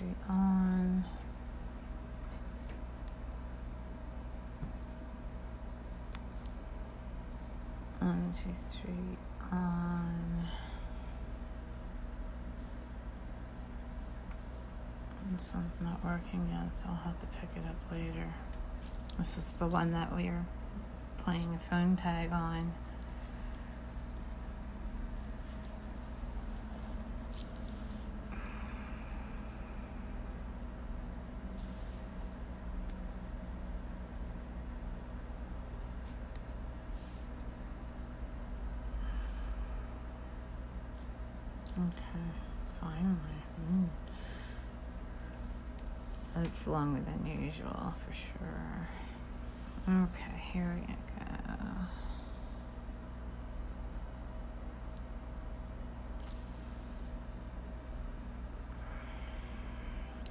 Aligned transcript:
Street 0.00 0.16
on. 0.30 1.04
On 8.00 8.32
on. 9.52 10.48
This 15.32 15.52
one's 15.54 15.82
not 15.82 16.02
working 16.02 16.48
yet, 16.50 16.74
so 16.74 16.88
I'll 16.88 16.94
have 16.94 17.18
to 17.18 17.26
pick 17.26 17.50
it 17.56 17.68
up 17.68 17.76
later. 17.92 18.32
This 19.18 19.36
is 19.36 19.52
the 19.52 19.66
one 19.66 19.92
that 19.92 20.16
we 20.16 20.28
are 20.28 20.46
playing 21.18 21.54
a 21.54 21.58
phone 21.58 21.94
tag 21.94 22.32
on. 22.32 22.72
Okay, 41.80 42.28
finally. 42.78 43.16
Mm. 43.72 43.88
It's 46.50 46.66
longer 46.66 47.00
than 47.00 47.24
usual 47.44 47.94
for 48.04 48.12
sure. 48.12 48.88
Okay, 49.88 50.42
here 50.52 50.74
we 50.74 50.84
go. 50.84 50.94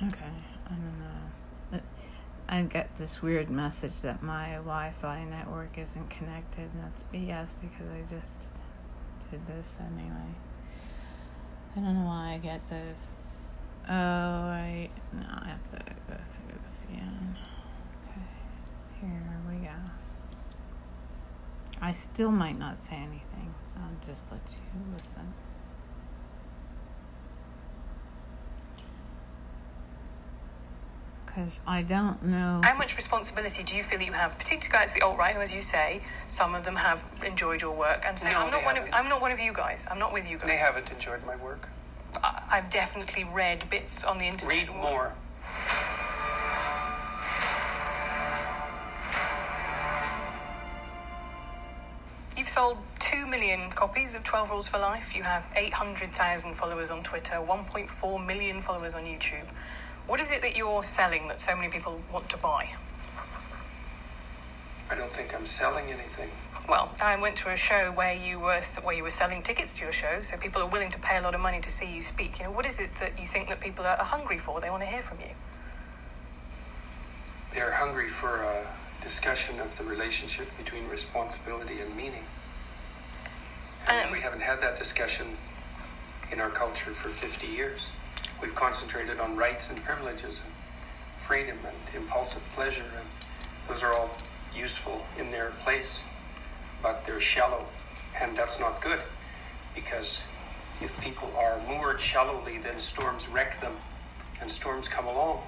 Okay, 0.10 0.32
I 0.66 0.70
don't 0.70 1.00
know. 1.00 1.78
Uh, 1.78 1.80
I 2.50 2.64
get 2.64 2.98
this 2.98 3.22
weird 3.22 3.50
message 3.50 4.02
that 4.02 4.22
my 4.22 4.56
Wi 4.56 4.92
Fi 4.92 5.24
network 5.24 5.78
isn't 5.78 6.10
connected, 6.10 6.70
and 6.74 6.84
that's 6.84 7.04
BS 7.14 7.54
because 7.62 7.88
I 7.88 8.02
just 8.10 8.58
did 9.32 9.48
this 9.48 9.80
anyway. 9.80 10.36
I 11.78 11.80
don't 11.80 11.98
know 11.98 12.06
why 12.08 12.34
I 12.34 12.38
get 12.40 12.70
those. 12.70 13.16
Oh, 13.90 13.94
I. 13.94 14.90
No, 15.14 15.26
I 15.28 15.48
have 15.48 15.64
to 15.72 15.78
go 16.08 16.16
through 16.24 16.60
this 16.62 16.86
again. 16.88 17.36
Okay, 18.08 18.22
here 19.02 19.40
we 19.50 19.66
go. 19.66 19.72
I 21.82 21.92
still 21.94 22.30
might 22.30 22.60
not 22.60 22.78
say 22.78 22.98
anything. 22.98 23.56
I'll 23.76 24.06
just 24.06 24.32
let 24.32 24.56
you 24.56 24.94
listen. 24.94 25.34
Because 31.26 31.62
I 31.66 31.82
don't 31.82 32.22
know. 32.24 32.62
How 32.64 32.78
much 32.78 32.96
responsibility 32.96 33.64
do 33.64 33.76
you 33.76 33.82
feel 33.82 33.98
that 33.98 34.06
you 34.06 34.14
have, 34.14 34.38
particularly 34.38 34.72
guys 34.72 34.94
the 34.94 35.02
alt 35.02 35.18
right, 35.18 35.34
who, 35.34 35.42
as 35.42 35.52
you 35.54 35.62
say, 35.62 36.02
some 36.28 36.54
of 36.54 36.64
them 36.64 36.76
have 36.76 37.06
enjoyed 37.26 37.62
your 37.64 37.72
work, 37.76 38.04
and 38.06 38.20
say, 38.20 38.32
No, 38.32 38.46
"I'm 38.46 38.52
not 38.52 38.66
one 38.66 38.78
of, 38.78 38.84
haven't. 38.84 38.94
I'm 38.94 39.10
not 39.10 39.22
one 39.22 39.32
of 39.32 39.40
you 39.40 39.54
guys. 39.54 39.88
I'm 39.90 39.98
not 39.98 40.14
with 40.14 40.30
you 40.30 40.38
guys." 40.38 40.48
They 40.48 40.58
haven't 40.58 40.92
enjoyed 40.92 41.26
my 41.26 41.36
work. 41.36 41.70
I've 42.52 42.70
definitely 42.70 43.24
read 43.24 43.70
bits 43.70 44.04
on 44.04 44.18
the 44.18 44.26
internet. 44.26 44.68
Read 44.68 44.76
more. 44.76 45.14
You've 52.36 52.50
sold 52.50 52.78
2 53.00 53.28
million 53.28 53.70
copies 53.70 54.16
of 54.16 54.24
12 54.24 54.50
Rules 54.50 54.68
for 54.68 54.80
Life. 54.80 55.16
You 55.16 55.24
have 55.24 55.48
800,000 55.56 56.56
followers 56.56 56.90
on 56.90 57.04
Twitter, 57.04 57.36
1.4 57.36 58.26
million 58.26 58.62
followers 58.62 58.96
on 58.96 59.04
YouTube. 59.04 59.46
What 60.08 60.20
is 60.20 60.32
it 60.32 60.42
that 60.42 60.58
you're 60.58 60.82
selling 60.82 61.28
that 61.28 61.40
so 61.40 61.56
many 61.56 61.70
people 61.70 62.02
want 62.12 62.30
to 62.30 62.38
buy? 62.38 62.70
I 64.90 64.96
don't 64.96 65.12
think 65.12 65.36
I'm 65.36 65.46
selling 65.46 65.86
anything. 65.92 66.30
Well, 66.70 66.92
I 67.02 67.20
went 67.20 67.36
to 67.38 67.50
a 67.50 67.56
show 67.56 67.92
where 67.92 68.14
you 68.14 68.40
were 68.40 68.62
where 68.84 68.96
you 68.96 69.02
were 69.02 69.10
selling 69.10 69.42
tickets 69.42 69.74
to 69.80 69.86
your 69.86 69.92
show, 69.92 70.22
so 70.22 70.38
people 70.38 70.62
are 70.62 70.68
willing 70.68 70.92
to 70.92 71.00
pay 71.00 71.18
a 71.18 71.22
lot 71.22 71.34
of 71.34 71.42
money 71.42 71.60
to 71.62 71.70
see 71.70 71.92
you 71.92 72.04
speak. 72.04 72.38
You 72.38 72.46
know, 72.46 72.52
what 72.52 72.68
is 72.68 72.80
it 72.80 72.94
that 72.98 73.20
you 73.20 73.26
think 73.26 73.50
that 73.50 73.60
people 73.60 73.88
are, 73.88 73.98
hungry 73.98 74.38
for? 74.38 74.62
They 74.62 74.70
want 74.70 74.84
to 74.84 74.88
hear 74.88 75.02
from 75.02 75.18
you. 75.20 75.34
They're 77.56 77.72
hungry 77.72 78.08
for 78.08 78.44
a 78.44 78.68
discussion 79.02 79.60
of 79.60 79.80
the 79.80 79.84
relationship 79.84 80.56
between 80.60 80.88
responsibility 80.90 81.80
and 81.82 81.96
meaning. 81.96 82.26
And 83.88 84.06
Um, 84.06 84.12
we 84.12 84.22
haven't 84.22 84.42
had 84.44 84.62
that 84.62 84.78
discussion 84.78 85.26
in 86.32 86.40
our 86.40 86.52
culture 86.52 86.92
for 86.92 87.10
50 87.10 87.48
years. 87.48 87.90
We've 88.44 88.54
concentrated 88.54 89.20
on 89.20 89.36
rights 89.36 89.72
and 89.72 89.84
privileges 89.84 90.44
and 90.46 90.54
freedom 91.18 91.58
and 91.66 91.96
impulsive 91.96 92.44
pleasure, 92.54 92.86
and 92.96 93.08
those 93.68 93.84
are 93.84 93.96
all 93.96 94.12
useful 94.54 95.08
in 95.18 95.32
their 95.32 95.50
place, 95.62 96.06
but 96.82 97.06
they're 97.06 97.20
shallow, 97.20 97.66
and 98.20 98.36
that's 98.36 98.60
not 98.60 98.82
good 98.82 99.02
because 99.76 100.28
if 100.82 101.00
people 101.02 101.32
are 101.38 101.60
moored 101.68 102.00
shallowly, 102.00 102.58
then 102.58 102.80
storms 102.80 103.28
wreck 103.28 103.60
them, 103.60 103.74
and 104.42 104.50
storms 104.50 104.88
come 104.88 105.06
along. 105.06 105.42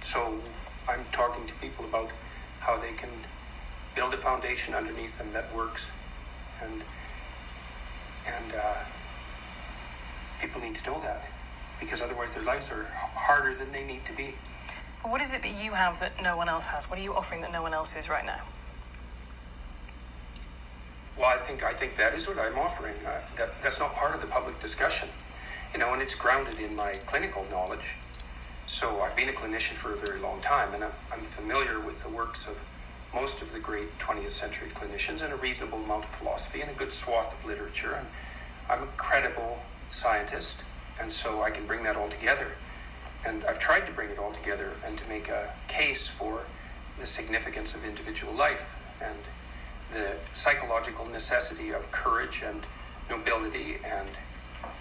So 0.00 0.40
I'm 0.88 1.04
talking 1.12 1.46
to 1.46 1.54
people 1.54 1.84
about 1.84 2.10
how 2.60 2.78
they 2.78 2.92
can 2.92 3.10
build 3.94 4.14
a 4.14 4.16
foundation 4.16 4.74
underneath 4.74 5.18
them 5.18 5.32
that 5.32 5.54
works, 5.54 5.92
and 6.62 6.82
and 8.26 8.54
uh, 8.54 8.74
people 10.40 10.60
need 10.60 10.74
to 10.74 10.90
know 10.90 11.00
that 11.00 11.24
because 11.80 12.00
otherwise 12.00 12.34
their 12.34 12.44
lives 12.44 12.70
are 12.72 12.84
harder 13.14 13.54
than 13.54 13.70
they 13.72 13.84
need 13.84 14.04
to 14.06 14.12
be. 14.16 14.34
What 15.02 15.20
is 15.20 15.32
it 15.32 15.42
that 15.42 15.62
you 15.62 15.72
have 15.72 16.00
that 16.00 16.12
no 16.22 16.36
one 16.36 16.48
else 16.48 16.66
has? 16.66 16.90
What 16.90 16.98
are 16.98 17.02
you 17.02 17.14
offering 17.14 17.42
that 17.42 17.52
no 17.52 17.62
one 17.62 17.74
else 17.74 17.94
is 17.94 18.08
right 18.08 18.24
now? 18.24 18.42
Well, 21.18 21.28
I 21.28 21.38
think 21.38 21.64
I 21.64 21.72
think 21.72 21.96
that 21.96 22.12
is 22.12 22.28
what 22.28 22.38
I'm 22.38 22.58
offering. 22.58 22.94
Uh, 23.06 23.20
that 23.36 23.60
that's 23.62 23.80
not 23.80 23.94
part 23.94 24.14
of 24.14 24.20
the 24.20 24.26
public 24.26 24.60
discussion, 24.60 25.08
you 25.72 25.78
know, 25.78 25.92
and 25.94 26.02
it's 26.02 26.14
grounded 26.14 26.58
in 26.60 26.76
my 26.76 26.98
clinical 27.06 27.46
knowledge. 27.50 27.96
So 28.66 29.00
I've 29.00 29.16
been 29.16 29.28
a 29.28 29.32
clinician 29.32 29.74
for 29.74 29.92
a 29.92 29.96
very 29.96 30.18
long 30.18 30.40
time, 30.40 30.74
and 30.74 30.84
I'm, 30.84 30.92
I'm 31.12 31.20
familiar 31.20 31.80
with 31.80 32.02
the 32.02 32.10
works 32.10 32.46
of 32.46 32.62
most 33.14 33.40
of 33.40 33.52
the 33.52 33.60
great 33.60 33.98
20th 33.98 34.30
century 34.30 34.68
clinicians 34.68 35.22
and 35.22 35.32
a 35.32 35.36
reasonable 35.36 35.78
amount 35.78 36.04
of 36.04 36.10
philosophy 36.10 36.60
and 36.60 36.70
a 36.70 36.74
good 36.74 36.92
swath 36.92 37.32
of 37.32 37.46
literature. 37.46 37.94
And 37.94 38.06
I'm 38.68 38.82
a 38.82 38.90
credible 38.96 39.62
scientist, 39.88 40.64
and 41.00 41.10
so 41.10 41.42
I 41.42 41.50
can 41.50 41.64
bring 41.66 41.84
that 41.84 41.96
all 41.96 42.08
together. 42.08 42.48
And 43.24 43.44
I've 43.44 43.58
tried 43.58 43.86
to 43.86 43.92
bring 43.92 44.10
it 44.10 44.18
all 44.18 44.32
together 44.32 44.72
and 44.84 44.98
to 44.98 45.08
make 45.08 45.28
a 45.28 45.54
case 45.68 46.10
for 46.10 46.42
the 46.98 47.06
significance 47.06 47.74
of 47.74 47.84
individual 47.84 48.34
life 48.34 48.76
and 49.00 49.18
the 49.92 50.16
psychological 50.32 51.06
necessity 51.06 51.70
of 51.70 51.90
courage 51.90 52.42
and 52.44 52.66
nobility 53.08 53.76
and 53.84 54.08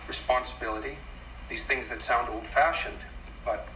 responsibility. 0.07 0.97
These 1.49 1.65
things 1.65 1.89
that 1.89 2.01
sound 2.01 2.29
old 2.29 2.47
fashioned, 2.47 3.05
but 3.45 3.67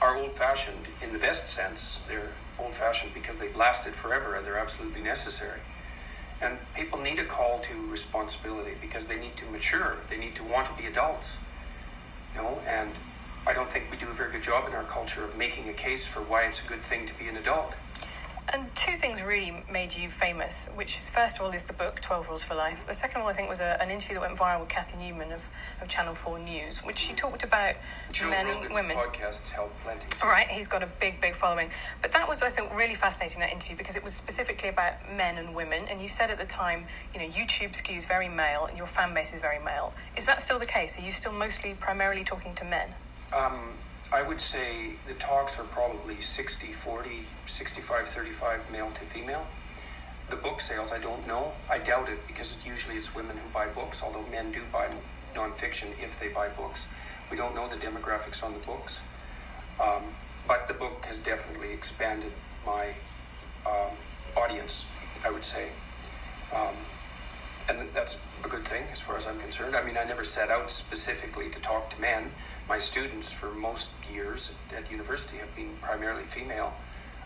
are 0.00 0.16
old 0.16 0.32
fashioned 0.32 0.88
in 1.02 1.12
the 1.12 1.18
best 1.18 1.48
sense. 1.48 2.02
They're 2.08 2.32
old 2.58 2.74
fashioned 2.74 3.14
because 3.14 3.38
they've 3.38 3.56
lasted 3.56 3.94
forever 3.94 4.34
and 4.34 4.44
they're 4.44 4.58
absolutely 4.58 5.02
necessary. 5.02 5.60
And 6.40 6.58
people 6.74 7.00
need 7.00 7.18
a 7.18 7.24
call 7.24 7.58
to 7.60 7.90
responsibility 7.90 8.72
because 8.80 9.06
they 9.06 9.18
need 9.18 9.36
to 9.36 9.46
mature. 9.46 9.96
They 10.08 10.18
need 10.18 10.34
to 10.34 10.44
want 10.44 10.66
to 10.66 10.74
be 10.74 10.86
adults. 10.86 11.40
You 12.34 12.42
know, 12.42 12.58
and 12.68 12.90
I 13.46 13.54
don't 13.54 13.68
think 13.68 13.90
we 13.90 13.96
do 13.96 14.08
a 14.08 14.12
very 14.12 14.32
good 14.32 14.42
job 14.42 14.68
in 14.68 14.74
our 14.74 14.82
culture 14.82 15.24
of 15.24 15.38
making 15.38 15.68
a 15.68 15.72
case 15.72 16.06
for 16.06 16.20
why 16.20 16.42
it's 16.42 16.64
a 16.64 16.68
good 16.68 16.80
thing 16.80 17.06
to 17.06 17.18
be 17.18 17.28
an 17.28 17.36
adult. 17.36 17.74
And 18.52 18.72
two 18.76 18.92
things 18.92 19.22
really 19.22 19.64
made 19.70 19.96
you 19.96 20.08
famous, 20.08 20.70
which 20.76 20.96
is 20.96 21.10
first 21.10 21.38
of 21.38 21.44
all 21.44 21.52
is 21.52 21.64
the 21.64 21.72
book 21.72 22.00
Twelve 22.00 22.28
Rules 22.28 22.44
for 22.44 22.54
Life. 22.54 22.86
The 22.86 22.94
second 22.94 23.22
one 23.22 23.32
I 23.32 23.36
think 23.36 23.48
was 23.48 23.60
a, 23.60 23.76
an 23.82 23.90
interview 23.90 24.14
that 24.14 24.20
went 24.20 24.38
viral 24.38 24.60
with 24.60 24.68
Cathy 24.68 24.96
Newman 24.96 25.32
of, 25.32 25.48
of 25.82 25.88
Channel 25.88 26.14
Four 26.14 26.38
News, 26.38 26.78
which 26.84 26.98
she 26.98 27.12
talked 27.12 27.42
about 27.42 27.74
Joe 28.12 28.30
men 28.30 28.46
and 28.46 28.72
women. 28.72 28.96
podcasts 28.96 29.50
help 29.50 29.76
plenty. 29.80 30.06
Right, 30.22 30.46
he's 30.46 30.68
got 30.68 30.84
a 30.84 30.86
big, 30.86 31.20
big 31.20 31.34
following. 31.34 31.70
But 32.00 32.12
that 32.12 32.28
was, 32.28 32.40
I 32.42 32.50
think, 32.50 32.72
really 32.74 32.94
fascinating 32.94 33.40
that 33.40 33.50
interview 33.50 33.76
because 33.76 33.96
it 33.96 34.04
was 34.04 34.14
specifically 34.14 34.68
about 34.68 34.94
men 35.12 35.38
and 35.38 35.52
women. 35.54 35.82
And 35.90 36.00
you 36.00 36.08
said 36.08 36.30
at 36.30 36.38
the 36.38 36.46
time, 36.46 36.84
you 37.12 37.20
know, 37.20 37.26
YouTube 37.26 37.72
skews 37.72 38.06
very 38.06 38.28
male 38.28 38.66
and 38.66 38.78
your 38.78 38.86
fan 38.86 39.12
base 39.12 39.34
is 39.34 39.40
very 39.40 39.62
male. 39.62 39.92
Is 40.16 40.24
that 40.26 40.40
still 40.40 40.60
the 40.60 40.66
case? 40.66 40.98
Are 40.98 41.02
you 41.02 41.12
still 41.12 41.32
mostly 41.32 41.74
primarily 41.74 42.22
talking 42.22 42.54
to 42.54 42.64
men? 42.64 42.90
Um, 43.36 43.72
I 44.12 44.22
would 44.22 44.40
say 44.40 44.92
the 45.06 45.14
talks 45.14 45.58
are 45.58 45.64
probably 45.64 46.20
60 46.20 46.68
40, 46.68 47.24
65 47.46 48.06
35 48.06 48.70
male 48.70 48.90
to 48.90 49.00
female. 49.00 49.46
The 50.30 50.36
book 50.36 50.60
sales, 50.60 50.92
I 50.92 50.98
don't 50.98 51.26
know. 51.26 51.52
I 51.70 51.78
doubt 51.78 52.08
it 52.08 52.26
because 52.26 52.64
usually 52.66 52.96
it's 52.96 53.14
women 53.14 53.36
who 53.36 53.48
buy 53.52 53.66
books, 53.66 54.02
although 54.02 54.24
men 54.30 54.52
do 54.52 54.62
buy 54.72 54.88
nonfiction 55.34 55.92
if 56.02 56.18
they 56.18 56.28
buy 56.28 56.48
books. 56.48 56.88
We 57.30 57.36
don't 57.36 57.54
know 57.54 57.68
the 57.68 57.76
demographics 57.76 58.42
on 58.44 58.52
the 58.52 58.60
books. 58.60 59.04
Um, 59.82 60.02
but 60.48 60.68
the 60.68 60.74
book 60.74 61.04
has 61.06 61.18
definitely 61.18 61.72
expanded 61.72 62.32
my 62.64 62.90
um, 63.66 63.92
audience, 64.36 64.88
I 65.24 65.30
would 65.30 65.44
say. 65.44 65.70
Um, 66.54 66.74
and 67.68 67.88
that's 67.92 68.22
a 68.44 68.48
good 68.48 68.64
thing 68.64 68.84
as 68.92 69.02
far 69.02 69.16
as 69.16 69.26
I'm 69.26 69.38
concerned. 69.38 69.74
I 69.74 69.82
mean, 69.82 69.96
I 69.96 70.04
never 70.04 70.22
set 70.22 70.50
out 70.50 70.70
specifically 70.70 71.50
to 71.50 71.60
talk 71.60 71.90
to 71.90 72.00
men, 72.00 72.30
my 72.68 72.78
students 72.78 73.32
for 73.32 73.52
most 73.52 73.92
years 74.12 74.54
at 74.76 74.90
university 74.90 75.38
have 75.38 75.54
been 75.54 75.70
primarily 75.80 76.24
female. 76.24 76.74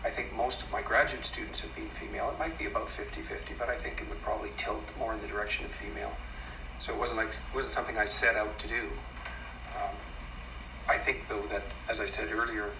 I 0.04 0.08
think 0.08 0.34
most 0.34 0.62
of 0.62 0.72
my 0.72 0.82
graduate 0.82 1.24
students 1.24 1.60
have 1.60 1.74
been 1.74 1.86
female. 1.86 2.30
It 2.30 2.38
might 2.38 2.58
be 2.58 2.66
about 2.66 2.86
50-50, 2.86 3.58
but 3.58 3.68
I 3.68 3.74
think 3.74 4.00
it 4.00 4.08
would 4.08 4.20
probably 4.22 4.50
tilt 4.56 4.82
more 4.98 5.12
in 5.12 5.20
the 5.20 5.26
direction 5.26 5.64
of 5.64 5.72
female. 5.72 6.12
So 6.78 6.94
it 6.94 6.98
wasn't 6.98 7.18
like 7.18 7.28
it 7.28 7.42
wasn't 7.54 7.72
something 7.72 7.98
I 7.98 8.06
set 8.06 8.36
out 8.36 8.58
to 8.58 8.68
do. 8.68 8.88
Um, 9.76 9.94
I 10.88 10.96
think 10.96 11.28
though 11.28 11.42
that, 11.52 11.62
as 11.88 12.00
I 12.00 12.06
said 12.06 12.32
earlier, 12.32 12.70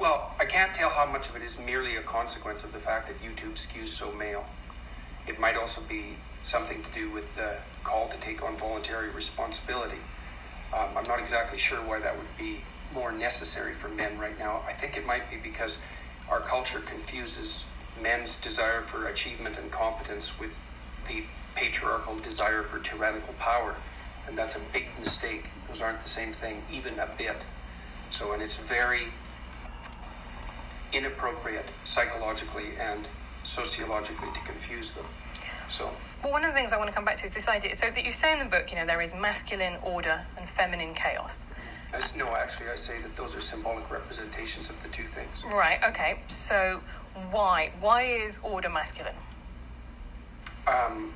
well, 0.00 0.32
I 0.40 0.46
can't 0.46 0.74
tell 0.74 0.90
how 0.90 1.06
much 1.06 1.28
of 1.28 1.36
it 1.36 1.42
is 1.42 1.58
merely 1.58 1.96
a 1.96 2.00
consequence 2.00 2.64
of 2.64 2.72
the 2.72 2.78
fact 2.78 3.06
that 3.06 3.20
YouTube 3.20 3.54
skews 3.54 3.88
so 3.88 4.12
male. 4.14 4.46
It 5.26 5.38
might 5.38 5.56
also 5.56 5.82
be 5.82 6.16
something 6.42 6.82
to 6.82 6.92
do 6.92 7.10
with 7.10 7.36
the 7.36 7.58
call 7.82 8.08
to 8.08 8.18
take 8.18 8.42
on 8.42 8.56
voluntary 8.56 9.10
responsibility. 9.10 10.00
Um, 10.72 10.88
I'm 10.96 11.08
not 11.08 11.18
exactly 11.18 11.58
sure 11.58 11.78
why 11.78 12.00
that 12.00 12.16
would 12.16 12.36
be 12.38 12.60
more 12.94 13.12
necessary 13.12 13.72
for 13.72 13.88
men 13.88 14.18
right 14.18 14.38
now. 14.38 14.62
I 14.66 14.72
think 14.72 14.96
it 14.96 15.06
might 15.06 15.30
be 15.30 15.36
because 15.36 15.84
our 16.30 16.40
culture 16.40 16.80
confuses 16.80 17.66
men's 18.02 18.40
desire 18.40 18.80
for 18.80 19.06
achievement 19.06 19.56
and 19.58 19.70
competence 19.70 20.38
with 20.40 20.60
the 21.08 21.24
patriarchal 21.54 22.16
desire 22.18 22.62
for 22.62 22.78
tyrannical 22.80 23.34
power. 23.38 23.76
And 24.26 24.38
that's 24.38 24.56
a 24.56 24.72
big 24.72 24.86
mistake. 24.98 25.50
Those 25.68 25.82
aren't 25.82 26.00
the 26.00 26.08
same 26.08 26.32
thing, 26.32 26.62
even 26.72 26.98
a 26.98 27.08
bit. 27.18 27.44
So, 28.10 28.32
and 28.32 28.42
it's 28.42 28.56
very 28.56 29.08
inappropriate 30.92 31.70
psychologically 31.84 32.76
and 32.80 33.08
sociologically 33.42 34.28
to 34.32 34.40
confuse 34.40 34.94
them. 34.94 35.06
So, 35.68 35.90
Well, 36.24 36.32
one 36.32 36.42
of 36.42 36.52
the 36.52 36.56
things 36.56 36.72
I 36.72 36.78
want 36.78 36.88
to 36.88 36.94
come 36.94 37.04
back 37.04 37.18
to 37.18 37.26
is 37.26 37.34
this 37.34 37.50
idea. 37.50 37.74
So 37.74 37.90
that 37.90 38.02
you 38.02 38.10
say 38.10 38.32
in 38.32 38.38
the 38.38 38.46
book, 38.46 38.70
you 38.70 38.78
know, 38.78 38.86
there 38.86 39.02
is 39.02 39.14
masculine 39.14 39.74
order 39.82 40.24
and 40.38 40.48
feminine 40.48 40.94
chaos. 40.94 41.44
No, 42.16 42.34
actually, 42.34 42.70
I 42.70 42.76
say 42.76 42.98
that 43.02 43.14
those 43.14 43.36
are 43.36 43.42
symbolic 43.42 43.90
representations 43.90 44.70
of 44.70 44.82
the 44.82 44.88
two 44.88 45.02
things. 45.02 45.44
Right. 45.44 45.78
Okay. 45.86 46.16
So 46.26 46.80
why? 47.30 47.72
Why 47.78 48.02
is 48.02 48.40
order 48.42 48.70
masculine? 48.70 49.14
Um, 50.66 51.12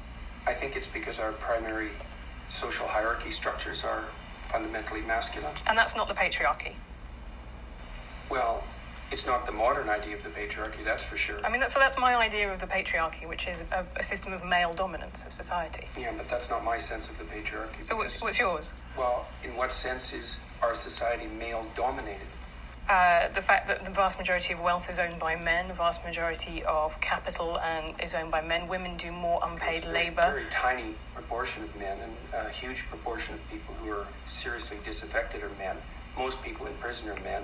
I 0.46 0.52
think 0.52 0.76
it's 0.76 0.86
because 0.86 1.18
our 1.18 1.32
primary 1.32 1.88
social 2.48 2.86
hierarchy 2.86 3.30
structures 3.30 3.84
are 3.84 4.02
fundamentally 4.42 5.00
masculine. 5.00 5.54
And 5.66 5.76
that's 5.76 5.96
not 5.96 6.08
the 6.08 6.14
patriarchy. 6.14 6.74
Well, 8.30 8.62
it's 9.10 9.26
not 9.26 9.46
the 9.46 9.52
modern 9.52 9.88
idea 9.88 10.14
of 10.14 10.22
the 10.22 10.28
patriarchy, 10.30 10.84
that's 10.84 11.04
for 11.04 11.16
sure. 11.16 11.38
I 11.44 11.50
mean, 11.50 11.60
that's, 11.60 11.72
so 11.72 11.78
that's 11.80 11.98
my 11.98 12.14
idea 12.16 12.52
of 12.52 12.58
the 12.58 12.66
patriarchy, 12.66 13.26
which 13.28 13.48
is 13.48 13.64
a, 13.72 13.84
a 13.96 14.02
system 14.02 14.32
of 14.32 14.44
male 14.44 14.74
dominance 14.74 15.24
of 15.24 15.32
society. 15.32 15.86
Yeah, 15.98 16.12
but 16.16 16.28
that's 16.28 16.50
not 16.50 16.64
my 16.64 16.76
sense 16.78 17.08
of 17.08 17.16
the 17.18 17.24
patriarchy. 17.24 17.84
So 17.84 17.96
what's, 17.96 18.16
because- 18.16 18.22
what's 18.22 18.38
yours? 18.38 18.72
well, 18.96 19.26
in 19.44 19.56
what 19.56 19.72
sense 19.72 20.12
is 20.12 20.44
our 20.62 20.74
society 20.74 21.26
male 21.38 21.66
dominated? 21.74 22.26
Uh, 22.88 23.28
the 23.34 23.42
fact 23.42 23.66
that 23.66 23.84
the 23.84 23.90
vast 23.90 24.18
majority 24.18 24.54
of 24.54 24.60
wealth 24.62 24.88
is 24.88 24.98
owned 24.98 25.18
by 25.18 25.36
men, 25.36 25.68
the 25.68 25.74
vast 25.74 26.02
majority 26.06 26.62
of 26.64 26.98
capital 27.02 27.58
and 27.60 27.94
is 28.02 28.14
owned 28.14 28.30
by 28.30 28.40
men. 28.40 28.66
Women 28.66 28.96
do 28.96 29.12
more 29.12 29.40
unpaid 29.44 29.76
It's 29.78 29.86
a 29.86 29.90
very, 29.90 30.04
labor. 30.06 30.22
very 30.22 30.44
tiny 30.50 30.94
proportion 31.14 31.64
of 31.64 31.78
men, 31.78 31.98
and 32.02 32.46
a 32.46 32.48
huge 32.50 32.86
proportion 32.88 33.34
of 33.34 33.50
people 33.50 33.74
who 33.74 33.90
are 33.90 34.06
seriously 34.24 34.78
disaffected 34.84 35.42
are 35.42 35.50
men. 35.58 35.76
Most 36.16 36.42
people 36.42 36.66
in 36.66 36.72
prison 36.74 37.10
are 37.14 37.20
men. 37.22 37.42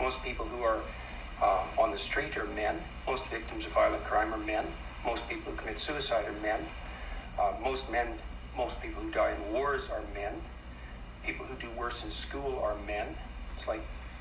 Most 0.00 0.24
people 0.24 0.46
who 0.46 0.62
are 0.62 0.78
uh, 1.42 1.64
on 1.78 1.90
the 1.90 1.98
street 1.98 2.36
are 2.36 2.46
men. 2.46 2.76
Most 3.06 3.30
victims 3.30 3.66
of 3.66 3.72
violent 3.72 4.04
crime 4.04 4.32
are 4.32 4.38
men. 4.38 4.66
Most 5.04 5.28
people 5.28 5.52
who 5.52 5.58
commit 5.58 5.78
suicide 5.78 6.26
are 6.26 6.42
men. 6.42 6.60
Uh, 7.38 7.54
most 7.62 7.90
men, 7.90 8.06
most 8.56 8.82
people 8.82 9.02
who 9.02 9.10
die 9.10 9.32
in 9.32 9.52
wars 9.52 9.90
are 9.90 10.02
men. 10.14 10.34
People 11.24 11.46
who 11.46 11.54
do 11.56 11.68
worse 11.76 12.04
in 12.04 12.10
school 12.10 12.60
are 12.62 12.76
men. 12.86 13.14
It's 13.54 13.66
like, 13.66 13.80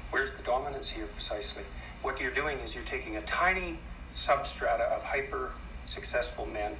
where's 0.09 0.33
the 0.33 0.43
dominance 0.43 0.91
here 0.91 1.05
precisely? 1.05 1.63
What 2.01 2.19
you're 2.19 2.31
doing 2.31 2.59
is 2.59 2.75
you're 2.75 2.83
taking 2.83 3.15
a 3.15 3.21
tiny 3.21 3.77
substrata 4.11 4.91
of 4.91 5.03
hyper 5.03 5.51
successful 5.85 6.45
men 6.45 6.73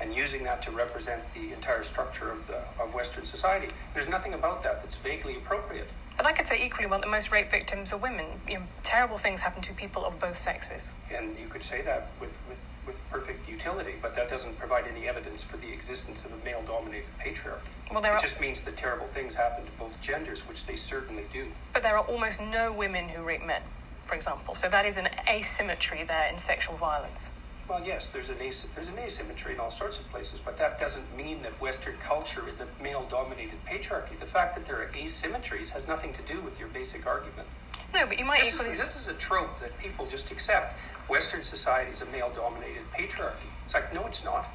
and 0.00 0.14
using 0.14 0.44
that 0.44 0.62
to 0.62 0.70
represent 0.70 1.22
the 1.32 1.52
entire 1.52 1.82
structure 1.82 2.30
of 2.30 2.46
the 2.46 2.58
of 2.80 2.94
Western 2.94 3.24
society. 3.24 3.68
There's 3.92 4.08
nothing 4.08 4.34
about 4.34 4.62
that 4.64 4.80
that's 4.80 4.96
vaguely 4.96 5.36
appropriate. 5.36 5.88
But 6.16 6.26
I 6.26 6.32
could 6.32 6.46
say 6.46 6.64
equally 6.64 6.86
well 6.86 7.00
that 7.00 7.10
most 7.10 7.32
rape 7.32 7.50
victims 7.50 7.92
are 7.92 7.98
women. 7.98 8.26
You 8.48 8.54
know, 8.54 8.62
terrible 8.82 9.18
things 9.18 9.42
happen 9.42 9.62
to 9.62 9.72
people 9.74 10.04
of 10.04 10.20
both 10.20 10.38
sexes. 10.38 10.92
And 11.12 11.36
you 11.38 11.48
could 11.48 11.62
say 11.62 11.82
that 11.82 12.10
with, 12.20 12.38
with, 12.48 12.60
with 12.86 13.00
perfect 13.10 13.48
utility, 13.48 13.94
but 14.00 14.14
that 14.14 14.28
doesn't 14.28 14.58
provide 14.58 14.84
any 14.86 15.08
evidence 15.08 15.42
for 15.42 15.56
the 15.56 15.72
existence 15.72 16.24
of 16.24 16.32
a 16.32 16.44
male 16.44 16.62
dominated 16.62 17.06
patriarchy. 17.20 17.70
Well, 17.90 18.00
there 18.00 18.12
it 18.12 18.16
are, 18.16 18.20
just 18.20 18.40
means 18.40 18.62
that 18.62 18.76
terrible 18.76 19.06
things 19.06 19.34
happen 19.34 19.64
to 19.64 19.72
both 19.72 20.00
genders, 20.00 20.48
which 20.48 20.66
they 20.66 20.76
certainly 20.76 21.24
do. 21.32 21.46
but 21.72 21.82
there 21.82 21.96
are 21.96 22.04
almost 22.04 22.40
no 22.40 22.72
women 22.72 23.08
who 23.08 23.22
rape 23.24 23.44
men, 23.44 23.62
for 24.04 24.14
example. 24.14 24.54
So 24.54 24.68
that 24.68 24.86
is 24.86 24.96
an 24.96 25.08
asymmetry 25.28 26.04
there 26.04 26.28
in 26.30 26.38
sexual 26.38 26.76
violence. 26.76 27.30
Well, 27.68 27.82
yes, 27.84 28.08
there's 28.08 28.28
an 28.28 28.40
as- 28.42 28.64
there's 28.74 28.88
an 28.88 28.98
asymmetry 28.98 29.54
in 29.54 29.60
all 29.60 29.70
sorts 29.70 29.98
of 29.98 30.10
places, 30.10 30.38
but 30.40 30.58
that 30.58 30.78
doesn't 30.78 31.16
mean 31.16 31.42
that 31.42 31.58
Western 31.60 31.96
culture 31.96 32.46
is 32.46 32.60
a 32.60 32.66
male-dominated 32.82 33.64
patriarchy. 33.64 34.18
The 34.18 34.26
fact 34.26 34.54
that 34.54 34.66
there 34.66 34.82
are 34.82 34.88
asymmetries 34.88 35.70
has 35.70 35.88
nothing 35.88 36.12
to 36.12 36.22
do 36.22 36.40
with 36.40 36.58
your 36.58 36.68
basic 36.68 37.06
argument. 37.06 37.48
No, 37.94 38.06
but 38.06 38.18
you 38.18 38.24
might 38.24 38.40
This 38.40 38.54
equally. 38.54 38.72
is, 38.72 38.78
this 38.78 38.96
is 39.00 39.08
a 39.08 39.14
trope 39.14 39.60
that 39.60 39.78
people 39.78 40.04
just 40.04 40.30
accept. 40.30 40.78
Western 41.08 41.42
society 41.42 41.90
is 41.90 42.02
a 42.02 42.06
male-dominated 42.06 42.82
patriarchy. 42.92 43.48
It's 43.64 43.72
like, 43.74 43.94
no, 43.94 44.06
it's 44.06 44.24
not. 44.24 44.48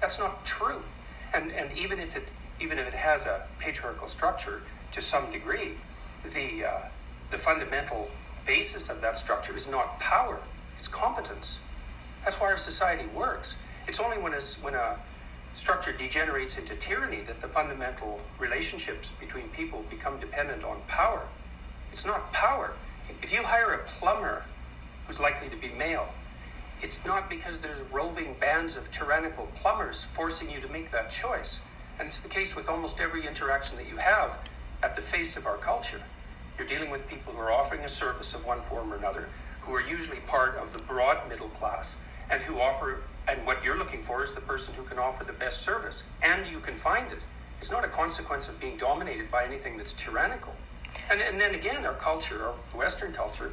That's 0.00 0.18
not 0.18 0.44
true. 0.44 0.82
And 1.34 1.50
and 1.52 1.76
even 1.76 1.98
if 1.98 2.16
it 2.16 2.28
even 2.60 2.78
if 2.78 2.86
it 2.86 2.94
has 2.94 3.26
a 3.26 3.46
patriarchal 3.58 4.06
structure 4.06 4.62
to 4.92 5.00
some 5.02 5.30
degree, 5.30 5.72
the 6.24 6.64
uh, 6.64 6.78
the 7.30 7.36
fundamental 7.38 8.10
basis 8.46 8.88
of 8.88 9.00
that 9.00 9.18
structure 9.18 9.54
is 9.54 9.68
not 9.70 9.98
power; 9.98 10.38
it's 10.78 10.88
competence. 10.88 11.58
That's 12.26 12.40
why 12.40 12.48
our 12.48 12.56
society 12.56 13.04
works. 13.14 13.62
It's 13.86 14.00
only 14.00 14.18
when 14.18 14.34
a, 14.34 14.40
when 14.60 14.74
a 14.74 14.96
structure 15.54 15.92
degenerates 15.92 16.58
into 16.58 16.74
tyranny 16.74 17.20
that 17.20 17.40
the 17.40 17.46
fundamental 17.46 18.20
relationships 18.40 19.12
between 19.12 19.48
people 19.50 19.84
become 19.88 20.18
dependent 20.18 20.64
on 20.64 20.78
power. 20.88 21.22
It's 21.92 22.04
not 22.04 22.32
power. 22.32 22.72
If 23.22 23.32
you 23.32 23.44
hire 23.44 23.72
a 23.72 23.78
plumber 23.78 24.44
who's 25.06 25.20
likely 25.20 25.48
to 25.50 25.56
be 25.56 25.68
male, 25.68 26.08
it's 26.82 27.06
not 27.06 27.30
because 27.30 27.60
there's 27.60 27.82
roving 27.92 28.34
bands 28.40 28.76
of 28.76 28.90
tyrannical 28.90 29.48
plumbers 29.54 30.02
forcing 30.02 30.50
you 30.50 30.60
to 30.60 30.68
make 30.68 30.90
that 30.90 31.12
choice. 31.12 31.60
And 31.96 32.08
it's 32.08 32.18
the 32.18 32.28
case 32.28 32.56
with 32.56 32.68
almost 32.68 33.00
every 33.00 33.24
interaction 33.24 33.78
that 33.78 33.88
you 33.88 33.98
have 33.98 34.40
at 34.82 34.96
the 34.96 35.00
face 35.00 35.36
of 35.36 35.46
our 35.46 35.58
culture. 35.58 36.02
You're 36.58 36.66
dealing 36.66 36.90
with 36.90 37.08
people 37.08 37.34
who 37.34 37.38
are 37.38 37.52
offering 37.52 37.82
a 37.82 37.88
service 37.88 38.34
of 38.34 38.44
one 38.44 38.62
form 38.62 38.92
or 38.92 38.96
another, 38.96 39.28
who 39.60 39.72
are 39.74 39.80
usually 39.82 40.18
part 40.26 40.56
of 40.56 40.72
the 40.72 40.80
broad 40.80 41.28
middle 41.28 41.48
class, 41.50 42.00
and 42.30 42.42
who 42.42 42.60
offer, 42.60 43.02
and 43.28 43.46
what 43.46 43.64
you're 43.64 43.78
looking 43.78 44.00
for 44.00 44.22
is 44.22 44.32
the 44.32 44.40
person 44.40 44.74
who 44.74 44.82
can 44.82 44.98
offer 44.98 45.24
the 45.24 45.32
best 45.32 45.62
service, 45.62 46.08
and 46.22 46.46
you 46.46 46.58
can 46.58 46.74
find 46.74 47.12
it. 47.12 47.24
It's 47.58 47.70
not 47.70 47.84
a 47.84 47.88
consequence 47.88 48.48
of 48.48 48.60
being 48.60 48.76
dominated 48.76 49.30
by 49.30 49.44
anything 49.44 49.76
that's 49.76 49.92
tyrannical. 49.92 50.54
And, 51.10 51.20
and 51.20 51.40
then 51.40 51.54
again, 51.54 51.84
our 51.86 51.94
culture, 51.94 52.44
our 52.44 52.52
Western 52.78 53.12
culture, 53.12 53.52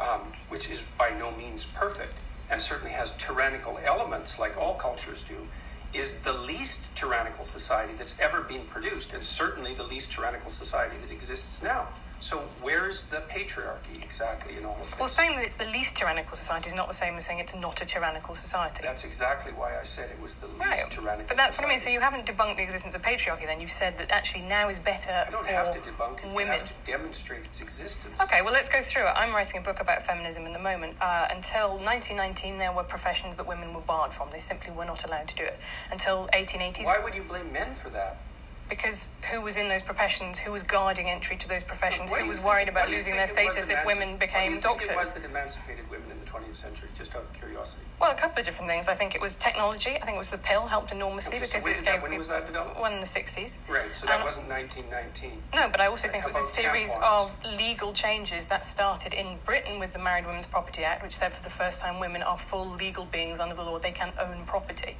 um, 0.00 0.20
which 0.48 0.70
is 0.70 0.84
by 0.98 1.10
no 1.18 1.30
means 1.32 1.64
perfect 1.64 2.14
and 2.50 2.60
certainly 2.60 2.92
has 2.92 3.16
tyrannical 3.16 3.78
elements 3.84 4.38
like 4.38 4.58
all 4.58 4.74
cultures 4.74 5.22
do, 5.22 5.48
is 5.94 6.20
the 6.20 6.32
least 6.32 6.94
tyrannical 6.96 7.44
society 7.44 7.92
that's 7.96 8.18
ever 8.20 8.40
been 8.40 8.62
produced, 8.62 9.14
and 9.14 9.22
certainly 9.22 9.72
the 9.74 9.84
least 9.84 10.12
tyrannical 10.12 10.50
society 10.50 10.96
that 11.00 11.12
exists 11.12 11.62
now. 11.62 11.88
So, 12.24 12.38
where's 12.62 13.02
the 13.10 13.18
patriarchy 13.28 14.02
exactly 14.02 14.56
in 14.56 14.64
all 14.64 14.72
of 14.72 14.78
this? 14.78 14.98
Well, 14.98 15.08
saying 15.08 15.36
that 15.36 15.44
it's 15.44 15.56
the 15.56 15.66
least 15.66 15.94
tyrannical 15.94 16.34
society 16.34 16.68
is 16.68 16.74
not 16.74 16.88
the 16.88 16.94
same 16.94 17.16
as 17.16 17.26
saying 17.26 17.38
it's 17.38 17.54
not 17.54 17.82
a 17.82 17.84
tyrannical 17.84 18.34
society. 18.34 18.80
That's 18.82 19.04
exactly 19.04 19.52
why 19.52 19.78
I 19.78 19.82
said 19.82 20.08
it 20.10 20.18
was 20.22 20.36
the 20.36 20.46
least 20.46 20.60
Right. 20.64 20.84
tyrannical. 20.90 21.28
But 21.28 21.36
that's 21.36 21.58
what 21.58 21.66
I 21.66 21.68
mean. 21.68 21.78
So 21.78 21.90
you 21.90 22.00
haven't 22.00 22.24
debunked 22.24 22.56
the 22.56 22.62
existence 22.62 22.94
of 22.94 23.02
patriarchy. 23.02 23.44
Then 23.44 23.60
you've 23.60 23.70
said 23.70 23.98
that 23.98 24.10
actually 24.10 24.40
now 24.40 24.70
is 24.70 24.78
better 24.78 25.12
I 25.28 25.30
don't 25.30 25.44
for 25.44 25.52
have 25.52 25.70
to 25.74 25.80
debunk 25.90 26.20
it. 26.20 26.28
women. 26.32 26.46
You 26.54 26.60
have 26.60 26.66
to 26.66 26.90
demonstrate 26.90 27.44
its 27.44 27.60
existence. 27.60 28.18
Okay, 28.18 28.40
well, 28.40 28.54
let's 28.54 28.70
go 28.70 28.80
through 28.80 29.02
it. 29.06 29.12
I'm 29.14 29.34
writing 29.34 29.60
a 29.60 29.62
book 29.62 29.80
about 29.80 30.00
feminism 30.02 30.46
in 30.46 30.54
the 30.54 30.58
moment. 30.58 30.96
Uh, 31.02 31.28
until 31.30 31.72
1919, 31.76 32.56
there 32.56 32.72
were 32.72 32.84
professions 32.84 33.34
that 33.34 33.46
women 33.46 33.74
were 33.74 33.82
barred 33.82 34.14
from. 34.14 34.30
They 34.30 34.38
simply 34.40 34.72
were 34.72 34.86
not 34.86 35.04
allowed 35.04 35.28
to 35.28 35.34
do 35.36 35.42
it. 35.44 35.58
Until 35.92 36.26
1880s, 36.32 36.86
Why 36.86 37.00
would 37.04 37.14
you 37.14 37.22
blame 37.22 37.52
men 37.52 37.74
for 37.74 37.90
that? 37.90 38.16
Because 38.68 39.14
who 39.30 39.40
was 39.40 39.56
in 39.56 39.68
those 39.68 39.82
professions? 39.82 40.38
Who 40.40 40.52
was 40.52 40.62
guarding 40.62 41.08
entry 41.10 41.36
to 41.36 41.48
those 41.48 41.62
professions? 41.62 42.12
Who 42.12 42.26
was 42.26 42.40
worried 42.42 42.68
about 42.68 42.88
losing 42.90 43.14
their 43.14 43.26
status 43.26 43.68
if 43.70 43.84
women 43.86 44.16
became 44.16 44.58
doctors? 44.60 44.88
It 44.88 44.96
was 44.96 45.12
that 45.12 45.24
emancipated 45.24 45.88
women 45.90 46.10
in 46.10 46.18
the 46.20 46.26
20th 46.26 46.54
century, 46.54 46.88
just 46.96 47.14
out 47.14 47.22
of 47.22 47.32
curiosity. 47.32 47.82
Well, 48.00 48.10
a 48.10 48.14
couple 48.14 48.40
of 48.40 48.46
different 48.46 48.70
things. 48.70 48.88
I 48.88 48.94
think 48.94 49.14
it 49.14 49.20
was 49.20 49.34
technology. 49.34 49.90
I 50.00 50.04
think 50.04 50.16
it 50.16 50.18
was 50.18 50.30
the 50.30 50.38
pill 50.38 50.66
helped 50.66 50.92
enormously 50.92 51.36
Okay, 51.36 51.46
because 51.46 51.66
it 51.66 51.74
did 51.74 51.84
that- 51.84 51.92
gave 52.00 52.02
when 52.02 52.18
was 52.18 52.28
that 52.28 52.46
developed? 52.46 52.78
one 52.80 52.92
in 52.94 53.00
the 53.00 53.06
60s. 53.06 53.58
Right, 53.68 53.94
so 53.94 54.06
that 54.06 54.16
And- 54.16 54.24
wasn't 54.24 54.48
1919. 54.48 55.42
No, 55.54 55.68
but 55.68 55.80
I 55.80 55.86
also 55.86 56.08
think 56.08 56.24
it 56.24 56.26
was 56.26 56.36
a 56.36 56.42
series 56.42 56.94
of 57.02 57.32
legal 57.44 57.92
changes 57.92 58.46
that 58.46 58.64
started 58.64 59.12
in 59.14 59.38
Britain 59.44 59.78
with 59.78 59.92
the 59.92 59.98
Married 59.98 60.26
Women's 60.26 60.46
Property 60.46 60.84
Act, 60.84 61.02
which 61.02 61.14
said 61.16 61.32
for 61.32 61.42
the 61.42 61.50
first 61.50 61.80
time 61.80 62.00
women 62.00 62.22
are 62.22 62.38
full 62.38 62.66
legal 62.66 63.04
beings 63.04 63.38
under 63.40 63.54
the 63.54 63.62
law. 63.62 63.78
They 63.78 63.92
can 63.92 64.12
own 64.18 64.44
property. 64.46 64.96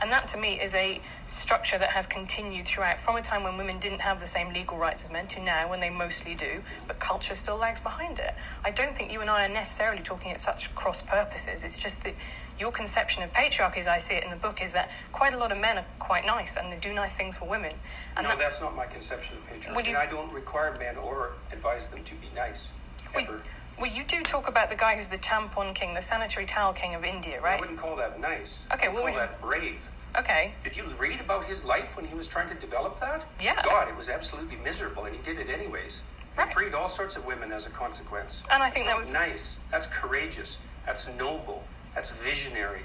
And 0.00 0.12
that 0.12 0.28
to 0.28 0.38
me 0.38 0.60
is 0.60 0.74
a 0.74 1.00
structure 1.26 1.78
that 1.78 1.90
has 1.92 2.06
continued 2.06 2.66
throughout 2.66 3.00
from 3.00 3.16
a 3.16 3.22
time 3.22 3.42
when 3.42 3.56
women 3.56 3.78
didn't 3.78 4.00
have 4.02 4.20
the 4.20 4.26
same 4.26 4.52
legal 4.52 4.76
rights 4.76 5.04
as 5.04 5.10
men 5.10 5.26
to 5.28 5.42
now 5.42 5.68
when 5.68 5.80
they 5.80 5.90
mostly 5.90 6.34
do, 6.34 6.62
but 6.86 6.98
culture 6.98 7.34
still 7.34 7.56
lags 7.56 7.80
behind 7.80 8.18
it. 8.18 8.34
I 8.64 8.70
don't 8.70 8.94
think 8.94 9.12
you 9.12 9.20
and 9.20 9.30
I 9.30 9.46
are 9.46 9.52
necessarily 9.52 10.02
talking 10.02 10.32
at 10.32 10.40
such 10.40 10.74
cross 10.74 11.00
purposes. 11.00 11.64
It's 11.64 11.78
just 11.78 12.04
that 12.04 12.14
your 12.60 12.72
conception 12.72 13.22
of 13.22 13.32
patriarchy, 13.32 13.78
as 13.78 13.86
I 13.86 13.98
see 13.98 14.14
it 14.14 14.24
in 14.24 14.30
the 14.30 14.36
book, 14.36 14.62
is 14.62 14.72
that 14.72 14.90
quite 15.12 15.32
a 15.32 15.38
lot 15.38 15.52
of 15.52 15.58
men 15.58 15.78
are 15.78 15.84
quite 15.98 16.26
nice 16.26 16.56
and 16.56 16.72
they 16.72 16.78
do 16.78 16.92
nice 16.94 17.14
things 17.14 17.36
for 17.36 17.46
women. 17.48 17.72
And 18.16 18.24
no, 18.24 18.30
that, 18.30 18.38
that's 18.38 18.60
not 18.60 18.74
my 18.76 18.86
conception 18.86 19.36
of 19.36 19.46
patriarchy. 19.48 19.84
You- 19.84 19.88
and 19.90 19.96
I 19.96 20.06
don't 20.06 20.32
require 20.32 20.76
men 20.78 20.96
or 20.96 21.32
advise 21.52 21.86
them 21.88 22.02
to 22.04 22.14
be 22.16 22.28
nice. 22.34 22.72
Well, 23.14 23.24
Ever. 23.24 23.42
Well, 23.78 23.90
you 23.90 24.04
do 24.04 24.22
talk 24.22 24.48
about 24.48 24.68
the 24.68 24.74
guy 24.76 24.96
who's 24.96 25.08
the 25.08 25.18
tampon 25.18 25.74
king, 25.74 25.94
the 25.94 26.00
sanitary 26.02 26.46
towel 26.46 26.72
king 26.72 26.94
of 26.94 27.04
India, 27.04 27.40
right? 27.40 27.58
I 27.58 27.60
wouldn't 27.60 27.78
call 27.78 27.96
that 27.96 28.18
nice. 28.20 28.64
Okay, 28.72 28.88
what 28.88 28.98
call 28.98 29.10
you- 29.10 29.16
that 29.18 29.40
brave. 29.40 29.88
Okay. 30.16 30.52
Did 30.64 30.76
you 30.78 30.84
read 30.98 31.20
about 31.20 31.44
his 31.44 31.62
life 31.64 31.94
when 31.94 32.06
he 32.06 32.14
was 32.14 32.26
trying 32.26 32.48
to 32.48 32.54
develop 32.54 33.00
that? 33.00 33.26
Yeah. 33.38 33.60
God, 33.62 33.88
it 33.88 33.96
was 33.96 34.08
absolutely 34.08 34.56
miserable, 34.56 35.04
and 35.04 35.14
he 35.14 35.20
did 35.22 35.38
it 35.38 35.50
anyways. 35.50 36.02
He 36.34 36.40
Right. 36.40 36.50
freed 36.52 36.74
all 36.74 36.88
sorts 36.88 37.16
of 37.16 37.26
women 37.26 37.52
as 37.52 37.66
a 37.66 37.70
consequence. 37.70 38.42
And 38.50 38.62
I 38.62 38.70
think 38.70 38.86
that 38.86 38.96
was- 38.96 39.12
nice. 39.12 39.58
That's 39.70 39.86
courageous. 39.86 40.56
That's 40.86 41.06
noble. 41.08 41.64
That's 41.94 42.10
visionary. 42.10 42.84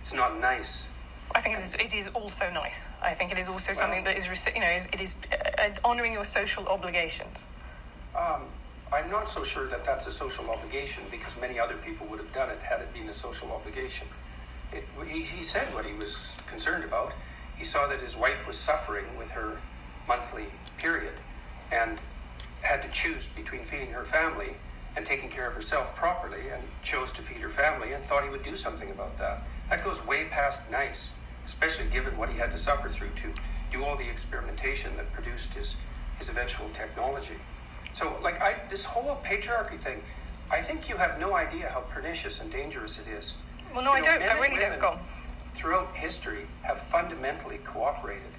It's 0.00 0.12
not 0.12 0.38
nice. 0.40 0.86
I 1.34 1.40
think 1.40 1.56
it 1.56 1.60
is, 1.60 1.74
it 1.74 1.94
is 1.94 2.08
also 2.08 2.50
nice. 2.50 2.88
I 3.00 3.14
think 3.14 3.30
it 3.30 3.38
is 3.38 3.48
also 3.48 3.70
Well- 3.70 3.74
something 3.76 4.02
that 4.04 4.16
is, 4.16 4.26
you 4.52 4.60
know, 4.60 4.66
is, 4.68 4.86
it 4.86 5.00
is 5.00 5.14
uh, 5.30 5.62
uh, 5.62 5.68
honouring 5.84 6.12
your 6.12 6.24
social 6.24 6.66
obligations. 6.68 7.46
Um, 8.16 8.48
I'm 8.92 9.10
not 9.10 9.26
so 9.26 9.42
sure 9.42 9.66
that 9.68 9.86
that's 9.86 10.06
a 10.06 10.12
social 10.12 10.50
obligation 10.50 11.04
because 11.10 11.40
many 11.40 11.58
other 11.58 11.76
people 11.76 12.06
would 12.08 12.18
have 12.18 12.32
done 12.34 12.50
it 12.50 12.58
had 12.58 12.80
it 12.80 12.92
been 12.92 13.08
a 13.08 13.14
social 13.14 13.50
obligation. 13.50 14.06
It, 14.70 14.84
he, 15.08 15.22
he 15.22 15.42
said 15.42 15.74
what 15.74 15.86
he 15.86 15.94
was 15.94 16.36
concerned 16.46 16.84
about. 16.84 17.14
He 17.56 17.64
saw 17.64 17.86
that 17.86 18.00
his 18.00 18.16
wife 18.16 18.46
was 18.46 18.58
suffering 18.58 19.06
with 19.16 19.30
her 19.30 19.58
monthly 20.06 20.46
period 20.76 21.14
and 21.70 22.00
had 22.60 22.82
to 22.82 22.90
choose 22.90 23.30
between 23.30 23.62
feeding 23.62 23.92
her 23.92 24.04
family 24.04 24.56
and 24.94 25.06
taking 25.06 25.30
care 25.30 25.48
of 25.48 25.54
herself 25.54 25.96
properly 25.96 26.50
and 26.52 26.62
chose 26.82 27.12
to 27.12 27.22
feed 27.22 27.40
her 27.40 27.48
family 27.48 27.92
and 27.92 28.04
thought 28.04 28.24
he 28.24 28.30
would 28.30 28.42
do 28.42 28.54
something 28.54 28.90
about 28.90 29.16
that. 29.16 29.42
That 29.70 29.82
goes 29.82 30.06
way 30.06 30.26
past 30.26 30.70
nice, 30.70 31.14
especially 31.46 31.86
given 31.90 32.18
what 32.18 32.28
he 32.28 32.38
had 32.38 32.50
to 32.50 32.58
suffer 32.58 32.90
through 32.90 33.14
to 33.16 33.28
do 33.70 33.84
all 33.84 33.96
the 33.96 34.10
experimentation 34.10 34.96
that 34.96 35.10
produced 35.12 35.54
his, 35.54 35.80
his 36.18 36.28
eventual 36.28 36.68
technology. 36.68 37.36
So, 37.92 38.16
like, 38.22 38.40
I, 38.40 38.56
this 38.68 38.84
whole 38.84 39.16
patriarchy 39.24 39.78
thing, 39.78 40.02
I 40.50 40.60
think 40.60 40.88
you 40.88 40.96
have 40.96 41.20
no 41.20 41.34
idea 41.34 41.68
how 41.68 41.80
pernicious 41.80 42.40
and 42.40 42.50
dangerous 42.50 42.98
it 42.98 43.08
is. 43.10 43.36
Well, 43.74 43.84
no, 43.84 43.92
You 43.92 43.98
I 43.98 44.00
know, 44.00 44.06
don't. 44.12 44.20
men 44.20 44.30
I 44.30 44.40
really 44.40 44.56
don't. 44.56 44.80
Go. 44.80 44.98
Throughout 45.54 45.94
history, 45.94 46.46
have 46.62 46.78
fundamentally 46.78 47.58
cooperated 47.58 48.32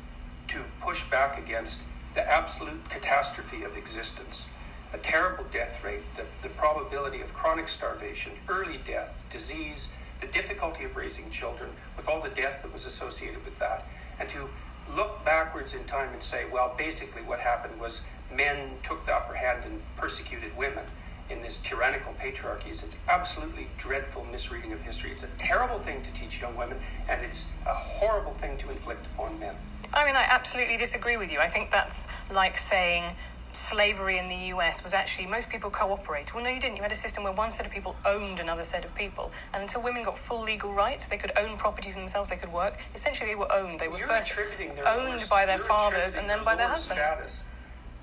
to 0.49 0.61
push 0.81 1.03
back 1.09 1.37
against 1.37 1.81
the 2.15 2.27
absolute 2.27 2.89
catastrophe 2.89 3.63
of 3.63 3.77
existence. 3.77 4.47
A 4.93 4.97
terrible 4.97 5.43
death 5.45 5.83
rate, 5.83 6.01
the, 6.15 6.25
the 6.41 6.49
probability 6.49 7.21
of 7.21 7.33
chronic 7.33 7.67
starvation, 7.67 8.33
early 8.47 8.77
death, 8.83 9.23
disease, 9.29 9.95
the 10.21 10.27
difficulty 10.27 10.83
of 10.83 10.95
raising 10.95 11.29
children, 11.29 11.69
with 11.95 12.07
all 12.07 12.21
the 12.21 12.29
death 12.29 12.61
that 12.63 12.71
was 12.71 12.85
associated 12.85 13.43
with 13.45 13.57
that, 13.59 13.85
and 14.19 14.29
to 14.29 14.49
look 14.95 15.23
backwards 15.25 15.73
in 15.73 15.83
time 15.85 16.09
and 16.13 16.21
say, 16.21 16.43
well, 16.51 16.73
basically 16.77 17.21
what 17.23 17.39
happened 17.39 17.79
was 17.79 18.05
men 18.35 18.71
took 18.83 19.05
the 19.05 19.13
upper 19.13 19.35
hand 19.35 19.65
and 19.65 19.81
persecuted 19.97 20.55
women 20.57 20.85
in 21.29 21.41
this 21.41 21.57
tyrannical 21.57 22.13
patriarchy 22.13 22.69
is 22.69 22.83
an 22.83 22.89
absolutely 23.09 23.67
dreadful 23.77 24.25
misreading 24.31 24.71
of 24.73 24.81
history. 24.81 25.11
It's 25.11 25.23
a 25.23 25.29
terrible 25.37 25.79
thing 25.79 26.01
to 26.03 26.13
teach 26.13 26.41
young 26.41 26.55
women, 26.55 26.77
and 27.09 27.23
it's 27.23 27.53
a 27.65 27.73
horrible 27.73 28.33
thing 28.33 28.57
to 28.57 28.69
inflict 28.69 29.05
upon 29.07 29.39
men. 29.39 29.55
I 29.93 30.05
mean, 30.05 30.15
I 30.15 30.25
absolutely 30.29 30.77
disagree 30.77 31.17
with 31.17 31.31
you. 31.31 31.39
I 31.39 31.47
think 31.47 31.71
that's 31.71 32.11
like 32.31 32.57
saying 32.57 33.15
slavery 33.51 34.17
in 34.17 34.27
the 34.27 34.55
US 34.55 34.83
was 34.83 34.93
actually 34.93 35.27
most 35.27 35.49
people 35.51 35.69
cooperate. 35.69 36.33
Well, 36.33 36.43
no, 36.43 36.49
you 36.49 36.59
didn't. 36.59 36.77
You 36.77 36.81
had 36.81 36.91
a 36.91 36.95
system 36.95 37.23
where 37.23 37.33
one 37.33 37.51
set 37.51 37.65
of 37.65 37.71
people 37.71 37.95
owned 38.03 38.39
another 38.39 38.63
set 38.63 38.83
of 38.83 38.93
people, 38.95 39.31
and 39.53 39.61
until 39.61 39.81
women 39.81 40.03
got 40.03 40.17
full 40.17 40.41
legal 40.41 40.73
rights, 40.73 41.07
they 41.07 41.17
could 41.17 41.31
own 41.37 41.57
property 41.57 41.91
for 41.91 41.99
themselves. 41.99 42.29
They 42.31 42.37
could 42.37 42.51
work. 42.51 42.79
Essentially, 42.95 43.29
they 43.29 43.35
were 43.35 43.51
owned. 43.53 43.79
They 43.79 43.87
were 43.87 43.97
You're 43.97 44.07
first 44.07 44.35
owned 44.85 45.27
by 45.29 45.45
their 45.45 45.59
fathers 45.59 46.15
and 46.15 46.29
then 46.29 46.43
by 46.43 46.55
their 46.55 46.67
husbands. 46.67 47.09
status 47.09 47.43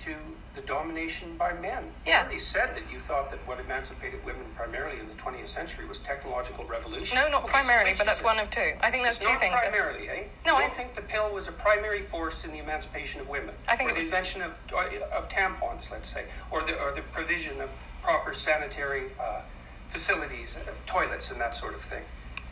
to 0.01 0.15
the 0.55 0.61
domination 0.63 1.37
by 1.37 1.53
men. 1.53 1.85
You 2.05 2.13
Yeah. 2.13 2.21
already 2.23 2.39
said 2.39 2.75
that 2.75 2.91
you 2.91 2.99
thought 2.99 3.31
that 3.31 3.47
what 3.47 3.61
emancipated 3.61 4.25
women 4.25 4.47
primarily 4.57 4.99
in 4.99 5.09
the 5.09 5.15
20th 5.15 5.47
century 5.49 5.87
was 5.87 5.99
technological 5.99 6.65
revolution. 6.65 7.17
No, 7.19 7.29
not 7.29 7.47
primarily, 7.47 7.95
but 7.95 8.07
that's 8.07 8.23
one 8.23 8.39
of 8.39 8.51
two. 8.51 8.73
I 8.81 8.91
think 8.91 9.05
that's 9.05 9.19
It's 9.19 9.27
two 9.27 9.33
not 9.33 9.41
things. 9.41 9.61
primarily, 9.61 10.09
eh? 10.09 10.25
No, 10.45 10.53
you 10.55 10.59
I- 10.59 10.67
don't 10.67 10.75
think 10.77 10.95
the 10.95 11.03
pill 11.03 11.31
was 11.31 11.47
a 11.49 11.53
primary 11.53 12.01
force 12.01 12.45
in 12.45 12.53
the 12.53 12.59
emancipation 12.59 13.21
of 13.21 13.29
women, 13.29 13.55
I 13.69 13.77
think 13.77 13.89
or 13.89 13.91
it 13.93 13.95
the 13.95 13.99
was- 14.01 14.07
invention 14.07 14.43
of 14.43 14.59
of 15.13 15.29
tampons, 15.29 15.91
let's 15.91 16.09
say, 16.09 16.25
or 16.51 16.63
the 16.63 16.79
or 16.81 16.91
the 16.93 17.03
provision 17.03 17.61
of 17.61 17.71
proper 18.03 18.33
sanitary 18.33 19.13
uh, 19.21 19.43
facilities, 19.89 20.57
uh, 20.57 20.71
toilets, 20.87 21.31
and 21.31 21.41
that 21.41 21.55
sort 21.55 21.75
of 21.75 21.81
thing. 21.83 22.05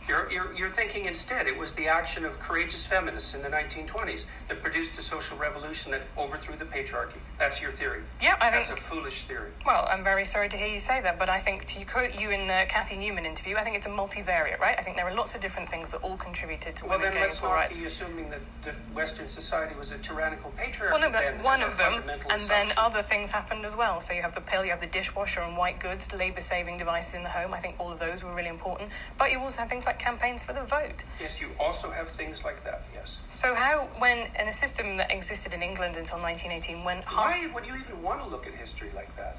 You're, 0.08 0.30
you're, 0.32 0.52
you're 0.54 0.68
thinking 0.70 1.04
instead 1.04 1.46
it 1.46 1.58
was 1.58 1.74
the 1.74 1.86
action 1.86 2.24
of 2.24 2.38
courageous 2.38 2.86
feminists 2.86 3.34
in 3.34 3.42
the 3.42 3.50
1920s 3.50 4.26
that 4.48 4.62
produced 4.62 4.98
a 4.98 5.02
social 5.02 5.36
revolution 5.36 5.92
that 5.92 6.02
overthrew 6.16 6.56
the 6.56 6.64
patriarchy. 6.64 7.18
That's 7.38 7.60
your 7.60 7.70
theory. 7.70 8.00
Yeah, 8.22 8.36
I 8.40 8.50
think- 8.50 8.66
That's 8.66 8.70
a 8.70 8.76
foolish 8.76 9.24
theory. 9.24 9.50
Well, 9.66 9.86
I'm 9.90 10.02
very 10.02 10.24
sorry 10.24 10.48
to 10.48 10.56
hear 10.56 10.66
you 10.66 10.78
say 10.78 11.02
that, 11.02 11.18
but 11.18 11.28
I 11.28 11.38
think 11.40 11.66
to 11.66 11.84
quote 11.84 12.14
you 12.18 12.30
in 12.30 12.46
the 12.46 12.64
Cathy 12.68 12.96
Newman 12.96 13.26
interview, 13.26 13.56
I 13.56 13.64
think 13.64 13.76
it's 13.76 13.86
a 13.86 13.90
multivariate, 13.90 14.58
right? 14.58 14.76
I 14.78 14.82
think 14.82 14.96
there 14.96 15.06
are 15.06 15.14
lots 15.14 15.34
of 15.34 15.42
different 15.42 15.68
things 15.68 15.90
that 15.90 16.02
all 16.02 16.16
contributed 16.16 16.74
to 16.76 16.86
Well, 16.86 16.98
women 16.98 17.12
then 17.12 17.22
let's 17.22 17.42
not 17.42 17.68
be 17.68 17.84
assuming 17.84 18.30
that, 18.30 18.40
that 18.64 18.74
Western 18.94 19.28
society 19.28 19.74
was 19.76 19.92
a 19.92 19.98
tyrannical 19.98 20.52
patriarchy. 20.56 20.90
Well, 20.92 21.00
no, 21.00 21.10
that's 21.10 21.28
then, 21.28 21.42
one 21.42 21.62
of 21.62 21.76
them, 21.76 22.02
and 22.30 22.40
then 22.40 22.68
other 22.78 23.02
things 23.02 23.30
happened 23.30 23.66
as 23.66 23.76
well. 23.76 24.00
So 24.00 24.14
you 24.14 24.22
have 24.22 24.34
the 24.34 24.40
pill, 24.40 24.64
you 24.64 24.70
have 24.70 24.80
the 24.80 24.86
dishwasher 24.86 25.40
and 25.40 25.56
white 25.56 25.78
goods, 25.80 26.12
labour-saving 26.14 26.78
devices 26.78 27.14
in 27.14 27.22
the 27.24 27.28
home. 27.28 27.52
I 27.52 27.58
think 27.58 27.76
all 27.78 27.92
of 27.92 27.98
those 27.98 28.24
were 28.24 28.34
really 28.34 28.48
important. 28.48 28.90
But 29.18 29.30
you 29.32 29.38
also 29.40 29.58
have 29.60 29.68
things 29.68 29.84
like 29.84 29.97
campaigns 29.98 30.42
for 30.42 30.52
the 30.52 30.62
vote. 30.62 31.04
Yes, 31.20 31.40
you 31.40 31.48
also 31.58 31.90
have 31.90 32.08
things 32.08 32.44
like 32.44 32.64
that, 32.64 32.82
yes. 32.94 33.20
So 33.26 33.54
how, 33.54 33.88
when 33.98 34.28
in 34.38 34.48
a 34.48 34.52
system 34.52 34.96
that 34.98 35.12
existed 35.12 35.52
in 35.52 35.62
England 35.62 35.96
until 35.96 36.18
1918, 36.18 36.84
when 36.84 36.98
Why 37.02 37.50
would 37.54 37.66
you 37.66 37.74
even 37.74 38.02
want 38.02 38.22
to 38.22 38.28
look 38.28 38.46
at 38.46 38.54
history 38.54 38.90
like 38.94 39.14
that? 39.16 39.38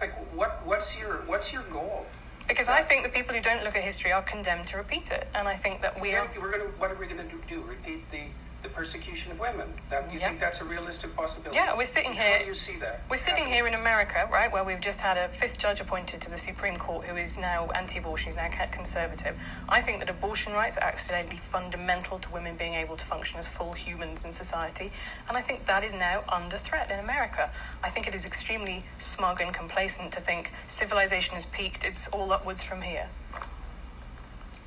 Like, 0.00 0.14
what, 0.34 0.60
what's 0.64 1.00
your 1.00 1.22
what's 1.26 1.52
your 1.52 1.62
goal? 1.62 2.06
because 2.48 2.68
I 2.68 2.82
think 2.82 3.02
the 3.02 3.08
people 3.08 3.34
who 3.34 3.40
don't 3.40 3.64
look 3.64 3.76
at 3.76 3.82
history 3.82 4.12
are 4.12 4.22
condemned 4.22 4.68
to 4.68 4.76
repeat 4.76 5.10
it, 5.10 5.28
and 5.34 5.48
I 5.48 5.54
think 5.54 5.80
that 5.80 6.00
we 6.00 6.14
are. 6.14 6.28
we're 6.40 6.52
gonna. 6.52 6.64
What 6.78 6.90
are 6.90 6.94
we 6.94 7.06
gonna 7.06 7.24
do? 7.24 7.40
do? 7.48 7.62
Repeat 7.62 8.10
the 8.10 8.22
the 8.66 8.74
persecution 8.74 9.30
of 9.30 9.38
women? 9.38 9.68
That 9.90 10.10
you 10.12 10.18
Yeah. 10.18 10.28
think 10.28 10.40
that's 10.40 10.60
a 10.60 10.64
realistic 10.64 11.14
possibility? 11.14 11.56
Yeah, 11.56 11.74
we're 11.74 11.84
sitting 11.84 12.12
here. 12.12 12.32
How 12.38 12.38
do 12.40 12.46
you 12.46 12.54
see 12.54 12.76
that? 12.76 13.00
We're 13.08 13.16
sitting 13.16 13.46
here 13.46 13.66
in 13.66 13.74
America, 13.74 14.28
right, 14.30 14.50
where 14.50 14.64
we've 14.64 14.80
just 14.80 15.00
had 15.02 15.16
a 15.16 15.28
fifth 15.28 15.58
judge 15.58 15.80
appointed 15.80 16.20
to 16.22 16.30
the 16.30 16.38
Supreme 16.38 16.76
Court 16.76 17.06
who 17.06 17.16
is 17.16 17.38
now 17.38 17.70
anti 17.70 17.98
abortion, 17.98 18.26
he's 18.26 18.36
now 18.36 18.48
conservative. 18.72 19.40
I 19.68 19.80
think 19.80 20.00
that 20.00 20.10
abortion 20.10 20.52
rights 20.52 20.76
are 20.76 20.84
absolutely 20.84 21.38
fundamental 21.38 22.18
to 22.18 22.28
women 22.30 22.56
being 22.56 22.74
able 22.74 22.96
to 22.96 23.06
function 23.06 23.38
as 23.38 23.48
full 23.48 23.74
humans 23.74 24.24
in 24.24 24.32
society, 24.32 24.90
and 25.28 25.36
I 25.36 25.42
think 25.42 25.66
that 25.66 25.84
is 25.84 25.94
now 25.94 26.24
under 26.28 26.58
threat 26.58 26.90
in 26.90 26.98
America. 26.98 27.50
I 27.84 27.90
think 27.90 28.08
it 28.08 28.14
is 28.14 28.26
extremely 28.26 28.84
smug 28.98 29.40
and 29.40 29.54
complacent 29.54 30.12
to 30.12 30.20
think 30.20 30.50
civilization 30.66 31.34
has 31.34 31.46
peaked, 31.46 31.84
it's 31.84 32.08
all 32.08 32.32
upwards 32.32 32.62
from 32.64 32.82
here. 32.82 33.08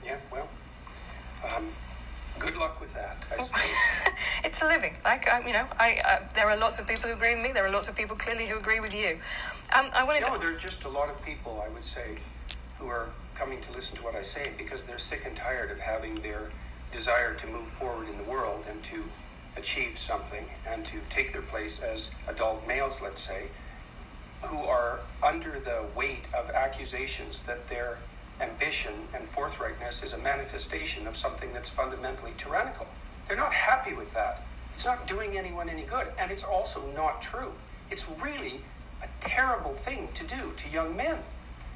Yeah. 0.04 0.18
Well, 0.32 0.48
um, 1.54 1.70
good 2.40 2.58
luck 2.58 2.80
with 2.82 2.94
that. 2.94 3.18
I 3.32 3.42
suppose. 3.42 3.64
it's 4.44 4.62
a 4.62 4.66
living. 4.66 4.96
Like 5.04 5.28
I, 5.30 5.46
you 5.46 5.54
know, 5.54 5.66
I 5.80 6.02
uh, 6.06 6.20
there 6.34 6.50
are 6.50 6.58
lots 6.58 6.80
of 6.80 6.88
people 6.88 7.10
who 7.10 7.16
agree 7.16 7.36
with 7.36 7.44
me. 7.44 7.52
There 7.52 7.66
are 7.66 7.72
lots 7.72 7.90
of 7.90 7.96
people 7.96 8.16
clearly 8.16 8.48
who 8.48 8.58
agree 8.58 8.80
with 8.80 8.96
you. 8.96 9.20
Um, 9.78 9.90
I 9.94 10.04
wanted 10.04 10.24
no, 10.26 10.34
to. 10.36 10.40
there 10.40 10.56
are 10.56 10.58
just 10.58 10.86
a 10.86 10.90
lot 10.90 11.10
of 11.10 11.24
people, 11.24 11.64
I 11.66 11.70
would 11.70 11.84
say, 11.84 12.18
who 12.80 12.88
are 12.88 13.10
coming 13.36 13.62
to 13.62 13.72
listen 13.72 13.98
to 13.98 14.04
what 14.04 14.16
I 14.16 14.22
say 14.22 14.52
because 14.58 14.84
they're 14.84 14.98
sick 14.98 15.26
and 15.26 15.36
tired 15.36 15.72
of 15.72 15.80
having 15.80 16.16
their 16.16 16.50
desire 16.92 17.36
to 17.36 17.48
move 17.48 17.68
forward 17.68 18.10
in 18.10 18.18
the 18.18 18.24
world 18.24 18.66
and 18.70 18.82
to 18.84 19.04
achieve 19.56 19.98
something 19.98 20.46
and 20.68 20.86
to 20.86 20.98
take 21.10 21.32
their 21.34 21.42
place 21.42 21.82
as 21.82 22.16
adult 22.28 22.68
males, 22.68 23.02
let's 23.02 23.22
say, 23.22 23.48
who 24.44 24.64
are 24.64 25.00
under 25.22 25.60
the 25.60 25.86
weight 25.96 26.28
of 26.34 26.50
accusations 26.50 27.44
that 27.44 27.68
their 27.68 27.98
ambition 28.42 28.94
and 29.14 29.26
forthrightness 29.26 30.04
is 30.04 30.14
a 30.14 30.18
manifestation 30.18 31.08
of 31.08 31.16
something 31.16 31.54
that's 31.54 31.70
fundamentally 31.70 32.32
tyrannical. 32.38 32.88
They're 33.28 33.38
not 33.38 33.54
happy 33.54 33.94
with 33.94 34.14
that. 34.14 34.42
It's 34.74 34.86
not 34.86 35.08
doing 35.08 35.38
anyone 35.38 35.70
any 35.70 35.84
good, 35.84 36.08
and 36.18 36.32
it's 36.32 36.44
also 36.44 36.92
not 36.96 37.22
true. 37.22 37.52
It's 37.92 38.10
really 38.22 38.62
a 39.04 39.08
terrible 39.20 39.72
thing 39.72 40.10
to 40.14 40.26
do 40.26 40.54
to 40.56 40.70
young 40.70 40.96
men. 40.96 41.20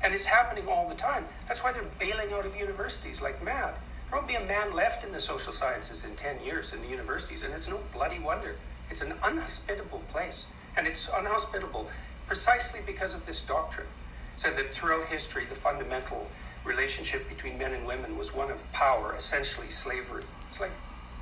And 0.04 0.14
it's 0.14 0.26
happening 0.26 0.68
all 0.68 0.88
the 0.88 0.96
time. 0.96 1.26
That's 1.48 1.64
why 1.64 1.72
they're 1.72 1.84
bailing 2.00 2.34
out 2.34 2.46
of 2.46 2.56
universities 2.56 3.22
like 3.22 3.44
mad. 3.44 3.76
There 4.10 4.20
won't 4.20 4.28
be 4.28 4.36
a 4.36 4.46
man 4.46 4.74
left 4.74 5.04
in 5.06 5.12
the 5.12 5.20
social 5.20 5.54
sciences 5.54 6.06
in 6.06 6.16
10 6.16 6.44
years 6.44 6.74
in 6.74 6.82
the 6.82 6.88
universities, 6.88 7.44
and 7.44 7.54
it's 7.54 7.70
no 7.70 7.80
bloody 7.94 8.20
wonder. 8.20 8.56
It's 8.90 9.02
an 9.02 9.14
unhospitable 9.24 10.04
place. 10.10 10.48
And 10.76 10.88
it's 10.88 11.10
unhospitable 11.14 11.90
precisely 12.28 12.82
because 12.86 13.14
of 13.14 13.26
this 13.26 13.42
doctrine. 13.42 13.88
So 14.36 14.50
that 14.52 14.74
throughout 14.74 15.06
history, 15.06 15.46
the 15.46 15.56
fundamental 15.56 16.30
relationship 16.66 17.28
between 17.30 17.58
men 17.58 17.74
and 17.74 17.86
women 17.86 18.18
was 18.18 18.34
one 18.36 18.52
of 18.52 18.72
power, 18.72 19.14
essentially 19.16 19.70
slavery. 19.70 20.24
It's 20.50 20.62
like 20.62 20.72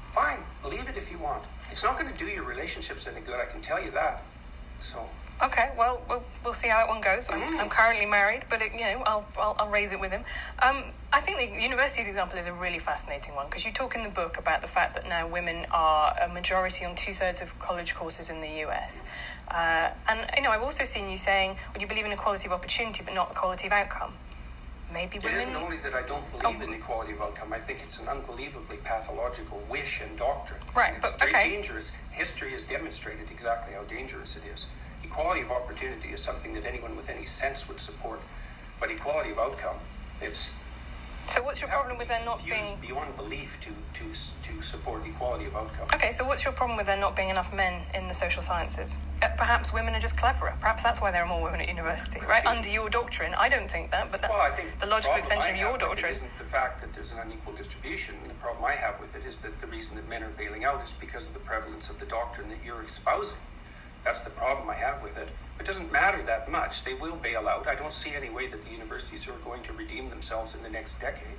fine, 0.02 0.40
leave 0.64 0.88
it 0.88 0.98
if 0.98 1.12
you 1.12 1.18
want. 1.18 1.44
It's 1.72 1.84
not 1.84 2.00
going 2.00 2.12
to 2.12 2.18
do 2.18 2.30
your 2.30 2.44
relationships 2.44 3.08
any 3.08 3.22
good, 3.22 3.40
I 3.40 3.46
can 3.46 3.62
tell 3.62 3.84
you 3.84 3.92
that. 3.92 4.24
So, 4.80 5.10
Okay, 5.44 5.72
well, 5.76 6.04
we'll, 6.08 6.24
we'll 6.44 6.54
see 6.54 6.68
how 6.68 6.78
that 6.78 6.88
one 6.88 7.02
goes. 7.02 7.32
I'm, 7.32 7.58
I'm 7.58 7.70
currently 7.70 8.06
married, 8.06 8.44
but 8.48 8.62
it, 8.62 8.74
you 8.74 8.82
know, 8.82 9.02
I'll, 9.08 9.26
I'll, 9.40 9.56
I'll 9.58 9.70
raise 9.70 9.92
it 9.92 10.00
with 10.00 10.12
him. 10.12 10.24
Um, 10.62 10.84
I 11.12 11.20
think 11.20 11.40
the 11.40 11.60
university's 11.60 12.08
example 12.08 12.38
is 12.38 12.46
a 12.46 12.54
really 12.54 12.78
fascinating 12.78 13.34
one 13.36 13.48
because 13.48 13.66
you 13.66 13.72
talk 13.72 13.96
in 13.96 14.04
the 14.04 14.10
book 14.10 14.38
about 14.38 14.62
the 14.62 14.68
fact 14.68 14.94
that 14.94 15.10
now 15.10 15.28
women 15.28 15.66
are 15.74 16.16
a 16.22 16.30
majority 16.30 16.86
on 16.86 16.94
two 16.94 17.14
thirds 17.14 17.42
of 17.42 17.58
college 17.58 17.96
courses 17.96 18.30
in 18.30 18.40
the 18.40 18.50
US. 18.66 19.04
Uh, 19.48 19.90
and 20.08 20.30
you 20.38 20.44
know, 20.44 20.52
I've 20.52 20.62
also 20.62 20.84
seen 20.84 21.10
you 21.10 21.18
saying, 21.18 21.58
well, 21.74 21.82
you 21.82 21.88
believe 21.88 22.06
in 22.06 22.12
equality 22.12 22.48
of 22.48 22.52
opportunity, 22.52 23.02
but 23.04 23.16
not 23.16 23.32
equality 23.32 23.66
of 23.66 23.74
outcome. 23.74 24.14
Maybe 24.94 25.18
it 25.18 25.24
women. 25.24 25.38
isn't 25.38 25.56
only 25.56 25.78
that 25.78 25.94
I 25.94 26.02
don't 26.02 26.30
believe 26.32 26.62
in 26.62 26.70
oh. 26.70 26.74
equality 26.74 27.14
of 27.14 27.22
outcome, 27.22 27.54
I 27.54 27.60
think 27.60 27.80
it's 27.82 28.00
an 28.02 28.10
unbelievably 28.10 28.78
pathological 28.84 29.62
wish 29.70 30.02
and 30.02 30.18
doctrine. 30.18 30.60
Right, 30.76 30.94
And 30.94 30.98
it's 30.98 31.12
but- 31.12 31.20
very 31.22 31.32
okay. 31.34 31.50
dangerous. 31.50 31.92
History 32.12 32.52
has 32.52 32.64
demonstrated 32.64 33.32
exactly 33.32 33.74
how 33.74 33.84
dangerous 33.84 34.36
it 34.36 34.44
is. 34.54 34.68
Equality 35.04 35.42
of 35.42 35.52
opportunity 35.52 36.10
is 36.10 36.22
something 36.22 36.54
that 36.54 36.66
anyone 36.66 36.96
with 36.96 37.10
any 37.10 37.26
sense 37.26 37.68
would 37.68 37.80
support, 37.80 38.20
but 38.80 38.92
equality 38.92 39.32
of 39.32 39.40
outcome, 39.40 39.78
it's 40.22 40.54
So 41.32 41.42
what's 41.44 41.62
your 41.62 41.70
problem 41.70 41.98
with 41.98 42.10
there 42.10 42.22
not 42.26 42.44
being? 42.44 42.76
beyond 42.82 43.16
belief 43.16 43.58
to, 43.62 43.70
to, 43.70 44.04
to 44.04 44.62
support 44.62 45.08
equality 45.08 45.46
of 45.46 45.56
outcome. 45.56 45.88
Okay, 45.94 46.12
so 46.12 46.26
what's 46.28 46.44
your 46.44 46.54
problem 46.54 46.76
with 46.76 46.88
there 46.88 47.00
not 47.00 47.16
being 47.16 47.30
enough 47.30 47.56
men 47.56 47.84
in 47.96 48.10
the 48.10 48.14
social 48.14 48.42
sciences? 48.42 48.98
Uh, 49.24 49.30
perhaps 49.38 49.74
women 49.74 49.96
are 49.96 50.00
just 50.02 50.18
cleverer. 50.18 50.54
Perhaps 50.60 50.84
that's 50.84 51.00
why 51.00 51.10
there 51.10 51.24
are 51.24 51.28
more 51.28 51.42
women 51.42 51.62
at 51.62 51.70
university, 51.70 52.20
right? 52.28 52.44
be. 52.44 52.50
Under 52.50 52.70
your 52.70 52.90
doctrine, 52.90 53.34
I 53.36 53.48
don't 53.48 53.72
think 53.72 53.92
that, 53.92 54.12
but 54.12 54.22
that's 54.22 54.34
Well, 54.34 54.46
I 54.46 54.50
think 54.50 54.78
the 54.80 54.88
logical 54.88 55.14
problem 55.14 55.20
extension 55.20 55.52
of 55.52 55.56
your 55.56 55.68
have 55.68 55.74
with 55.76 55.82
it 55.84 55.86
doctrine. 55.86 56.12
Isn't 56.12 56.38
the 56.38 56.44
fact 56.44 56.82
that 56.82 56.92
there's 56.92 57.14
an 57.14 57.20
unequal 57.20 57.54
distribution. 57.54 58.16
The 58.28 58.34
problem 58.34 58.66
I 58.66 58.74
have 58.74 59.00
with 59.00 59.16
it 59.16 59.24
is 59.24 59.38
that 59.38 59.60
the 59.60 59.68
reason 59.68 59.96
that 59.96 60.10
men 60.10 60.24
are 60.24 60.36
bailing 60.36 60.66
out 60.66 60.84
is 60.84 60.92
because 60.92 61.28
of 61.28 61.34
the 61.34 61.40
prevalence 61.40 61.90
of 61.90 61.98
the 62.00 62.06
doctrine 62.06 62.50
that 62.50 62.60
you're 62.66 62.84
espousing. 62.84 63.40
That's 64.04 64.20
the 64.20 64.32
problem 64.32 64.70
I 64.70 64.76
have 64.76 65.02
with 65.02 65.18
it. 65.18 65.30
It 65.60 65.66
doesn't 65.66 65.92
matter 65.92 66.22
that 66.24 66.50
much. 66.50 66.84
They 66.84 66.94
will 66.94 67.16
bail 67.16 67.48
out. 67.48 67.68
I 67.68 67.76
don't 67.76 67.94
see 67.94 68.16
any 68.16 68.30
way 68.30 68.48
that 68.48 68.62
the 68.64 68.70
universities 68.72 69.28
are 69.30 69.34
going 69.44 69.62
to 69.64 69.74
redeem 69.74 70.10
themselves 70.10 70.56
in 70.56 70.64
the 70.64 70.70
next 70.70 71.00
decade. 71.00 71.38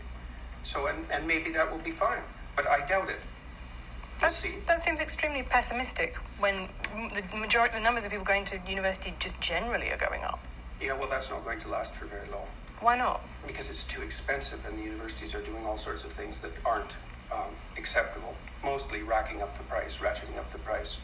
So, 0.63 0.87
and, 0.87 1.05
and 1.13 1.27
maybe 1.27 1.51
that 1.53 1.71
will 1.73 1.79
be 1.83 1.91
fine, 1.91 2.23
but 2.55 2.67
I 2.69 2.87
doubt 2.87 3.09
it. 3.09 3.17
We'll 3.19 4.21
That, 4.21 4.33
see. 4.33 4.55
that 4.69 4.81
seems 4.81 5.01
extremely 5.01 5.43
pessimistic 5.43 6.15
when 6.39 6.69
the 6.95 7.37
majority, 7.37 7.75
the 7.75 7.81
numbers 7.81 8.05
of 8.05 8.13
people 8.13 8.25
going 8.25 8.45
to 8.47 8.61
university 8.69 9.15
just 9.19 9.41
generally 9.41 9.91
are 9.91 9.97
going 9.97 10.23
up. 10.23 10.39
Yeah, 10.81 10.93
well, 10.93 11.09
that's 11.09 11.31
not 11.31 11.45
going 11.45 11.59
to 11.61 11.69
last 11.69 11.97
for 11.97 12.05
very 12.07 12.29
long. 12.31 12.47
Why 12.81 12.97
not? 12.97 13.23
because 13.47 13.71
it's 13.71 13.83
too 13.85 14.03
expensive 14.03 14.65
and 14.67 14.77
the 14.77 14.83
universities 14.83 15.35
are 15.35 15.41
doing 15.41 15.65
all 15.65 15.77
sorts 15.77 16.05
of 16.05 16.13
things 16.13 16.41
that 16.41 16.53
aren't 16.65 16.95
um, 17.33 17.51
acceptable, 17.77 18.35
mostly 18.65 19.03
racking 19.03 19.43
up 19.43 19.57
the 19.59 19.65
price, 19.65 20.01
ratcheting 20.01 20.39
up 20.39 20.51
the 20.53 20.59
price. 20.59 20.99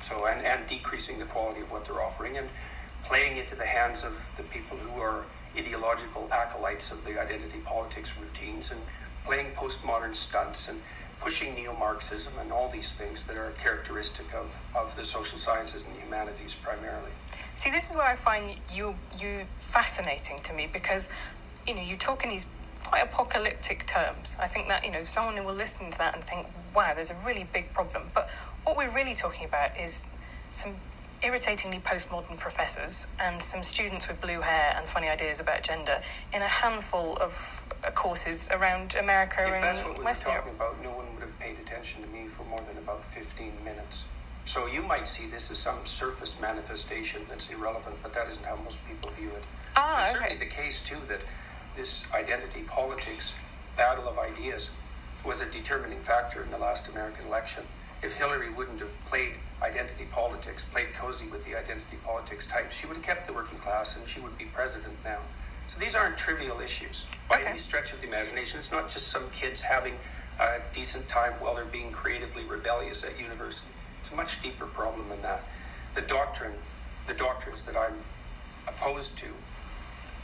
So, 0.00 0.26
and, 0.26 0.44
and 0.44 0.66
decreasing 0.66 1.18
the 1.18 1.26
quality 1.26 1.60
of 1.60 1.70
what 1.70 1.84
they're 1.84 2.02
offering 2.02 2.36
and 2.36 2.48
playing 3.04 3.36
into 3.36 3.54
the 3.54 3.66
hands 3.66 4.04
of 4.04 4.30
the 4.36 4.42
people 4.44 4.76
who 4.76 5.00
are 5.00 5.24
ideological 5.56 6.28
acolytes 6.32 6.90
of 6.90 7.04
the 7.04 7.20
identity 7.20 7.58
politics 7.64 8.16
routines 8.18 8.70
and 8.70 8.80
playing 9.24 9.46
postmodern 9.54 10.14
stunts 10.14 10.68
and 10.68 10.80
pushing 11.20 11.54
neo-Marxism 11.54 12.32
and 12.40 12.50
all 12.50 12.68
these 12.68 12.94
things 12.94 13.26
that 13.26 13.36
are 13.36 13.50
characteristic 13.52 14.34
of, 14.34 14.58
of 14.74 14.96
the 14.96 15.04
social 15.04 15.36
sciences 15.36 15.86
and 15.86 15.94
the 15.94 16.00
humanities 16.00 16.54
primarily. 16.54 17.10
See, 17.54 17.70
this 17.70 17.90
is 17.90 17.96
where 17.96 18.06
I 18.06 18.16
find 18.16 18.56
you 18.72 18.94
you 19.18 19.42
fascinating 19.58 20.38
to 20.44 20.54
me 20.54 20.66
because 20.72 21.12
you 21.66 21.74
know 21.74 21.82
you 21.82 21.96
talk 21.96 22.24
in 22.24 22.30
these 22.30 22.46
quite 22.84 23.04
apocalyptic 23.04 23.86
terms. 23.86 24.36
I 24.40 24.46
think 24.46 24.68
that 24.68 24.84
you 24.84 24.90
know 24.90 25.02
someone 25.02 25.36
who 25.36 25.44
will 25.44 25.54
listen 25.54 25.90
to 25.90 25.98
that 25.98 26.14
and 26.14 26.24
think, 26.24 26.46
"Wow, 26.74 26.94
there's 26.94 27.10
a 27.10 27.16
really 27.26 27.46
big 27.52 27.74
problem." 27.74 28.10
But 28.14 28.30
what 28.64 28.76
we're 28.76 28.94
really 28.94 29.14
talking 29.14 29.46
about 29.46 29.76
is 29.78 30.08
some 30.50 30.74
irritatingly 31.22 31.78
postmodern 31.78 32.38
professors 32.38 33.08
and 33.20 33.42
some 33.42 33.62
students 33.62 34.08
with 34.08 34.20
blue 34.20 34.40
hair 34.40 34.74
and 34.76 34.86
funny 34.86 35.08
ideas 35.08 35.38
about 35.38 35.62
gender 35.62 36.00
in 36.32 36.40
a 36.40 36.48
handful 36.48 37.16
of 37.16 37.66
uh, 37.84 37.90
courses 37.90 38.50
around 38.50 38.94
America 38.94 39.44
If 39.46 39.54
and 39.54 39.62
that's 39.62 39.82
what 39.84 39.98
we 39.98 39.98
were 39.98 40.04
West 40.04 40.22
talking 40.22 40.42
Europe. 40.42 40.56
about, 40.56 40.82
no 40.82 40.90
one 40.90 41.12
would 41.14 41.22
have 41.22 41.38
paid 41.38 41.58
attention 41.58 42.02
to 42.02 42.08
me 42.08 42.26
for 42.26 42.44
more 42.44 42.60
than 42.60 42.78
about 42.78 43.04
15 43.04 43.52
minutes. 43.64 44.04
So 44.44 44.66
you 44.66 44.82
might 44.82 45.06
see 45.06 45.26
this 45.26 45.50
as 45.50 45.58
some 45.58 45.84
surface 45.84 46.40
manifestation 46.40 47.22
that's 47.28 47.50
irrelevant, 47.50 47.96
but 48.02 48.14
that 48.14 48.26
isn't 48.28 48.44
how 48.44 48.56
most 48.56 48.78
people 48.88 49.10
view 49.10 49.28
it. 49.28 49.42
Ah, 49.76 50.00
it's 50.00 50.14
okay. 50.14 50.24
certainly 50.24 50.44
the 50.44 50.50
case, 50.50 50.82
too, 50.82 50.96
that 51.08 51.20
this 51.76 52.10
identity 52.12 52.62
politics 52.66 53.38
battle 53.76 54.08
of 54.08 54.18
ideas 54.18 54.76
was 55.24 55.42
a 55.42 55.50
determining 55.50 56.00
factor 56.00 56.42
in 56.42 56.50
the 56.50 56.58
last 56.58 56.88
American 56.88 57.26
election. 57.26 57.64
If 58.02 58.16
Hillary 58.16 58.48
wouldn't 58.50 58.80
have 58.80 59.04
played 59.04 59.34
identity 59.62 60.06
politics, 60.10 60.64
played 60.64 60.94
cozy 60.94 61.28
with 61.28 61.44
the 61.44 61.54
identity 61.54 61.98
politics 62.02 62.46
type, 62.46 62.72
she 62.72 62.86
would 62.86 62.96
have 62.96 63.04
kept 63.04 63.26
the 63.26 63.32
working 63.32 63.58
class 63.58 63.96
and 63.96 64.08
she 64.08 64.20
would 64.20 64.38
be 64.38 64.46
president 64.46 64.94
now. 65.04 65.18
So 65.68 65.78
these 65.78 65.94
aren't 65.94 66.16
trivial 66.16 66.60
issues 66.60 67.06
by 67.28 67.36
Okay. 67.40 67.50
any 67.50 67.58
stretch 67.58 67.92
of 67.92 68.00
the 68.00 68.08
imagination. 68.08 68.58
It's 68.58 68.72
not 68.72 68.90
just 68.90 69.08
some 69.08 69.28
kids 69.30 69.62
having 69.62 69.98
a 70.40 70.60
decent 70.72 71.08
time 71.08 71.34
while 71.34 71.54
they're 71.54 71.64
being 71.66 71.92
creatively 71.92 72.42
rebellious 72.44 73.04
at 73.04 73.20
university. 73.20 73.70
It's 74.00 74.10
a 74.10 74.16
much 74.16 74.40
deeper 74.42 74.66
problem 74.66 75.10
than 75.10 75.20
that. 75.22 75.42
The 75.94 76.00
doctrine, 76.00 76.54
the 77.06 77.14
doctrines 77.14 77.62
that 77.64 77.76
I'm 77.76 77.98
opposed 78.66 79.18
to 79.18 79.26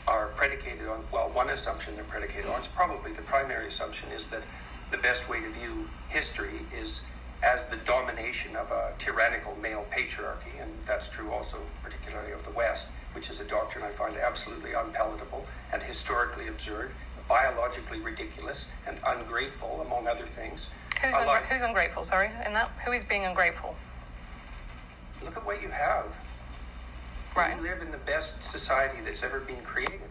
are 0.08 0.28
predicated 0.28 0.88
on, 0.88 1.04
well, 1.12 1.28
one 1.28 1.50
assumption 1.50 1.94
they're 1.94 2.04
predicated 2.04 2.46
on, 2.50 2.58
it's 2.58 2.68
probably 2.68 3.12
the 3.12 3.22
primary 3.22 3.66
assumption 3.68 4.10
is 4.10 4.28
that 4.28 4.42
the 4.90 4.96
best 4.96 5.28
way 5.28 5.40
to 5.40 5.48
view 5.50 5.88
history 6.08 6.60
is 6.76 7.06
as 7.42 7.66
the 7.68 7.76
domination 7.76 8.56
of 8.56 8.70
a 8.70 8.92
tyrannical 8.98 9.56
male 9.56 9.84
patriarchy, 9.90 10.60
and 10.60 10.70
that's 10.84 11.08
true 11.08 11.30
also 11.30 11.58
particularly 11.82 12.32
of 12.32 12.44
the 12.44 12.50
West, 12.50 12.92
which 13.14 13.30
is 13.30 13.40
a 13.40 13.44
doctrine 13.44 13.84
I 13.84 13.88
find 13.88 14.16
absolutely 14.16 14.72
unpalatable 14.72 15.46
and 15.72 15.82
historically 15.82 16.48
absurd, 16.48 16.90
biologically 17.28 18.00
ridiculous, 18.00 18.74
and 18.86 18.98
ungrateful, 19.06 19.82
among 19.84 20.06
other 20.06 20.26
things. 20.26 20.70
Who's, 21.02 21.14
ungra- 21.14 21.42
who's 21.42 21.62
ungrateful? 21.62 22.04
Sorry, 22.04 22.30
in 22.44 22.54
that 22.54 22.70
who 22.84 22.92
is 22.92 23.04
being 23.04 23.24
ungrateful? 23.24 23.76
Look 25.24 25.36
at 25.36 25.44
what 25.44 25.60
you 25.62 25.68
have. 25.68 26.16
Right. 27.36 27.54
You 27.56 27.62
live 27.62 27.82
in 27.82 27.90
the 27.90 27.98
best 27.98 28.42
society 28.42 28.98
that's 29.04 29.22
ever 29.22 29.40
been 29.40 29.62
created. 29.62 30.08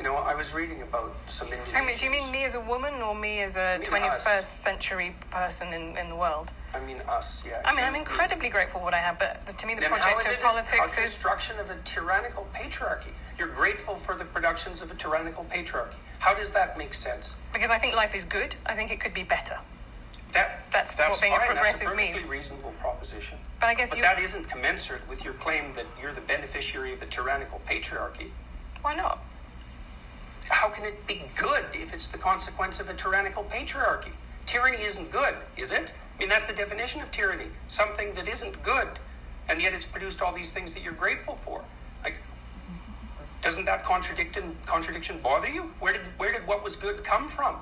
You 0.00 0.04
know, 0.06 0.16
I 0.16 0.34
was 0.34 0.54
reading 0.54 0.80
about 0.80 1.12
some 1.28 1.48
Indonesians. 1.48 1.74
I 1.76 1.84
mean, 1.84 1.94
do 1.94 2.06
you 2.06 2.10
mean 2.10 2.32
me 2.32 2.44
as 2.44 2.54
a 2.54 2.60
woman 2.60 2.94
or 3.02 3.14
me 3.14 3.40
as 3.42 3.58
a 3.58 3.76
mean 3.78 3.86
21st 3.86 4.38
us. 4.38 4.46
century 4.48 5.14
person 5.30 5.74
in, 5.74 5.94
in 5.98 6.08
the 6.08 6.16
world? 6.16 6.50
I 6.74 6.80
mean 6.80 6.96
us, 7.06 7.44
yeah. 7.46 7.60
I 7.66 7.74
mean, 7.74 7.84
I'm 7.84 7.92
You- 7.92 8.00
incredibly 8.00 8.48
grateful 8.48 8.80
for 8.80 8.84
what 8.84 8.94
I 8.94 8.98
have, 9.00 9.18
but 9.18 9.46
to 9.58 9.66
me, 9.66 9.74
the 9.74 9.82
project 9.82 10.20
is 10.20 10.26
of 10.28 10.32
it 10.32 10.38
a 10.38 10.42
politics 10.42 10.92
is. 10.92 10.94
construction 11.04 11.58
of 11.60 11.68
a 11.68 11.76
tyrannical 11.84 12.48
patriarchy? 12.54 13.10
You're 13.38 13.48
grateful 13.48 13.94
for 13.94 14.14
the 14.14 14.24
productions 14.24 14.80
of 14.80 14.90
a 14.90 14.94
tyrannical 14.94 15.44
patriarchy. 15.44 15.96
How 16.20 16.32
does 16.32 16.52
that 16.52 16.78
make 16.78 16.94
sense? 16.94 17.36
Because 17.52 17.70
I 17.70 17.76
think 17.76 17.94
life 17.94 18.14
is 18.14 18.24
good, 18.24 18.56
I 18.64 18.74
think 18.74 18.90
it 18.90 19.00
could 19.00 19.12
be 19.12 19.22
better. 19.24 19.58
That 20.32 20.62
That's 20.72 20.94
that's 20.94 21.20
what 21.20 21.20
being 21.20 21.34
a 21.34 21.36
fine. 21.36 21.46
progressive 21.48 21.80
that's 21.88 21.92
a 21.92 21.96
perfectly 21.96 22.20
means. 22.20 22.30
reasonable 22.32 22.72
proposition. 22.80 23.36
But 23.60 23.66
I 23.66 23.74
guess 23.74 23.90
But 23.90 23.98
you. 23.98 24.02
that 24.04 24.18
isn't 24.18 24.48
commensurate 24.48 25.06
with 25.10 25.26
your 25.26 25.34
claim 25.34 25.72
that 25.72 25.84
you're 26.00 26.12
the 26.12 26.20
beneficiary 26.22 26.94
of 26.94 27.02
a 27.02 27.06
tyrannical 27.06 27.60
patriarchy. 27.68 28.30
Why 28.80 28.94
not? 28.94 29.18
How 30.50 30.68
can 30.68 30.84
it 30.84 31.06
be 31.06 31.22
good 31.36 31.64
if 31.72 31.94
it's 31.94 32.08
the 32.08 32.18
consequence 32.18 32.80
of 32.80 32.88
a 32.90 32.94
tyrannical 32.94 33.44
patriarchy? 33.44 34.12
Tyranny 34.46 34.82
isn't 34.82 35.10
good, 35.10 35.34
is 35.56 35.72
it? 35.72 35.92
I 36.16 36.18
mean, 36.18 36.28
that's 36.28 36.46
the 36.46 36.52
definition 36.52 37.00
of 37.00 37.10
tyranny 37.10 37.46
something 37.68 38.12
that 38.14 38.28
isn't 38.28 38.62
good, 38.62 38.88
and 39.48 39.62
yet 39.62 39.72
it's 39.72 39.86
produced 39.86 40.20
all 40.20 40.34
these 40.34 40.52
things 40.52 40.74
that 40.74 40.82
you're 40.82 40.92
grateful 40.92 41.34
for. 41.34 41.62
Like, 42.02 42.20
doesn't 43.42 43.64
that 43.64 43.84
contradiction 43.84 44.56
contradiction 44.66 45.18
bother 45.22 45.48
you? 45.48 45.72
Where 45.78 45.92
did 45.92 46.02
where 46.18 46.32
did 46.32 46.46
what 46.46 46.62
was 46.62 46.76
good 46.76 47.04
come 47.04 47.28
from? 47.28 47.56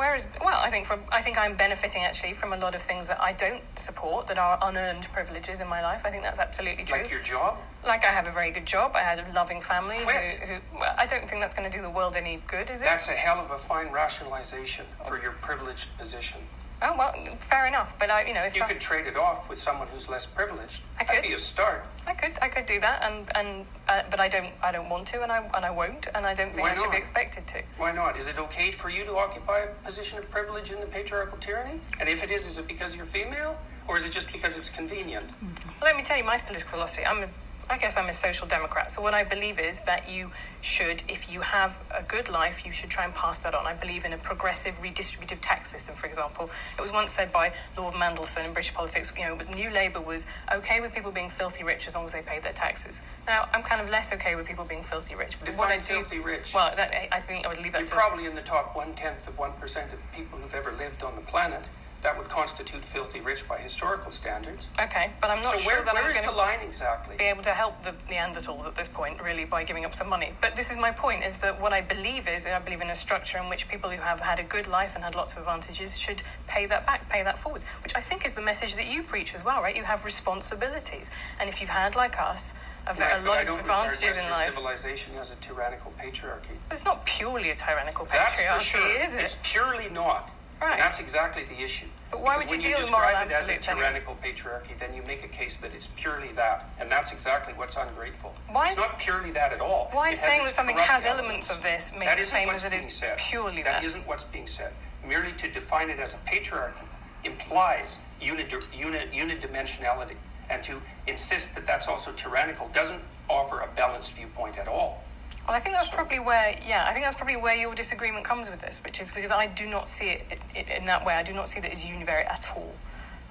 Where 0.00 0.16
is 0.16 0.24
well? 0.42 0.58
I 0.58 0.70
think 0.70 0.86
from 0.86 1.00
I 1.12 1.20
think 1.20 1.36
I'm 1.36 1.56
benefiting 1.56 2.04
actually 2.04 2.32
from 2.32 2.54
a 2.54 2.56
lot 2.56 2.74
of 2.74 2.80
things 2.80 3.06
that 3.08 3.20
I 3.20 3.34
don't 3.34 3.62
support 3.78 4.28
that 4.28 4.38
are 4.38 4.58
unearned 4.62 5.06
privileges 5.12 5.60
in 5.60 5.68
my 5.68 5.82
life. 5.82 6.06
I 6.06 6.10
think 6.10 6.22
that's 6.22 6.38
absolutely 6.38 6.84
true. 6.84 7.02
Like 7.02 7.10
your 7.10 7.20
job? 7.20 7.58
Like 7.84 8.02
I 8.02 8.08
have 8.08 8.26
a 8.26 8.30
very 8.30 8.50
good 8.50 8.64
job. 8.64 8.92
I 8.94 9.00
had 9.00 9.18
a 9.18 9.30
loving 9.34 9.60
family. 9.60 9.98
Who, 9.98 10.04
Quit. 10.04 10.34
who 10.36 10.78
well, 10.78 10.94
I 10.96 11.04
don't 11.04 11.28
think 11.28 11.42
that's 11.42 11.52
going 11.52 11.70
to 11.70 11.76
do 11.76 11.82
the 11.82 11.90
world 11.90 12.16
any 12.16 12.40
good, 12.46 12.70
is 12.70 12.80
it? 12.80 12.86
That's 12.86 13.10
a 13.10 13.12
hell 13.12 13.40
of 13.40 13.50
a 13.50 13.58
fine 13.58 13.92
rationalization 13.92 14.86
for 15.06 15.20
your 15.20 15.32
privileged 15.32 15.94
position. 15.98 16.40
Oh 16.82 16.94
well, 16.96 17.12
fair 17.38 17.66
enough. 17.66 17.98
But 17.98 18.10
I, 18.10 18.24
you 18.26 18.34
know, 18.34 18.42
if 18.42 18.56
You 18.56 18.62
could 18.64 18.80
trade 18.80 19.06
it 19.06 19.16
off 19.16 19.48
with 19.48 19.58
someone 19.58 19.88
who's 19.88 20.08
less 20.08 20.26
privileged. 20.26 20.82
I 20.98 21.04
That'd 21.04 21.22
could. 21.22 21.28
be 21.28 21.34
a 21.34 21.38
start. 21.38 21.86
I 22.06 22.14
could 22.14 22.32
I 22.42 22.48
could 22.48 22.66
do 22.66 22.80
that, 22.80 23.02
and 23.02 23.30
and 23.34 23.66
uh, 23.88 24.02
but 24.10 24.20
I 24.20 24.28
don't 24.28 24.52
I 24.62 24.72
don't 24.72 24.88
want 24.88 25.06
to, 25.08 25.22
and 25.22 25.30
I 25.30 25.38
and 25.54 25.64
I 25.64 25.70
won't, 25.70 26.08
and 26.14 26.26
I 26.26 26.34
don't 26.34 26.50
think 26.50 26.62
Why 26.62 26.72
I 26.72 26.74
should 26.74 26.90
be 26.90 26.96
expected 26.96 27.46
to. 27.48 27.62
Why 27.78 27.92
not? 27.92 28.16
Is 28.16 28.28
it 28.28 28.38
okay 28.38 28.70
for 28.70 28.90
you 28.90 29.04
to 29.04 29.16
occupy 29.16 29.60
a 29.60 29.68
position 29.84 30.18
of 30.18 30.30
privilege 30.30 30.70
in 30.72 30.80
the 30.80 30.86
patriarchal 30.86 31.38
tyranny? 31.38 31.80
And 32.00 32.08
if 32.08 32.22
it 32.24 32.30
is, 32.30 32.48
is 32.48 32.58
it 32.58 32.66
because 32.66 32.96
you're 32.96 33.06
female, 33.06 33.58
or 33.88 33.96
is 33.96 34.08
it 34.08 34.12
just 34.12 34.32
because 34.32 34.58
it's 34.58 34.70
convenient? 34.70 35.26
Well, 35.42 35.84
let 35.90 35.96
me 35.96 36.02
tell 36.02 36.16
you 36.16 36.24
my 36.24 36.36
political 36.38 36.70
philosophy. 36.70 37.04
I'm 37.06 37.22
a, 37.24 37.28
I 37.70 37.78
guess 37.78 37.96
I'm 37.96 38.08
a 38.08 38.12
social 38.12 38.48
democrat. 38.48 38.90
So 38.90 39.00
what 39.00 39.14
I 39.14 39.22
believe 39.22 39.60
is 39.60 39.82
that 39.82 40.10
you 40.10 40.32
should, 40.60 41.04
if 41.06 41.32
you 41.32 41.42
have 41.42 41.78
a 41.96 42.02
good 42.02 42.28
life, 42.28 42.66
you 42.66 42.72
should 42.72 42.90
try 42.90 43.04
and 43.04 43.14
pass 43.14 43.38
that 43.38 43.54
on. 43.54 43.64
I 43.64 43.74
believe 43.74 44.04
in 44.04 44.12
a 44.12 44.18
progressive 44.18 44.74
redistributive 44.82 45.38
tax 45.40 45.70
system, 45.70 45.94
for 45.94 46.08
example. 46.08 46.50
It 46.76 46.80
was 46.80 46.92
once 46.92 47.12
said 47.12 47.32
by 47.32 47.52
Lord 47.78 47.94
Mandelson 47.94 48.44
in 48.44 48.52
British 48.52 48.74
politics, 48.74 49.12
you 49.16 49.24
know, 49.24 49.38
New 49.54 49.70
Labour 49.70 50.00
was 50.00 50.26
okay 50.52 50.80
with 50.80 50.92
people 50.92 51.12
being 51.12 51.30
filthy 51.30 51.62
rich 51.62 51.86
as 51.86 51.94
long 51.94 52.06
as 52.06 52.12
they 52.12 52.22
paid 52.22 52.42
their 52.42 52.52
taxes. 52.52 53.04
Now, 53.28 53.48
I'm 53.54 53.62
kind 53.62 53.80
of 53.80 53.88
less 53.88 54.12
okay 54.14 54.34
with 54.34 54.48
people 54.48 54.64
being 54.64 54.82
filthy 54.82 55.14
rich. 55.14 55.38
But 55.38 55.46
Define 55.46 55.58
what 55.58 55.70
I 55.70 55.76
do, 55.76 55.94
filthy 55.94 56.18
rich. 56.18 56.52
Well, 56.52 56.74
that, 56.74 56.92
I 57.14 57.20
think 57.20 57.46
I 57.46 57.50
would 57.50 57.62
leave 57.62 57.70
that 57.74 57.82
You're 57.82 57.86
to... 57.86 57.94
probably 57.94 58.26
in 58.26 58.34
the 58.34 58.42
top 58.42 58.74
one-tenth 58.74 59.28
of 59.28 59.38
1% 59.38 59.92
of 59.92 60.12
people 60.12 60.40
who've 60.40 60.54
ever 60.54 60.72
lived 60.72 61.04
on 61.04 61.14
the 61.14 61.22
planet 61.22 61.68
that 62.02 62.16
would 62.16 62.28
constitute 62.28 62.84
filthy 62.84 63.20
rich 63.20 63.46
by 63.48 63.58
historical 63.58 64.10
standards. 64.10 64.70
Okay, 64.80 65.10
but 65.20 65.30
I'm 65.30 65.42
not 65.42 65.52
so 65.52 65.58
sure 65.58 65.76
where, 65.76 65.84
that 65.84 65.94
where 65.94 66.04
I'm 66.04 66.12
going 66.14 66.26
the 66.26 66.32
line 66.32 66.60
exactly? 66.62 67.16
be 67.16 67.24
able 67.24 67.42
to 67.42 67.50
help 67.50 67.82
the 67.82 67.92
Neanderthals 68.10 68.66
at 68.66 68.74
this 68.74 68.88
point, 68.88 69.22
really, 69.22 69.44
by 69.44 69.64
giving 69.64 69.84
up 69.84 69.94
some 69.94 70.08
money. 70.08 70.32
But 70.40 70.56
this 70.56 70.70
is 70.70 70.78
my 70.78 70.90
point: 70.90 71.24
is 71.24 71.38
that 71.38 71.60
what 71.60 71.72
I 71.72 71.80
believe 71.80 72.26
is, 72.28 72.46
I 72.46 72.58
believe 72.58 72.80
in 72.80 72.90
a 72.90 72.94
structure 72.94 73.38
in 73.38 73.48
which 73.48 73.68
people 73.68 73.90
who 73.90 74.00
have 74.00 74.20
had 74.20 74.38
a 74.38 74.42
good 74.42 74.66
life 74.66 74.94
and 74.94 75.04
had 75.04 75.14
lots 75.14 75.32
of 75.34 75.38
advantages 75.40 75.98
should 75.98 76.22
pay 76.46 76.66
that 76.66 76.86
back, 76.86 77.08
pay 77.08 77.22
that 77.22 77.38
forwards. 77.38 77.64
Which 77.82 77.94
I 77.94 78.00
think 78.00 78.24
is 78.24 78.34
the 78.34 78.42
message 78.42 78.76
that 78.76 78.86
you 78.86 79.02
preach 79.02 79.34
as 79.34 79.44
well, 79.44 79.62
right? 79.62 79.76
You 79.76 79.84
have 79.84 80.04
responsibilities, 80.04 81.10
and 81.38 81.48
if 81.48 81.60
you've 81.60 81.70
had 81.70 81.96
like 81.96 82.18
us. 82.18 82.54
A, 82.86 82.94
right, 82.94 83.22
a 83.22 83.28
lot 83.28 83.46
of 83.46 83.60
advantages 83.60 84.16
in 84.18 84.24
life. 84.24 84.36
civilization 84.38 85.14
as 85.18 85.30
a 85.30 85.36
tyrannical 85.36 85.92
patriarchy. 86.00 86.56
It's 86.70 86.84
not 86.84 87.04
purely 87.04 87.50
a 87.50 87.54
tyrannical 87.54 88.06
patriarchy, 88.06 88.48
That's 88.48 88.70
for 88.70 88.78
sure. 88.78 89.04
is 89.04 89.14
it? 89.14 89.20
It's 89.20 89.38
purely 89.42 89.90
not. 89.90 90.32
Right. 90.60 90.78
That's 90.78 91.00
exactly 91.00 91.42
the 91.44 91.62
issue. 91.62 91.86
But 92.10 92.20
why 92.20 92.36
would 92.36 92.44
you 92.46 92.50
when 92.50 92.60
deal 92.60 92.70
you 92.72 92.76
describe 92.76 93.28
it 93.28 93.32
as 93.32 93.48
a 93.48 93.56
tyrannical 93.56 94.16
patriarchy, 94.22 94.76
then 94.76 94.92
you 94.92 95.02
make 95.06 95.24
a 95.24 95.28
case 95.28 95.56
that 95.58 95.72
it's 95.72 95.86
purely 95.86 96.28
that, 96.32 96.66
and 96.78 96.90
that's 96.90 97.12
exactly 97.12 97.54
what's 97.54 97.76
ungrateful. 97.76 98.34
Why 98.50 98.64
it's 98.64 98.72
is- 98.74 98.78
not 98.78 98.98
purely 98.98 99.30
that 99.30 99.52
at 99.52 99.60
all. 99.60 99.88
Why 99.92 100.10
is 100.10 100.20
saying 100.20 100.44
that 100.44 100.50
something 100.52 100.76
has 100.76 101.04
elements. 101.06 101.48
elements 101.48 101.50
of 101.50 101.62
this 101.62 101.92
make 101.94 102.08
That 102.08 102.18
the 102.18 102.24
same 102.24 102.50
as 102.50 102.64
it 102.64 102.70
being 102.70 102.84
is 102.84 102.94
said. 102.94 103.16
purely 103.18 103.62
That 103.62 103.74
that? 103.80 103.84
isn't 103.84 104.06
what's 104.06 104.24
being 104.24 104.46
said. 104.46 104.72
Merely 105.06 105.32
to 105.32 105.48
define 105.50 105.88
it 105.88 105.98
as 105.98 106.12
a 106.14 106.18
patriarchy 106.18 106.84
implies 107.24 107.98
unid, 108.20 108.52
unid, 108.74 109.12
unidimensionality, 109.12 110.16
and 110.50 110.62
to 110.64 110.82
insist 111.06 111.54
that 111.54 111.64
that's 111.64 111.88
also 111.88 112.12
tyrannical 112.12 112.68
doesn't 112.68 113.02
offer 113.30 113.60
a 113.60 113.68
balanced 113.68 114.14
viewpoint 114.14 114.58
at 114.58 114.68
all. 114.68 115.04
Well, 115.50 115.56
I 115.56 115.60
think 115.62 115.74
that's 115.74 115.88
probably 115.90 116.20
where, 116.20 116.54
yeah, 116.64 116.86
I 116.88 116.92
think 116.92 117.04
that's 117.04 117.16
probably 117.16 117.36
where 117.36 117.56
your 117.56 117.74
disagreement 117.74 118.24
comes 118.24 118.48
with 118.48 118.60
this, 118.60 118.80
which 118.84 119.00
is 119.00 119.10
because 119.10 119.32
I 119.32 119.48
do 119.48 119.68
not 119.68 119.88
see 119.88 120.10
it, 120.10 120.38
it 120.54 120.68
in 120.68 120.84
that 120.86 121.04
way. 121.04 121.14
I 121.14 121.24
do 121.24 121.32
not 121.32 121.48
see 121.48 121.58
that 121.58 121.72
as 121.72 121.80
univariate 121.80 122.30
at 122.30 122.52
all. 122.54 122.72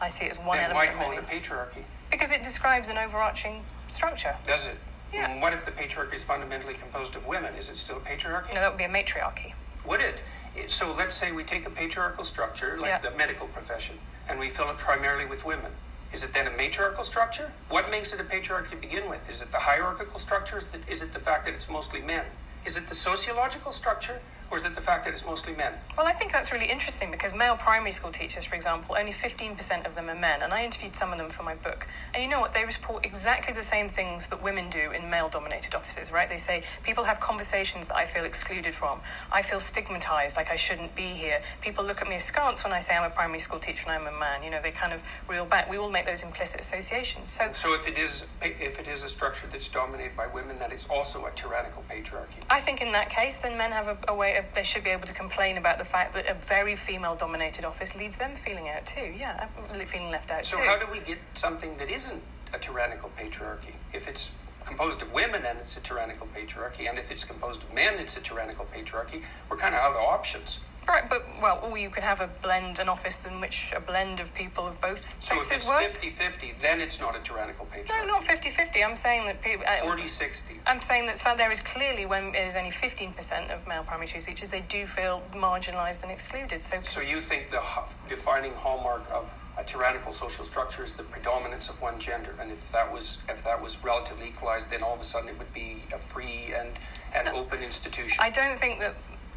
I 0.01 0.09
see 0.09 0.25
it 0.25 0.31
as 0.31 0.37
one 0.37 0.57
Then 0.57 0.73
why 0.75 0.87
element 0.87 0.99
of 0.99 1.05
call 1.05 1.11
it 1.13 1.19
a 1.19 1.49
patriarchy? 1.49 1.83
Because 2.11 2.31
it 2.31 2.43
describes 2.43 2.89
an 2.89 2.97
overarching 2.97 3.63
structure. 3.87 4.35
Does 4.45 4.67
it? 4.67 4.79
Yeah. 5.13 5.31
And 5.31 5.41
what 5.41 5.53
if 5.53 5.63
the 5.63 5.71
patriarchy 5.71 6.15
is 6.15 6.25
fundamentally 6.25 6.73
composed 6.73 7.15
of 7.15 7.25
women? 7.25 7.53
Is 7.53 7.69
it 7.69 7.77
still 7.77 7.95
a 7.95 7.99
patriarchy? 8.01 8.53
No, 8.53 8.59
that 8.59 8.71
would 8.73 8.77
be 8.77 8.83
a 8.83 8.89
matriarchy. 8.89 9.53
Would 9.87 10.01
it? 10.01 10.21
It- 10.57 10.71
So 10.71 10.93
let's 10.93 11.15
say 11.15 11.31
we 11.31 11.45
take 11.45 11.65
a 11.65 11.69
patriarchal 11.69 12.25
structure, 12.25 12.75
like 12.75 12.89
Yeah. 12.89 12.97
the 12.99 13.11
medical 13.11 13.47
profession, 13.47 13.97
and 14.27 14.39
we 14.41 14.49
fill 14.49 14.69
it 14.69 14.77
primarily 14.77 15.25
with 15.25 15.45
women. 15.45 15.71
Is 16.11 16.23
it 16.23 16.33
then 16.33 16.47
a 16.47 16.57
matriarchal 16.57 17.03
structure? 17.03 17.51
What 17.69 17.91
makes 17.91 18.13
it 18.13 18.19
a 18.19 18.23
patriarchy 18.23 18.71
to 18.71 18.75
begin 18.77 19.09
with? 19.09 19.29
Is 19.29 19.41
it 19.43 19.51
the 19.51 19.59
hierarchical 19.59 20.17
structure? 20.17 20.57
Is 20.57 21.01
it 21.03 21.13
the 21.13 21.19
fact 21.19 21.45
that 21.45 21.53
it's 21.53 21.69
mostly 21.69 22.01
men? 22.01 22.25
Is 22.65 22.77
it 22.77 22.87
the 22.87 22.95
sociological 22.95 23.71
structure? 23.71 24.19
Or 24.51 24.57
is 24.57 24.65
it 24.65 24.73
the 24.73 24.81
fact 24.81 25.05
that 25.05 25.13
it's 25.13 25.25
mostly 25.25 25.55
men? 25.55 25.73
Well, 25.97 26.07
I 26.07 26.13
think 26.13 26.31
that's 26.31 26.51
really 26.51 26.65
interesting 26.65 27.11
because 27.11 27.35
male 27.35 27.55
primary 27.55 27.91
school 27.91 28.11
teachers, 28.11 28.45
for 28.45 28.55
example, 28.55 28.95
only 28.97 29.11
15% 29.11 29.85
of 29.85 29.95
them 29.95 30.09
are 30.09 30.15
men. 30.15 30.41
And 30.41 30.51
I 30.51 30.63
interviewed 30.63 30.95
some 30.95 31.11
of 31.11 31.19
them 31.19 31.29
for 31.29 31.43
my 31.43 31.55
book. 31.55 31.87
And 32.13 32.23
you 32.23 32.29
know 32.29 32.39
what? 32.39 32.53
They 32.53 32.65
report 32.65 33.05
exactly 33.05 33.53
the 33.53 33.63
same 33.63 33.89
things 33.89 34.27
that 34.27 34.41
women 34.41 34.69
do 34.69 34.91
in 34.91 35.09
male 35.09 35.29
dominated 35.29 35.75
offices, 35.75 36.11
right? 36.11 36.27
They 36.27 36.37
say, 36.37 36.63
people 36.83 37.03
have 37.03 37.19
conversations 37.19 37.87
that 37.89 37.95
I 37.95 38.05
feel 38.05 38.23
excluded 38.23 38.73
from. 38.73 39.01
I 39.31 39.41
feel 39.43 39.59
stigmatized, 39.59 40.35
like 40.35 40.49
I 40.51 40.55
shouldn't 40.55 40.95
be 40.95 41.03
here. 41.03 41.41
People 41.61 41.83
look 41.83 42.01
at 42.01 42.09
me 42.09 42.15
askance 42.15 42.63
when 42.63 42.73
I 42.73 42.79
say 42.79 42.95
I'm 42.95 43.03
a 43.03 43.13
primary 43.13 43.39
school 43.39 43.59
teacher 43.59 43.85
and 43.87 44.01
I'm 44.01 44.13
a 44.13 44.19
man. 44.19 44.43
You 44.43 44.49
know, 44.49 44.61
they 44.61 44.71
kind 44.71 44.93
of 44.93 45.03
reel 45.27 45.45
back. 45.45 45.69
We 45.69 45.77
all 45.77 45.91
make 45.91 46.07
those 46.07 46.23
implicit 46.23 46.59
associations. 46.61 47.29
So 47.29 47.51
So 47.51 47.73
if 47.75 47.87
it 47.87 47.97
is 47.97 48.27
if 48.41 48.79
it 48.79 48.87
is 48.87 49.03
a 49.03 49.07
structure 49.07 49.47
that's 49.47 49.67
dominated 49.69 50.17
by 50.17 50.27
women, 50.27 50.57
that 50.57 50.73
is 50.73 50.87
also 50.89 51.25
a 51.25 51.31
tyrannical 51.31 51.83
patriarchy. 51.89 52.41
I 52.49 52.59
think 52.59 52.81
in 52.81 52.91
that 52.93 53.09
case, 53.09 53.37
then 53.37 53.57
men 53.57 53.71
have 53.71 53.87
a, 53.87 53.97
a 54.07 54.15
way. 54.15 54.38
They 54.53 54.63
should 54.63 54.83
be 54.83 54.89
able 54.91 55.07
to 55.07 55.13
complain 55.13 55.57
about 55.57 55.77
the 55.77 55.85
fact 55.85 56.13
that 56.13 56.29
a 56.29 56.33
very 56.33 56.75
female-dominated 56.75 57.65
office 57.65 57.95
leaves 57.95 58.17
them 58.17 58.35
feeling 58.35 58.69
out 58.69 58.85
too. 58.85 59.13
Yeah, 59.17 59.45
feeling 59.85 60.11
left 60.11 60.31
out 60.31 60.45
So 60.45 60.57
too. 60.57 60.63
how 60.63 60.77
do 60.77 60.85
we 60.91 60.99
get 60.99 61.17
something 61.33 61.77
that 61.77 61.89
isn't 61.89 62.21
a 62.53 62.59
tyrannical 62.59 63.09
patriarchy? 63.17 63.73
If 63.93 64.07
it's 64.07 64.37
composed 64.65 65.01
of 65.01 65.11
women, 65.13 65.41
then 65.43 65.57
it's 65.57 65.77
a 65.77 65.81
tyrannical 65.81 66.27
patriarchy, 66.27 66.87
and 66.87 66.97
if 66.97 67.09
it's 67.11 67.23
composed 67.23 67.63
of 67.63 67.73
men, 67.73 67.93
it's 67.97 68.17
a 68.17 68.21
tyrannical 68.21 68.65
patriarchy. 68.65 69.23
We're 69.49 69.57
kind 69.57 69.73
of 69.73 69.81
out 69.81 69.91
of 69.95 70.01
options. 70.03 70.59
Right, 70.87 71.07
but 71.09 71.23
well, 71.41 71.59
or 71.63 71.77
you 71.77 71.89
could 71.89 72.03
have 72.03 72.19
a 72.19 72.27
blend, 72.41 72.79
an 72.79 72.89
office 72.89 73.25
in 73.25 73.39
which 73.39 73.71
a 73.75 73.79
blend 73.79 74.19
of 74.19 74.33
people 74.33 74.65
of 74.65 74.81
both 74.81 75.21
So 75.21 75.39
if 75.39 75.51
it's 75.51 75.67
work. 75.67 75.81
50-50, 75.81 76.59
then 76.59 76.81
it's 76.81 76.99
not 76.99 77.15
a 77.15 77.19
tyrannical 77.19 77.67
patriarchy. 77.67 78.07
No, 78.07 78.13
not 78.13 78.23
50-50. 78.23 78.83
I'm 78.83 78.95
saying 78.95 79.25
that 79.27 79.41
people. 79.41 79.65
Uh, 79.67 79.95
40-60. 79.95 80.57
I'm 80.65 80.81
saying 80.81 81.05
that 81.05 81.17
so 81.17 81.35
there 81.35 81.51
is 81.51 81.59
clearly 81.59 82.05
when 82.05 82.31
there's 82.31 82.55
only 82.55 82.71
15% 82.71 83.51
of 83.53 83.67
male 83.67 83.83
primary 83.83 84.07
school 84.07 84.21
teachers, 84.21 84.49
they 84.49 84.61
do 84.61 84.85
feel 84.85 85.21
marginalised 85.33 86.03
and 86.03 86.11
excluded. 86.11 86.61
So 86.61 86.79
So 86.81 87.01
you 87.01 87.21
think 87.21 87.51
the 87.51 87.61
defining 88.07 88.53
hallmark 88.53 89.09
of 89.11 89.33
a 89.59 89.63
tyrannical 89.63 90.11
social 90.11 90.45
structure 90.45 90.83
is 90.83 90.93
the 90.93 91.03
predominance 91.03 91.69
of 91.69 91.81
one 91.81 91.99
gender, 91.99 92.33
and 92.39 92.49
if 92.49 92.71
that 92.71 92.91
was 92.91 93.21
if 93.27 93.43
that 93.43 93.61
was 93.61 93.83
relatively 93.83 94.27
equalized, 94.29 94.71
then 94.71 94.81
all 94.81 94.93
of 94.93 95.01
a 95.01 95.03
sudden 95.03 95.29
it 95.29 95.37
would 95.37 95.53
be 95.53 95.77
a 95.93 95.97
free 95.97 96.53
and 96.57 96.69
and 97.13 97.27
open 97.29 97.61
institution. 97.61 98.17
I 98.21 98.29
don't 98.29 98.57
think 98.57 98.79
that 98.79 98.93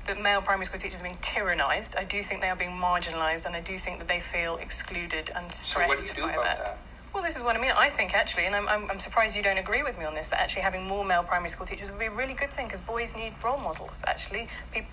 that 0.06 0.20
male 0.20 0.42
primary 0.42 0.66
school 0.66 0.80
teachers 0.80 1.00
are 1.00 1.04
being 1.04 1.16
tyrannised. 1.16 1.96
I 1.96 2.04
do 2.04 2.22
think 2.22 2.40
they 2.40 2.48
are 2.48 2.56
being 2.56 2.70
marginalised, 2.70 3.46
and 3.46 3.54
I 3.54 3.60
do 3.60 3.78
think 3.78 3.98
that 3.98 4.08
they 4.08 4.20
feel 4.20 4.56
excluded 4.56 5.30
and 5.34 5.50
so 5.50 5.80
stressed 5.80 5.88
what 5.88 6.14
do 6.14 6.20
you 6.20 6.28
do 6.28 6.32
by 6.34 6.42
about 6.42 6.44
that. 6.44 6.64
that? 6.64 6.78
Well, 7.14 7.22
this 7.22 7.36
is 7.36 7.42
what 7.42 7.56
I 7.56 7.60
mean. 7.60 7.72
I 7.76 7.90
think 7.90 8.14
actually, 8.14 8.46
and 8.46 8.56
I'm, 8.56 8.66
I'm, 8.68 8.90
I'm 8.90 8.98
surprised 8.98 9.36
you 9.36 9.42
don't 9.42 9.58
agree 9.58 9.82
with 9.82 9.98
me 9.98 10.06
on 10.06 10.14
this, 10.14 10.30
that 10.30 10.40
actually 10.40 10.62
having 10.62 10.86
more 10.86 11.04
male 11.04 11.22
primary 11.22 11.50
school 11.50 11.66
teachers 11.66 11.90
would 11.90 12.00
be 12.00 12.06
a 12.06 12.10
really 12.10 12.32
good 12.32 12.50
thing 12.50 12.66
because 12.66 12.80
boys 12.80 13.14
need 13.14 13.34
role 13.44 13.58
models, 13.58 14.02
actually, 14.06 14.48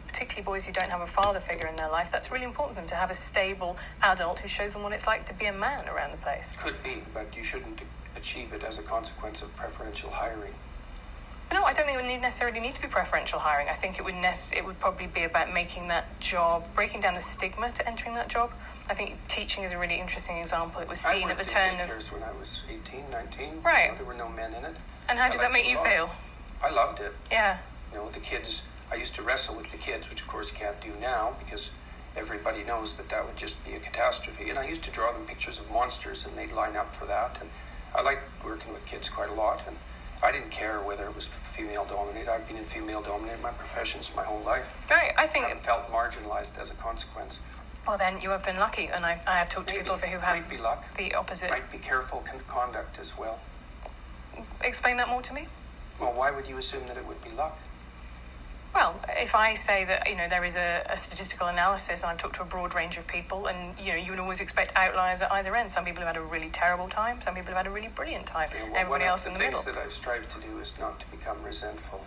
particularly 0.08 0.44
boys 0.44 0.66
who 0.66 0.74
don't 0.74 0.90
have 0.90 1.00
a 1.00 1.08
father 1.08 1.40
figure 1.40 1.66
in 1.66 1.78
their 1.78 1.90
life. 1.90 2.12
That's 2.12 2.30
really 2.30 2.44
important 2.44 2.76
for 2.76 2.82
them 2.82 2.90
to 2.90 2.96
have 2.96 3.10
a 3.10 3.16
stable 3.16 3.78
adult 4.04 4.40
who 4.40 4.50
shows 4.50 4.74
them 4.74 4.84
what 4.84 4.92
it's 4.92 5.08
like 5.08 5.26
to 5.28 5.34
be 5.34 5.46
a 5.46 5.54
man 5.54 5.88
around 5.88 6.12
the 6.12 6.18
place. 6.18 6.62
Could 6.62 6.84
be, 6.84 7.04
but 7.14 7.38
you 7.38 7.44
shouldn't 7.44 7.84
achieve 8.18 8.52
it 8.52 8.64
as 8.64 8.78
a 8.78 8.84
consequence 8.84 9.42
of 9.42 9.56
preferential 9.56 10.10
hiring. 10.10 10.54
No, 11.52 11.64
I 11.64 11.74
don't 11.74 11.86
think 11.88 11.98
it 11.98 12.02
would 12.02 12.10
need 12.10 12.22
necessarily 12.22 12.60
need 12.60 12.76
to 12.76 12.82
be 12.82 12.88
preferential 12.88 13.40
hiring. 13.40 13.68
I 13.70 13.74
think 13.74 13.98
it 13.98 14.06
would 14.06 14.16
nec- 14.16 14.54
it 14.56 14.64
would 14.66 14.80
probably 14.80 15.08
be 15.08 15.24
about 15.24 15.52
making 15.52 15.88
that 15.88 16.20
job, 16.20 16.66
breaking 16.76 17.02
down 17.02 17.16
the 17.16 17.22
stigma 17.22 17.72
to 17.72 17.88
entering 17.88 18.16
that 18.16 18.28
job. 18.30 18.52
I 18.90 18.94
think 18.94 19.16
teaching 19.28 19.64
is 19.64 19.72
a 19.72 19.78
really 19.78 20.00
interesting 20.00 20.38
example. 20.38 20.82
It 20.82 20.90
was 20.90 21.00
seen 21.00 21.30
at 21.30 21.38
the 21.38 21.44
in 21.44 21.50
turn 21.50 21.80
of. 21.80 21.88
daycares 21.88 22.14
when 22.14 22.24
I 22.24 22.32
was 22.34 22.64
18, 22.70 23.06
19. 23.12 23.62
Right. 23.64 23.86
You 23.86 23.92
know, 23.92 23.98
there 23.98 24.06
were 24.06 24.14
no 24.14 24.30
men 24.30 24.54
in 24.54 24.64
it. 24.66 24.76
And 25.08 25.18
how 25.18 25.30
did 25.30 25.42
that 25.42 25.52
make 25.52 25.70
you 25.70 25.78
feel? 25.84 26.10
I 26.64 26.70
loved 26.70 27.00
it. 27.00 27.14
Yeah. 27.32 27.58
You 27.92 28.00
know, 28.00 28.10
the 28.10 28.20
kids, 28.20 28.70
I 28.92 28.96
used 28.96 29.16
to 29.16 29.24
wrestle 29.24 29.56
with 29.56 29.72
the 29.72 29.78
kids, 29.78 30.10
which 30.10 30.22
of 30.22 30.28
course 30.28 30.52
you 30.52 30.58
can't 30.60 30.80
do 30.82 30.94
now 31.02 31.34
because 31.40 31.74
everybody 32.16 32.64
knows 32.64 32.96
that 32.98 33.10
that 33.10 33.26
would 33.26 33.38
just 33.38 33.66
be 33.66 33.74
a 33.74 33.80
catastrophe. 33.80 34.50
And 34.50 34.60
I 34.60 34.68
used 34.68 34.84
to 34.84 34.92
draw 34.92 35.12
them 35.12 35.26
pictures 35.26 35.60
of 35.60 35.72
monsters 35.72 36.26
and 36.26 36.38
they'd 36.38 36.52
line 36.52 36.76
up 36.76 36.96
for 36.96 37.06
that. 37.06 37.40
And 37.42 37.50
I 37.96 38.02
liked 38.02 38.24
working 38.44 38.74
with 38.74 38.86
kids 38.86 39.10
quite 39.10 39.30
a 39.30 39.34
lot. 39.34 39.64
And 39.68 39.78
I 40.22 40.32
didn't 40.32 40.52
care 40.52 40.80
whether 40.82 41.06
it 41.06 41.16
was 41.16 41.28
female 41.30 41.86
dominated. 41.86 42.30
I've 42.30 42.48
been 42.48 42.58
in 42.58 42.64
female 42.66 43.02
dominated 43.02 43.42
my 43.42 43.52
professions 43.52 44.14
my 44.16 44.24
whole 44.24 44.42
life. 44.42 44.86
Right. 44.92 45.14
I 45.18 45.28
think. 45.28 45.46
haven't 45.48 45.64
felt 45.64 45.90
marginalized 45.92 46.60
as 46.60 46.72
a 46.72 46.76
consequence. 46.76 47.40
Well, 47.88 47.98
then 47.98 48.20
you 48.22 48.30
have 48.32 48.44
been 48.44 48.58
lucky, 48.58 48.88
and 48.88 49.06
I, 49.06 49.22
I 49.26 49.38
have 49.38 49.50
talked 49.50 49.70
to 49.70 49.76
people 49.76 49.98
who 49.98 50.20
have 50.20 50.36
Might 50.36 50.50
be 50.50 50.58
luck. 50.58 50.94
the 50.96 51.14
opposite. 51.16 51.50
Might 51.50 51.72
be 51.72 51.78
careful 51.78 52.20
con- 52.20 52.42
conduct 52.48 53.00
as 53.00 53.18
well. 53.18 53.40
Explain 54.62 54.98
that 54.98 55.08
more 55.08 55.22
to 55.22 55.34
me. 55.34 55.48
Well, 56.00 56.12
why 56.14 56.32
would 56.32 56.48
you 56.48 56.58
assume 56.58 56.86
that 56.88 56.98
it 56.98 57.06
would 57.08 57.24
be 57.24 57.32
luck? 57.32 57.58
Well, 58.74 59.00
if 59.10 59.34
I 59.34 59.56
say 59.56 59.84
that 59.86 60.08
you 60.08 60.16
know 60.16 60.28
there 60.30 60.44
is 60.44 60.56
a, 60.56 60.84
a 60.90 60.96
statistical 60.96 61.48
analysis, 61.48 62.04
and 62.04 62.12
I've 62.12 62.18
talked 62.18 62.36
to 62.36 62.44
a 62.44 62.46
broad 62.46 62.76
range 62.76 62.98
of 62.98 63.08
people, 63.08 63.48
and 63.48 63.78
you 63.80 63.92
know 63.92 63.98
you 63.98 64.12
would 64.12 64.20
always 64.20 64.42
expect 64.42 64.74
outliers 64.76 65.22
at 65.22 65.32
either 65.32 65.56
end. 65.56 65.72
Some 65.72 65.86
people 65.86 66.04
have 66.04 66.16
had 66.16 66.22
a 66.22 66.26
really 66.26 66.50
terrible 66.50 66.88
time. 66.88 67.20
Some 67.22 67.34
people 67.36 67.54
have 67.54 67.66
had 67.66 67.68
a 67.68 67.74
really 67.74 67.90
brilliant 67.90 68.28
time. 68.28 68.48
You 68.54 68.60
know, 68.60 68.76
Everybody 68.76 68.90
one 68.90 69.02
else 69.02 69.26
of 69.26 69.34
in 69.34 69.34
the 69.34 69.40
the 69.40 69.46
middle. 69.46 69.62
things 69.62 69.76
that 69.76 69.84
I've 69.84 69.92
strived 69.92 70.30
to 70.32 70.40
do 70.40 70.60
is 70.60 70.78
not 70.80 71.00
to 71.00 71.10
become 71.12 71.42
resentful. 71.44 72.06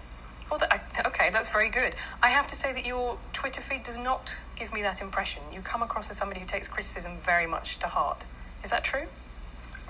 Well, 0.50 0.58
that, 0.60 0.72
I, 0.72 1.08
okay, 1.08 1.30
that's 1.30 1.48
very 1.48 1.68
good. 1.70 1.94
I 2.22 2.28
have 2.28 2.46
to 2.48 2.54
say 2.54 2.72
that 2.72 2.84
your 2.84 3.18
Twitter 3.32 3.60
feed 3.62 3.82
does 3.82 3.96
not 3.98 4.36
give 4.54 4.72
me 4.72 4.82
that 4.82 5.00
impression. 5.00 5.42
You 5.52 5.62
come 5.62 5.82
across 5.82 6.10
as 6.10 6.16
somebody 6.18 6.40
who 6.40 6.46
takes 6.46 6.68
criticism 6.68 7.16
very 7.16 7.46
much 7.46 7.78
to 7.80 7.86
heart. 7.86 8.26
Is 8.62 8.70
that 8.70 8.84
true? 8.84 9.06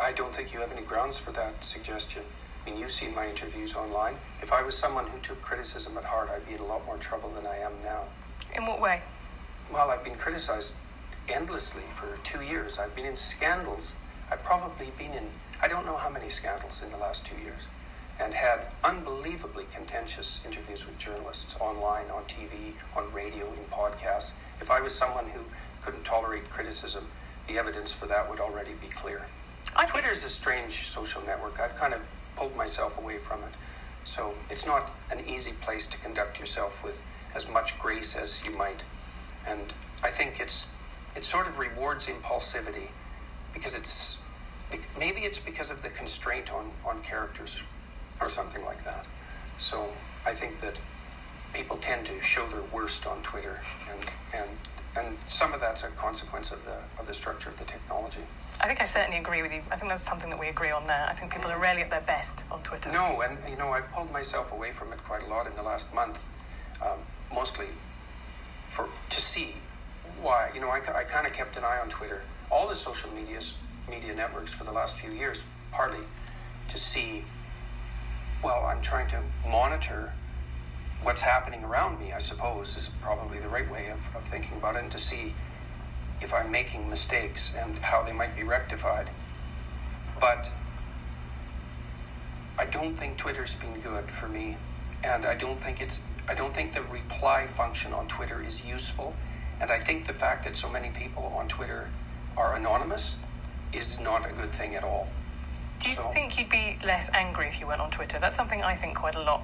I 0.01 0.13
don't 0.13 0.33
think 0.33 0.53
you 0.55 0.61
have 0.61 0.73
any 0.73 0.83
grounds 0.83 1.19
for 1.19 1.33
that 1.33 1.65
suggestion. 1.65 2.23
I 2.65 2.71
mean, 2.71 2.79
you've 2.79 2.93
seen 2.93 3.15
my 3.15 3.27
interviews 3.27 3.75
online. 3.75 4.15
If 4.41 4.53
I 4.53 4.63
was 4.63 4.77
someone 4.77 5.07
who 5.09 5.19
took 5.19 5.43
criticism 5.43 5.97
at 5.99 6.05
heart, 6.05 6.31
I'd 6.31 6.47
be 6.47 6.55
in 6.55 6.61
a 6.61 6.65
lot 6.65 6.87
more 6.87 6.97
trouble 6.97 7.29
than 7.31 7.47
I 7.47 7.57
am 7.59 7.73
now. 7.85 8.05
In 8.57 8.67
what 8.67 8.81
way? 8.81 9.03
Well, 9.73 9.91
I've 9.91 10.05
been 10.05 10.17
criticized 10.17 10.77
endlessly 11.29 11.83
for 11.89 12.19
two 12.23 12.43
years. 12.43 12.79
I've 12.79 12.95
been 12.95 13.07
in 13.07 13.17
scandals. 13.17 13.95
I've 14.31 14.45
probably 14.45 14.89
been 14.97 15.13
in, 15.13 15.27
I 15.61 15.69
don't 15.69 15.85
know 15.87 15.97
how 15.97 16.09
many 16.09 16.29
scandals 16.29 16.83
in 16.83 16.91
the 16.91 16.97
last 16.97 17.27
two 17.27 17.41
years. 17.43 17.67
and 18.21 18.35
had 18.35 18.69
unbelievably 18.85 19.65
contentious 19.73 20.45
interviews 20.45 20.87
with 20.87 20.99
journalists 20.99 21.59
online, 21.61 22.07
on 22.11 22.23
TV, 22.25 22.75
on 22.97 23.13
radio, 23.13 23.47
in 23.53 23.65
podcasts. 23.71 24.35
If 24.61 24.71
I 24.71 24.81
was 24.81 24.95
someone 24.95 25.27
who 25.27 25.41
couldn't 25.81 26.05
tolerate 26.05 26.49
criticism, 26.51 27.07
the 27.49 27.59
evidence 27.59 27.93
for 27.93 28.07
that 28.07 28.29
would 28.31 28.39
already 28.39 28.75
be 28.81 28.87
clear. 28.89 29.27
I 29.77 29.87
Twitter 29.87 30.11
is 30.11 30.25
a 30.25 30.29
strange 30.29 30.73
social 30.73 31.23
network. 31.23 31.59
I've 31.59 31.75
kind 31.75 31.95
of 31.95 32.07
pulled 32.37 32.57
myself 32.57 32.99
away 32.99 33.19
from 33.19 33.41
it. 33.43 33.55
So 34.05 34.35
it's 34.51 34.67
not 34.67 34.91
an 35.11 35.21
easy 35.27 35.53
place 35.61 35.87
to 35.89 35.99
conduct 35.99 36.41
yourself 36.41 36.83
with 36.85 37.05
as 37.35 37.51
much 37.51 37.79
grace 37.79 38.17
as 38.17 38.47
you 38.49 38.57
might. 38.57 38.85
And 39.47 39.73
I 40.03 40.11
think 40.11 40.41
it's 40.41 40.79
it 41.15 41.25
sort 41.25 41.47
of 41.47 41.59
rewards 41.59 42.07
impulsivity 42.07 42.89
because 43.53 43.75
it's 43.75 44.23
maybe 44.99 45.21
it's 45.21 45.39
because 45.39 45.71
of 45.71 45.83
the 45.83 45.91
constraint 45.91 46.53
on, 46.53 46.71
on 46.87 47.03
characters 47.03 47.63
or 48.21 48.29
something 48.29 48.65
like 48.65 48.85
that. 48.85 49.07
So 49.59 49.89
I 50.27 50.33
think 50.33 50.61
that 50.61 50.79
people 51.53 51.77
tend 51.77 52.07
to 52.07 52.21
show 52.21 52.47
their 52.47 52.63
worst 52.73 53.07
on 53.07 53.23
Twitter 53.23 53.61
and, 53.91 54.11
and 54.35 54.51
and 54.95 55.17
some 55.27 55.55
of 55.55 55.61
that's 55.61 55.85
a 55.85 55.91
consequence 55.93 56.53
of 56.53 56.65
the 56.65 56.79
of 56.99 57.07
the 57.07 57.15
structure 57.15 57.51
of 57.51 57.59
the 57.59 57.65
technology. 57.65 58.23
I 58.61 58.67
think 58.67 58.81
I 58.81 58.85
certainly 58.85 59.19
agree 59.19 59.43
with 59.43 59.53
you. 59.53 59.63
I 59.71 59.77
think 59.77 59.91
that's 59.91 60.03
something 60.03 60.31
that 60.31 60.39
we 60.39 60.49
agree 60.49 60.71
on 60.71 60.87
there. 60.87 61.07
I 61.09 61.15
think 61.15 61.33
people 61.33 61.51
are 61.51 61.59
rarely 61.59 61.83
at 61.83 61.91
their 61.91 62.01
best 62.01 62.45
on 62.51 62.63
Twitter. 62.63 62.93
No, 62.93 63.21
and 63.23 63.39
you 63.49 63.57
know 63.57 63.73
I 63.73 63.81
pulled 63.81 64.13
myself 64.13 64.53
away 64.53 64.71
from 64.71 64.93
it 64.93 65.03
quite 65.03 65.23
a 65.23 65.27
lot 65.27 65.47
in 65.47 65.57
the 65.57 65.63
last 65.63 65.95
month, 65.95 66.29
um, 66.85 66.99
mostly 67.35 67.67
for 68.69 68.89
to 69.11 69.21
see 69.21 69.57
why. 70.21 70.51
You 70.55 70.61
know, 70.61 70.69
I, 70.69 70.79
I 70.95 71.05
kind 71.05 71.27
of 71.27 71.33
kept 71.33 71.57
an 71.57 71.65
eye 71.65 71.79
on 71.83 71.89
Twitter, 71.89 72.23
all 72.51 72.69
the 72.69 72.75
social 72.75 73.11
medias, 73.13 73.59
media 73.91 74.15
networks 74.15 74.55
for 74.55 74.65
the 74.65 74.73
last 74.73 74.99
few 74.99 75.11
years, 75.11 75.45
partly 75.71 76.05
to 76.69 76.77
see. 76.77 77.25
Well, 78.45 78.65
I'm 78.65 78.83
trying 78.83 79.09
to 79.09 79.21
monitor 79.49 80.15
what's 81.03 81.23
happening 81.23 81.65
around 81.65 82.01
me, 82.01 82.13
I 82.13 82.19
suppose, 82.19 82.77
is 82.77 82.89
probably 82.89 83.39
the 83.39 83.49
right 83.49 83.71
way 83.71 83.89
of, 83.89 84.15
of 84.17 84.23
thinking 84.23 84.57
about 84.57 84.77
it, 84.77 84.83
and 84.83 84.91
to 84.93 84.99
see 84.99 85.35
if 86.23 86.33
I'm 86.33 86.51
making 86.51 86.89
mistakes 86.89 87.55
and 87.57 87.79
how 87.79 88.03
they 88.03 88.13
might 88.13 88.37
be 88.37 88.43
rectified. 88.45 89.09
But 90.21 90.51
I 92.59 92.65
don't 92.67 92.95
think 92.95 93.17
Twitter's 93.17 93.55
been 93.55 93.81
good 93.81 94.05
for 94.11 94.29
me, 94.29 94.57
and 95.03 95.25
I 95.25 95.35
don't 95.35 95.61
think 95.61 95.81
it's 95.81 96.05
I 96.29 96.35
don't 96.35 96.53
think 96.53 96.73
the 96.73 96.83
reply 96.83 97.47
function 97.47 97.93
on 97.93 98.07
Twitter 98.07 98.41
is 98.41 98.69
useful, 98.69 99.17
and 99.61 99.71
I 99.73 99.79
think 99.79 100.07
the 100.07 100.13
fact 100.13 100.45
that 100.45 100.55
so 100.55 100.71
many 100.71 100.91
people 100.91 101.25
on 101.37 101.49
Twitter 101.49 101.89
are 102.37 102.55
anonymous 102.55 103.19
is 103.73 104.01
not 104.01 104.25
a 104.31 104.33
good 104.33 104.51
thing 104.51 104.77
at 104.77 104.85
all. 104.85 105.09
Do 105.81 105.89
you 105.89 105.97
So- 105.97 106.11
think 106.11 106.39
you'd 106.39 106.49
be 106.49 106.79
less 106.85 107.11
angry 107.13 107.49
if 107.49 107.59
you 107.59 107.67
went 107.67 107.81
on 107.81 107.91
Twitter? 107.91 108.21
That's 108.21 108.37
something 108.37 108.63
I 108.63 108.77
think 108.77 108.97
quite 108.97 109.17
a 109.17 109.21
lot. 109.21 109.43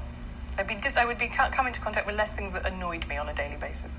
I'd 0.56 0.68
be 0.68 0.76
just, 0.76 0.96
I 0.96 1.04
would 1.04 1.18
be 1.18 1.26
co- 1.26 1.50
come 1.50 1.66
into 1.66 1.80
contact 1.80 2.06
with 2.06 2.14
less 2.16 2.32
things 2.32 2.52
that 2.52 2.64
annoyed 2.64 3.08
me 3.08 3.16
on 3.16 3.28
a 3.28 3.34
daily 3.34 3.56
basis. 3.56 3.98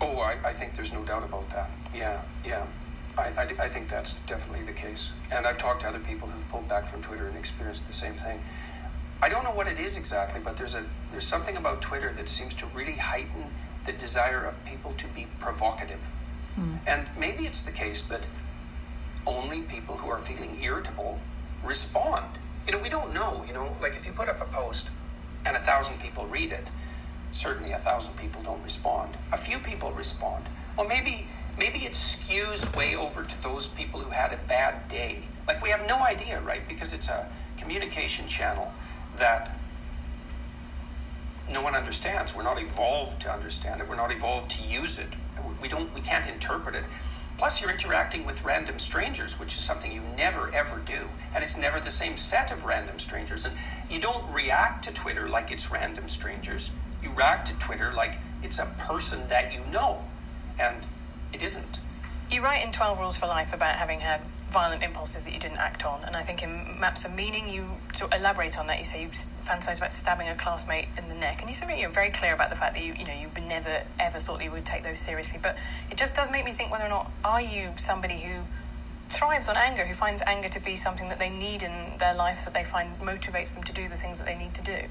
Oh, 0.00 0.18
I, 0.18 0.36
I 0.44 0.52
think 0.52 0.74
there's 0.74 0.92
no 0.92 1.04
doubt 1.04 1.24
about 1.24 1.48
that. 1.50 1.70
Yeah, 1.94 2.22
yeah. 2.44 2.66
I, 3.16 3.22
I, 3.22 3.42
I 3.60 3.68
think 3.68 3.88
that's 3.88 4.20
definitely 4.20 4.64
the 4.64 4.72
case. 4.72 5.12
And 5.30 5.46
I've 5.46 5.58
talked 5.58 5.82
to 5.82 5.88
other 5.88 6.00
people 6.00 6.28
who've 6.28 6.48
pulled 6.48 6.68
back 6.68 6.84
from 6.84 7.02
Twitter 7.02 7.28
and 7.28 7.36
experienced 7.36 7.86
the 7.86 7.92
same 7.92 8.14
thing. 8.14 8.40
I 9.22 9.28
don't 9.28 9.44
know 9.44 9.52
what 9.52 9.68
it 9.68 9.78
is 9.78 9.96
exactly, 9.96 10.40
but 10.44 10.56
there's 10.56 10.74
a 10.74 10.84
there's 11.10 11.26
something 11.26 11.56
about 11.56 11.80
Twitter 11.80 12.12
that 12.12 12.28
seems 12.28 12.54
to 12.56 12.66
really 12.66 12.94
heighten 12.94 13.44
the 13.86 13.92
desire 13.92 14.44
of 14.44 14.62
people 14.64 14.92
to 14.98 15.06
be 15.06 15.26
provocative. 15.38 16.10
Hmm. 16.56 16.72
And 16.86 17.08
maybe 17.18 17.44
it's 17.44 17.62
the 17.62 17.72
case 17.72 18.04
that 18.06 18.26
only 19.26 19.62
people 19.62 19.96
who 19.96 20.10
are 20.10 20.18
feeling 20.18 20.58
irritable 20.62 21.20
respond. 21.64 22.38
You 22.66 22.72
know, 22.72 22.78
we 22.78 22.88
don't 22.88 23.14
know. 23.14 23.44
You 23.46 23.54
know, 23.54 23.76
like 23.80 23.94
if 23.94 24.06
you 24.06 24.12
put 24.12 24.28
up 24.28 24.40
a 24.40 24.44
post 24.44 24.90
and 25.46 25.56
a 25.56 25.60
thousand 25.60 26.00
people 26.00 26.26
read 26.26 26.52
it, 26.52 26.70
certainly 27.34 27.72
a 27.72 27.78
thousand 27.78 28.16
people 28.16 28.42
don't 28.42 28.62
respond. 28.62 29.16
A 29.32 29.36
few 29.36 29.58
people 29.58 29.92
respond. 29.92 30.44
Well, 30.76 30.86
maybe 30.86 31.26
maybe 31.58 31.80
it 31.80 31.92
skews 31.92 32.76
way 32.76 32.94
over 32.94 33.24
to 33.24 33.42
those 33.42 33.68
people 33.68 34.00
who 34.00 34.10
had 34.10 34.32
a 34.32 34.38
bad 34.48 34.88
day. 34.88 35.22
Like 35.46 35.62
we 35.62 35.70
have 35.70 35.86
no 35.86 36.02
idea, 36.02 36.40
right? 36.40 36.66
Because 36.68 36.92
it's 36.92 37.08
a 37.08 37.28
communication 37.56 38.26
channel 38.26 38.72
that 39.16 39.56
no 41.52 41.62
one 41.62 41.74
understands. 41.74 42.34
We're 42.34 42.42
not 42.42 42.60
evolved 42.60 43.20
to 43.22 43.30
understand 43.30 43.80
it. 43.80 43.88
We're 43.88 43.96
not 43.96 44.10
evolved 44.10 44.50
to 44.52 44.62
use 44.62 44.98
it. 44.98 45.10
We 45.60 45.68
don't. 45.68 45.92
We 45.94 46.00
can't 46.00 46.26
interpret 46.26 46.74
it. 46.74 46.84
Plus, 47.36 47.60
you're 47.60 47.70
interacting 47.70 48.24
with 48.24 48.44
random 48.44 48.78
strangers, 48.78 49.40
which 49.40 49.56
is 49.56 49.60
something 49.60 49.90
you 49.90 50.02
never 50.16 50.54
ever 50.54 50.80
do, 50.84 51.08
and 51.34 51.42
it's 51.42 51.58
never 51.58 51.80
the 51.80 51.90
same 51.90 52.16
set 52.16 52.52
of 52.52 52.64
random 52.64 52.98
strangers. 52.98 53.44
And 53.44 53.54
you 53.90 54.00
don't 54.00 54.32
react 54.32 54.84
to 54.84 54.94
Twitter 54.94 55.28
like 55.28 55.50
it's 55.50 55.70
random 55.70 56.06
strangers. 56.06 56.70
You 57.04 57.10
react 57.10 57.46
to 57.48 57.58
Twitter 57.58 57.92
like 57.94 58.18
it's 58.42 58.58
a 58.58 58.66
person 58.78 59.28
that 59.28 59.52
you 59.52 59.60
know, 59.70 60.02
and 60.58 60.86
it 61.32 61.42
isn't. 61.42 61.78
You 62.30 62.42
write 62.42 62.64
in 62.64 62.72
12 62.72 62.98
Rules 62.98 63.16
for 63.16 63.26
Life 63.26 63.52
about 63.52 63.76
having 63.76 64.00
had 64.00 64.22
violent 64.48 64.82
impulses 64.82 65.24
that 65.24 65.32
you 65.32 65.38
didn't 65.38 65.58
act 65.58 65.84
on, 65.84 66.02
and 66.04 66.16
I 66.16 66.22
think 66.22 66.42
in 66.42 66.80
Maps 66.80 67.04
of 67.04 67.14
Meaning 67.14 67.50
you 67.50 67.66
elaborate 68.12 68.58
on 68.58 68.66
that. 68.68 68.78
You 68.78 68.84
say 68.84 69.02
you 69.02 69.08
fantasize 69.08 69.78
about 69.78 69.92
stabbing 69.92 70.28
a 70.28 70.34
classmate 70.34 70.88
in 70.96 71.08
the 71.08 71.14
neck, 71.14 71.40
and 71.40 71.50
you 71.50 71.54
say 71.54 71.78
you're 71.78 71.90
very 71.90 72.10
clear 72.10 72.32
about 72.32 72.50
the 72.50 72.56
fact 72.56 72.74
that 72.74 72.82
you, 72.82 72.94
you 72.94 73.04
know, 73.04 73.12
you 73.12 73.28
never 73.46 73.82
ever 74.00 74.18
thought 74.18 74.42
you 74.42 74.50
would 74.50 74.64
take 74.64 74.82
those 74.82 74.98
seriously. 74.98 75.38
But 75.42 75.56
it 75.90 75.96
just 75.96 76.14
does 76.14 76.30
make 76.30 76.44
me 76.44 76.52
think 76.52 76.70
whether 76.70 76.84
or 76.84 76.88
not 76.88 77.10
are 77.24 77.42
you 77.42 77.70
somebody 77.76 78.20
who 78.20 78.42
thrives 79.08 79.48
on 79.48 79.56
anger, 79.56 79.86
who 79.86 79.94
finds 79.94 80.22
anger 80.22 80.48
to 80.48 80.60
be 80.60 80.76
something 80.76 81.08
that 81.08 81.18
they 81.18 81.30
need 81.30 81.62
in 81.62 81.98
their 81.98 82.14
life, 82.14 82.44
that 82.44 82.54
they 82.54 82.64
find 82.64 82.98
motivates 83.00 83.54
them 83.54 83.62
to 83.62 83.72
do 83.72 83.88
the 83.88 83.96
things 83.96 84.18
that 84.18 84.26
they 84.26 84.36
need 84.36 84.54
to 84.54 84.62
do. 84.62 84.88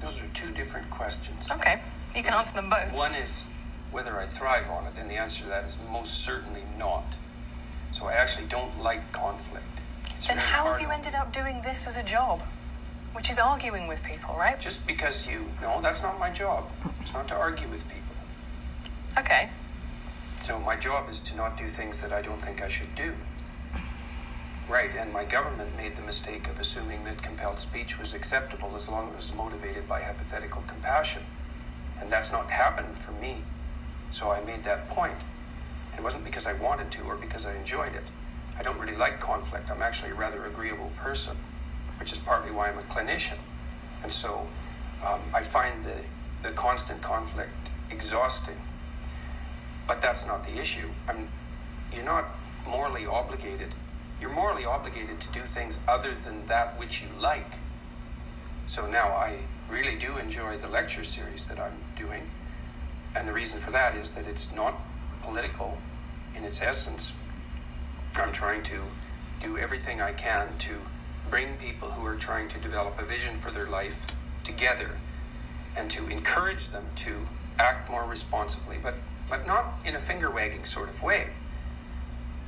Those 0.00 0.22
are 0.22 0.28
two 0.28 0.50
different 0.52 0.90
questions. 0.90 1.50
Okay, 1.50 1.80
you 2.14 2.22
can 2.22 2.34
answer 2.34 2.54
them 2.54 2.70
both. 2.70 2.92
One 2.92 3.14
is 3.14 3.44
whether 3.90 4.18
I 4.18 4.26
thrive 4.26 4.68
on 4.70 4.86
it, 4.86 4.92
and 4.98 5.10
the 5.10 5.16
answer 5.16 5.44
to 5.44 5.48
that 5.48 5.64
is 5.64 5.78
most 5.90 6.22
certainly 6.22 6.62
not. 6.78 7.16
So 7.92 8.06
I 8.06 8.12
actually 8.12 8.46
don't 8.46 8.82
like 8.82 9.12
conflict. 9.12 9.80
It's 10.14 10.26
Then 10.26 10.38
how 10.38 10.70
have 10.72 10.80
you 10.80 10.90
ended 10.90 11.14
up 11.14 11.32
doing 11.32 11.62
this 11.62 11.86
as 11.86 11.96
a 11.96 12.02
job? 12.02 12.42
Which 13.12 13.30
is 13.30 13.38
arguing 13.38 13.86
with 13.86 14.02
people, 14.02 14.34
right? 14.36 14.60
Just 14.60 14.86
because 14.86 15.26
you 15.26 15.46
no, 15.62 15.80
that's 15.80 16.02
not 16.02 16.18
my 16.18 16.30
job. 16.30 16.68
It's 17.00 17.14
not 17.14 17.26
to 17.28 17.34
argue 17.34 17.68
with 17.68 17.88
people. 17.88 18.02
Okay. 19.18 19.48
So 20.42 20.58
my 20.58 20.76
job 20.76 21.08
is 21.08 21.20
to 21.20 21.36
not 21.36 21.56
do 21.56 21.66
things 21.66 22.02
that 22.02 22.12
I 22.12 22.20
don't 22.20 22.40
think 22.40 22.62
I 22.62 22.68
should 22.68 22.94
do. 22.94 23.14
Right, 24.68 24.90
and 24.98 25.12
my 25.12 25.22
government 25.22 25.76
made 25.76 25.94
the 25.94 26.02
mistake 26.02 26.48
of 26.48 26.58
assuming 26.58 27.04
that 27.04 27.22
compelled 27.22 27.60
speech 27.60 28.00
was 28.00 28.12
acceptable 28.12 28.72
as 28.74 28.88
long 28.88 29.06
as 29.06 29.12
it 29.12 29.16
was 29.16 29.34
motivated 29.36 29.88
by 29.88 30.00
hypothetical 30.00 30.62
compassion. 30.66 31.22
And 32.00 32.10
that's 32.10 32.32
not 32.32 32.50
happened 32.50 32.98
for 32.98 33.12
me. 33.12 33.42
So 34.10 34.32
I 34.32 34.42
made 34.42 34.64
that 34.64 34.88
point. 34.88 35.18
It 35.96 36.02
wasn't 36.02 36.24
because 36.24 36.48
I 36.48 36.52
wanted 36.52 36.90
to 36.92 37.02
or 37.02 37.14
because 37.14 37.46
I 37.46 37.54
enjoyed 37.54 37.94
it. 37.94 38.02
I 38.58 38.62
don't 38.62 38.78
really 38.78 38.96
like 38.96 39.20
conflict. 39.20 39.70
I'm 39.70 39.82
actually 39.82 40.10
a 40.10 40.14
rather 40.14 40.44
agreeable 40.44 40.90
person, 40.96 41.36
which 42.00 42.10
is 42.10 42.18
partly 42.18 42.50
why 42.50 42.68
I'm 42.68 42.78
a 42.78 42.82
clinician. 42.82 43.38
And 44.02 44.10
so 44.10 44.48
um, 45.06 45.20
I 45.32 45.42
find 45.42 45.84
the, 45.84 46.02
the 46.42 46.52
constant 46.52 47.02
conflict 47.02 47.70
exhausting. 47.88 48.56
But 49.86 50.02
that's 50.02 50.26
not 50.26 50.42
the 50.42 50.58
issue. 50.58 50.88
I'm, 51.08 51.28
you're 51.94 52.04
not 52.04 52.24
morally 52.68 53.06
obligated. 53.06 53.76
You're 54.20 54.32
morally 54.32 54.64
obligated 54.64 55.20
to 55.20 55.32
do 55.32 55.40
things 55.40 55.80
other 55.86 56.12
than 56.12 56.46
that 56.46 56.78
which 56.78 57.02
you 57.02 57.08
like. 57.20 57.54
So 58.66 58.86
now 58.86 59.08
I 59.08 59.38
really 59.70 59.96
do 59.96 60.16
enjoy 60.16 60.56
the 60.56 60.68
lecture 60.68 61.04
series 61.04 61.46
that 61.46 61.60
I'm 61.60 61.78
doing. 61.96 62.22
And 63.14 63.28
the 63.28 63.32
reason 63.32 63.60
for 63.60 63.70
that 63.70 63.94
is 63.94 64.14
that 64.14 64.26
it's 64.26 64.54
not 64.54 64.74
political 65.22 65.78
in 66.34 66.44
its 66.44 66.62
essence. 66.62 67.14
I'm 68.16 68.32
trying 68.32 68.62
to 68.64 68.80
do 69.40 69.58
everything 69.58 70.00
I 70.00 70.12
can 70.12 70.48
to 70.60 70.76
bring 71.30 71.56
people 71.56 71.90
who 71.90 72.06
are 72.06 72.14
trying 72.14 72.48
to 72.48 72.58
develop 72.58 73.00
a 73.00 73.04
vision 73.04 73.34
for 73.34 73.50
their 73.50 73.66
life 73.66 74.06
together 74.44 74.92
and 75.76 75.90
to 75.90 76.08
encourage 76.08 76.68
them 76.68 76.86
to 76.96 77.26
act 77.58 77.90
more 77.90 78.04
responsibly, 78.04 78.76
but, 78.82 78.94
but 79.28 79.46
not 79.46 79.74
in 79.84 79.94
a 79.94 79.98
finger 79.98 80.30
wagging 80.30 80.64
sort 80.64 80.88
of 80.88 81.02
way, 81.02 81.28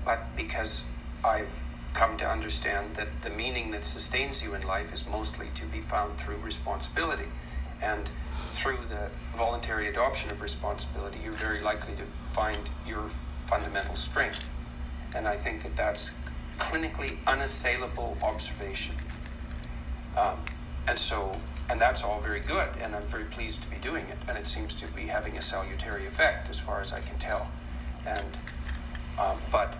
but 0.04 0.34
because 0.36 0.84
I've 1.24 1.62
come 1.94 2.16
to 2.18 2.28
understand 2.28 2.94
that 2.94 3.22
the 3.22 3.30
meaning 3.30 3.70
that 3.72 3.84
sustains 3.84 4.42
you 4.42 4.54
in 4.54 4.66
life 4.66 4.92
is 4.92 5.08
mostly 5.08 5.48
to 5.54 5.66
be 5.66 5.80
found 5.80 6.18
through 6.18 6.36
responsibility. 6.36 7.26
And 7.82 8.10
through 8.34 8.78
the 8.88 9.10
voluntary 9.36 9.88
adoption 9.88 10.30
of 10.30 10.42
responsibility, 10.42 11.20
you're 11.22 11.32
very 11.32 11.60
likely 11.60 11.94
to 11.96 12.02
find 12.24 12.70
your 12.86 13.08
fundamental 13.46 13.94
strength. 13.94 14.48
And 15.14 15.26
I 15.26 15.34
think 15.34 15.62
that 15.62 15.76
that's 15.76 16.10
clinically 16.58 17.16
unassailable 17.26 18.18
observation. 18.22 18.96
Um, 20.16 20.38
and 20.86 20.98
so, 20.98 21.40
and 21.70 21.80
that's 21.80 22.02
all 22.02 22.20
very 22.20 22.40
good, 22.40 22.68
and 22.82 22.94
I'm 22.94 23.06
very 23.06 23.24
pleased 23.24 23.62
to 23.62 23.70
be 23.70 23.76
doing 23.76 24.06
it, 24.06 24.18
and 24.28 24.36
it 24.36 24.48
seems 24.48 24.74
to 24.74 24.92
be 24.92 25.02
having 25.02 25.36
a 25.36 25.40
salutary 25.40 26.06
effect 26.06 26.48
as 26.48 26.58
far 26.58 26.80
as 26.80 26.92
I 26.92 27.00
can 27.00 27.18
tell. 27.18 27.48
And, 28.06 28.38
um, 29.20 29.38
but, 29.52 29.74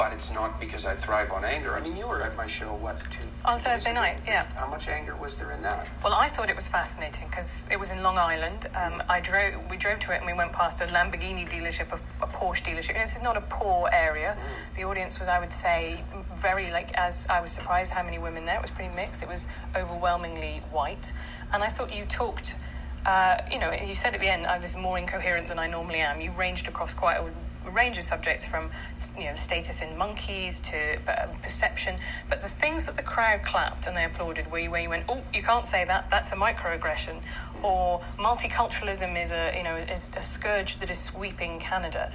but 0.00 0.14
it's 0.14 0.32
not 0.32 0.58
because 0.58 0.86
I 0.86 0.94
thrive 0.94 1.30
on 1.30 1.44
anger. 1.44 1.74
I 1.76 1.80
mean, 1.82 1.94
you 1.94 2.06
were 2.06 2.22
at 2.22 2.34
my 2.34 2.46
show, 2.46 2.68
what, 2.68 2.98
two? 3.10 3.20
On 3.44 3.58
Thursday 3.58 3.92
night, 3.92 4.18
yeah. 4.26 4.46
How 4.56 4.66
much 4.66 4.88
anger 4.88 5.14
was 5.14 5.34
there 5.34 5.52
in 5.52 5.60
that? 5.60 5.86
Well, 6.02 6.14
I 6.14 6.30
thought 6.30 6.48
it 6.48 6.56
was 6.56 6.68
fascinating 6.68 7.26
because 7.26 7.68
it 7.70 7.78
was 7.78 7.94
in 7.94 8.02
Long 8.02 8.16
Island. 8.16 8.66
Um, 8.74 9.02
I 9.10 9.20
drove, 9.20 9.52
we 9.70 9.76
drove 9.76 10.00
to 10.00 10.14
it, 10.14 10.16
and 10.16 10.26
we 10.26 10.32
went 10.32 10.52
past 10.52 10.80
a 10.80 10.84
Lamborghini 10.84 11.46
dealership, 11.46 11.92
a, 11.92 12.24
a 12.24 12.28
Porsche 12.28 12.62
dealership. 12.62 12.94
And 12.94 13.02
this 13.02 13.14
is 13.14 13.22
not 13.22 13.36
a 13.36 13.42
poor 13.42 13.90
area. 13.92 14.38
The 14.74 14.84
audience 14.84 15.18
was, 15.18 15.28
I 15.28 15.38
would 15.38 15.52
say, 15.52 16.02
very 16.34 16.70
like 16.70 16.96
as 16.98 17.26
I 17.28 17.42
was 17.42 17.50
surprised 17.50 17.92
how 17.92 18.02
many 18.02 18.18
women 18.18 18.46
there. 18.46 18.56
It 18.56 18.62
was 18.62 18.70
pretty 18.70 18.94
mixed. 18.96 19.22
It 19.22 19.28
was 19.28 19.48
overwhelmingly 19.76 20.62
white, 20.72 21.12
and 21.52 21.62
I 21.62 21.68
thought 21.68 21.94
you 21.94 22.06
talked. 22.06 22.56
Uh, 23.04 23.42
you 23.52 23.58
know, 23.58 23.70
you 23.70 23.94
said 23.94 24.14
at 24.14 24.20
the 24.20 24.32
end, 24.32 24.46
I 24.46 24.56
was 24.56 24.78
more 24.78 24.96
incoherent 24.96 25.48
than 25.48 25.58
I 25.58 25.66
normally 25.66 26.00
am. 26.00 26.22
You 26.22 26.30
ranged 26.30 26.68
across 26.68 26.94
quite 26.94 27.18
a 27.18 27.24
a 27.66 27.70
range 27.70 27.98
of 27.98 28.04
subjects 28.04 28.46
from 28.46 28.70
you 29.18 29.24
know 29.24 29.34
status 29.34 29.82
in 29.82 29.96
monkeys 29.96 30.60
to 30.60 30.98
uh, 31.08 31.26
perception. 31.42 31.96
But 32.28 32.42
the 32.42 32.48
things 32.48 32.86
that 32.86 32.96
the 32.96 33.02
crowd 33.02 33.42
clapped 33.42 33.86
and 33.86 33.96
they 33.96 34.04
applauded 34.04 34.50
where 34.50 34.62
you, 34.62 34.70
where 34.70 34.82
you 34.82 34.88
went 34.88 35.04
oh 35.08 35.22
you 35.34 35.42
can't 35.42 35.66
say 35.66 35.84
that. 35.84 36.10
That's 36.10 36.32
a 36.32 36.36
microaggression. 36.36 37.20
Or 37.62 38.00
multiculturalism 38.18 39.20
is 39.20 39.32
a 39.32 39.52
you 39.56 39.62
know 39.62 39.76
is 39.76 40.10
a 40.16 40.22
scourge 40.22 40.76
that 40.78 40.90
is 40.90 40.98
sweeping 40.98 41.58
Canada 41.58 42.12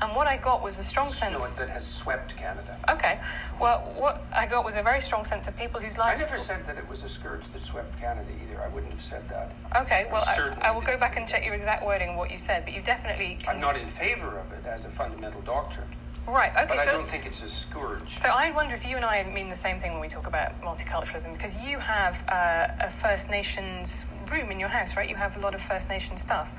and 0.00 0.14
what 0.14 0.26
I 0.26 0.36
got 0.36 0.62
was 0.62 0.78
a 0.78 0.82
strong 0.82 1.08
sense 1.08 1.56
that 1.58 1.68
has 1.68 1.86
swept 1.86 2.36
Canada. 2.36 2.76
okay 2.90 3.18
well 3.60 3.80
what 3.96 4.24
I 4.34 4.46
got 4.46 4.64
was 4.64 4.76
a 4.76 4.82
very 4.82 5.00
strong 5.00 5.24
sense 5.24 5.48
of 5.48 5.56
people 5.56 5.80
whose 5.80 5.98
lives. 5.98 6.20
I 6.20 6.24
never 6.24 6.38
said 6.38 6.64
that 6.66 6.78
it 6.78 6.88
was 6.88 7.02
a 7.04 7.08
scourge 7.08 7.46
that 7.48 7.60
swept 7.60 7.98
Canada 8.00 8.30
either. 8.42 8.60
I 8.62 8.68
wouldn't 8.68 8.92
have 8.92 9.02
said 9.02 9.28
that. 9.28 9.52
okay 9.80 10.06
well 10.10 10.20
certainly 10.20 10.62
I, 10.62 10.68
I 10.68 10.74
will 10.74 10.82
go 10.82 10.96
back 10.98 11.16
and 11.16 11.28
check 11.28 11.44
your 11.44 11.54
exact 11.54 11.84
wording 11.84 12.16
what 12.16 12.30
you 12.30 12.38
said 12.38 12.64
but 12.64 12.74
you 12.74 12.82
definitely 12.82 13.38
I'm 13.48 13.60
not 13.60 13.76
in 13.78 13.86
favor 13.86 14.38
of 14.38 14.52
it 14.52 14.66
as 14.66 14.84
a 14.84 14.88
fundamental 14.90 15.40
doctrine, 15.42 15.88
right 16.26 16.52
okay 16.52 16.66
but 16.68 16.78
I 16.78 16.92
don't 16.92 17.08
think 17.08 17.26
it's 17.26 17.42
a 17.42 17.48
scourge. 17.48 18.08
So 18.08 18.28
I 18.28 18.50
wonder 18.52 18.74
if 18.74 18.86
you 18.86 18.96
and 18.96 19.04
I 19.04 19.24
mean 19.24 19.48
the 19.48 19.56
same 19.56 19.78
thing 19.80 19.92
when 19.92 20.00
we 20.00 20.08
talk 20.08 20.26
about 20.26 20.60
multiculturalism, 20.62 21.32
because 21.32 21.64
you 21.66 21.78
have 21.78 22.24
uh, 22.28 22.68
a 22.86 22.90
First 22.90 23.30
Nations 23.30 24.06
room 24.30 24.50
in 24.50 24.60
your 24.60 24.68
house, 24.68 24.96
right? 24.96 25.08
You 25.08 25.16
have 25.16 25.36
a 25.36 25.40
lot 25.40 25.54
of 25.54 25.60
First 25.60 25.88
Nations 25.88 26.20
stuff. 26.20 26.50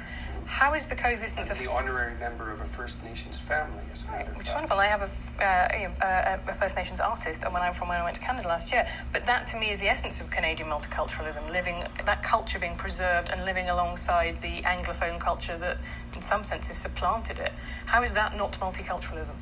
How 0.49 0.73
is 0.73 0.87
the 0.87 0.95
coexistence 0.95 1.51
of 1.51 1.59
the 1.59 1.69
honorary 1.71 2.15
member 2.15 2.51
of 2.51 2.59
a 2.59 2.65
First 2.65 3.03
Nations 3.03 3.39
family, 3.39 3.83
as 3.93 4.03
a 4.03 4.07
matter 4.07 4.31
of 4.31 4.37
which 4.37 4.47
is 4.47 4.51
fact. 4.51 4.69
wonderful. 4.69 4.79
I 4.79 4.87
have 4.87 5.01
a, 5.03 5.45
uh, 5.45 5.87
know, 5.87 6.05
uh, 6.05 6.51
a 6.51 6.53
First 6.55 6.75
Nations 6.75 6.99
artist 6.99 7.43
when 7.43 7.61
I'm 7.61 7.73
from 7.73 7.87
when 7.87 8.01
I 8.01 8.03
went 8.03 8.15
to 8.15 8.21
Canada 8.21 8.47
last 8.47 8.71
year. 8.71 8.87
But 9.13 9.27
that 9.27 9.45
to 9.47 9.57
me 9.59 9.69
is 9.69 9.79
the 9.79 9.87
essence 9.87 10.19
of 10.19 10.31
Canadian 10.31 10.67
multiculturalism: 10.67 11.49
living 11.51 11.83
that 12.03 12.23
culture 12.23 12.57
being 12.57 12.75
preserved 12.75 13.29
and 13.29 13.45
living 13.45 13.69
alongside 13.69 14.41
the 14.41 14.63
Anglophone 14.63 15.19
culture 15.19 15.55
that, 15.59 15.77
in 16.15 16.23
some 16.23 16.43
senses, 16.43 16.75
supplanted 16.75 17.37
it. 17.37 17.53
How 17.85 18.01
is 18.01 18.13
that 18.13 18.35
not 18.35 18.53
multiculturalism? 18.53 19.35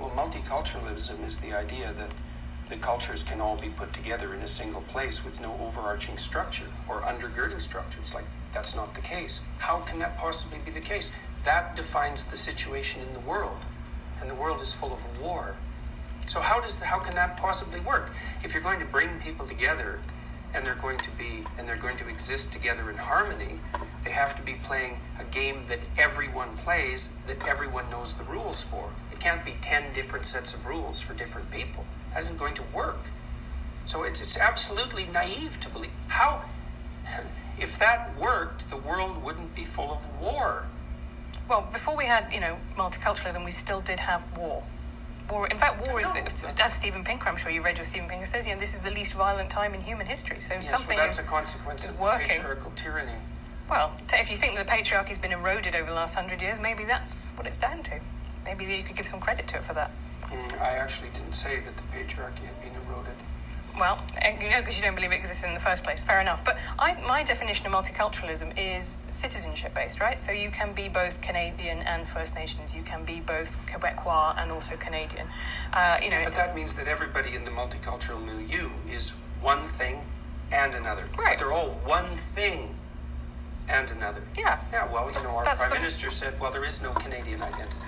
Well, 0.00 0.10
multiculturalism 0.16 1.24
is 1.24 1.38
the 1.38 1.52
idea 1.52 1.92
that 1.92 2.10
the 2.70 2.76
cultures 2.76 3.22
can 3.22 3.42
all 3.42 3.56
be 3.56 3.68
put 3.68 3.92
together 3.92 4.32
in 4.32 4.40
a 4.40 4.48
single 4.48 4.80
place 4.82 5.24
with 5.24 5.42
no 5.42 5.54
overarching 5.60 6.16
structure 6.16 6.68
or 6.88 7.02
undergirding 7.02 7.60
structures. 7.60 8.14
Like, 8.14 8.24
that's 8.52 8.74
not 8.74 8.94
the 8.94 9.00
case. 9.00 9.44
How 9.58 9.78
can 9.80 9.98
that 9.98 10.16
possibly 10.16 10.58
be 10.64 10.70
the 10.70 10.80
case? 10.80 11.12
That 11.44 11.76
defines 11.76 12.24
the 12.24 12.36
situation 12.36 13.02
in 13.02 13.12
the 13.12 13.20
world, 13.20 13.58
and 14.20 14.28
the 14.28 14.34
world 14.34 14.60
is 14.60 14.74
full 14.74 14.92
of 14.92 15.20
war. 15.20 15.54
So 16.26 16.40
how 16.40 16.60
does 16.60 16.80
how 16.80 16.98
can 16.98 17.14
that 17.14 17.36
possibly 17.38 17.80
work? 17.80 18.10
If 18.44 18.52
you're 18.52 18.62
going 18.62 18.80
to 18.80 18.86
bring 18.86 19.18
people 19.18 19.46
together 19.46 20.00
and 20.54 20.64
they're 20.64 20.74
going 20.74 20.98
to 20.98 21.10
be 21.12 21.44
and 21.58 21.66
they're 21.66 21.76
going 21.76 21.96
to 21.98 22.08
exist 22.08 22.52
together 22.52 22.90
in 22.90 22.96
harmony, 22.96 23.60
they 24.04 24.10
have 24.10 24.36
to 24.36 24.42
be 24.42 24.54
playing 24.62 24.98
a 25.18 25.24
game 25.24 25.62
that 25.68 25.80
everyone 25.96 26.50
plays 26.50 27.16
that 27.26 27.46
everyone 27.46 27.88
knows 27.90 28.14
the 28.14 28.24
rules 28.24 28.62
for. 28.62 28.90
It 29.10 29.20
can't 29.20 29.44
be 29.44 29.54
10 29.62 29.94
different 29.94 30.26
sets 30.26 30.52
of 30.52 30.66
rules 30.66 31.00
for 31.00 31.14
different 31.14 31.50
people. 31.50 31.86
That 32.12 32.20
isn't 32.20 32.38
going 32.38 32.54
to 32.54 32.62
work. 32.74 33.06
So 33.86 34.02
it's 34.02 34.20
it's 34.20 34.36
absolutely 34.36 35.06
naive 35.10 35.58
to 35.62 35.70
believe 35.70 35.92
how 36.08 36.42
if 37.60 37.78
that 37.78 38.16
worked, 38.18 38.68
the 38.70 38.76
world 38.76 39.24
wouldn't 39.24 39.54
be 39.54 39.64
full 39.64 39.90
of 39.92 40.20
war. 40.20 40.66
Well, 41.48 41.68
before 41.72 41.96
we 41.96 42.06
had, 42.06 42.32
you 42.32 42.40
know, 42.40 42.58
multiculturalism, 42.76 43.44
we 43.44 43.50
still 43.50 43.80
did 43.80 44.00
have 44.00 44.22
war. 44.36 44.64
War, 45.30 45.46
in 45.48 45.58
fact, 45.58 45.86
war 45.86 46.00
is, 46.00 46.12
No. 46.14 46.24
as 46.60 46.72
Steven 46.72 47.04
Pinker, 47.04 47.28
I'm 47.28 47.36
sure 47.36 47.50
you 47.50 47.62
read 47.62 47.76
what 47.76 47.86
Steven 47.86 48.08
Pinker 48.08 48.26
says, 48.26 48.46
you 48.46 48.54
know, 48.54 48.60
this 48.60 48.74
is 48.74 48.80
the 48.80 48.90
least 48.90 49.12
violent 49.14 49.50
time 49.50 49.74
in 49.74 49.82
human 49.82 50.06
history. 50.06 50.40
So 50.40 50.54
Yes, 50.54 50.70
something 50.70 50.96
well, 50.96 51.04
that's 51.06 51.18
is, 51.18 51.24
a 51.24 51.28
consequence 51.28 51.84
is 51.84 51.90
of 51.90 51.96
the 51.96 52.02
working. 52.02 52.28
patriarchal 52.28 52.72
tyranny. 52.76 53.12
well, 53.68 53.92
t- 54.08 54.16
if 54.16 54.30
you 54.30 54.36
think 54.36 54.56
the 54.58 54.64
patriarchy's 54.64 55.18
been 55.18 55.32
eroded 55.32 55.74
over 55.74 55.86
the 55.88 55.94
last 55.94 56.14
hundred 56.14 56.40
years, 56.40 56.58
maybe 56.60 56.84
that's 56.84 57.30
what 57.36 57.46
it's 57.46 57.58
down 57.58 57.82
to. 57.84 58.00
Maybe 58.44 58.64
you 58.64 58.82
could 58.82 58.96
give 58.96 59.06
some 59.06 59.20
credit 59.20 59.46
to 59.48 59.56
it 59.56 59.64
for 59.64 59.74
that. 59.74 59.90
Mm, 60.24 60.60
I 60.60 60.72
actually 60.76 61.10
didn't 61.10 61.32
say 61.34 61.60
that 61.60 61.76
the 61.76 61.82
patriarchy 61.84 62.44
had. 62.44 62.57
Well, 63.78 63.98
you 64.40 64.50
know, 64.50 64.58
because 64.60 64.76
you 64.76 64.82
don't 64.84 64.94
believe 64.94 65.12
it 65.12 65.16
exists 65.16 65.44
in 65.44 65.54
the 65.54 65.60
first 65.60 65.84
place. 65.84 66.02
Fair 66.02 66.20
enough. 66.20 66.44
But 66.44 66.58
I, 66.78 66.94
my 67.06 67.22
definition 67.22 67.66
of 67.66 67.72
multiculturalism 67.72 68.52
is 68.58 68.98
citizenship 69.10 69.74
based, 69.74 70.00
right? 70.00 70.18
So 70.18 70.32
you 70.32 70.50
can 70.50 70.72
be 70.72 70.88
both 70.88 71.20
Canadian 71.22 71.78
and 71.78 72.08
First 72.08 72.34
Nations. 72.34 72.74
You 72.74 72.82
can 72.82 73.04
be 73.04 73.20
both 73.20 73.64
Quebecois 73.66 74.34
and 74.36 74.50
also 74.50 74.76
Canadian. 74.76 75.26
Uh, 75.72 75.98
you 76.02 76.10
know, 76.10 76.20
But 76.24 76.34
that 76.34 76.54
means 76.56 76.74
that 76.74 76.88
everybody 76.88 77.34
in 77.34 77.44
the 77.44 77.50
multicultural 77.52 78.24
milieu 78.24 78.70
is 78.90 79.10
one 79.40 79.64
thing 79.68 80.00
and 80.50 80.74
another. 80.74 81.04
Right. 81.16 81.38
But 81.38 81.38
they're 81.38 81.52
all 81.52 81.70
one 81.84 82.16
thing 82.16 82.74
and 83.68 83.90
another. 83.90 84.22
yeah. 84.36 84.58
Yeah, 84.72 84.90
well, 84.92 85.08
you 85.12 85.22
know, 85.22 85.36
our 85.36 85.44
That's 85.44 85.64
prime 85.66 85.74
the- 85.76 85.80
minister 85.80 86.10
said, 86.10 86.40
well, 86.40 86.50
there 86.50 86.64
is 86.64 86.82
no 86.82 86.90
Canadian 86.92 87.42
identity. 87.42 87.86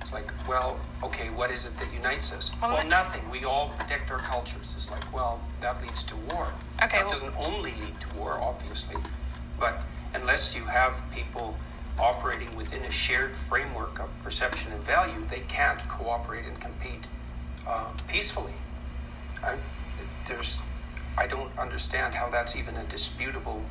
It's 0.00 0.12
like, 0.12 0.30
well, 0.48 0.80
okay, 1.02 1.28
what 1.28 1.50
is 1.50 1.66
it 1.68 1.76
that 1.78 1.92
unites 1.92 2.32
us? 2.32 2.52
Well, 2.60 2.72
Well, 2.72 2.88
nothing. 2.88 3.28
We 3.30 3.44
all 3.44 3.70
protect 3.76 4.10
our 4.10 4.18
cultures. 4.18 4.72
It's 4.74 4.90
like, 4.90 5.12
well, 5.12 5.40
that 5.60 5.82
leads 5.82 6.02
to 6.04 6.16
war. 6.16 6.52
Okay, 6.82 6.96
That 6.98 7.00
well- 7.02 7.08
doesn't 7.10 7.34
only 7.36 7.72
lead 7.72 8.00
to 8.00 8.08
war, 8.16 8.38
obviously, 8.40 8.96
but 9.58 9.82
unless 10.14 10.54
you 10.56 10.64
have 10.64 11.00
people 11.12 11.56
operating 11.98 12.56
within 12.56 12.82
a 12.82 12.90
shared 12.90 13.36
framework 13.36 14.00
of 14.00 14.08
perception 14.24 14.72
and 14.72 14.82
value, 14.82 15.20
they 15.28 15.40
can't 15.40 15.86
cooperate 15.88 16.46
and 16.46 16.58
compete 16.60 17.06
uh, 17.68 17.90
peacefully. 18.08 18.54
I, 19.44 19.56
there's, 20.26 20.60
I 21.18 21.26
don't 21.26 21.56
understand 21.58 22.14
how 22.14 22.30
that's 22.30 22.56
even 22.56 22.76
a 22.76 22.84
disputable 22.84 23.62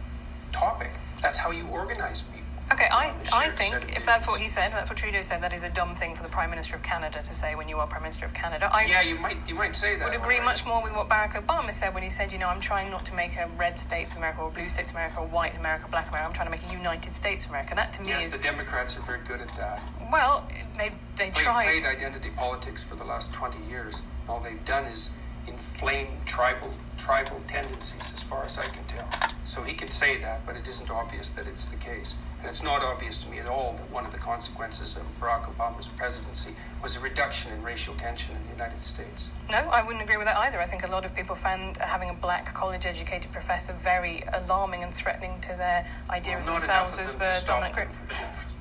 topic. 0.52 0.92
That's 1.22 1.40
how 1.40 1.50
you 1.52 1.68
organize 1.68 2.22
people. 2.22 2.39
Okay, 2.72 2.86
I, 2.92 3.08
I 3.34 3.50
think 3.50 3.98
if 3.98 4.06
that's 4.06 4.28
what 4.28 4.40
he 4.40 4.48
said, 4.48 4.72
that's 4.72 4.90
what 4.90 4.98
Trudeau 4.98 5.22
said, 5.22 5.42
that 5.42 5.54
is 5.54 5.64
a 5.64 5.70
dumb 5.72 5.96
thing 5.96 6.14
for 6.14 6.22
the 6.22 6.30
Prime 6.30 6.52
Minister 6.52 6.76
of 6.76 6.84
Canada 6.84 7.20
to 7.24 7.34
say 7.34 7.56
when 7.56 7.68
you 7.68 7.78
are 7.78 7.88
Prime 7.88 8.04
Minister 8.04 8.26
of 8.28 8.34
Canada. 8.36 8.70
I 8.72 8.86
Yeah, 8.86 9.02
you 9.02 9.16
might 9.20 9.38
you 9.48 9.56
might 9.56 9.76
say 9.76 9.96
that. 9.96 10.06
would 10.06 10.14
agree 10.16 10.36
alright. 10.36 10.44
much 10.46 10.66
more 10.68 10.82
with 10.84 10.96
what 10.96 11.10
Barack 11.10 11.32
Obama 11.34 11.74
said 11.74 11.94
when 11.96 12.04
he 12.04 12.10
said, 12.12 12.32
you 12.32 12.38
know, 12.38 12.48
I'm 12.48 12.62
trying 12.62 12.92
not 12.92 13.06
to 13.06 13.16
make 13.16 13.36
a 13.38 13.50
red 13.58 13.80
states 13.80 14.16
America 14.16 14.42
or 14.42 14.52
blue 14.52 14.70
states 14.70 14.92
America 14.92 15.20
or 15.20 15.26
white 15.28 15.58
America, 15.58 15.86
or 15.86 15.90
black 15.90 16.10
America. 16.10 16.28
I'm 16.30 16.34
trying 16.36 16.48
to 16.48 16.52
make 16.52 16.64
a 16.70 16.72
United 16.72 17.16
States 17.16 17.48
America. 17.48 17.74
That 17.76 17.92
to 17.94 18.04
me 18.04 18.10
Yes, 18.10 18.28
is 18.28 18.38
the 18.38 18.44
Democrats 18.44 18.98
are 18.98 19.02
very 19.02 19.20
good 19.26 19.42
at 19.42 19.56
that. 19.56 19.82
well, 20.12 20.48
they 20.78 20.90
they 21.18 21.26
They've 21.26 21.34
try. 21.34 21.64
played 21.66 21.86
identity 21.86 22.30
politics 22.38 22.84
for 22.84 22.96
the 22.96 23.04
last 23.04 23.34
twenty 23.34 23.64
years. 23.68 24.04
All 24.28 24.40
they've 24.40 24.64
done 24.64 24.86
is 24.86 25.10
inflame 25.48 26.08
tribal 26.28 26.74
tribal 27.00 27.42
tendencies, 27.48 28.14
as 28.14 28.22
far 28.22 28.46
as 28.46 28.58
I 28.60 28.66
can 28.66 28.84
tell. 28.86 29.10
So 29.44 29.64
he 29.64 29.74
can 29.74 29.88
say 29.88 30.18
that, 30.18 30.46
but 30.46 30.56
it 30.56 30.68
isn't 30.68 30.92
obvious 30.92 31.30
that 31.32 31.48
it's 31.48 31.66
the 31.66 31.78
case. 31.78 32.16
It's 32.44 32.64
not 32.64 32.82
obvious 32.82 33.22
to 33.24 33.30
me 33.30 33.40
at 33.40 33.48
all 33.48 33.74
that 33.74 33.92
one 33.92 34.06
of 34.06 34.12
the 34.12 34.18
consequences 34.18 34.96
of 34.96 35.04
Barack 35.20 35.44
Obama's 35.54 35.88
presidency 35.90 36.52
was 36.82 36.96
a 36.96 37.00
reduction 37.00 37.52
in 37.52 37.62
racial 37.62 37.94
tension 37.96 38.36
in 38.36 38.44
the 38.48 38.52
United 38.54 38.82
States. 38.82 39.30
No, 39.52 39.58
I 39.58 39.84
wouldn't 39.84 40.04
agree 40.04 40.18
with 40.18 40.26
that 40.26 40.38
either. 40.38 40.60
I 40.60 40.66
think 40.66 40.88
a 40.88 40.92
lot 40.92 41.06
of 41.06 41.14
people 41.16 41.36
found 41.36 41.78
having 41.78 42.10
a 42.10 42.14
black 42.14 42.54
college-educated 42.54 43.32
professor 43.32 43.74
very 43.74 44.24
alarming 44.34 44.84
and 44.84 44.94
threatening 44.94 45.40
to 45.42 45.50
their 45.50 45.86
idea 46.10 46.36
Well, 46.38 46.56
of 46.56 46.62
themselves 46.62 46.98
as 46.98 47.14
of 47.16 47.20
them 47.20 47.32
the 47.34 47.40
to 47.40 47.46
dominant 47.46 47.76
group. 47.76 47.90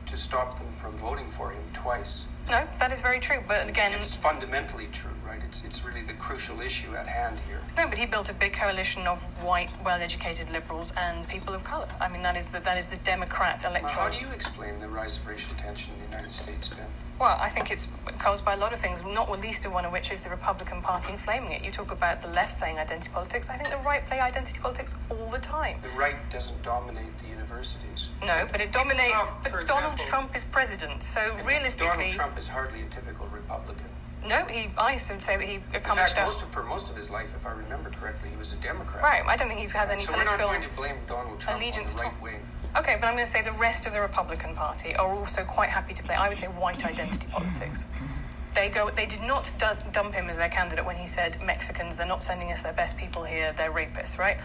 to 0.06 0.16
stop 0.16 0.58
them 0.58 0.68
from 0.78 0.92
voting 0.96 1.26
for 1.28 1.50
him 1.50 1.62
twice. 1.72 2.26
No, 2.50 2.66
that 2.80 2.90
is 2.92 3.00
very 3.00 3.20
true. 3.20 3.42
But 3.46 3.68
again, 3.68 3.92
It's 3.94 4.16
fundamentally 4.16 4.88
true, 4.90 5.12
right? 5.38 5.46
It's 5.48 5.64
it's 5.64 5.84
really 5.84 6.02
the 6.02 6.14
crucial 6.14 6.60
issue 6.60 6.94
at 6.94 7.06
hand 7.06 7.40
here. 7.48 7.60
no, 7.76 7.88
but 7.88 7.98
he 7.98 8.06
built 8.06 8.30
a 8.30 8.34
big 8.34 8.52
coalition 8.52 9.06
of 9.06 9.22
white, 9.44 9.70
well-educated 9.84 10.50
liberals 10.50 10.92
and 10.96 11.28
people 11.28 11.54
of 11.54 11.64
color. 11.64 11.88
I 12.00 12.08
mean, 12.08 12.22
that 12.22 12.36
is 12.36 12.46
the, 12.46 12.60
that 12.60 12.78
is 12.78 12.88
the 12.88 12.96
Democrat 12.98 13.60
Well, 13.62 13.72
electoral. 13.72 13.94
how 13.94 14.08
do 14.08 14.18
you 14.24 14.32
explain 14.32 14.80
the 14.80 14.88
rise 14.88 15.18
of 15.18 15.26
racial 15.26 15.54
tension 15.56 15.94
in 15.94 16.00
the 16.00 16.06
United 16.06 16.32
States 16.32 16.70
then? 16.70 16.86
Well, 17.20 17.36
I 17.40 17.48
think 17.48 17.72
it's 17.72 17.90
caused 18.18 18.44
by 18.44 18.54
a 18.54 18.56
lot 18.56 18.72
of 18.72 18.78
things, 18.78 19.04
not 19.04 19.28
least 19.40 19.64
of 19.64 19.72
one 19.72 19.84
of 19.84 19.90
which 19.90 20.12
is 20.12 20.20
the 20.20 20.30
Republican 20.30 20.82
Party 20.82 21.12
inflaming 21.12 21.50
it. 21.50 21.64
You 21.64 21.72
talk 21.72 21.90
about 21.90 22.22
the 22.22 22.28
left 22.28 22.60
playing 22.60 22.78
identity 22.78 23.10
politics. 23.12 23.50
I 23.50 23.56
think 23.56 23.70
the 23.70 23.76
right 23.78 24.06
play 24.06 24.20
identity 24.20 24.60
politics 24.60 24.94
all 25.10 25.28
the 25.28 25.40
time. 25.40 25.78
The 25.82 25.88
right 25.98 26.14
doesn't 26.30 26.62
dominate 26.62 27.18
the 27.18 27.28
universities. 27.28 28.08
No, 28.24 28.46
but 28.52 28.60
it 28.60 28.70
dominates. 28.70 29.10
Trump, 29.10 29.30
but 29.42 29.66
Donald 29.66 29.94
example. 29.94 30.04
Trump 30.06 30.36
is 30.36 30.44
president, 30.44 31.02
so 31.02 31.20
realistically, 31.44 31.96
Donald 31.96 32.12
Trump 32.12 32.38
is 32.38 32.48
hardly 32.50 32.82
a 32.82 32.86
typical 32.86 33.26
Republican. 33.26 33.27
No. 34.28 34.44
He, 34.46 34.68
I 34.78 34.92
would 34.92 35.00
say 35.00 35.36
that 35.36 35.46
he 35.46 35.56
accomplished. 35.74 36.10
In 36.10 36.16
fact, 36.16 36.26
most 36.26 36.42
of, 36.42 36.48
for 36.48 36.62
most 36.62 36.88
of 36.90 36.96
his 36.96 37.10
life, 37.10 37.34
if 37.34 37.46
I 37.46 37.52
remember 37.52 37.90
correctly, 37.90 38.30
he 38.30 38.36
was 38.36 38.52
a 38.52 38.56
Democrat. 38.56 39.02
right. 39.02 39.22
I 39.26 39.36
don't 39.36 39.48
think 39.48 39.60
he 39.60 39.66
has 39.66 39.90
any 39.90 40.00
so 40.00 40.12
we're 40.12 40.24
not 40.24 40.38
political. 40.38 40.48
going 40.48 40.62
to 40.62 40.76
blame 40.76 40.96
Donald 41.06 41.40
Trump 41.40 41.60
allegiance 41.60 41.94
on 41.94 41.98
the 41.98 42.04
right 42.04 42.22
wing. 42.22 42.40
Okay, 42.76 42.96
but 43.00 43.06
I'm 43.06 43.14
going 43.14 43.24
to 43.24 43.30
say 43.30 43.42
the 43.42 43.52
rest 43.52 43.86
of 43.86 43.92
the 43.92 44.00
Republican 44.00 44.54
Party 44.54 44.94
are 44.94 45.08
also 45.08 45.42
quite 45.42 45.70
happy 45.70 45.94
to 45.94 46.02
play. 46.02 46.14
I 46.14 46.28
would 46.28 46.38
say 46.38 46.46
white 46.46 46.84
identity 46.84 47.26
politics. 47.30 47.86
They 48.54 48.68
go. 48.68 48.90
They 48.90 49.06
did 49.06 49.22
not 49.22 49.52
du- 49.58 49.78
dump 49.92 50.14
him 50.14 50.28
as 50.28 50.36
their 50.36 50.48
candidate 50.48 50.84
when 50.84 50.96
he 50.96 51.06
said 51.06 51.38
Mexicans. 51.44 51.96
They're 51.96 52.06
not 52.06 52.22
sending 52.22 52.50
us 52.52 52.62
their 52.62 52.72
best 52.72 52.96
people 52.98 53.24
here. 53.24 53.54
They're 53.56 53.70
rapists, 53.70 54.18
right? 54.18 54.36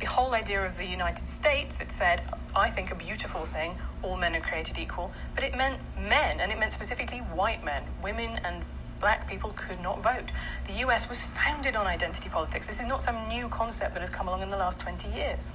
The 0.00 0.06
whole 0.06 0.34
idea 0.34 0.64
of 0.64 0.78
the 0.78 0.86
United 0.86 1.28
States, 1.28 1.80
it 1.80 1.92
said, 1.92 2.22
I 2.56 2.70
think 2.70 2.90
a 2.90 2.94
beautiful 2.94 3.42
thing. 3.42 3.74
All 4.02 4.16
men 4.16 4.34
are 4.34 4.40
created 4.40 4.78
equal, 4.78 5.12
but 5.34 5.44
it 5.44 5.54
meant 5.54 5.78
men, 5.98 6.40
and 6.40 6.50
it 6.50 6.58
meant 6.58 6.72
specifically 6.72 7.18
white 7.18 7.62
men. 7.62 7.82
Women 8.02 8.40
and 8.42 8.64
black 9.00 9.28
people 9.28 9.52
could 9.56 9.80
not 9.80 10.02
vote. 10.02 10.30
The 10.66 10.74
US 10.84 11.08
was 11.08 11.24
founded 11.24 11.74
on 11.74 11.86
identity 11.86 12.28
politics. 12.28 12.66
This 12.66 12.80
is 12.80 12.86
not 12.86 13.02
some 13.02 13.28
new 13.28 13.48
concept 13.48 13.94
that 13.94 14.00
has 14.00 14.10
come 14.10 14.28
along 14.28 14.42
in 14.42 14.48
the 14.48 14.58
last 14.58 14.80
20 14.80 15.08
years. 15.08 15.52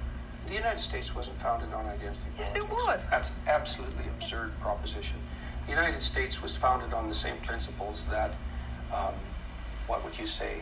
The 0.47 0.53
United 0.53 0.79
States 0.79 1.15
wasn't 1.15 1.37
founded 1.37 1.73
on 1.73 1.85
identity 1.85 2.19
Yes, 2.37 2.55
it 2.55 2.69
was. 2.69 3.09
That's 3.09 3.39
absolutely 3.47 4.05
absurd 4.05 4.59
proposition. 4.59 5.17
The 5.65 5.71
United 5.71 6.01
States 6.01 6.41
was 6.41 6.57
founded 6.57 6.93
on 6.93 7.07
the 7.07 7.13
same 7.13 7.37
principles 7.37 8.05
that, 8.05 8.35
um, 8.93 9.13
what 9.87 10.03
would 10.03 10.19
you 10.19 10.25
say, 10.25 10.61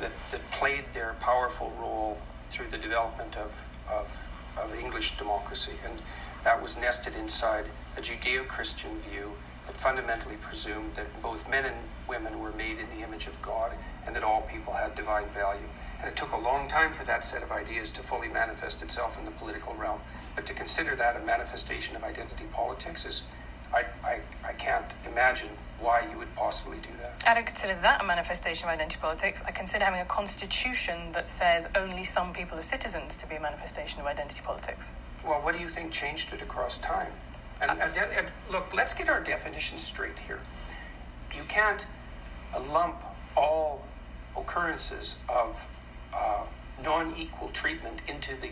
that, 0.00 0.10
that 0.30 0.50
played 0.50 0.84
their 0.92 1.14
powerful 1.20 1.72
role 1.78 2.18
through 2.50 2.66
the 2.66 2.76
development 2.76 3.36
of, 3.36 3.66
of, 3.90 4.28
of 4.62 4.74
English 4.78 5.16
democracy. 5.16 5.76
And 5.88 5.98
that 6.44 6.60
was 6.60 6.78
nested 6.78 7.16
inside 7.16 7.66
a 7.96 8.00
Judeo 8.00 8.46
Christian 8.46 8.98
view 8.98 9.32
fundamentally 9.66 10.36
presumed 10.36 10.94
that 10.94 11.22
both 11.22 11.48
men 11.50 11.64
and 11.64 11.76
women 12.08 12.40
were 12.40 12.52
made 12.52 12.78
in 12.78 12.88
the 12.90 13.04
image 13.04 13.26
of 13.26 13.40
God 13.42 13.72
and 14.06 14.14
that 14.14 14.24
all 14.24 14.42
people 14.42 14.74
had 14.74 14.94
divine 14.94 15.26
value. 15.26 15.68
And 16.00 16.10
it 16.10 16.16
took 16.16 16.32
a 16.32 16.38
long 16.38 16.68
time 16.68 16.92
for 16.92 17.04
that 17.04 17.24
set 17.24 17.42
of 17.42 17.52
ideas 17.52 17.90
to 17.92 18.02
fully 18.02 18.28
manifest 18.28 18.82
itself 18.82 19.18
in 19.18 19.24
the 19.24 19.30
political 19.30 19.74
realm. 19.74 20.00
But 20.34 20.46
to 20.46 20.54
consider 20.54 20.96
that 20.96 21.16
a 21.16 21.24
manifestation 21.24 21.94
of 21.94 22.02
identity 22.02 22.44
politics 22.52 23.06
is, 23.06 23.24
I, 23.72 23.84
I, 24.04 24.20
I 24.46 24.52
can't 24.52 24.92
imagine 25.06 25.50
why 25.80 26.06
you 26.10 26.18
would 26.18 26.34
possibly 26.36 26.78
do 26.78 26.90
that. 27.00 27.22
I 27.26 27.34
don't 27.34 27.46
consider 27.46 27.74
that 27.74 28.00
a 28.00 28.04
manifestation 28.04 28.68
of 28.68 28.74
identity 28.74 28.98
politics. 29.00 29.42
I 29.46 29.50
consider 29.50 29.84
having 29.84 30.00
a 30.00 30.04
constitution 30.04 31.12
that 31.12 31.26
says 31.28 31.68
only 31.76 32.04
some 32.04 32.32
people 32.32 32.58
are 32.58 32.62
citizens 32.62 33.16
to 33.18 33.28
be 33.28 33.36
a 33.36 33.40
manifestation 33.40 34.00
of 34.00 34.06
identity 34.06 34.40
politics. 34.44 34.92
Well, 35.24 35.40
what 35.40 35.54
do 35.54 35.60
you 35.60 35.68
think 35.68 35.92
changed 35.92 36.32
it 36.32 36.42
across 36.42 36.78
time? 36.78 37.12
And, 37.62 37.70
and, 37.80 37.96
and, 37.96 38.26
look, 38.50 38.74
let's 38.74 38.92
get 38.92 39.08
our 39.08 39.20
definitions 39.20 39.82
straight 39.82 40.18
here. 40.18 40.40
You 41.34 41.42
can't 41.48 41.86
lump 42.72 42.96
all 43.36 43.86
occurrences 44.36 45.22
of 45.28 45.68
uh, 46.12 46.44
non 46.84 47.14
equal 47.16 47.48
treatment 47.48 48.02
into 48.08 48.34
the 48.34 48.50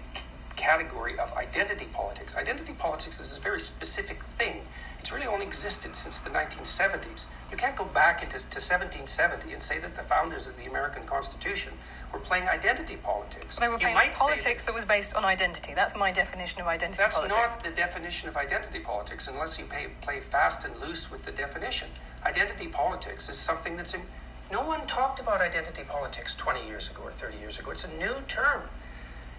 category 0.54 1.18
of 1.18 1.32
identity 1.32 1.86
politics. 1.92 2.36
Identity 2.36 2.72
politics 2.78 3.18
is 3.18 3.36
a 3.36 3.40
very 3.40 3.58
specific 3.58 4.22
thing. 4.22 4.62
It's 5.00 5.10
really 5.10 5.26
only 5.26 5.46
existed 5.46 5.96
since 5.96 6.18
the 6.18 6.30
1970s. 6.30 7.26
You 7.50 7.56
can't 7.56 7.74
go 7.74 7.86
back 7.86 8.22
into 8.22 8.38
to 8.38 8.60
1770 8.60 9.52
and 9.52 9.62
say 9.62 9.78
that 9.80 9.96
the 9.96 10.02
founders 10.02 10.46
of 10.46 10.56
the 10.56 10.66
American 10.66 11.02
Constitution 11.04 11.72
were 12.12 12.18
playing 12.18 12.48
identity 12.48 12.96
politics. 12.96 13.56
They 13.56 13.68
were 13.68 13.74
You 13.74 13.88
playing 13.94 14.12
say- 14.12 14.18
politics 14.18 14.64
that 14.64 14.74
was 14.74 14.84
based 14.84 15.14
on 15.14 15.24
identity. 15.24 15.74
That's 15.74 15.94
my 15.96 16.10
definition 16.10 16.60
of 16.60 16.66
identity 16.66 16.98
politics. 16.98 17.16
that's 17.16 17.28
politics. 17.32 17.54
not 17.56 17.64
the 17.64 17.70
definition 17.70 18.28
of 18.28 18.36
identity 18.36 18.80
politics 18.80 19.28
unless 19.28 19.58
you 19.58 19.64
pay, 19.66 19.88
play 20.00 20.20
fast 20.20 20.64
and 20.64 20.74
loose 20.76 21.10
with 21.10 21.24
the 21.24 21.32
definition. 21.32 21.88
Identity 22.24 22.68
politics 22.68 23.28
is 23.28 23.36
something 23.38 23.76
that's 23.76 23.94
in. 23.94 24.02
No 24.50 24.62
one 24.62 24.86
talked 24.86 25.20
about 25.20 25.40
identity 25.40 25.82
politics 25.88 26.34
20 26.34 26.66
years 26.66 26.90
ago 26.90 27.02
or 27.04 27.12
30 27.12 27.38
years 27.38 27.58
ago. 27.58 27.70
It's 27.70 27.84
a 27.84 27.96
new 27.96 28.16
term. 28.26 28.62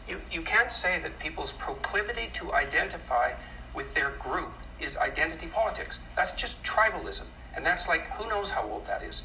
You, 0.08 0.22
you 0.32 0.42
can't 0.42 0.72
say 0.72 1.00
that 1.00 1.20
people's 1.20 1.52
proclivity 1.54 2.30
to 2.34 2.54
identify 2.54 3.34
with 3.74 3.94
their 3.94 4.10
group 4.12 4.54
is 4.80 4.98
identity 4.98 5.48
politics. 5.48 6.00
That's 6.16 6.32
just 6.34 6.64
tribalism. 6.64 7.26
And 7.56 7.66
that's 7.66 7.88
like, 7.90 8.08
who 8.12 8.30
knows 8.30 8.52
how 8.52 8.64
old 8.64 8.86
that 8.86 9.04
is? 9.04 9.24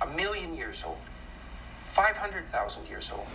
A 0.00 0.06
million 0.06 0.54
years 0.56 0.84
old. 0.86 0.98
500,000 1.94 2.88
years 2.88 3.12
old. 3.12 3.28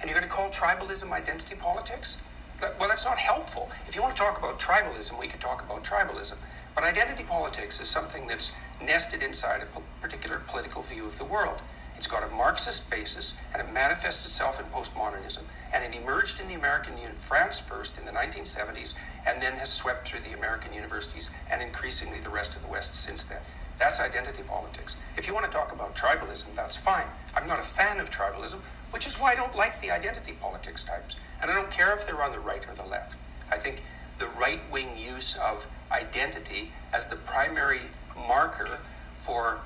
And 0.00 0.10
you're 0.10 0.18
going 0.18 0.28
to 0.28 0.34
call 0.34 0.50
tribalism 0.50 1.10
identity 1.12 1.54
politics? 1.54 2.20
Well, 2.60 2.88
that's 2.88 3.06
not 3.06 3.16
helpful. 3.16 3.70
If 3.86 3.96
you 3.96 4.02
want 4.02 4.14
to 4.14 4.22
talk 4.22 4.38
about 4.38 4.60
tribalism, 4.60 5.18
we 5.18 5.28
could 5.28 5.40
talk 5.40 5.64
about 5.64 5.82
tribalism. 5.82 6.36
But 6.74 6.84
identity 6.84 7.24
politics 7.24 7.80
is 7.80 7.88
something 7.88 8.26
that's 8.26 8.54
nested 8.84 9.22
inside 9.22 9.62
a 9.62 9.80
particular 10.02 10.42
political 10.46 10.82
view 10.82 11.06
of 11.06 11.16
the 11.16 11.24
world. 11.24 11.62
It's 11.96 12.06
got 12.06 12.22
a 12.22 12.34
Marxist 12.34 12.90
basis, 12.90 13.40
and 13.54 13.66
it 13.66 13.72
manifests 13.72 14.26
itself 14.26 14.60
in 14.60 14.66
postmodernism. 14.66 15.44
And 15.72 15.82
it 15.82 15.98
emerged 15.98 16.38
in 16.38 16.48
the 16.48 16.54
American 16.54 16.98
Union, 16.98 17.14
France 17.14 17.60
first 17.60 17.98
in 17.98 18.04
the 18.04 18.12
1970s, 18.12 18.94
and 19.26 19.40
then 19.40 19.54
has 19.54 19.72
swept 19.72 20.06
through 20.06 20.20
the 20.20 20.36
American 20.36 20.74
universities 20.74 21.30
and 21.50 21.62
increasingly 21.62 22.20
the 22.20 22.28
rest 22.28 22.56
of 22.56 22.62
the 22.62 22.68
West 22.68 22.94
since 22.94 23.24
then. 23.24 23.40
That's 23.82 24.00
identity 24.00 24.44
politics. 24.44 24.96
If 25.16 25.26
you 25.26 25.34
want 25.34 25.44
to 25.46 25.50
talk 25.50 25.72
about 25.72 25.96
tribalism, 25.96 26.54
that's 26.54 26.76
fine. 26.76 27.06
I'm 27.34 27.48
not 27.48 27.58
a 27.58 27.64
fan 27.64 27.98
of 27.98 28.12
tribalism, 28.12 28.58
which 28.92 29.08
is 29.08 29.16
why 29.16 29.32
I 29.32 29.34
don't 29.34 29.56
like 29.56 29.80
the 29.80 29.90
identity 29.90 30.34
politics 30.40 30.84
types. 30.84 31.16
And 31.40 31.50
I 31.50 31.54
don't 31.54 31.68
care 31.68 31.92
if 31.92 32.06
they're 32.06 32.22
on 32.22 32.30
the 32.30 32.38
right 32.38 32.64
or 32.68 32.76
the 32.76 32.86
left. 32.86 33.18
I 33.50 33.56
think 33.56 33.82
the 34.18 34.28
right 34.28 34.60
wing 34.70 34.96
use 34.96 35.36
of 35.36 35.66
identity 35.90 36.70
as 36.92 37.06
the 37.06 37.16
primary 37.16 37.80
marker 38.16 38.78
for 39.16 39.62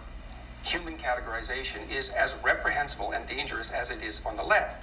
human 0.65 0.95
categorization 0.97 1.87
is 1.95 2.09
as 2.09 2.41
reprehensible 2.43 3.13
and 3.13 3.27
dangerous 3.27 3.71
as 3.71 3.91
it 3.91 4.03
is 4.03 4.25
on 4.25 4.39
the 4.39 4.43
left. 4.43 4.83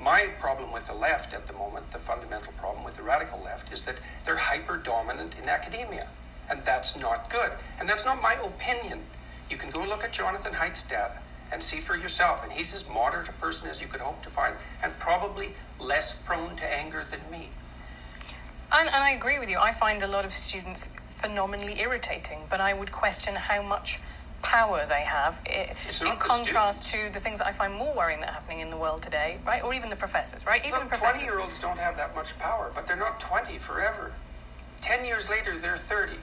My 0.00 0.26
problem 0.40 0.72
with 0.72 0.88
the 0.88 0.94
left 0.94 1.32
at 1.32 1.46
the 1.46 1.52
moment, 1.52 1.92
the 1.92 1.98
fundamental 1.98 2.52
problem 2.54 2.84
with 2.84 2.96
the 2.96 3.04
radical 3.04 3.40
left, 3.40 3.72
is 3.72 3.82
that 3.82 3.98
they're 4.24 4.38
hyper 4.38 4.76
dominant 4.76 5.36
in 5.40 5.48
academia. 5.48 6.08
And 6.50 6.62
that's 6.64 6.98
not 6.98 7.30
good. 7.30 7.52
And 7.80 7.88
that's 7.88 8.04
not 8.04 8.20
my 8.22 8.34
opinion. 8.34 9.00
You 9.50 9.56
can 9.56 9.70
go 9.70 9.80
look 9.80 10.04
at 10.04 10.12
Jonathan 10.12 10.54
Haidt's 10.54 10.82
data 10.82 11.18
and 11.52 11.62
see 11.62 11.80
for 11.80 11.96
yourself. 11.96 12.42
And 12.42 12.52
he's 12.52 12.72
as 12.74 12.88
moderate 12.88 13.28
a 13.28 13.32
person 13.32 13.68
as 13.68 13.80
you 13.82 13.88
could 13.88 14.00
hope 14.00 14.22
to 14.22 14.30
find, 14.30 14.54
and 14.82 14.98
probably 14.98 15.50
less 15.78 16.14
prone 16.14 16.56
to 16.56 16.64
anger 16.72 17.04
than 17.08 17.20
me. 17.30 17.50
And, 18.72 18.88
and 18.88 18.96
I 18.96 19.10
agree 19.10 19.38
with 19.38 19.50
you. 19.50 19.58
I 19.58 19.72
find 19.72 20.02
a 20.02 20.06
lot 20.06 20.24
of 20.24 20.32
students 20.32 20.90
phenomenally 21.08 21.80
irritating, 21.80 22.40
but 22.48 22.60
I 22.60 22.72
would 22.72 22.90
question 22.90 23.34
how 23.34 23.62
much 23.62 24.00
power 24.42 24.84
they 24.88 25.02
have 25.02 25.40
i- 25.46 25.70
It's 25.84 26.02
in 26.02 26.16
contrast 26.16 26.90
to 26.92 27.08
the 27.12 27.20
things 27.20 27.38
that 27.38 27.46
I 27.46 27.52
find 27.52 27.74
more 27.74 27.94
worrying 27.94 28.20
that 28.20 28.30
are 28.30 28.32
happening 28.32 28.58
in 28.60 28.70
the 28.70 28.76
world 28.76 29.02
today, 29.02 29.38
right? 29.46 29.62
Or 29.62 29.72
even 29.72 29.88
the 29.88 29.94
professors, 29.96 30.44
right? 30.46 30.60
Even 30.64 30.80
Look, 30.80 30.88
professors. 30.88 31.20
20 31.20 31.24
year 31.24 31.38
olds 31.38 31.58
don't 31.60 31.78
have 31.78 31.96
that 31.96 32.14
much 32.16 32.36
power, 32.38 32.72
but 32.74 32.86
they're 32.86 32.96
not 32.96 33.20
20 33.20 33.58
forever. 33.58 34.14
10 34.80 35.04
years 35.04 35.30
later, 35.30 35.56
they're 35.56 35.76
30. 35.76 36.14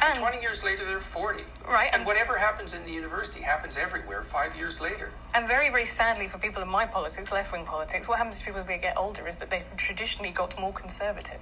And 0.00 0.10
And- 0.10 0.18
20 0.20 0.40
years 0.40 0.62
later, 0.62 0.84
they're 0.84 1.00
40. 1.00 1.44
Right, 1.66 1.86
And 1.86 1.96
and- 1.96 2.06
whatever 2.06 2.38
happens 2.38 2.72
in 2.72 2.84
the 2.84 2.92
university 2.92 3.42
happens 3.42 3.76
everywhere 3.76 4.22
five 4.22 4.54
years 4.54 4.80
later. 4.80 5.10
And 5.34 5.46
very, 5.48 5.68
very 5.70 5.84
sadly 5.84 6.28
for 6.28 6.38
people 6.38 6.62
in 6.62 6.68
my 6.68 6.86
politics, 6.86 7.32
left 7.32 7.50
wing 7.52 7.64
politics, 7.66 8.06
what 8.06 8.18
happens 8.18 8.38
to 8.38 8.44
people 8.44 8.58
as 8.58 8.66
they 8.66 8.78
get 8.78 8.96
older 8.96 9.26
is 9.26 9.38
that 9.38 9.50
they've 9.50 9.66
traditionally 9.76 10.30
got 10.30 10.58
more 10.58 10.72
conservative. 10.72 11.40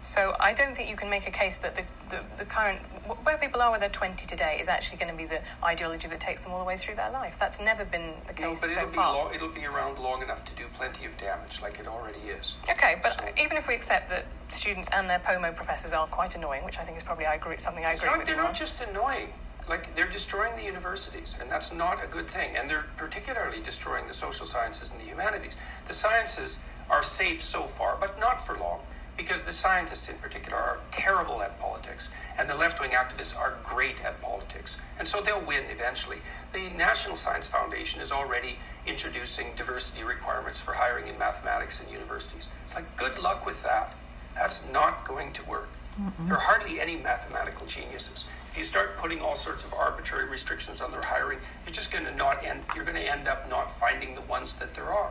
So 0.00 0.36
I 0.38 0.52
don't 0.54 0.76
think 0.76 0.88
you 0.88 0.96
can 0.96 1.10
make 1.10 1.26
a 1.26 1.30
case 1.30 1.58
that 1.58 1.74
the, 1.74 1.82
the, 2.08 2.22
the 2.38 2.44
current, 2.44 2.78
where 3.24 3.36
people 3.36 3.60
are 3.60 3.72
when 3.72 3.80
they're 3.80 3.88
20 3.88 4.26
today 4.26 4.58
is 4.60 4.68
actually 4.68 4.96
going 4.98 5.10
to 5.10 5.16
be 5.16 5.24
the 5.24 5.40
ideology 5.62 6.06
that 6.06 6.20
takes 6.20 6.42
them 6.42 6.52
all 6.52 6.60
the 6.60 6.64
way 6.64 6.76
through 6.76 6.94
their 6.94 7.10
life. 7.10 7.36
That's 7.38 7.60
never 7.60 7.84
been 7.84 8.12
the 8.28 8.32
case. 8.32 8.62
No, 8.62 8.68
but 8.68 8.70
it'll 8.76 8.90
be, 8.90 8.96
far. 8.96 9.14
lo- 9.14 9.30
it'll 9.34 9.48
be 9.48 9.66
around 9.66 9.98
long 9.98 10.22
enough 10.22 10.44
to 10.44 10.54
do 10.54 10.66
plenty 10.72 11.04
of 11.04 11.18
damage, 11.18 11.60
like 11.62 11.80
it 11.80 11.88
already 11.88 12.20
is. 12.20 12.56
Okay, 12.70 12.96
but 13.02 13.12
So- 13.12 13.28
even 13.42 13.56
if 13.56 13.66
we 13.66 13.74
accept 13.74 14.08
that 14.10 14.26
students 14.48 14.88
and 14.94 15.10
their 15.10 15.18
POMO 15.18 15.54
professors 15.56 15.92
are 15.92 16.06
quite 16.06 16.34
annoying, 16.36 16.64
which 16.64 16.78
I 16.78 16.82
think 16.82 16.96
is 16.96 17.02
probably 17.02 17.26
I 17.26 17.34
agree, 17.34 17.58
something 17.58 17.84
I 17.84 17.92
agree 17.92 18.08
not, 18.08 18.18
with 18.18 18.26
they're 18.28 18.36
not 18.36 18.50
on. 18.50 18.54
just 18.54 18.80
annoying. 18.80 19.32
Like, 19.68 19.94
they're 19.96 20.08
destroying 20.08 20.56
the 20.56 20.62
universities, 20.64 21.36
and 21.40 21.50
that's 21.50 21.74
not 21.74 22.02
a 22.02 22.06
good 22.06 22.28
thing. 22.28 22.56
And 22.56 22.70
they're 22.70 22.86
particularly 22.96 23.60
destroying 23.60 24.06
the 24.06 24.14
social 24.14 24.46
sciences 24.46 24.92
and 24.92 25.00
the 25.00 25.04
humanities. 25.04 25.56
The 25.86 25.92
sciences 25.92 26.64
are 26.88 27.02
safe 27.02 27.42
so 27.42 27.64
far, 27.64 27.96
but 28.00 28.18
not 28.18 28.40
for 28.40 28.54
long, 28.54 28.80
because 29.18 29.42
the 29.42 29.52
scientists 29.52 30.08
in 30.08 30.16
particular 30.16 30.56
are 30.56 30.78
terrible 30.92 31.42
at 31.42 31.60
politics, 31.60 32.08
and 32.38 32.48
the 32.48 32.54
left 32.54 32.80
wing 32.80 32.90
activists 32.92 33.36
are 33.36 33.58
great 33.64 34.02
at 34.04 34.22
politics. 34.22 34.80
And 34.98 35.06
so 35.06 35.20
they'll 35.20 35.44
win 35.44 35.64
eventually. 35.68 36.18
The 36.52 36.70
National 36.78 37.16
Science 37.16 37.48
Foundation 37.48 38.00
is 38.00 38.12
already 38.12 38.56
introducing 38.86 39.48
diversity 39.56 40.04
requirements 40.04 40.60
for 40.60 40.72
hiring 40.74 41.08
in 41.08 41.18
mathematics 41.18 41.84
in 41.84 41.92
universities. 41.92 42.48
It's 42.64 42.76
like, 42.76 42.96
good 42.96 43.20
luck 43.20 43.44
with 43.44 43.62
that. 43.64 43.94
That's 44.36 44.72
not 44.72 45.06
going 45.06 45.32
to 45.32 45.44
work. 45.44 45.68
There 46.28 46.36
are 46.36 46.40
hardly 46.40 46.80
any 46.80 46.96
mathematical 46.96 47.66
geniuses. 47.66 48.24
If 48.48 48.56
you 48.56 48.62
start 48.62 48.96
putting 48.96 49.20
all 49.20 49.34
sorts 49.34 49.64
of 49.64 49.74
arbitrary 49.74 50.30
restrictions 50.30 50.80
on 50.80 50.92
their 50.92 51.02
hiring, 51.02 51.40
you're 51.66 51.74
just 51.74 51.92
going 51.92 52.04
to 52.04 52.14
not 52.14 52.44
end. 52.44 52.60
You're 52.76 52.84
going 52.84 52.96
to 52.96 53.10
end 53.10 53.26
up 53.26 53.50
not 53.50 53.68
finding 53.68 54.14
the 54.14 54.20
ones 54.22 54.54
that 54.60 54.74
there 54.74 54.92
are. 54.92 55.10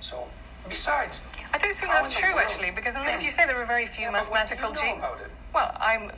So, 0.00 0.26
besides, 0.68 1.26
I 1.52 1.58
don't 1.58 1.74
think 1.74 1.92
that's 1.92 2.18
true, 2.18 2.38
actually, 2.38 2.70
because 2.70 2.96
if 2.96 3.22
you 3.22 3.30
say 3.30 3.46
there 3.46 3.60
are 3.60 3.66
very 3.66 3.86
few 3.86 4.04
yeah, 4.04 4.12
but 4.12 4.18
mathematical 4.18 4.70
you 4.70 4.92
know 4.92 4.98
about 4.98 5.20
it? 5.20 5.30
Well, 5.54 5.70
I'm 5.80 6.10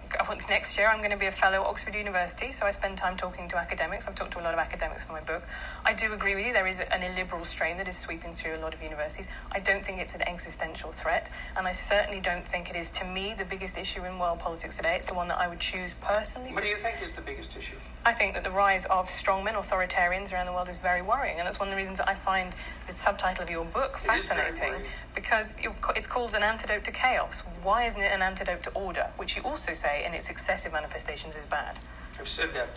next 0.48 0.78
year. 0.78 0.88
I'm 0.88 0.98
going 0.98 1.10
to 1.10 1.16
be 1.18 1.26
a 1.26 1.32
fellow 1.32 1.60
at 1.60 1.66
Oxford 1.66 1.94
University, 1.94 2.52
so 2.52 2.64
I 2.64 2.70
spend 2.70 2.96
time 2.96 3.18
talking 3.18 3.48
to 3.48 3.58
academics. 3.58 4.08
I've 4.08 4.14
talked 4.14 4.32
to 4.32 4.40
a 4.40 4.44
lot 4.44 4.54
of 4.54 4.58
academics 4.58 5.04
for 5.04 5.12
my 5.12 5.20
book. 5.20 5.42
I 5.84 5.92
do 5.92 6.14
agree 6.14 6.34
with 6.34 6.46
you. 6.46 6.54
There 6.54 6.66
is 6.66 6.80
an 6.80 7.02
illiberal 7.02 7.44
strain 7.44 7.76
that 7.76 7.86
is 7.86 7.98
sweeping 7.98 8.32
through 8.32 8.56
a 8.56 8.60
lot 8.60 8.72
of 8.72 8.82
universities. 8.82 9.28
I 9.52 9.60
don't 9.60 9.84
think 9.84 10.00
it's 10.00 10.14
an 10.14 10.22
existential 10.22 10.90
threat, 10.90 11.30
and 11.54 11.66
I 11.66 11.72
certainly 11.72 12.18
don't 12.18 12.46
think 12.46 12.70
it 12.70 12.76
is. 12.76 12.88
To 12.92 13.04
me, 13.04 13.34
the 13.36 13.44
biggest 13.44 13.76
issue 13.76 14.04
in 14.06 14.18
world 14.18 14.38
politics 14.38 14.78
today. 14.78 14.96
It's 14.96 15.06
the 15.06 15.14
one 15.14 15.28
that 15.28 15.38
I 15.38 15.48
would 15.48 15.60
choose 15.60 15.92
personally. 15.92 16.54
What 16.54 16.62
do 16.62 16.70
you 16.70 16.76
think 16.76 17.02
is 17.02 17.12
the 17.12 17.20
biggest 17.20 17.54
issue? 17.58 17.76
I 18.06 18.12
think 18.12 18.32
that 18.34 18.44
the 18.44 18.50
rise 18.50 18.86
of 18.86 19.08
strongmen, 19.08 19.52
authoritarians 19.52 20.32
around 20.32 20.46
the 20.46 20.52
world 20.52 20.70
is 20.70 20.78
very 20.78 21.02
worrying, 21.02 21.36
and 21.36 21.46
that's 21.46 21.60
one 21.60 21.68
of 21.68 21.72
the 21.72 21.78
reasons 21.78 21.98
that 21.98 22.08
I 22.08 22.14
find 22.14 22.56
the 22.86 22.96
subtitle 22.96 23.42
of 23.44 23.50
your 23.50 23.64
book 23.64 24.00
It 24.04 24.16
is 24.16 24.28
very 24.28 24.50
fascinating 24.50 24.86
because 25.14 25.56
it's 25.94 26.06
called 26.06 26.34
an 26.34 26.42
antidote 26.42 26.84
to 26.84 26.90
chaos. 26.90 27.42
Why 27.62 27.84
isn't 27.84 28.00
it 28.00 28.12
an 28.12 28.22
antidote 28.22 28.62
to 28.64 28.70
order, 28.70 29.08
which 29.16 29.36
you 29.36 29.42
also 29.42 29.72
say 29.72 30.04
in 30.04 30.14
its 30.14 30.30
excessive 30.30 30.72
manifestations 30.72 31.36
is 31.36 31.46
bad? 31.46 31.76
I've 32.18 32.28
said 32.28 32.54
that. 32.54 32.68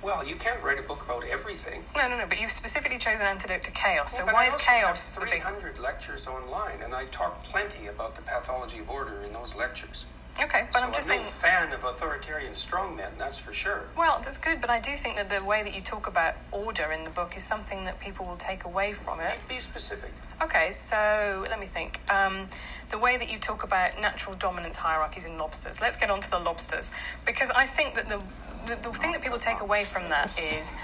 Well, 0.00 0.24
you 0.26 0.36
can't 0.36 0.62
write 0.62 0.78
a 0.78 0.82
book 0.82 1.04
about 1.04 1.24
everything. 1.28 1.82
No, 1.96 2.08
no, 2.08 2.16
no. 2.18 2.26
But 2.28 2.40
you've 2.40 2.52
specifically 2.52 2.98
chosen 2.98 3.26
antidote 3.26 3.62
to 3.62 3.72
chaos. 3.72 4.12
So 4.12 4.18
Well, 4.18 4.26
but 4.26 4.34
why 4.34 4.44
I 4.44 4.46
is 4.46 4.54
chaos 4.54 5.14
have 5.16 5.24
the 5.24 5.30
big? 5.30 5.42
300 5.42 5.78
lectures 5.80 6.26
online, 6.28 6.82
and 6.84 6.94
I 6.94 7.06
talk 7.06 7.42
plenty 7.42 7.88
about 7.88 8.14
the 8.14 8.22
pathology 8.22 8.78
of 8.78 8.88
order 8.88 9.22
in 9.24 9.32
those 9.32 9.56
lectures. 9.56 10.04
Okay, 10.40 10.66
but 10.72 10.78
so 10.78 10.86
I'm 10.86 10.92
just 10.92 11.10
I'm 11.10 11.16
no 11.18 11.22
saying. 11.22 11.66
fan 11.66 11.72
of 11.72 11.84
authoritarian 11.84 12.52
strongmen, 12.52 13.10
that's 13.18 13.38
for 13.38 13.52
sure. 13.52 13.84
Well, 13.96 14.20
that's 14.24 14.38
good, 14.38 14.60
but 14.60 14.70
I 14.70 14.78
do 14.78 14.96
think 14.96 15.16
that 15.16 15.28
the 15.30 15.44
way 15.44 15.62
that 15.62 15.74
you 15.74 15.80
talk 15.80 16.06
about 16.06 16.34
order 16.52 16.92
in 16.92 17.04
the 17.04 17.10
book 17.10 17.36
is 17.36 17.42
something 17.42 17.84
that 17.84 17.98
people 17.98 18.24
will 18.24 18.36
take 18.36 18.64
away 18.64 18.92
from 18.92 19.20
it. 19.20 19.38
Be 19.48 19.58
specific. 19.58 20.12
Okay, 20.40 20.70
so 20.70 21.44
let 21.50 21.58
me 21.58 21.66
think. 21.66 22.00
Um, 22.08 22.48
the 22.90 22.98
way 22.98 23.16
that 23.16 23.30
you 23.30 23.38
talk 23.38 23.64
about 23.64 24.00
natural 24.00 24.36
dominance 24.36 24.76
hierarchies 24.76 25.26
in 25.26 25.36
lobsters. 25.38 25.80
Let's 25.80 25.96
get 25.96 26.10
on 26.10 26.20
to 26.20 26.30
the 26.30 26.38
lobsters 26.38 26.90
because 27.26 27.50
I 27.50 27.66
think 27.66 27.94
that 27.94 28.08
the, 28.08 28.22
the 28.66 28.76
the 28.80 28.96
thing 28.96 29.12
that 29.12 29.22
people 29.22 29.38
take 29.38 29.60
away 29.60 29.82
from 29.82 30.08
that 30.08 30.38
is 30.38 30.76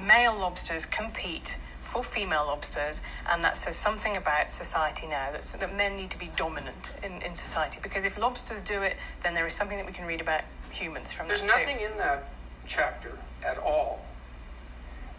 male 0.00 0.34
lobsters 0.34 0.86
compete 0.86 1.58
for 1.92 2.02
female 2.02 2.46
lobsters, 2.46 3.02
and 3.30 3.44
that 3.44 3.54
says 3.54 3.76
something 3.76 4.16
about 4.16 4.50
society 4.50 5.06
now. 5.06 5.28
That's, 5.30 5.52
that 5.52 5.76
men 5.76 5.94
need 5.94 6.10
to 6.12 6.18
be 6.18 6.30
dominant 6.36 6.90
in, 7.02 7.20
in 7.20 7.34
society 7.34 7.80
because 7.82 8.04
if 8.04 8.16
lobsters 8.16 8.62
do 8.62 8.80
it, 8.80 8.96
then 9.22 9.34
there 9.34 9.46
is 9.46 9.52
something 9.52 9.76
that 9.76 9.84
we 9.86 9.92
can 9.92 10.06
read 10.06 10.22
about 10.22 10.40
humans 10.70 11.12
from 11.12 11.28
There's 11.28 11.42
that 11.42 11.50
too. 11.50 11.66
nothing 11.66 11.84
in 11.84 11.98
that 11.98 12.30
chapter 12.66 13.18
at 13.46 13.58
all 13.58 14.06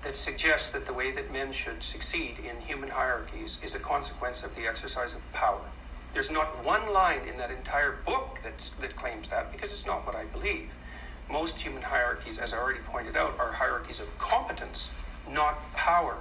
that 0.02 0.16
suggests 0.16 0.72
that 0.72 0.88
the 0.88 0.94
way 0.94 1.12
that 1.12 1.32
men 1.32 1.52
should 1.52 1.84
succeed 1.84 2.38
in 2.40 2.60
human 2.60 2.90
hierarchies 2.90 3.62
is 3.64 3.76
a 3.76 3.80
consequence 3.80 4.44
of 4.44 4.56
the 4.56 4.66
exercise 4.66 5.14
of 5.14 5.32
power. 5.32 5.62
There's 6.14 6.32
not 6.32 6.66
one 6.66 6.92
line 6.92 7.22
in 7.32 7.38
that 7.38 7.52
entire 7.52 7.92
book 8.04 8.40
that's, 8.44 8.70
that 8.70 8.96
claims 8.96 9.28
that 9.30 9.52
because 9.52 9.72
it's 9.72 9.86
not 9.86 10.08
what 10.08 10.16
I 10.16 10.26
believe. 10.26 10.74
Most 11.32 11.62
human 11.62 11.84
hierarchies, 11.84 12.40
as 12.40 12.52
I 12.52 12.58
already 12.58 12.80
pointed 12.80 13.16
out, 13.16 13.40
are 13.40 13.54
hierarchies 13.54 14.02
of 14.02 14.18
competence, 14.18 15.06
not 15.32 15.72
power. 15.76 16.18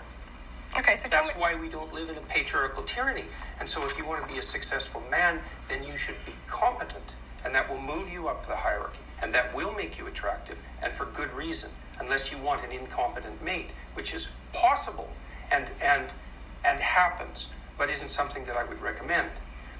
Okay, 0.78 0.96
so 0.96 1.08
That's 1.08 1.34
me. 1.34 1.40
why 1.40 1.54
we 1.54 1.68
don't 1.68 1.92
live 1.92 2.08
in 2.08 2.16
a 2.16 2.20
patriarchal 2.22 2.82
tyranny. 2.84 3.24
And 3.60 3.68
so, 3.68 3.84
if 3.84 3.98
you 3.98 4.06
want 4.06 4.22
to 4.26 4.32
be 4.32 4.38
a 4.38 4.42
successful 4.42 5.02
man, 5.10 5.40
then 5.68 5.84
you 5.84 5.96
should 5.96 6.16
be 6.24 6.32
competent, 6.46 7.14
and 7.44 7.54
that 7.54 7.68
will 7.68 7.80
move 7.80 8.10
you 8.10 8.28
up 8.28 8.46
the 8.46 8.56
hierarchy, 8.56 9.00
and 9.22 9.34
that 9.34 9.54
will 9.54 9.74
make 9.74 9.98
you 9.98 10.06
attractive, 10.06 10.62
and 10.82 10.92
for 10.92 11.04
good 11.04 11.32
reason. 11.34 11.70
Unless 12.00 12.32
you 12.32 12.38
want 12.38 12.64
an 12.64 12.72
incompetent 12.72 13.42
mate, 13.44 13.72
which 13.94 14.14
is 14.14 14.32
possible 14.54 15.10
and 15.52 15.66
and 15.82 16.08
and 16.64 16.80
happens, 16.80 17.48
but 17.76 17.90
isn't 17.90 18.08
something 18.08 18.44
that 18.46 18.56
I 18.56 18.64
would 18.64 18.80
recommend. 18.80 19.28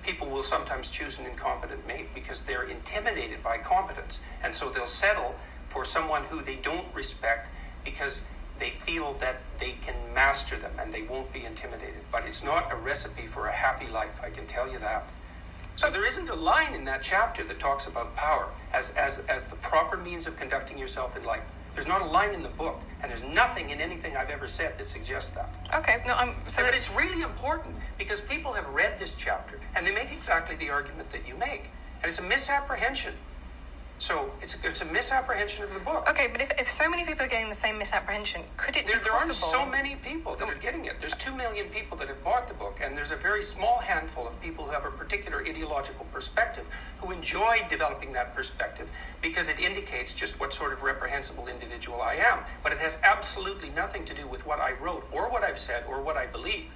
People 0.03 0.29
will 0.29 0.43
sometimes 0.43 0.91
choose 0.91 1.19
an 1.19 1.27
incompetent 1.27 1.87
mate 1.87 2.09
because 2.15 2.43
they're 2.43 2.65
intimidated 2.65 3.43
by 3.43 3.57
competence, 3.57 4.21
and 4.43 4.53
so 4.55 4.69
they'll 4.69 4.85
settle 4.85 5.37
for 5.67 5.85
someone 5.85 6.25
who 6.25 6.43
they 6.43 6.57
don't 6.57 6.93
respect 6.95 7.49
because 7.85 8.27
they 8.63 8.71
feel 8.71 9.13
that 9.15 9.41
they 9.59 9.73
can 9.83 9.97
master 10.15 10.55
them 10.55 10.71
and 10.79 10.93
they 10.93 11.03
won't 11.03 11.33
be 11.33 11.45
intimidated. 11.45 12.01
But 12.13 12.23
it's 12.27 12.45
not 12.45 12.71
a 12.71 12.77
recipe 12.77 13.27
for 13.27 13.49
a 13.49 13.53
happy 13.53 13.89
life, 13.91 14.21
I 14.23 14.31
can 14.31 14.47
tell 14.47 14.71
you 14.71 14.79
that. 14.79 15.09
So 15.75 15.91
there 15.91 16.07
isn't 16.07 16.29
a 16.29 16.37
line 16.37 16.73
in 16.73 16.85
that 16.85 17.03
chapter 17.03 17.43
that 17.43 17.59
talks 17.59 17.89
about 17.89 18.15
power 18.15 18.51
as, 18.73 18.95
as, 18.95 19.27
as 19.27 19.43
the 19.45 19.57
proper 19.57 19.97
means 19.97 20.29
of 20.29 20.37
conducting 20.37 20.79
yourself 20.79 21.17
in 21.17 21.25
life. 21.25 21.43
There's 21.75 21.89
not 21.89 22.03
a 22.03 22.05
line 22.05 22.35
in 22.35 22.45
the 22.45 22.51
book, 22.51 22.83
and 23.01 23.11
there's 23.11 23.25
nothing 23.25 23.71
in 23.71 23.81
anything 23.81 24.17
I've 24.17 24.31
ever 24.31 24.47
said 24.47 24.79
that 24.79 24.87
suggests 24.87 25.31
that. 25.31 25.49
Okay, 25.75 26.03
no, 26.07 26.15
I'm. 26.15 26.35
So 26.47 26.63
but 26.63 26.75
it's 26.75 26.95
really 26.95 27.23
important 27.23 27.75
because 27.99 28.21
people 28.21 28.53
have 28.53 28.69
read 28.69 28.99
this 28.99 29.15
chapter 29.17 29.59
and 29.75 29.87
they 29.87 29.95
make 29.95 30.13
exactly 30.13 30.55
the 30.55 30.69
argument 30.69 31.11
that 31.11 31.27
you 31.27 31.35
make. 31.35 31.71
And 32.03 32.11
it's 32.11 32.21
a 32.21 32.23
misapprehension. 32.23 33.15
So 34.03 34.33
it's 34.41 34.61
a, 34.61 34.67
it's 34.67 34.83
a 34.83 34.93
misapprehension 34.93 35.63
of 35.63 35.73
the 35.73 35.79
book. 35.79 36.11
Okay, 36.11 36.27
but 36.27 36.43
if, 36.43 36.51
if 36.59 36.69
so 36.69 36.91
many 36.91 37.05
people 37.05 37.25
are 37.25 37.29
getting 37.29 37.49
the 37.49 37.55
same 37.55 37.79
misapprehension, 37.79 38.43
could 38.57 38.75
it 38.75 38.85
There, 38.85 38.99
be 38.99 39.05
there 39.05 39.13
aren't 39.13 39.29
possible? 39.29 39.61
so 39.61 39.65
many 39.65 39.95
people 39.95 40.35
that 40.35 40.49
oh. 40.49 40.51
are 40.51 40.59
getting 40.59 40.87
it. 40.87 40.99
There's 40.99 41.15
two 41.15 41.33
million 41.37 41.69
people 41.69 41.97
that 41.99 42.09
have 42.09 42.21
bought 42.25 42.49
the 42.49 42.55
book, 42.55 42.81
and 42.83 42.97
there's 42.97 43.13
a 43.13 43.17
very 43.17 43.43
small 43.43 43.79
handful 43.79 44.27
of 44.27 44.43
people 44.43 44.65
who 44.65 44.73
have 44.73 44.85
a 44.85 44.91
particular 44.91 45.39
ideological 45.49 46.05
perspective 46.13 46.69
who 46.99 47.13
enjoy 47.13 47.59
developing 47.69 48.13
that 48.15 48.35
perspective 48.35 48.91
because 49.23 49.49
it 49.49 49.61
indicates 49.61 50.15
just 50.15 50.41
what 50.41 50.53
sort 50.53 50.73
of 50.73 50.83
reprehensible 50.83 51.47
individual 51.47 52.03
I 52.03 52.15
am. 52.15 52.41
But 52.65 52.73
it 52.73 52.79
has 52.79 53.01
absolutely 53.05 53.71
nothing 53.71 54.05
to 54.07 54.15
do 54.15 54.27
with 54.27 54.45
what 54.45 54.59
I 54.59 54.73
wrote 54.73 55.07
or 55.13 55.31
what 55.31 55.45
I've 55.45 55.59
said 55.59 55.85
or 55.89 56.03
what 56.03 56.17
I 56.17 56.27
believe. 56.27 56.75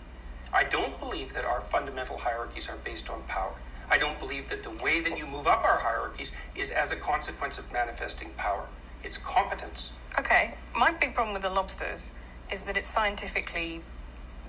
I 0.55 0.63
don't 0.63 0.97
believe 1.01 1.33
that 1.33 1.45
our 1.45 1.61
fundamental 1.61 2.19
hierarchies 2.19 2.71
are 2.71 2.77
based 2.85 3.11
on 3.11 3.25
power. 3.25 3.55
I 3.91 3.99
don't 3.99 4.19
believe 4.19 4.49
that 4.49 4.63
the 4.63 4.71
way 4.71 5.01
that 5.01 5.17
you 5.19 5.27
move 5.27 5.47
up 5.47 5.63
our 5.65 5.79
hierarchies 5.79 6.35
is 6.55 6.71
as 6.71 6.91
a 6.93 6.97
consequence 6.97 7.59
of 7.59 7.73
manifesting 7.73 8.31
power. 8.37 8.67
It's 9.05 9.19
competence. 9.19 9.93
Okay, 10.19 10.55
my 10.75 10.91
big 10.91 11.15
problem 11.15 11.35
with 11.35 11.43
the 11.43 11.51
lobsters 11.51 12.13
is 12.51 12.63
that 12.63 12.77
it's 12.77 12.89
scientifically 12.89 13.83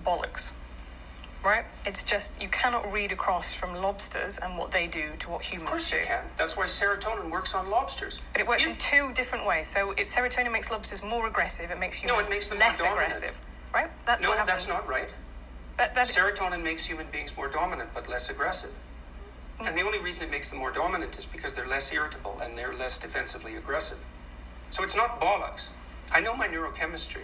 bollocks. 0.05 0.51
Right? 1.43 1.65
It's 1.85 2.03
just 2.03 2.41
you 2.41 2.49
cannot 2.49 2.91
read 2.91 3.11
across 3.11 3.53
from 3.53 3.75
lobsters 3.75 4.39
and 4.39 4.57
what 4.57 4.71
they 4.71 4.87
do 4.87 5.11
to 5.19 5.29
what 5.29 5.43
humans 5.43 5.61
do. 5.61 5.65
Of 5.65 5.69
course 5.69 5.91
do. 5.91 5.97
you 5.97 6.05
can. 6.05 6.25
That's 6.35 6.57
why 6.57 6.65
serotonin 6.65 7.29
works 7.29 7.53
on 7.53 7.69
lobsters. 7.69 8.19
But 8.33 8.41
it 8.41 8.47
works 8.47 8.63
You- 8.65 8.71
in 8.71 8.77
two 8.77 9.13
different 9.13 9.45
ways. 9.45 9.67
So 9.67 9.91
if 9.91 10.07
serotonin 10.07 10.51
makes 10.51 10.71
lobsters 10.71 11.03
more 11.03 11.27
aggressive. 11.27 11.69
It 11.69 11.79
makes 11.79 12.01
No, 12.03 12.07
it 12.07 12.11
humans 12.13 12.29
makes 12.31 12.47
them 12.49 12.57
less 12.59 12.81
aggressive. 12.81 13.39
Right? 13.73 13.89
That's 14.05 14.23
no, 14.23 14.29
what 14.31 14.39
happens. 14.39 14.65
that's 14.65 14.69
not 14.69 14.87
right. 14.89 15.09
That, 15.77 15.93
that, 15.93 16.07
Serotonin 16.07 16.63
makes 16.63 16.87
human 16.87 17.05
beings 17.11 17.37
more 17.37 17.47
dominant 17.47 17.91
but 17.93 18.09
less 18.09 18.29
aggressive. 18.31 18.71
And 19.65 19.75
the 19.75 19.81
only 19.81 19.99
reason 19.99 20.23
it 20.23 20.31
makes 20.31 20.49
them 20.49 20.59
more 20.59 20.71
dominant 20.71 21.17
is 21.17 21.25
because 21.25 21.53
they're 21.53 21.67
less 21.67 21.91
irritable 21.91 22.39
and 22.41 22.57
they're 22.57 22.73
less 22.73 22.97
defensively 22.97 23.55
aggressive. 23.55 24.03
So 24.71 24.83
it's 24.83 24.95
not 24.95 25.19
bollocks. 25.19 25.69
I 26.11 26.21
know 26.21 26.35
my 26.35 26.47
neurochemistry. 26.47 27.23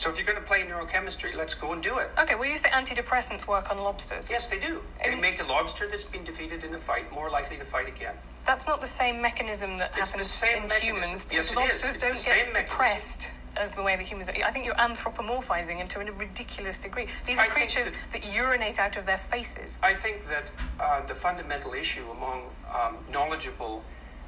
So 0.00 0.08
if 0.08 0.16
you're 0.16 0.24
going 0.24 0.38
to 0.40 0.48
play 0.48 0.62
neurochemistry, 0.62 1.36
let's 1.36 1.52
go 1.52 1.74
and 1.74 1.82
do 1.82 1.98
it. 1.98 2.08
okay, 2.18 2.34
well, 2.34 2.48
you 2.48 2.56
say 2.56 2.70
antidepressants 2.70 3.46
work 3.46 3.70
on 3.70 3.76
lobsters. 3.84 4.30
Yes, 4.30 4.48
they 4.48 4.58
do. 4.58 4.80
They 5.04 5.12
And- 5.12 5.20
make 5.20 5.38
a 5.42 5.44
lobster 5.44 5.86
that's 5.86 6.04
been 6.04 6.24
defeated 6.24 6.64
in 6.64 6.72
a 6.74 6.80
fight 6.80 7.12
more 7.12 7.28
likely 7.28 7.58
to 7.58 7.66
fight 7.66 7.86
again. 7.86 8.14
That's 8.46 8.66
not 8.66 8.80
the 8.80 8.86
same 8.86 9.20
mechanism 9.20 9.76
that 9.76 9.88
It's 9.88 9.96
the 10.12 10.16
happens 10.16 10.30
same 10.30 10.62
in 10.62 10.68
mechanism. 10.68 10.86
humans 10.86 11.10
Yes, 11.12 11.24
because 11.26 11.46
it 11.48 11.52
is. 11.52 11.56
lobsters 11.56 12.02
don't 12.02 12.16
same 12.16 12.34
get 12.36 12.46
mechanism. 12.46 12.70
depressed 12.70 13.32
as 13.58 13.72
the 13.72 13.82
way 13.82 13.94
that 13.96 14.06
humans 14.06 14.30
are. 14.30 14.34
I 14.42 14.50
think 14.50 14.64
you're 14.64 14.74
anthropomorphizing 14.76 15.78
into 15.78 16.00
a 16.00 16.04
ridiculous 16.12 16.78
degree. 16.78 17.06
These 17.26 17.38
are 17.38 17.42
I 17.44 17.48
creatures 17.48 17.92
that, 18.12 18.24
urinate 18.24 18.78
out 18.78 18.96
of 18.96 19.04
their 19.04 19.18
faces. 19.18 19.78
I 19.82 19.92
think 19.92 20.26
that 20.28 20.50
uh, 20.80 21.02
the 21.04 21.14
fundamental 21.14 21.74
issue 21.74 22.10
among 22.10 22.44
um, 22.74 22.96
knowledgeable 23.12 23.84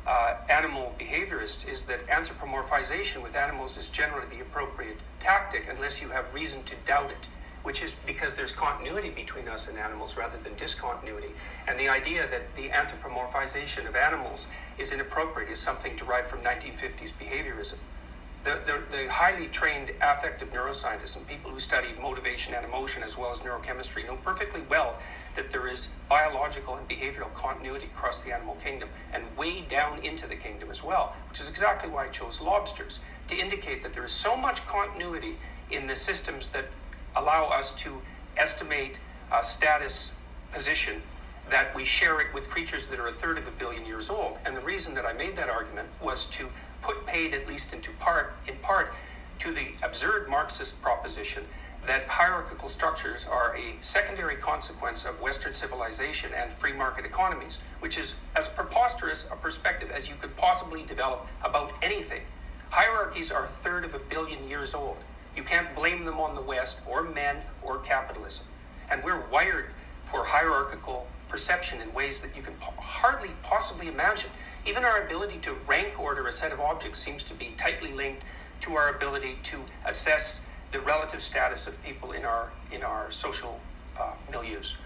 uh, 0.06 0.34
animal 0.50 0.94
behaviorists 0.98 1.68
is 1.68 1.82
that 1.82 2.04
anthropomorphization 2.06 3.22
with 3.22 3.36
animals 3.36 3.76
is 3.76 3.90
generally 3.90 4.26
the 4.26 4.40
appropriate 4.40 4.96
tactic 5.20 5.68
unless 5.68 6.02
you 6.02 6.08
have 6.08 6.34
reason 6.34 6.62
to 6.64 6.74
doubt 6.84 7.10
it, 7.10 7.28
which 7.62 7.82
is 7.82 7.94
because 8.06 8.34
there's 8.34 8.50
continuity 8.50 9.10
between 9.10 9.48
us 9.48 9.68
and 9.68 9.78
animals 9.78 10.16
rather 10.16 10.36
than 10.38 10.54
discontinuity. 10.54 11.28
And 11.68 11.78
the 11.78 11.88
idea 11.88 12.26
that 12.26 12.54
the 12.56 12.68
anthropomorphization 12.70 13.86
of 13.86 13.94
animals 13.94 14.48
is 14.76 14.92
inappropriate 14.92 15.50
is 15.50 15.60
something 15.60 15.94
derived 15.94 16.26
from 16.26 16.40
1950s 16.40 17.12
behaviorism. 17.12 17.78
The, 18.42 18.58
the, 18.66 18.96
the 18.96 19.12
highly 19.12 19.46
trained 19.46 19.92
affective 20.02 20.52
neuroscientists 20.52 21.16
and 21.16 21.28
people 21.28 21.52
who 21.52 21.60
study 21.60 21.90
motivation 22.00 22.54
and 22.54 22.64
emotion 22.66 23.04
as 23.04 23.16
well 23.16 23.30
as 23.30 23.38
neurochemistry 23.38 24.04
know 24.04 24.16
perfectly 24.16 24.62
well 24.68 24.98
that 25.34 25.50
there 25.50 25.66
is 25.66 25.94
biological 26.08 26.76
and 26.76 26.88
behavioral 26.88 27.32
continuity 27.34 27.86
across 27.86 28.22
the 28.22 28.32
animal 28.34 28.56
kingdom 28.56 28.88
and 29.12 29.24
way 29.36 29.62
down 29.62 29.98
into 30.04 30.26
the 30.28 30.36
kingdom 30.36 30.70
as 30.70 30.82
well, 30.82 31.14
which 31.28 31.40
is 31.40 31.48
exactly 31.48 31.88
why 31.88 32.04
I 32.04 32.08
chose 32.08 32.40
lobsters 32.40 33.00
to 33.28 33.36
indicate 33.36 33.82
that 33.82 33.92
there 33.92 34.04
is 34.04 34.12
so 34.12 34.36
much 34.36 34.66
continuity 34.66 35.36
in 35.70 35.86
the 35.86 35.94
systems 35.94 36.48
that 36.48 36.66
allow 37.16 37.46
us 37.46 37.74
to 37.82 38.02
estimate 38.36 38.98
uh, 39.30 39.40
status 39.40 40.18
position 40.52 41.02
that 41.50 41.74
we 41.74 41.84
share 41.84 42.20
it 42.20 42.32
with 42.32 42.48
creatures 42.48 42.86
that 42.86 42.98
are 42.98 43.08
a 43.08 43.12
third 43.12 43.36
of 43.38 43.48
a 43.48 43.50
billion 43.50 43.84
years 43.84 44.08
old. 44.08 44.38
And 44.44 44.56
the 44.56 44.60
reason 44.60 44.94
that 44.94 45.04
I 45.04 45.12
made 45.12 45.36
that 45.36 45.48
argument 45.48 45.88
was 46.00 46.26
to 46.30 46.48
put 46.82 47.06
paid 47.06 47.34
at 47.34 47.48
least 47.48 47.72
into 47.72 47.90
part 47.92 48.34
in 48.46 48.54
part 48.56 48.94
to 49.38 49.50
the 49.50 49.72
absurd 49.82 50.28
Marxist 50.28 50.80
proposition 50.82 51.44
that 51.86 52.04
hierarchical 52.04 52.68
structures 52.68 53.26
are 53.26 53.56
a 53.56 53.74
secondary 53.80 54.36
consequence 54.36 55.04
of 55.04 55.20
Western 55.20 55.52
civilization 55.52 56.30
and 56.34 56.50
free 56.50 56.72
market 56.72 57.04
economies, 57.04 57.62
which 57.80 57.98
is 57.98 58.20
as 58.36 58.48
preposterous 58.48 59.28
a 59.30 59.36
perspective 59.36 59.90
as 59.90 60.08
you 60.08 60.14
could 60.14 60.36
possibly 60.36 60.82
develop 60.84 61.26
about 61.44 61.72
anything. 61.82 62.22
Hierarchies 62.70 63.30
are 63.32 63.44
a 63.44 63.48
third 63.48 63.84
of 63.84 63.94
a 63.94 63.98
billion 63.98 64.48
years 64.48 64.74
old. 64.74 64.98
You 65.36 65.42
can't 65.42 65.74
blame 65.74 66.04
them 66.04 66.20
on 66.20 66.34
the 66.34 66.40
West 66.40 66.86
or 66.88 67.02
men 67.02 67.38
or 67.62 67.78
capitalism. 67.78 68.46
And 68.90 69.02
we're 69.02 69.28
wired 69.28 69.70
for 70.02 70.24
hierarchical 70.24 71.06
perception 71.28 71.80
in 71.80 71.92
ways 71.94 72.20
that 72.20 72.36
you 72.36 72.42
can 72.42 72.54
po- 72.54 72.80
hardly 72.80 73.30
possibly 73.42 73.88
imagine. 73.88 74.30
Even 74.66 74.84
our 74.84 75.02
ability 75.02 75.38
to 75.38 75.54
rank 75.66 75.98
order 75.98 76.26
a 76.26 76.32
set 76.32 76.52
of 76.52 76.60
objects 76.60 76.98
seems 76.98 77.24
to 77.24 77.34
be 77.34 77.54
tightly 77.56 77.92
linked 77.92 78.22
to 78.60 78.74
our 78.74 78.88
ability 78.94 79.38
to 79.42 79.58
assess 79.84 80.46
the 80.72 80.80
relative 80.80 81.20
status 81.20 81.66
of 81.68 81.82
people 81.84 82.12
in 82.12 82.24
our 82.24 82.50
in 82.72 82.82
our 82.82 83.10
social 83.10 83.60
uh, 84.00 84.14
milieus. 84.30 84.76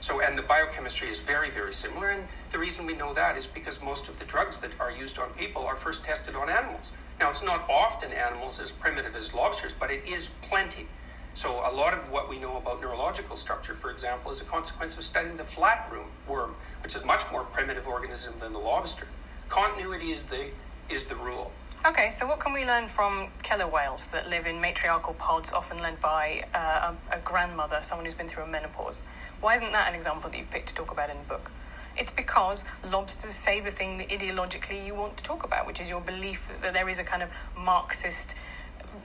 So, 0.00 0.20
and 0.20 0.36
the 0.36 0.42
biochemistry 0.42 1.08
is 1.08 1.20
very, 1.20 1.48
very 1.48 1.72
similar. 1.72 2.10
And 2.10 2.24
the 2.50 2.58
reason 2.58 2.84
we 2.84 2.94
know 2.94 3.14
that 3.14 3.38
is 3.38 3.46
because 3.46 3.82
most 3.82 4.06
of 4.06 4.18
the 4.18 4.26
drugs 4.26 4.58
that 4.58 4.78
are 4.78 4.90
used 4.90 5.18
on 5.18 5.30
people 5.30 5.64
are 5.64 5.76
first 5.76 6.04
tested 6.04 6.36
on 6.36 6.50
animals. 6.50 6.92
Now, 7.18 7.30
it's 7.30 7.42
not 7.42 7.64
often 7.70 8.12
animals 8.12 8.60
as 8.60 8.70
primitive 8.70 9.16
as 9.16 9.32
lobsters, 9.32 9.72
but 9.72 9.90
it 9.90 10.06
is 10.06 10.28
plenty. 10.42 10.88
So, 11.32 11.62
a 11.64 11.72
lot 11.72 11.94
of 11.94 12.12
what 12.12 12.28
we 12.28 12.38
know 12.38 12.58
about 12.58 12.82
neurological 12.82 13.34
structure, 13.34 13.74
for 13.74 13.90
example, 13.90 14.30
is 14.30 14.42
a 14.42 14.44
consequence 14.44 14.96
of 14.98 15.04
studying 15.04 15.38
the 15.38 15.44
flat 15.44 15.90
worm, 16.28 16.54
which 16.82 16.94
is 16.94 17.02
a 17.02 17.06
much 17.06 17.22
more 17.32 17.44
primitive 17.44 17.88
organism 17.88 18.34
than 18.40 18.52
the 18.52 18.58
lobster. 18.58 19.08
Continuity 19.48 20.10
is 20.10 20.24
the 20.24 20.50
is 20.90 21.04
the 21.04 21.16
rule. 21.16 21.50
Okay, 21.86 22.10
so 22.10 22.26
what 22.26 22.40
can 22.40 22.54
we 22.54 22.64
learn 22.64 22.88
from 22.88 23.28
killer 23.42 23.66
whales 23.66 24.06
that 24.06 24.30
live 24.30 24.46
in 24.46 24.58
matriarchal 24.58 25.12
pods, 25.12 25.52
often 25.52 25.82
led 25.82 26.00
by 26.00 26.44
uh, 26.54 26.94
a, 27.12 27.16
a, 27.16 27.18
grandmother, 27.18 27.80
someone 27.82 28.06
who's 28.06 28.14
been 28.14 28.26
through 28.26 28.44
a 28.44 28.46
menopause? 28.46 29.02
Why 29.42 29.54
isn't 29.56 29.70
that 29.72 29.90
an 29.90 29.94
example 29.94 30.30
that 30.30 30.38
you've 30.38 30.50
picked 30.50 30.68
to 30.68 30.74
talk 30.74 30.90
about 30.90 31.10
in 31.10 31.18
the 31.18 31.24
book? 31.24 31.50
It's 31.94 32.10
because 32.10 32.64
lobsters 32.90 33.34
say 33.34 33.60
the 33.60 33.70
thing 33.70 33.98
that 33.98 34.08
ideologically 34.08 34.86
you 34.86 34.94
want 34.94 35.18
to 35.18 35.22
talk 35.22 35.44
about, 35.44 35.66
which 35.66 35.78
is 35.78 35.90
your 35.90 36.00
belief 36.00 36.50
that 36.62 36.72
there 36.72 36.88
is 36.88 36.98
a 36.98 37.04
kind 37.04 37.22
of 37.22 37.28
Marxist 37.54 38.34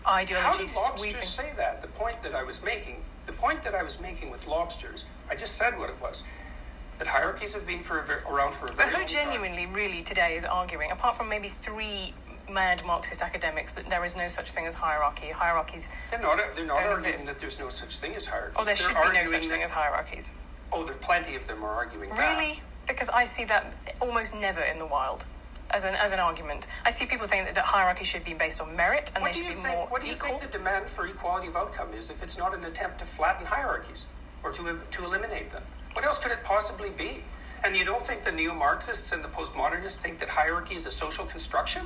ideology. 0.08 0.42
How 0.42 0.54
do 0.54 0.60
lobsters 0.60 1.02
sweeping. 1.02 1.22
say 1.22 1.52
that? 1.58 1.82
The 1.82 1.90
point 1.90 2.22
that 2.24 2.34
I 2.34 2.44
was 2.44 2.64
making, 2.64 3.04
the 3.26 3.34
point 3.34 3.62
that 3.64 3.76
I 3.76 3.84
was 3.84 4.02
making 4.02 4.32
with 4.32 4.48
lobsters, 4.48 5.06
I 5.30 5.36
just 5.36 5.58
said 5.58 5.78
what 5.78 5.90
it 5.90 6.02
was 6.02 6.24
that 6.98 7.08
hierarchies 7.08 7.54
have 7.54 7.68
been 7.68 7.80
for 7.80 8.00
very, 8.02 8.22
around 8.24 8.54
for 8.54 8.68
a 8.68 8.74
very 8.74 8.90
But 8.90 9.00
who 9.00 9.06
genuinely, 9.06 9.66
time. 9.66 9.74
really, 9.74 10.02
today 10.02 10.36
is 10.36 10.46
arguing, 10.46 10.92
apart 10.92 11.18
from 11.18 11.28
maybe 11.28 11.50
three 11.50 12.14
mad 12.50 12.84
Marxist 12.86 13.22
academics 13.22 13.74
that 13.74 13.90
there 13.90 14.04
is 14.04 14.16
no 14.16 14.28
such 14.28 14.52
thing 14.52 14.66
as 14.66 14.76
hierarchy. 14.76 15.28
Hierarchies. 15.30 15.90
They're 16.12 16.22
not. 16.22 16.40
They're 16.56 16.66
not 16.66 16.78
arguing 16.78 17.14
exist. 17.14 17.28
that 17.28 17.40
there's 17.40 17.60
no 17.60 17.70
such 17.70 17.98
thing 17.98 18.16
as 18.16 18.28
hierarchy. 18.28 18.56
Oh, 18.58 18.66
there 18.66 18.76
they're 18.76 18.76
should 18.76 19.12
be 19.12 19.18
no 19.18 19.26
such 19.26 19.48
thing 19.48 19.64
as 19.64 19.72
hierarchies. 19.72 20.32
Oh, 20.72 20.84
there 20.84 20.96
are 20.96 20.98
plenty 20.98 21.36
of 21.36 21.48
them 21.48 21.64
are 21.64 21.74
arguing 21.74 22.10
really? 22.10 22.22
that. 22.22 22.38
Really? 22.40 22.62
Because 22.88 23.10
I 23.10 23.26
see 23.26 23.46
that 23.46 23.74
almost 24.02 24.36
never 24.36 24.62
in 24.62 24.78
the 24.78 24.86
wild. 24.86 25.26
As 25.72 25.84
an, 25.84 25.94
as 25.94 26.12
an 26.12 26.20
argument, 26.20 26.66
I 26.84 26.90
see 26.90 27.06
people 27.06 27.28
saying 27.28 27.46
that, 27.46 27.54
that 27.54 27.66
hierarchy 27.66 28.04
should 28.04 28.26
be 28.26 28.34
based 28.34 28.60
on 28.60 28.76
merit 28.76 29.12
and 29.14 29.22
what 29.22 29.34
they 29.34 29.40
should 29.40 29.48
be 29.50 29.54
think, 29.54 29.76
more 29.76 29.86
What 29.88 30.02
do 30.02 30.08
you 30.08 30.14
equal? 30.14 30.40
think 30.40 30.52
the 30.52 30.58
demand 30.58 30.88
for 30.90 31.06
equality 31.06 31.48
of 31.48 31.56
outcome 31.56 31.94
is 31.94 32.10
if 32.10 32.24
it's 32.24 32.40
not 32.40 32.56
an 32.56 32.64
attempt 32.66 32.98
to 33.00 33.06
flatten 33.06 33.46
hierarchies 33.46 34.08
or 34.44 34.52
to, 34.52 34.80
to 34.90 35.06
eliminate 35.06 35.52
them? 35.52 35.62
What 35.94 36.06
else 36.06 36.18
could 36.18 36.32
it 36.32 36.44
possibly 36.44 36.90
be? 36.90 37.24
And 37.64 37.76
you 37.76 37.86
don't 37.86 38.06
think 38.06 38.24
the 38.24 38.32
neo 38.32 38.56
Marxists 38.56 39.12
and 39.12 39.24
the 39.24 39.28
postmodernists 39.28 40.02
think 40.02 40.18
that 40.20 40.30
hierarchy 40.30 40.74
is 40.74 40.88
a 40.88 40.92
social 40.92 41.26
construction? 41.26 41.86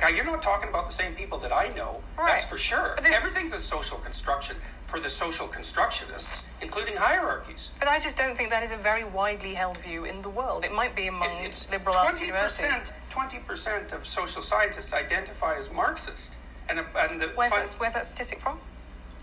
Like, 0.00 0.16
you're 0.16 0.24
not 0.24 0.42
talking 0.42 0.68
about 0.68 0.86
the 0.86 0.92
same 0.92 1.14
people 1.14 1.38
that 1.38 1.52
I 1.52 1.68
know. 1.68 2.00
Right. 2.18 2.28
That's 2.28 2.44
for 2.44 2.56
sure. 2.56 2.96
Everything's 3.04 3.52
a 3.52 3.58
social 3.58 3.98
construction 3.98 4.56
for 4.82 4.98
the 4.98 5.08
social 5.08 5.46
constructionists, 5.46 6.46
including 6.60 6.96
hierarchies. 6.96 7.70
But 7.78 7.88
I 7.88 7.98
just 7.98 8.16
don't 8.16 8.36
think 8.36 8.50
that 8.50 8.62
is 8.62 8.72
a 8.72 8.76
very 8.76 9.04
widely 9.04 9.54
held 9.54 9.78
view 9.78 10.04
in 10.04 10.22
the 10.22 10.28
world. 10.28 10.64
It 10.64 10.72
might 10.72 10.94
be 10.96 11.06
among 11.06 11.28
it's, 11.30 11.66
it's 11.66 11.70
liberal 11.70 11.96
arts 11.96 12.20
universities. 12.20 12.92
Twenty 13.10 13.38
percent 13.38 13.92
of 13.92 14.06
social 14.06 14.42
scientists 14.42 14.92
identify 14.92 15.56
as 15.56 15.72
Marxist, 15.72 16.36
and, 16.68 16.78
uh, 16.78 16.84
and 17.10 17.20
the 17.20 17.28
where's, 17.28 17.50
that, 17.52 17.76
where's 17.78 17.92
that 17.92 18.06
statistic 18.06 18.38
from? 18.38 18.58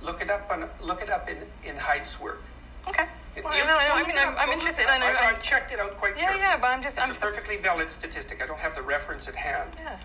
Look 0.01 0.21
it 0.21 0.29
up 0.29 0.49
on 0.51 0.69
look 0.81 1.01
it 1.01 1.09
up 1.09 1.27
in 1.29 1.37
in 1.63 1.75
Haidt's 1.75 2.19
work. 2.21 2.41
Okay. 2.87 3.05
Well, 3.43 3.53
no, 3.65 3.77
I 3.77 4.03
mean, 4.07 4.17
I'm, 4.17 4.35
I'm 4.37 4.49
interested. 4.49 4.87
I 4.87 4.97
know. 4.97 5.05
I, 5.05 5.31
have 5.31 5.41
checked 5.41 5.71
it 5.71 5.79
out 5.79 5.95
quite 5.97 6.15
yeah, 6.15 6.23
carefully. 6.23 6.41
Yeah, 6.41 6.57
but 6.57 6.67
I'm 6.67 6.81
just. 6.81 6.97
It's 6.97 7.09
I'm 7.09 7.15
a 7.15 7.19
perfectly 7.19 7.57
valid 7.57 7.89
statistic. 7.89 8.41
I 8.41 8.47
don't 8.47 8.59
have 8.59 8.75
the 8.75 8.81
reference 8.81 9.27
at 9.27 9.35
hand. 9.35 9.69
Yeah. 9.77 9.97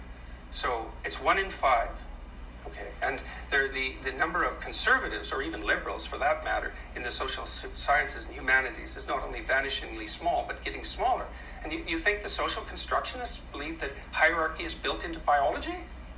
So 0.55 0.87
it's 1.05 1.21
one 1.21 1.37
in 1.37 1.51
five. 1.51 2.05
Okay, 2.69 2.87
and 3.03 3.21
the, 3.51 3.95
the 4.03 4.17
number 4.17 4.45
of 4.45 4.61
conservatives, 4.61 5.33
or 5.33 5.43
even 5.43 5.67
liberals 5.67 6.07
for 6.07 6.17
that 6.19 6.45
matter, 6.45 6.73
in 6.95 7.03
the 7.03 7.11
social 7.11 7.45
sciences 7.45 8.27
and 8.27 8.35
humanities 8.35 8.97
is 8.97 9.07
not 9.09 9.25
only 9.25 9.41
vanishingly 9.41 10.09
small, 10.09 10.45
but 10.47 10.65
getting 10.65 10.85
smaller. 10.85 11.27
And 11.65 11.73
you, 11.73 11.83
you 11.87 11.99
think 11.99 12.23
the 12.23 12.29
social 12.29 12.63
constructionists 12.63 13.41
believe 13.51 13.81
that 13.81 13.93
hierarchy 14.13 14.63
is 14.63 14.75
built 14.75 15.05
into 15.05 15.19
biology? 15.19 15.75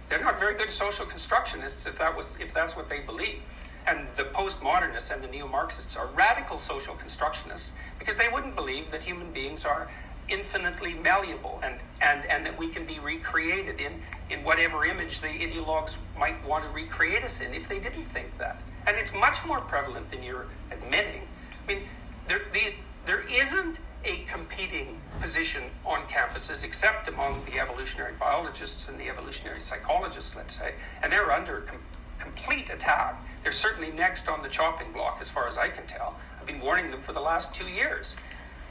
They're 0.08 0.20
not 0.20 0.38
very 0.38 0.54
good 0.54 0.70
social 0.70 1.06
constructionists 1.06 1.88
if, 1.88 1.98
that 1.98 2.14
was, 2.14 2.36
if 2.38 2.52
that's 2.52 2.76
what 2.76 2.90
they 2.90 3.00
believe. 3.00 3.42
And 3.88 4.06
the 4.16 4.24
postmodernists 4.24 5.12
and 5.12 5.22
the 5.22 5.28
neo 5.28 5.48
Marxists 5.48 5.96
are 5.96 6.08
radical 6.08 6.58
social 6.58 6.94
constructionists 6.94 7.70
because 7.98 8.16
they 8.16 8.28
wouldn't 8.28 8.54
believe 8.54 8.90
that 8.90 9.04
human 9.04 9.32
beings 9.32 9.64
are 9.64 9.88
infinitely 10.28 10.94
malleable 10.94 11.60
and, 11.62 11.76
and, 12.02 12.24
and 12.26 12.44
that 12.44 12.58
we 12.58 12.68
can 12.68 12.84
be 12.84 12.98
recreated 12.98 13.80
in, 13.80 13.92
in 14.30 14.44
whatever 14.44 14.84
image 14.84 15.20
the 15.20 15.28
ideologues 15.28 15.98
might 16.18 16.44
want 16.46 16.64
to 16.64 16.70
recreate 16.70 17.22
us 17.22 17.40
in 17.40 17.54
if 17.54 17.68
they 17.68 17.78
didn't 17.78 18.04
think 18.04 18.36
that. 18.38 18.60
And 18.86 18.96
it's 18.96 19.18
much 19.18 19.46
more 19.46 19.60
prevalent 19.60 20.10
than 20.10 20.22
you're 20.22 20.46
admitting. 20.70 21.22
I 21.64 21.72
mean, 21.72 21.82
there, 22.26 22.42
these, 22.52 22.76
there 23.04 23.24
isn't 23.28 23.80
a 24.04 24.24
competing 24.28 24.98
position 25.20 25.62
on 25.84 26.02
campuses 26.02 26.64
except 26.64 27.08
among 27.08 27.42
the 27.44 27.58
evolutionary 27.58 28.12
biologists 28.18 28.88
and 28.88 28.98
the 29.00 29.08
evolutionary 29.08 29.60
psychologists, 29.60 30.36
let's 30.36 30.54
say, 30.54 30.74
and 31.02 31.12
they're 31.12 31.32
under 31.32 31.60
com- 31.60 31.80
complete 32.18 32.70
attack. 32.70 33.20
They're 33.42 33.52
certainly 33.52 33.90
next 33.92 34.28
on 34.28 34.42
the 34.42 34.48
chopping 34.48 34.92
block, 34.92 35.18
as 35.20 35.30
far 35.30 35.46
as 35.46 35.58
I 35.58 35.68
can 35.68 35.86
tell. 35.86 36.16
I've 36.40 36.46
been 36.46 36.60
warning 36.60 36.90
them 36.90 37.00
for 37.00 37.12
the 37.12 37.20
last 37.20 37.54
two 37.54 37.68
years. 37.68 38.16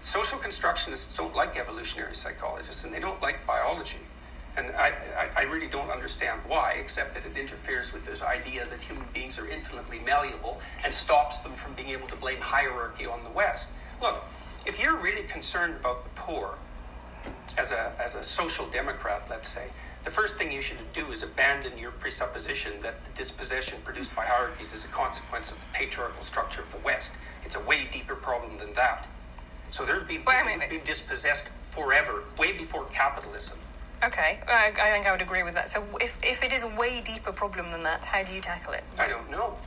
Social 0.06 0.38
constructionists 0.38 1.18
don't 1.18 1.36
like 1.36 1.58
evolutionary 1.58 2.14
psychologists 2.14 2.84
and 2.84 2.94
they 2.94 3.00
don't 3.00 3.20
like 3.24 3.44
biology. 3.48 3.98
And 4.56 4.68
I, 4.76 4.92
I, 5.18 5.42
I, 5.42 5.44
really 5.46 5.66
don't 5.66 5.90
understand 5.90 6.42
why, 6.48 6.76
except 6.80 7.16
that 7.16 7.26
it 7.26 7.36
interferes 7.36 7.92
with 7.92 8.06
this 8.06 8.24
idea 8.24 8.68
that 8.68 8.80
human 8.80 9.08
beings 9.16 9.40
are 9.40 9.48
infinitely 9.48 9.98
malleable 10.06 10.62
and 10.84 10.94
stops 10.94 11.40
them 11.40 11.54
from 11.54 11.74
being 11.74 11.90
able 11.90 12.06
to 12.10 12.16
blame 12.16 12.38
hierarchy 12.40 13.08
on 13.08 13.24
the 13.24 13.32
West. 13.32 13.72
Look, 14.00 14.24
if 14.68 14.80
you're 14.80 14.96
really 14.96 15.24
concerned 15.24 15.78
about 15.80 16.04
the 16.04 16.12
poor, 16.12 16.60
as 17.58 17.72
a, 17.72 17.92
as 18.00 18.14
a 18.14 18.22
social 18.22 18.68
democrat, 18.68 19.26
let's 19.28 19.50
say, 19.50 19.70
the 20.04 20.12
first 20.12 20.36
thing 20.36 20.52
you 20.52 20.62
should 20.62 20.78
do 20.94 21.08
is 21.08 21.24
abandon 21.24 21.80
your 21.80 21.90
presupposition 21.90 22.74
that 22.82 23.04
the 23.06 23.12
dispossession 23.14 23.80
produced 23.84 24.16
by 24.16 24.26
hierarchies 24.26 24.72
is 24.72 24.86
a 24.86 24.90
consequence 24.90 25.52
of 25.52 25.60
the 25.62 25.66
patriarchal 25.74 26.22
structure 26.22 26.62
of 26.62 26.72
the 26.72 26.78
West. 26.86 27.18
It's 27.42 27.56
a 27.56 27.66
way 27.66 27.88
deeper 27.92 28.14
problem 28.14 28.60
than 28.60 28.74
that. 28.74 29.08
So 29.76 29.84
there's 29.84 30.04
been 30.04 30.20
people 30.20 30.32
well, 30.32 30.42
I 30.42 30.48
mean, 30.48 30.62
who've 30.62 30.70
been 30.70 30.86
dispossessed 30.86 31.50
forever, 31.50 32.24
way 32.40 32.54
before 32.54 32.86
capitalism. 32.86 33.58
Okay, 34.02 34.40
I, 34.48 34.72
I, 34.82 34.92
think 34.92 35.06
I 35.06 35.12
would 35.12 35.22
agree 35.22 35.44
with 35.44 35.54
that. 35.56 35.68
So 35.68 35.84
if, 36.00 36.18
if 36.24 36.42
it 36.46 36.54
is 36.54 36.64
a 36.64 36.70
way 36.80 37.02
deeper 37.02 37.34
problem 37.34 37.72
than 37.72 37.84
that, 37.84 38.06
how 38.06 38.24
do 38.24 38.34
you 38.34 38.40
tackle 38.40 38.72
it? 38.72 38.86
I 38.98 39.10
don't 39.10 39.30
know. 39.30 39.58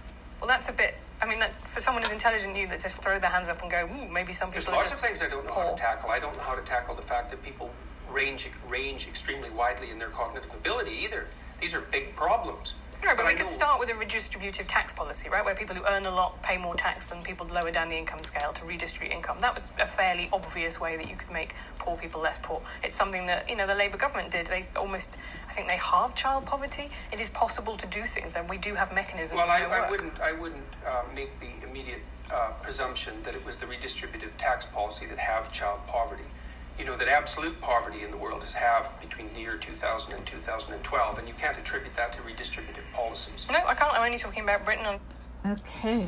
Well, 0.40 0.48
that's 0.48 0.70
a 0.70 0.72
bit. 0.72 0.94
I 1.20 1.26
mean, 1.26 1.40
that 1.40 1.52
for 1.68 1.80
someone 1.80 2.02
as 2.04 2.10
intelligent 2.10 2.52
as 2.52 2.58
you, 2.58 2.66
that 2.68 2.80
just 2.80 3.02
throw 3.02 3.18
their 3.18 3.28
hands 3.28 3.50
up 3.50 3.60
and 3.60 3.70
go, 3.70 3.84
Ooh, 3.84 4.08
maybe 4.08 4.32
some 4.32 4.48
people. 4.48 4.64
There's 4.64 4.68
lots 4.68 4.94
of 4.94 4.98
things 4.98 5.20
I 5.20 5.28
don't 5.28 5.44
know 5.44 5.52
poor. 5.52 5.64
how 5.64 5.70
to 5.72 5.76
tackle. 5.76 6.08
I 6.08 6.18
don't 6.18 6.34
know 6.38 6.42
how 6.42 6.54
to 6.54 6.62
tackle 6.62 6.94
the 6.94 7.02
fact 7.02 7.28
that 7.28 7.42
people 7.42 7.68
range 8.10 8.48
range 8.66 9.06
extremely 9.06 9.50
widely 9.50 9.90
in 9.90 9.98
their 9.98 10.08
cognitive 10.08 10.54
ability 10.54 10.92
either. 11.04 11.26
These 11.60 11.74
are 11.74 11.82
big 11.82 12.16
problems. 12.16 12.72
No, 13.04 13.10
but, 13.14 13.18
but 13.18 13.26
we 13.26 13.34
could 13.34 13.48
start 13.48 13.78
with 13.78 13.88
a 13.90 13.92
redistributive 13.92 14.64
tax 14.66 14.92
policy, 14.92 15.28
right? 15.28 15.44
Where 15.44 15.54
people 15.54 15.76
who 15.76 15.84
earn 15.88 16.04
a 16.04 16.10
lot 16.10 16.42
pay 16.42 16.58
more 16.58 16.74
tax 16.74 17.06
than 17.06 17.22
people 17.22 17.46
lower 17.46 17.70
down 17.70 17.88
the 17.88 17.96
income 17.96 18.24
scale 18.24 18.52
to 18.52 18.64
redistribute 18.64 19.12
income. 19.12 19.38
That 19.40 19.54
was 19.54 19.72
a 19.80 19.86
fairly 19.86 20.28
obvious 20.32 20.80
way 20.80 20.96
that 20.96 21.08
you 21.08 21.16
could 21.16 21.30
make 21.30 21.54
poor 21.78 21.96
people 21.96 22.20
less 22.20 22.38
poor. 22.38 22.60
It's 22.82 22.94
something 22.94 23.26
that, 23.26 23.48
you 23.48 23.56
know, 23.56 23.66
the 23.66 23.74
Labour 23.74 23.96
government 23.96 24.30
did. 24.30 24.48
They 24.48 24.66
almost, 24.76 25.16
I 25.48 25.52
think 25.52 25.68
they 25.68 25.76
halved 25.76 26.16
child 26.16 26.46
poverty. 26.46 26.90
It 27.12 27.20
is 27.20 27.30
possible 27.30 27.76
to 27.76 27.86
do 27.86 28.02
things, 28.02 28.36
and 28.36 28.48
we 28.48 28.58
do 28.58 28.74
have 28.74 28.92
mechanisms. 28.92 29.38
Well, 29.38 29.50
I, 29.50 29.62
I, 29.62 29.90
wouldn't, 29.90 30.20
I 30.20 30.32
wouldn't 30.32 30.64
uh, 30.86 31.04
make 31.14 31.38
the 31.40 31.50
immediate 31.68 32.02
uh, 32.32 32.50
presumption 32.62 33.14
that 33.22 33.34
it 33.34 33.44
was 33.44 33.56
the 33.56 33.66
redistributive 33.66 34.36
tax 34.36 34.64
policy 34.64 35.06
that 35.06 35.18
halved 35.18 35.52
child 35.52 35.80
poverty 35.86 36.24
you 36.78 36.84
know, 36.84 36.96
that 36.96 37.08
absolute 37.08 37.60
poverty 37.60 38.02
in 38.02 38.10
the 38.10 38.16
world 38.16 38.42
has 38.42 38.54
halved 38.54 39.00
between 39.00 39.32
the 39.34 39.40
year 39.40 39.56
2000 39.56 40.14
and 40.14 40.24
2012, 40.24 41.18
and 41.18 41.28
you 41.28 41.34
can't 41.34 41.58
attribute 41.58 41.94
that 41.94 42.12
to 42.12 42.20
redistributive 42.20 42.90
policies. 42.92 43.46
No, 43.50 43.58
I 43.66 43.74
can't. 43.74 43.92
I'm 43.92 44.04
only 44.04 44.18
talking 44.18 44.44
about 44.44 44.64
Britain. 44.64 45.00
Okay. 45.44 46.06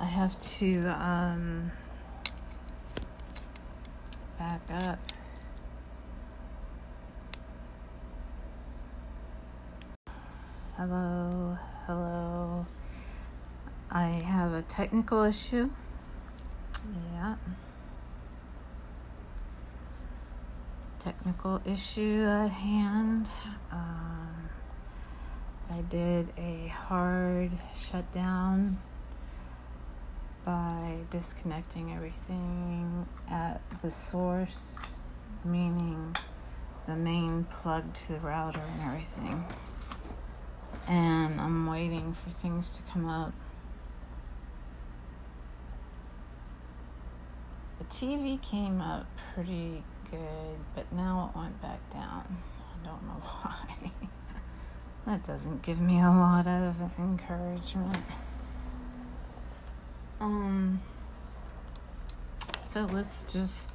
I 0.00 0.04
have 0.04 0.38
to 0.40 0.80
um, 0.88 1.70
back 4.38 4.62
up. 4.72 4.98
Hello, 10.76 11.58
hello. 11.86 12.66
I 13.90 14.06
have 14.06 14.54
a 14.54 14.62
technical 14.62 15.22
issue. 15.22 15.70
Yeah. 17.12 17.36
Technical 21.02 21.60
issue 21.64 22.24
at 22.28 22.52
hand. 22.52 23.28
Um, 23.72 24.48
I 25.68 25.80
did 25.88 26.30
a 26.38 26.68
hard 26.68 27.50
shutdown 27.76 28.78
by 30.44 30.98
disconnecting 31.10 31.92
everything 31.92 33.08
at 33.28 33.60
the 33.80 33.90
source, 33.90 35.00
meaning 35.44 36.14
the 36.86 36.94
main 36.94 37.46
plug 37.50 37.92
to 37.94 38.12
the 38.12 38.20
router 38.20 38.60
and 38.60 38.82
everything. 38.82 39.44
And 40.86 41.40
I'm 41.40 41.66
waiting 41.66 42.12
for 42.12 42.30
things 42.30 42.76
to 42.76 42.82
come 42.92 43.08
up. 43.08 43.32
The 47.80 47.86
TV 47.86 48.40
came 48.40 48.80
up 48.80 49.06
pretty 49.34 49.82
good, 50.12 50.58
but 50.74 50.92
now 50.92 51.32
it 51.34 51.38
went 51.38 51.60
back 51.62 51.80
down. 51.90 52.36
I 52.60 52.86
don't 52.86 53.02
know 53.04 53.14
why. 53.22 53.90
that 55.06 55.24
doesn't 55.24 55.62
give 55.62 55.80
me 55.80 55.98
a 56.00 56.08
lot 56.08 56.46
of 56.46 56.76
encouragement. 56.98 57.96
Um, 60.20 60.82
so 62.62 62.84
let's 62.84 63.32
just 63.32 63.74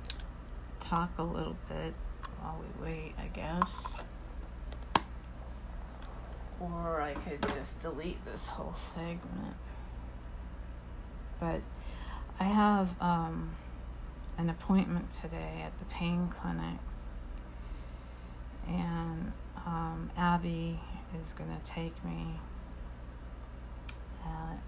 talk 0.79 1.09
a 1.17 1.23
little 1.23 1.57
bit 1.67 1.93
while 2.39 2.61
we 2.61 2.85
wait, 2.85 3.13
I 3.17 3.27
guess. 3.27 4.03
Or 6.59 7.01
I 7.01 7.15
could 7.15 7.41
just 7.55 7.81
delete 7.81 8.23
this 8.25 8.47
whole 8.47 8.73
segment. 8.73 9.55
But 11.39 11.61
I 12.39 12.45
have 12.45 12.95
um, 13.01 13.55
an 14.37 14.49
appointment 14.49 15.11
today 15.11 15.63
at 15.65 15.77
the 15.79 15.85
pain 15.85 16.27
clinic, 16.27 16.79
and 18.67 19.31
um, 19.65 20.11
Abby 20.17 20.79
is 21.17 21.33
going 21.33 21.49
to 21.49 21.63
take 21.63 22.03
me 22.03 22.39
at 24.25 24.59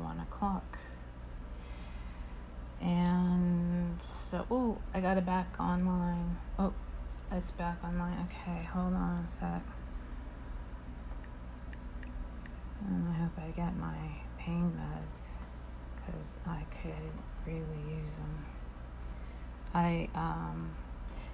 one 0.00 0.20
o'clock. 0.20 0.78
And 2.80 4.00
so, 4.00 4.46
oh, 4.50 4.78
I 4.94 5.00
got 5.00 5.18
it 5.18 5.26
back 5.26 5.48
online. 5.60 6.38
Oh, 6.58 6.72
it's 7.30 7.50
back 7.50 7.76
online. 7.84 8.26
Okay, 8.26 8.64
hold 8.64 8.94
on 8.94 9.22
a 9.24 9.28
sec. 9.28 9.62
And 12.86 13.08
I 13.08 13.12
hope 13.12 13.32
I 13.38 13.50
get 13.50 13.76
my 13.76 13.96
pain 14.38 14.72
meds 14.78 15.42
because 15.96 16.38
I 16.46 16.64
could 16.70 17.12
really 17.46 17.98
use 17.98 18.16
them. 18.16 18.46
I, 19.72 20.08
um, 20.14 20.72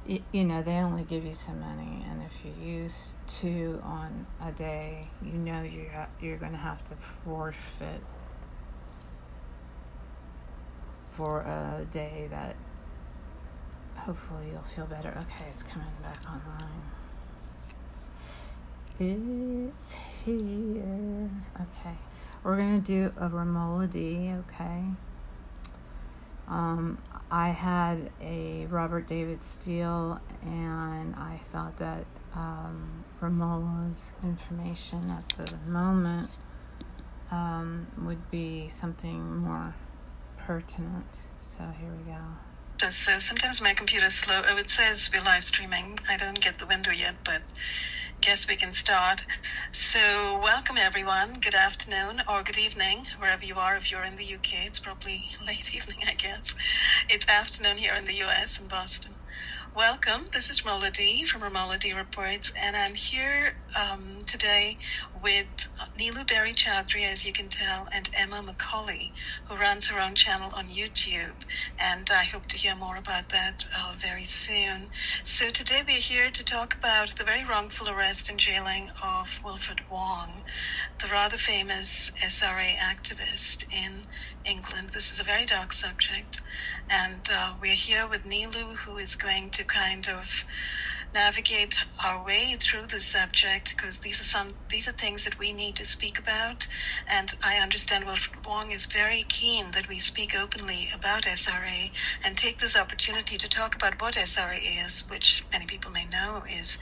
you 0.06 0.44
know, 0.44 0.62
they 0.62 0.76
only 0.76 1.02
give 1.02 1.24
you 1.24 1.32
so 1.32 1.52
many, 1.52 2.04
and 2.08 2.22
if 2.22 2.44
you 2.44 2.52
use 2.64 3.14
two 3.26 3.80
on 3.82 4.26
a 4.42 4.52
day, 4.52 5.08
you 5.22 5.32
know 5.32 5.66
ha- 5.92 6.08
you're 6.20 6.36
going 6.36 6.52
to 6.52 6.58
have 6.58 6.84
to 6.88 6.94
forfeit 6.94 8.00
for 11.10 11.40
a 11.40 11.86
day 11.90 12.28
that 12.30 12.56
hopefully 13.96 14.48
you'll 14.52 14.62
feel 14.62 14.86
better. 14.86 15.08
Okay, 15.22 15.46
it's 15.48 15.62
coming 15.62 15.88
back 16.02 16.22
online. 16.28 16.82
It's 18.98 20.24
here. 20.24 21.30
Okay, 21.54 21.96
we're 22.42 22.56
gonna 22.56 22.78
do 22.78 23.12
a 23.18 23.28
Romola 23.28 23.86
D. 23.86 24.32
Okay. 24.48 24.84
Um, 26.48 26.98
I 27.30 27.48
had 27.48 28.10
a 28.22 28.66
Robert 28.66 29.06
David 29.06 29.42
Steele, 29.42 30.20
and 30.42 31.14
I 31.16 31.40
thought 31.42 31.76
that 31.78 32.04
um, 32.34 33.04
Romola's 33.20 34.14
information 34.22 35.10
at 35.10 35.28
the 35.30 35.56
moment 35.68 36.30
um, 37.30 37.88
would 37.98 38.30
be 38.30 38.68
something 38.68 39.38
more 39.38 39.74
pertinent. 40.38 41.18
So 41.40 41.60
here 41.80 41.90
we 41.90 42.12
go. 42.12 42.18
So 42.78 43.18
sometimes 43.18 43.60
my 43.62 43.72
computer's 43.72 44.14
slow. 44.14 44.42
Oh, 44.48 44.58
it 44.58 44.70
says 44.70 45.10
we're 45.12 45.24
live 45.24 45.42
streaming. 45.42 45.98
I 46.10 46.16
don't 46.16 46.40
get 46.40 46.58
the 46.58 46.66
window 46.66 46.90
yet, 46.92 47.16
but 47.24 47.42
guess 48.20 48.48
we 48.48 48.56
can 48.56 48.72
start. 48.72 49.22
So 49.72 50.40
welcome 50.42 50.76
everyone. 50.78 51.34
Good 51.40 51.54
afternoon 51.54 52.22
or 52.28 52.42
good 52.42 52.58
evening, 52.58 53.04
wherever 53.18 53.44
you 53.44 53.56
are. 53.56 53.76
If 53.76 53.90
you're 53.92 54.04
in 54.04 54.16
the 54.16 54.34
UK, 54.34 54.66
it's 54.66 54.80
probably 54.80 55.24
late 55.46 55.74
evening, 55.74 55.98
I 56.08 56.14
guess. 56.14 56.54
It's 57.08 57.28
afternoon 57.28 57.78
here 57.78 57.94
in 57.96 58.06
the 58.06 58.14
US 58.24 58.60
in 58.60 58.68
Boston. 58.68 59.16
Welcome. 59.76 60.22
This 60.32 60.48
is 60.48 60.62
D 60.94 61.26
from 61.26 61.42
D 61.78 61.92
Reports, 61.92 62.50
and 62.58 62.74
I'm 62.74 62.94
here 62.94 63.58
um, 63.78 64.20
today 64.24 64.78
with 65.22 65.68
Neelu 65.98 66.26
Berry 66.26 66.54
Chowdhury, 66.54 67.04
as 67.04 67.26
you 67.26 67.32
can 67.34 67.48
tell, 67.48 67.86
and 67.92 68.08
Emma 68.16 68.42
McCauley, 68.42 69.10
who 69.44 69.54
runs 69.54 69.88
her 69.88 70.00
own 70.00 70.14
channel 70.14 70.50
on 70.56 70.68
YouTube. 70.68 71.44
And 71.78 72.10
I 72.10 72.24
hope 72.24 72.46
to 72.46 72.56
hear 72.56 72.74
more 72.74 72.96
about 72.96 73.28
that 73.28 73.68
uh, 73.78 73.92
very 73.98 74.24
soon. 74.24 74.88
So 75.22 75.50
today 75.50 75.82
we're 75.86 75.98
here 75.98 76.30
to 76.30 76.42
talk 76.42 76.74
about 76.74 77.08
the 77.08 77.24
very 77.24 77.44
wrongful 77.44 77.90
arrest 77.90 78.30
and 78.30 78.38
jailing 78.38 78.92
of 79.04 79.44
Wilfred 79.44 79.82
Wong, 79.90 80.42
the 81.00 81.08
rather 81.08 81.36
famous 81.36 82.12
SRA 82.24 82.76
activist 82.76 83.66
in 83.70 84.06
England. 84.46 84.90
This 84.90 85.12
is 85.12 85.20
a 85.20 85.24
very 85.24 85.44
dark 85.44 85.72
subject. 85.72 86.40
And 86.90 87.28
uh, 87.32 87.54
we're 87.60 87.74
here 87.74 88.06
with 88.08 88.24
Nilu, 88.24 88.76
who 88.84 88.96
is 88.98 89.16
going 89.16 89.50
to 89.50 89.64
kind 89.64 90.08
of 90.08 90.44
navigate 91.14 91.84
our 92.04 92.24
way 92.24 92.56
through 92.60 92.86
the 92.86 93.00
subject 93.00 93.74
because 93.76 94.00
these 94.00 94.20
are 94.20 94.24
some 94.24 94.48
these 94.70 94.88
are 94.88 94.92
things 94.92 95.24
that 95.24 95.38
we 95.38 95.52
need 95.52 95.74
to 95.74 95.84
speak 95.84 96.18
about 96.18 96.66
and 97.10 97.34
I 97.42 97.56
understand 97.56 98.04
Wilfred 98.04 98.44
Wong 98.44 98.70
is 98.70 98.86
very 98.86 99.24
keen 99.28 99.70
that 99.72 99.88
we 99.88 99.98
speak 99.98 100.34
openly 100.36 100.88
about 100.94 101.22
SRA 101.22 101.90
and 102.24 102.36
take 102.36 102.58
this 102.58 102.76
opportunity 102.76 103.38
to 103.38 103.48
talk 103.48 103.74
about 103.74 104.00
what 104.02 104.14
SRA 104.14 104.58
is 104.84 105.08
which 105.08 105.44
many 105.52 105.66
people 105.66 105.90
may 105.90 106.06
know 106.06 106.42
is 106.50 106.78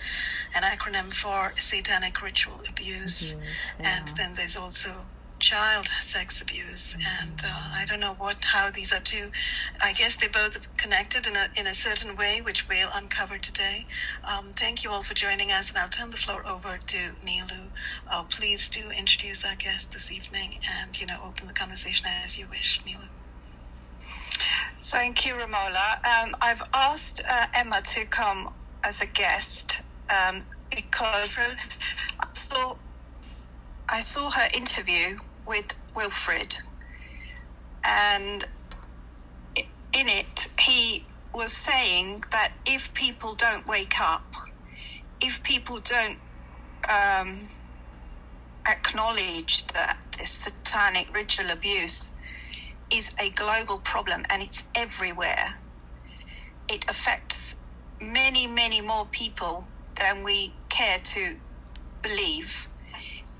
an 0.54 0.62
acronym 0.64 1.12
for 1.12 1.52
satanic 1.56 2.20
ritual 2.20 2.60
abuse 2.68 3.36
yeah. 3.78 3.98
and 3.98 4.08
then 4.16 4.34
there's 4.34 4.56
also 4.56 5.06
child 5.44 5.86
sex 6.00 6.40
abuse 6.40 6.96
and 7.20 7.42
uh, 7.46 7.68
i 7.74 7.84
don't 7.84 8.00
know 8.00 8.14
what 8.14 8.42
how 8.44 8.70
these 8.70 8.94
are 8.94 9.00
two 9.00 9.30
i 9.82 9.92
guess 9.92 10.16
they're 10.16 10.30
both 10.30 10.74
connected 10.78 11.26
in 11.26 11.36
a, 11.36 11.48
in 11.60 11.66
a 11.66 11.74
certain 11.74 12.16
way 12.16 12.40
which 12.42 12.66
we'll 12.66 12.88
uncover 12.94 13.36
today. 13.36 13.84
Um, 14.24 14.46
thank 14.56 14.82
you 14.82 14.90
all 14.90 15.02
for 15.02 15.12
joining 15.12 15.50
us 15.52 15.68
and 15.70 15.78
i'll 15.78 15.88
turn 15.90 16.10
the 16.10 16.16
floor 16.16 16.42
over 16.46 16.78
to 16.78 16.98
neelu. 17.22 17.68
Uh, 18.10 18.22
please 18.24 18.70
do 18.70 18.84
introduce 18.98 19.44
our 19.44 19.54
guest 19.56 19.92
this 19.92 20.10
evening 20.10 20.60
and 20.80 20.98
you 20.98 21.06
know 21.06 21.18
open 21.22 21.46
the 21.46 21.52
conversation 21.52 22.06
as 22.24 22.38
you 22.38 22.46
wish 22.48 22.82
neelu. 22.84 23.08
Thank 24.80 25.26
you, 25.26 25.34
Romola. 25.34 25.88
Um, 26.04 26.34
I've 26.40 26.62
asked 26.74 27.22
uh, 27.30 27.46
Emma 27.56 27.80
to 27.82 28.06
come 28.06 28.52
as 28.82 29.02
a 29.02 29.06
guest 29.06 29.82
um, 30.10 30.40
because 30.70 31.56
I 32.18 32.26
saw 32.32 32.76
I 33.88 34.00
saw 34.00 34.30
her 34.30 34.48
interview 34.56 35.18
with 35.46 35.78
Wilfred, 35.94 36.56
and 37.86 38.44
in 39.56 40.08
it, 40.08 40.48
he 40.58 41.04
was 41.34 41.52
saying 41.52 42.20
that 42.32 42.52
if 42.66 42.92
people 42.94 43.34
don't 43.34 43.66
wake 43.66 44.00
up, 44.00 44.24
if 45.20 45.42
people 45.42 45.78
don't 45.78 46.18
um, 46.88 47.48
acknowledge 48.68 49.66
that 49.68 49.98
this 50.18 50.30
satanic 50.30 51.14
ritual 51.14 51.50
abuse 51.50 52.14
is 52.92 53.14
a 53.20 53.30
global 53.30 53.78
problem 53.78 54.22
and 54.30 54.42
it's 54.42 54.68
everywhere, 54.74 55.58
it 56.68 56.84
affects 56.88 57.62
many, 58.00 58.46
many 58.46 58.80
more 58.80 59.06
people 59.06 59.66
than 60.00 60.24
we 60.24 60.52
care 60.68 60.98
to 61.02 61.36
believe. 62.02 62.68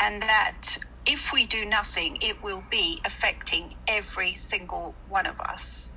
And 0.01 0.23
that 0.23 0.79
if 1.07 1.33
we 1.33 1.47
do 1.47 1.65
nothing, 1.65 2.19
it 2.21 2.43
will 2.43 2.65
be 2.71 2.99
affecting 3.05 3.75
every 3.89 4.33
single 4.35 4.95
one 5.09 5.27
of 5.27 5.41
us. 5.41 5.95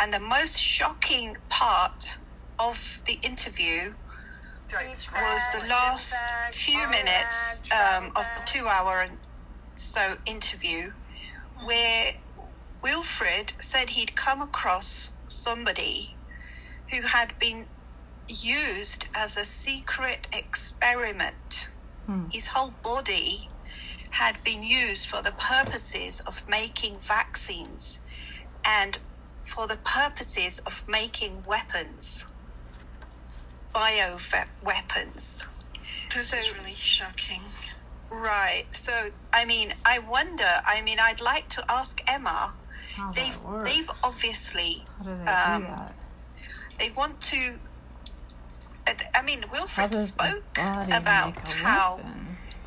And 0.00 0.12
the 0.12 0.20
most 0.20 0.58
shocking 0.60 1.36
part 1.48 2.18
of 2.58 3.02
the 3.06 3.18
interview 3.22 3.94
was 4.72 5.48
the 5.50 5.66
last 5.68 6.34
few 6.50 6.88
minutes 6.88 7.62
um, 7.72 8.06
of 8.16 8.24
the 8.34 8.42
two 8.46 8.66
hour 8.66 9.06
and 9.06 9.18
so 9.74 10.16
interview 10.26 10.92
where 11.64 12.12
Wilfred 12.82 13.52
said 13.60 13.90
he'd 13.90 14.16
come 14.16 14.40
across 14.40 15.16
somebody 15.26 16.16
who 16.90 17.02
had 17.02 17.38
been 17.38 17.66
used 18.28 19.08
as 19.14 19.36
a 19.36 19.44
secret 19.44 20.26
experiment. 20.32 21.72
Hmm. 22.06 22.28
His 22.30 22.48
whole 22.48 22.72
body 22.82 23.48
had 24.12 24.42
been 24.44 24.62
used 24.62 25.06
for 25.06 25.22
the 25.22 25.32
purposes 25.32 26.20
of 26.26 26.46
making 26.48 26.98
vaccines 27.00 28.04
and 28.64 28.98
for 29.44 29.66
the 29.66 29.78
purposes 29.78 30.60
of 30.60 30.84
making 30.88 31.44
weapons, 31.46 32.30
bio 33.72 34.16
weapons. 34.62 35.48
This 36.14 36.30
so, 36.30 36.36
is 36.36 36.56
really 36.56 36.74
shocking. 36.74 37.40
Right. 38.10 38.64
So, 38.70 38.92
I 39.32 39.46
mean, 39.46 39.72
I 39.86 39.98
wonder. 39.98 40.60
I 40.66 40.82
mean, 40.82 40.98
I'd 41.00 41.22
like 41.22 41.48
to 41.50 41.64
ask 41.68 42.02
Emma. 42.06 42.52
How 42.96 43.12
they've 43.12 43.38
they've 43.64 43.90
obviously 44.04 44.84
How 44.98 45.04
do 45.04 45.10
they 45.24 45.30
um, 45.30 45.62
do 45.62 45.68
that? 45.68 45.92
they 46.78 46.90
want 46.94 47.20
to. 47.22 47.58
I 49.14 49.22
mean, 49.22 49.44
Wilfred 49.50 49.94
spoke 49.94 50.58
about 50.90 51.48
how 51.48 51.96
weapon? 51.96 52.21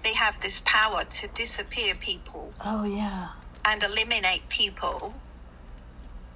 They 0.06 0.14
have 0.14 0.40
this 0.40 0.62
power 0.66 1.04
to 1.04 1.28
disappear 1.34 1.96
people 1.96 2.54
Oh 2.64 2.84
yeah. 2.86 3.30
and 3.66 3.82
eliminate 3.84 4.48
people, 4.50 5.16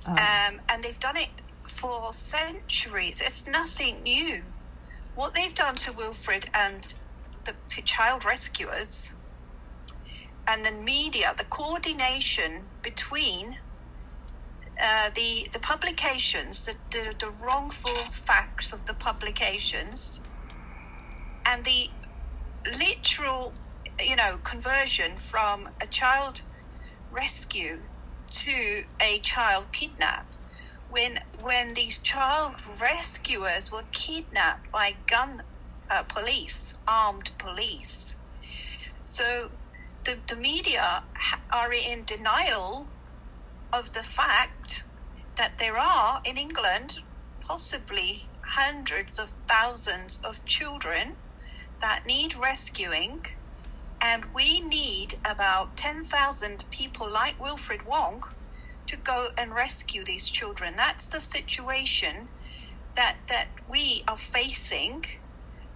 Oh. 0.07 0.11
um, 0.11 0.59
and 0.70 0.84
they've 0.84 0.99
done 0.99 1.17
it 1.17 1.30
for 1.61 2.11
centuries. 2.11 3.22
It's 3.22 3.45
nothing 3.47 4.01
new. 4.03 4.41
What 5.15 5.36
they've 5.36 5.53
done 5.53 5.76
to 5.86 5.91
Wilfred 5.93 6.49
and 6.53 6.95
the 7.45 7.53
child 7.84 8.26
rescuers 8.26 9.13
and 10.47 10.65
the 10.65 10.72
media, 10.72 11.34
the 11.38 11.43
coordination 11.45 12.63
between 12.82 13.59
uh, 14.82 15.09
the 15.13 15.47
the 15.51 15.59
publications, 15.59 16.65
the, 16.65 16.74
the, 16.91 17.13
the 17.20 17.32
wrongful 17.43 17.99
facts 18.09 18.74
of 18.74 18.86
the 18.86 18.93
publications, 18.93 20.22
and 21.45 21.65
the 21.65 21.89
literal, 22.66 23.53
you 23.99 24.16
know, 24.16 24.38
conversion 24.43 25.16
from 25.18 25.70
a 25.82 25.88
child 25.88 26.41
rescue 27.12 27.80
to 28.30 28.84
a 29.01 29.20
child 29.20 29.72
kidnap. 29.72 30.28
When 30.89 31.20
when 31.41 31.74
these 31.76 31.99
child 31.99 32.55
rescuers 32.82 33.72
were 33.72 33.86
kidnapped 33.91 34.72
by 34.72 34.93
gun 35.07 35.41
uh, 35.89 36.03
police, 36.03 36.76
armed 36.88 37.32
police, 37.38 38.18
so 39.03 39.51
the 40.03 40.20
the 40.28 40.36
media 40.36 41.03
are 41.53 41.72
in 41.74 42.03
denial 42.05 42.88
of 43.72 43.93
the 43.93 44.03
fact 44.03 44.86
that 45.38 45.57
there 45.60 45.78
are 45.78 46.22
in 46.26 46.38
England 46.38 46.99
possibly 47.39 48.30
hundreds 48.43 49.20
of 49.20 49.32
thousands 49.47 50.20
of 50.24 50.45
children 50.45 51.16
that 51.82 52.01
need 52.05 52.34
rescuing, 52.41 53.21
and 54.03 54.25
we 54.34 54.61
need 54.61 55.15
about 55.30 55.77
10,000 55.77 56.65
people 56.71 57.11
like 57.11 57.39
Wilfred 57.39 57.82
Wong 57.88 58.21
to 58.88 58.97
go 58.97 59.30
and 59.38 59.53
rescue 59.53 60.03
these 60.05 60.30
children. 60.30 60.75
That's 60.75 61.07
the 61.07 61.19
situation 61.19 62.30
that, 62.95 63.17
that 63.30 63.49
we 63.69 64.03
are 64.07 64.17
facing 64.17 65.03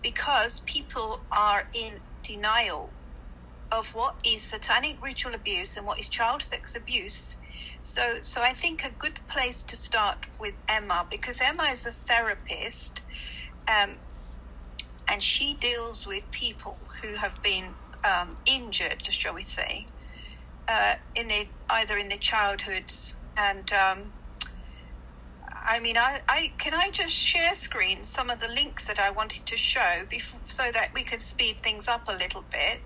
because 0.02 0.62
people 0.62 1.26
are 1.32 1.64
in 1.74 2.00
denial 2.24 2.92
of 3.72 3.92
what 3.94 4.16
is 4.26 4.44
satanic 4.44 4.98
ritual 5.04 5.34
abuse 5.34 5.76
and 5.78 5.86
what 5.86 6.00
is 6.00 6.10
child 6.10 6.44
sex 6.44 6.76
abuse. 6.76 7.38
So, 7.80 8.16
so 8.22 8.42
I 8.44 8.52
think 8.52 8.84
a 8.84 8.92
good 8.98 9.22
place 9.28 9.64
to 9.64 9.76
start 9.76 10.28
with 10.40 10.60
Emma 10.70 11.08
because 11.10 11.42
Emma 11.42 11.64
is 11.64 11.86
a 11.86 11.92
therapist, 11.92 13.04
um, 13.68 13.98
and 15.10 15.24
she 15.24 15.56
deals 15.56 16.08
with 16.08 16.32
people 16.32 16.78
who 17.02 17.16
have 17.16 17.42
been 17.44 17.76
um, 18.04 18.38
injured, 18.46 19.06
shall 19.06 19.34
we 19.36 19.44
say, 19.44 19.86
uh, 20.68 20.96
in 21.16 21.28
their 21.28 21.46
either 21.70 21.98
in 21.98 22.10
their 22.10 22.20
childhoods 22.20 23.18
and. 23.38 23.72
Um, 23.74 24.14
I 25.66 25.80
mean, 25.80 25.98
I, 25.98 26.20
I 26.28 26.54
can 26.58 26.74
I 26.74 26.90
just 26.92 27.16
share 27.16 27.56
screen 27.56 28.04
some 28.04 28.30
of 28.30 28.40
the 28.42 28.50
links 28.50 28.88
that 28.88 29.00
I 29.00 29.12
wanted 29.12 29.46
to 29.48 29.58
show 29.58 30.04
before, 30.10 30.42
so 30.46 30.64
that 30.74 30.90
we 30.94 31.04
could 31.04 31.22
speed 31.22 31.58
things 31.58 31.88
up 31.88 32.08
a 32.08 32.12
little 32.14 32.44
bit. 32.52 32.82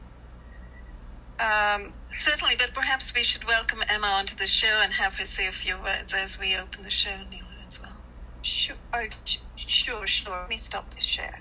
Um, 1.40 1.94
Certainly, 2.12 2.56
but 2.58 2.74
perhaps 2.74 3.14
we 3.16 3.24
should 3.24 3.46
welcome 3.46 3.80
Emma 3.90 4.08
onto 4.08 4.36
the 4.36 4.48
show 4.48 4.82
and 4.84 4.94
have 4.94 5.18
her 5.18 5.26
say 5.26 5.48
a 5.48 5.52
few 5.52 5.78
words 5.82 6.14
as 6.14 6.40
we 6.40 6.56
open 6.56 6.84
the 6.84 6.92
show, 6.92 7.18
Neela, 7.30 7.66
as 7.68 7.82
well. 7.82 8.04
Sure, 8.42 8.78
oh, 8.94 9.08
sure, 9.56 10.08
sure. 10.08 10.42
Let 10.42 10.50
me 10.50 10.58
stop 10.58 10.92
this 10.94 11.06
share. 11.06 11.40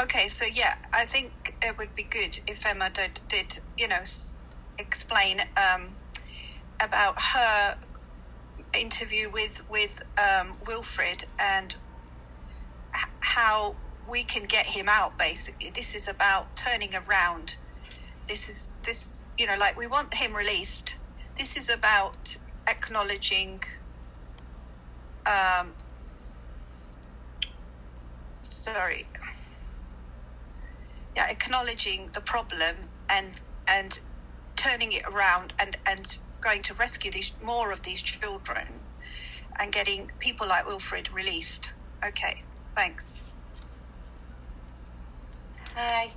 Okay, 0.00 0.28
so 0.28 0.46
yeah, 0.50 0.76
I 0.94 1.04
think 1.04 1.56
it 1.62 1.76
would 1.78 1.94
be 1.94 2.04
good 2.04 2.38
if 2.46 2.64
Emma 2.66 2.90
did, 2.90 3.20
did 3.28 3.58
you 3.76 3.88
know, 3.88 3.96
s- 4.02 4.38
explain 4.78 5.38
um, 5.56 5.96
about 6.82 7.16
her 7.34 7.76
interview 8.78 9.30
with 9.32 9.62
with 9.68 10.02
um, 10.18 10.58
Wilfred 10.66 11.24
and 11.38 11.76
h- 12.96 13.04
how 13.20 13.76
we 14.08 14.24
can 14.24 14.44
get 14.44 14.66
him 14.68 14.86
out. 14.88 15.18
Basically, 15.18 15.70
this 15.74 15.94
is 15.94 16.08
about 16.08 16.56
turning 16.56 16.92
around. 16.94 17.56
This 18.28 18.48
is 18.48 18.76
this, 18.84 19.24
you 19.38 19.46
know, 19.46 19.56
like 19.58 19.76
we 19.76 19.86
want 19.86 20.14
him 20.14 20.34
released. 20.34 20.96
This 21.36 21.56
is 21.56 21.70
about 21.70 22.36
acknowledging 22.68 23.62
um, 25.26 25.76
sorry 28.42 29.06
acknowledging 31.16 32.10
the 32.14 32.22
problem 32.22 32.90
and 33.10 33.42
and 33.68 34.00
turning 34.56 34.92
it 34.92 35.02
around 35.12 35.54
and 35.60 35.76
and 35.88 36.06
going 36.42 36.62
to 36.62 36.74
rescue 36.74 37.10
these 37.12 37.34
more 37.42 37.72
of 37.72 37.82
these 37.84 38.02
children 38.02 38.82
and 39.60 39.72
getting 39.72 40.08
people 40.20 40.48
like 40.48 40.66
wilfred 40.66 41.10
released 41.12 41.74
okay 42.06 42.42
thanks 42.76 43.26
Hi. 45.74 46.14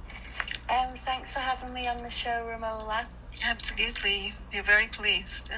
Um, 0.70 0.96
thanks 0.98 1.34
for 1.34 1.40
having 1.42 1.74
me 1.74 1.88
on 1.88 2.04
the 2.04 2.10
show, 2.12 2.46
Romola. 2.46 3.10
Absolutely, 3.50 4.34
we're 4.54 4.64
very 4.64 4.88
pleased. 4.88 5.52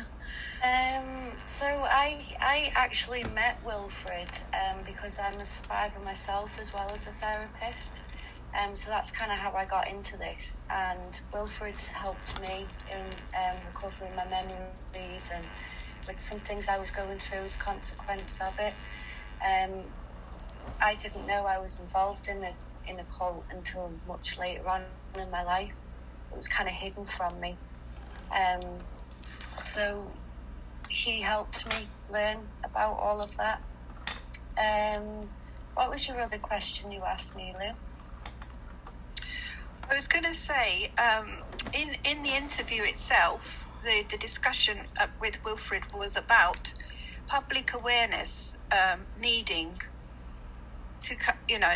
Um, 0.63 1.37
so 1.45 1.65
I 1.89 2.25
I 2.41 2.71
actually 2.75 3.23
met 3.23 3.59
Wilfred 3.63 4.31
um, 4.53 4.83
because 4.85 5.19
I'm 5.19 5.39
a 5.39 5.45
survivor 5.45 5.99
myself 5.99 6.59
as 6.59 6.73
well 6.73 6.91
as 6.93 7.07
a 7.07 7.11
therapist. 7.11 8.03
Um, 8.57 8.75
so 8.75 8.89
that's 8.89 9.11
kind 9.11 9.31
of 9.31 9.39
how 9.39 9.51
I 9.53 9.65
got 9.65 9.87
into 9.87 10.17
this. 10.17 10.61
And 10.69 11.21
Wilfred 11.31 11.79
helped 11.79 12.41
me 12.41 12.65
in 12.91 13.01
um, 13.01 13.57
recovering 13.67 14.15
my 14.15 14.25
memories 14.25 15.31
and 15.33 15.45
with 16.07 16.19
some 16.19 16.39
things 16.39 16.67
I 16.67 16.79
was 16.79 16.89
going 16.89 17.19
through 17.19 17.39
as 17.39 17.55
a 17.55 17.59
consequence 17.59 18.41
of 18.41 18.53
it. 18.59 18.73
Um, 19.45 19.83
I 20.81 20.95
didn't 20.95 21.27
know 21.27 21.45
I 21.45 21.59
was 21.59 21.79
involved 21.79 22.27
in 22.27 22.43
a 22.43 22.53
in 22.89 22.99
a 22.99 23.03
cult 23.03 23.45
until 23.51 23.91
much 24.07 24.39
later 24.39 24.67
on 24.67 24.83
in 25.19 25.29
my 25.29 25.43
life. 25.43 25.71
It 26.31 26.37
was 26.37 26.47
kind 26.47 26.69
of 26.69 26.75
hidden 26.75 27.05
from 27.05 27.39
me. 27.39 27.57
Um, 28.31 28.61
so 29.11 30.09
he 30.89 31.21
helped 31.21 31.67
me 31.69 31.87
learn 32.09 32.47
about 32.63 32.97
all 32.97 33.21
of 33.21 33.35
that. 33.37 33.61
Um, 34.57 35.29
what 35.75 35.89
was 35.89 36.07
your 36.07 36.19
other 36.21 36.37
question 36.37 36.91
you 36.91 37.01
asked 37.03 37.35
me, 37.35 37.53
Lou? 37.59 37.73
I 39.89 39.95
was 39.95 40.07
going 40.07 40.25
to 40.25 40.33
say, 40.33 40.91
um, 40.97 41.43
in 41.73 41.95
in 42.03 42.21
the 42.21 42.35
interview 42.35 42.83
itself, 42.83 43.71
the 43.81 44.03
the 44.09 44.17
discussion 44.17 44.79
uh, 44.99 45.07
with 45.21 45.39
Wilfred 45.45 45.85
was 45.93 46.17
about 46.17 46.73
public 47.27 47.73
awareness 47.73 48.57
um, 48.71 49.01
needing 49.19 49.79
to, 50.99 51.15
you 51.47 51.59
know, 51.59 51.75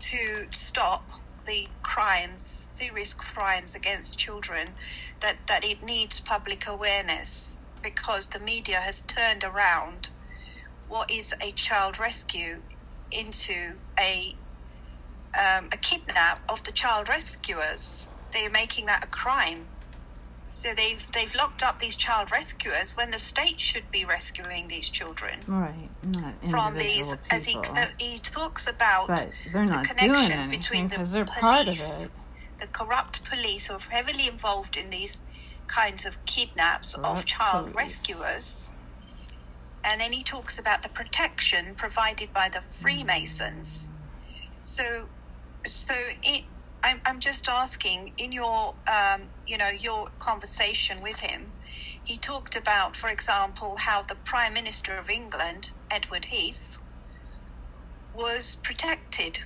to 0.00 0.46
stop 0.50 1.10
the 1.46 1.68
crimes, 1.82 2.42
serious 2.42 3.14
crimes 3.14 3.74
against 3.74 4.18
children. 4.18 4.74
That 5.22 5.46
that 5.46 5.64
it 5.64 5.82
needs 5.82 6.20
public 6.20 6.66
awareness 6.66 7.60
because 7.82 8.28
the 8.28 8.40
media 8.40 8.80
has 8.80 9.00
turned 9.00 9.44
around 9.44 10.10
what 10.88 11.10
is 11.10 11.34
a 11.42 11.52
child 11.52 11.98
rescue 11.98 12.62
into 13.10 13.76
a 13.98 14.34
um, 15.36 15.68
a 15.72 15.76
kidnap 15.76 16.40
of 16.50 16.64
the 16.64 16.72
child 16.72 17.08
rescuers. 17.08 18.10
They're 18.32 18.50
making 18.50 18.86
that 18.86 19.04
a 19.04 19.06
crime. 19.08 19.66
So 20.50 20.74
they've 20.74 21.06
they've 21.12 21.34
locked 21.34 21.62
up 21.62 21.78
these 21.78 21.94
child 21.94 22.30
rescuers 22.32 22.96
when 22.96 23.10
the 23.10 23.18
state 23.18 23.60
should 23.60 23.90
be 23.90 24.04
rescuing 24.04 24.68
these 24.68 24.88
children 24.90 25.40
Right. 25.46 25.88
From 26.50 26.76
these. 26.78 27.16
people. 27.16 27.24
As 27.30 27.46
he 27.46 27.58
he 27.98 28.18
talks 28.18 28.66
about 28.66 29.08
but 29.08 29.30
they're 29.52 29.66
the 29.66 29.72
not 29.72 29.84
connection 29.84 30.48
between 30.48 30.84
the 30.88 30.96
because 30.96 31.12
they're 31.12 31.24
part 31.26 31.60
of 31.60 31.64
police, 31.66 32.08
the 32.58 32.66
corrupt 32.66 33.28
police 33.30 33.68
who 33.68 33.74
are 33.74 33.80
heavily 33.90 34.26
involved 34.26 34.76
in 34.76 34.90
these 34.90 35.24
kinds 35.66 36.06
of 36.06 36.24
kidnaps 36.24 36.94
of 36.94 37.24
child 37.26 37.66
police. 37.72 37.76
rescuers. 37.76 38.72
And 39.84 40.00
then 40.00 40.12
he 40.12 40.22
talks 40.22 40.58
about 40.58 40.82
the 40.82 40.88
protection 40.88 41.74
provided 41.74 42.32
by 42.32 42.48
the 42.52 42.60
Freemasons. 42.60 43.90
So, 44.62 45.08
so 45.66 45.94
it, 46.22 46.46
I'm, 46.84 47.00
I'm 47.06 47.20
just 47.20 47.48
asking 47.48 48.14
in 48.18 48.32
your 48.32 48.74
um, 48.90 49.30
you 49.46 49.58
know, 49.58 49.70
your 49.70 50.06
conversation 50.20 50.98
with 51.02 51.20
him, 51.20 51.54
he 52.04 52.18
talked 52.18 52.56
about, 52.56 52.96
for 52.96 53.10
example, 53.10 53.76
how 53.86 54.02
the 54.02 54.16
Prime 54.24 54.54
Minister 54.54 54.98
of 54.98 55.10
England, 55.10 55.70
Edward 55.92 56.26
Heath, 56.26 56.78
was 58.14 58.56
protected 58.64 59.38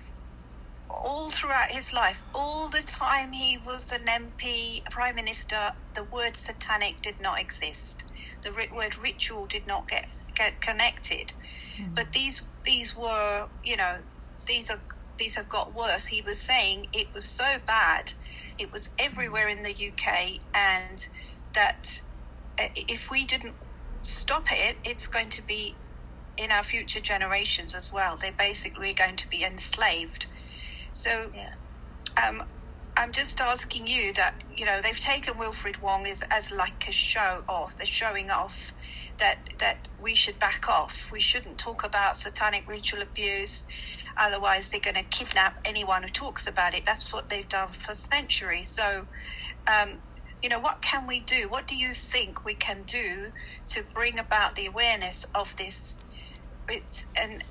all 0.90 1.30
throughout 1.30 1.70
his 1.70 1.92
life. 1.94 2.24
All 2.34 2.68
the 2.70 2.86
time 2.86 3.32
he 3.32 3.58
was 3.58 3.92
an 3.92 4.06
MP, 4.06 4.80
Prime 4.90 5.16
Minister, 5.16 5.72
the 5.94 6.04
word 6.04 6.36
satanic 6.36 7.02
did 7.02 7.20
not 7.20 7.40
exist. 7.40 8.04
The 8.44 8.52
word 8.74 8.98
ritual 9.02 9.46
did 9.48 9.66
not 9.66 9.88
get, 9.88 10.06
get 10.36 10.60
connected. 10.60 11.34
Mm. 11.80 11.96
But 11.96 12.12
these 12.12 12.48
these 12.64 12.96
were, 12.96 13.48
you 13.64 13.76
know, 13.76 14.00
these 14.46 14.70
are 14.70 14.84
these 15.22 15.36
have 15.36 15.48
got 15.48 15.72
worse. 15.72 16.08
He 16.08 16.20
was 16.20 16.38
saying 16.38 16.88
it 16.92 17.06
was 17.14 17.24
so 17.24 17.58
bad, 17.64 18.12
it 18.58 18.72
was 18.72 18.94
everywhere 18.98 19.48
in 19.48 19.62
the 19.62 19.70
UK, 19.70 20.40
and 20.52 21.06
that 21.54 22.02
uh, 22.58 22.64
if 22.74 23.08
we 23.08 23.24
didn't 23.24 23.54
stop 24.02 24.46
it, 24.50 24.76
it's 24.84 25.06
going 25.06 25.28
to 25.30 25.46
be 25.46 25.76
in 26.36 26.50
our 26.50 26.64
future 26.64 27.00
generations 27.00 27.72
as 27.74 27.92
well. 27.92 28.16
They're 28.16 28.32
basically 28.32 28.94
going 28.94 29.14
to 29.16 29.30
be 29.30 29.44
enslaved. 29.44 30.26
So, 30.90 31.30
yeah. 31.32 31.52
um, 32.26 32.42
I'm 32.96 33.12
just 33.12 33.40
asking 33.40 33.86
you 33.86 34.12
that 34.14 34.34
you 34.56 34.66
know 34.66 34.80
they've 34.82 34.98
taken 34.98 35.38
Wilfred 35.38 35.80
Wong 35.80 36.04
as, 36.06 36.24
as 36.30 36.52
like 36.52 36.88
a 36.88 36.92
show 36.92 37.44
off. 37.48 37.76
They're 37.76 37.86
showing 37.86 38.30
off 38.30 38.72
that 39.18 39.38
that 39.58 39.88
we 40.00 40.14
should 40.14 40.38
back 40.40 40.68
off. 40.68 41.10
We 41.12 41.20
shouldn't 41.20 41.58
talk 41.58 41.86
about 41.86 42.16
satanic 42.16 42.68
ritual 42.68 43.02
abuse. 43.02 43.66
Otherwise, 44.16 44.70
they're 44.70 44.80
going 44.80 44.96
to 44.96 45.04
kidnap 45.04 45.60
anyone 45.64 46.02
who 46.02 46.08
talks 46.08 46.46
about 46.46 46.74
it. 46.74 46.84
That's 46.84 47.12
what 47.12 47.28
they've 47.28 47.48
done 47.48 47.68
for 47.68 47.94
centuries. 47.94 48.68
So, 48.68 49.06
um, 49.66 50.00
you 50.42 50.48
know, 50.48 50.60
what 50.60 50.82
can 50.82 51.06
we 51.06 51.20
do? 51.20 51.46
What 51.48 51.66
do 51.66 51.76
you 51.76 51.92
think 51.92 52.44
we 52.44 52.54
can 52.54 52.82
do 52.84 53.32
to 53.70 53.84
bring 53.94 54.18
about 54.18 54.56
the 54.56 54.66
awareness 54.66 55.24
of 55.34 55.56
this? 55.56 56.04
It's 56.68 57.12
and 57.20 57.44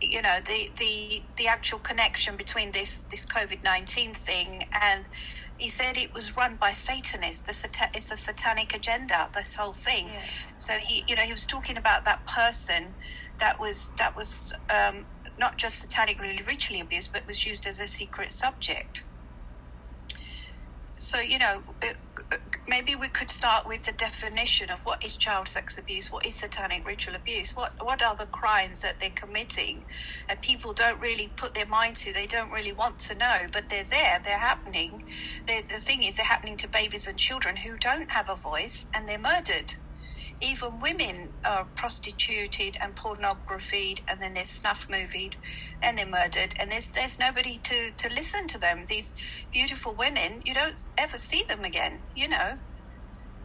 you 0.00 0.20
know 0.20 0.38
the 0.44 0.70
the 0.76 1.22
the 1.36 1.46
actual 1.46 1.78
connection 1.78 2.36
between 2.36 2.72
this 2.72 3.04
this 3.04 3.24
COVID 3.26 3.62
nineteen 3.62 4.14
thing 4.14 4.62
and 4.82 5.06
he 5.58 5.68
said 5.68 5.96
it 5.96 6.12
was 6.12 6.36
run 6.36 6.56
by 6.56 6.70
Satanists. 6.70 7.46
The 7.46 7.52
sat- 7.52 7.90
it's 7.94 8.10
a 8.10 8.16
satanic 8.16 8.74
agenda. 8.74 9.30
This 9.34 9.56
whole 9.56 9.72
thing. 9.72 10.08
Yeah. 10.12 10.20
So 10.56 10.74
he 10.74 11.04
you 11.06 11.14
know 11.16 11.22
he 11.22 11.32
was 11.32 11.46
talking 11.46 11.76
about 11.76 12.04
that 12.04 12.26
person 12.26 12.94
that 13.38 13.60
was 13.60 13.92
that 13.98 14.16
was 14.16 14.54
um, 14.70 15.06
not 15.38 15.58
just 15.58 15.88
satanically 15.88 16.46
ritually 16.46 16.80
abused, 16.80 17.12
but 17.12 17.26
was 17.26 17.46
used 17.46 17.66
as 17.66 17.80
a 17.80 17.86
secret 17.86 18.32
subject. 18.32 19.04
So 20.88 21.20
you 21.20 21.38
know. 21.38 21.62
It, 21.82 21.96
maybe 22.68 22.94
we 22.94 23.08
could 23.08 23.30
start 23.30 23.66
with 23.66 23.84
the 23.84 23.92
definition 23.92 24.70
of 24.70 24.82
what 24.84 25.04
is 25.04 25.16
child 25.16 25.48
sex 25.48 25.78
abuse, 25.78 26.10
what 26.12 26.24
is 26.24 26.34
satanic 26.36 26.86
ritual 26.86 27.14
abuse, 27.14 27.56
what 27.56 27.72
what 27.82 28.02
are 28.02 28.14
the 28.16 28.26
crimes 28.26 28.82
that 28.82 29.00
they're 29.00 29.10
committing, 29.10 29.84
and 30.28 30.40
people 30.40 30.72
don't 30.72 31.00
really 31.00 31.28
put 31.36 31.54
their 31.54 31.66
mind 31.66 31.96
to, 31.96 32.12
they 32.12 32.26
don't 32.26 32.50
really 32.50 32.72
want 32.72 32.98
to 33.00 33.18
know, 33.18 33.46
but 33.52 33.68
they're 33.68 33.84
there, 33.84 34.20
they're 34.22 34.38
happening. 34.38 35.04
They're, 35.46 35.62
the 35.62 35.80
thing 35.80 36.02
is, 36.02 36.16
they're 36.16 36.26
happening 36.26 36.56
to 36.58 36.68
babies 36.68 37.06
and 37.08 37.18
children 37.18 37.56
who 37.56 37.76
don't 37.76 38.10
have 38.10 38.28
a 38.28 38.36
voice, 38.36 38.86
and 38.94 39.08
they're 39.08 39.18
murdered 39.18 39.74
even 40.42 40.80
women 40.80 41.34
are 41.44 41.66
prostituted 41.76 42.76
and 42.82 42.96
pornographied 42.96 44.02
and 44.08 44.20
then 44.20 44.34
they're 44.34 44.44
snuff 44.44 44.86
movied 44.90 45.36
and 45.82 45.96
they're 45.96 46.06
murdered 46.06 46.54
and 46.60 46.70
there's 46.70 46.90
there's 46.90 47.18
nobody 47.18 47.58
to 47.58 47.92
to 47.96 48.08
listen 48.10 48.46
to 48.48 48.58
them. 48.58 48.84
These 48.88 49.46
beautiful 49.52 49.94
women 49.94 50.42
you 50.44 50.54
don't 50.54 50.82
ever 50.98 51.16
see 51.16 51.42
them 51.48 51.64
again 51.64 52.02
you 52.14 52.28
know? 52.28 52.58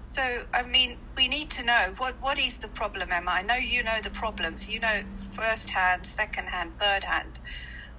So 0.02 0.45
i 0.54 0.64
mean 0.64 1.00
we 1.18 1.28
need 1.28 1.50
to 1.52 1.66
know 1.66 1.93
what 1.98 2.16
what 2.22 2.39
is 2.39 2.60
the 2.60 2.70
problem 2.70 3.10
emma? 3.12 3.32
I 3.32 3.43
know 3.43 3.56
you 3.56 3.84
know 3.84 4.00
the 4.04 4.12
problems. 4.12 4.70
You 4.70 4.80
know 4.80 5.02
first 5.18 5.72
hand 5.72 6.06
second 6.06 6.50
hand 6.50 6.80
third 6.80 7.04
hand. 7.06 7.39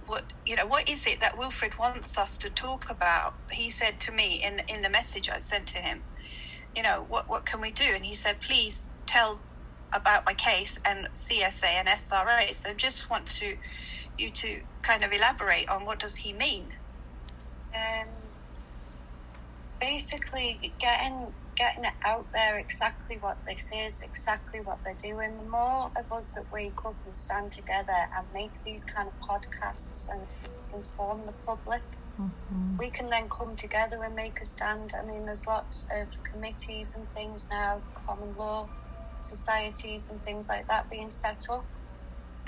What 0.07 0.33
you 0.47 0.57
know 0.57 0.67
what 0.67 0.89
is 0.89 1.07
it 1.07 1.21
that 1.21 1.39
wilfred 1.39 1.79
wants 1.79 2.19
us 2.19 2.39
to 2.39 2.51
talk 2.51 2.91
about? 2.91 3.35
He 3.53 3.71
said 3.71 4.01
to 4.01 4.13
me 4.13 4.43
in 4.45 4.59
in 4.75 4.83
the 4.83 4.91
message 4.91 5.29
i 5.31 5.39
sent 5.39 5.67
to 5.69 5.79
him 5.79 6.05
you 6.77 6.83
know, 6.83 7.05
what, 7.09 7.25
what 7.29 7.47
can 7.47 7.61
we 7.61 7.73
do? 7.73 7.93
And 7.95 8.05
he 8.05 8.15
said, 8.15 8.41
please 8.41 8.93
tell 9.07 9.41
about 9.95 10.25
my 10.27 10.35
case 10.35 10.79
and 10.87 11.09
CSA 11.15 11.79
and 11.79 11.89
SRA. 11.89 12.51
So 12.51 12.71
I 12.71 12.75
just 12.75 13.11
want 13.11 13.27
to 13.27 13.57
you 14.19 14.31
to 14.33 14.61
kind 14.83 15.05
of 15.05 15.13
elaborate 15.13 15.69
on 15.71 15.87
what 15.87 16.01
does 16.01 16.19
he 16.19 16.33
mean? 16.33 16.71
Um, 17.75 18.09
basically, 19.81 20.75
getting 20.81 21.35
getting 21.57 21.85
it 21.85 21.95
out 22.07 22.27
there 22.33 22.59
exactly 22.59 23.17
what 23.21 23.39
this 23.47 23.73
is, 23.75 24.03
exactly 24.03 24.61
what 24.63 24.79
they're 24.85 24.95
doing. 25.03 25.39
The 25.39 25.51
more 25.51 25.91
of 25.99 26.07
us 26.13 26.31
that 26.33 26.47
wake 26.53 26.79
up 26.87 26.99
and 27.05 27.15
stand 27.17 27.53
together 27.53 27.99
and 28.17 28.29
make 28.33 28.53
these 28.65 28.85
kind 28.85 29.09
of 29.09 29.15
podcasts 29.29 30.07
and 30.13 30.29
inform 30.73 31.27
the 31.27 31.35
public, 31.47 31.83
Mm-hmm. 32.19 32.77
We 32.79 32.91
can 32.91 33.09
then 33.09 33.29
come 33.29 33.57
together 33.57 34.03
and 34.05 34.15
make 34.15 34.39
a 34.43 34.45
stand. 34.45 34.91
I 34.99 35.05
mean, 35.05 35.25
there's 35.27 35.47
lots 35.47 35.87
of 35.95 36.09
committees 36.31 36.95
and 36.97 37.09
things 37.11 37.47
now, 37.51 37.83
common 38.07 38.35
law 38.35 38.71
societies 39.21 40.09
and 40.11 40.23
things 40.23 40.49
like 40.49 40.67
that 40.69 40.91
being 40.91 41.11
set 41.11 41.43
up. 41.51 41.67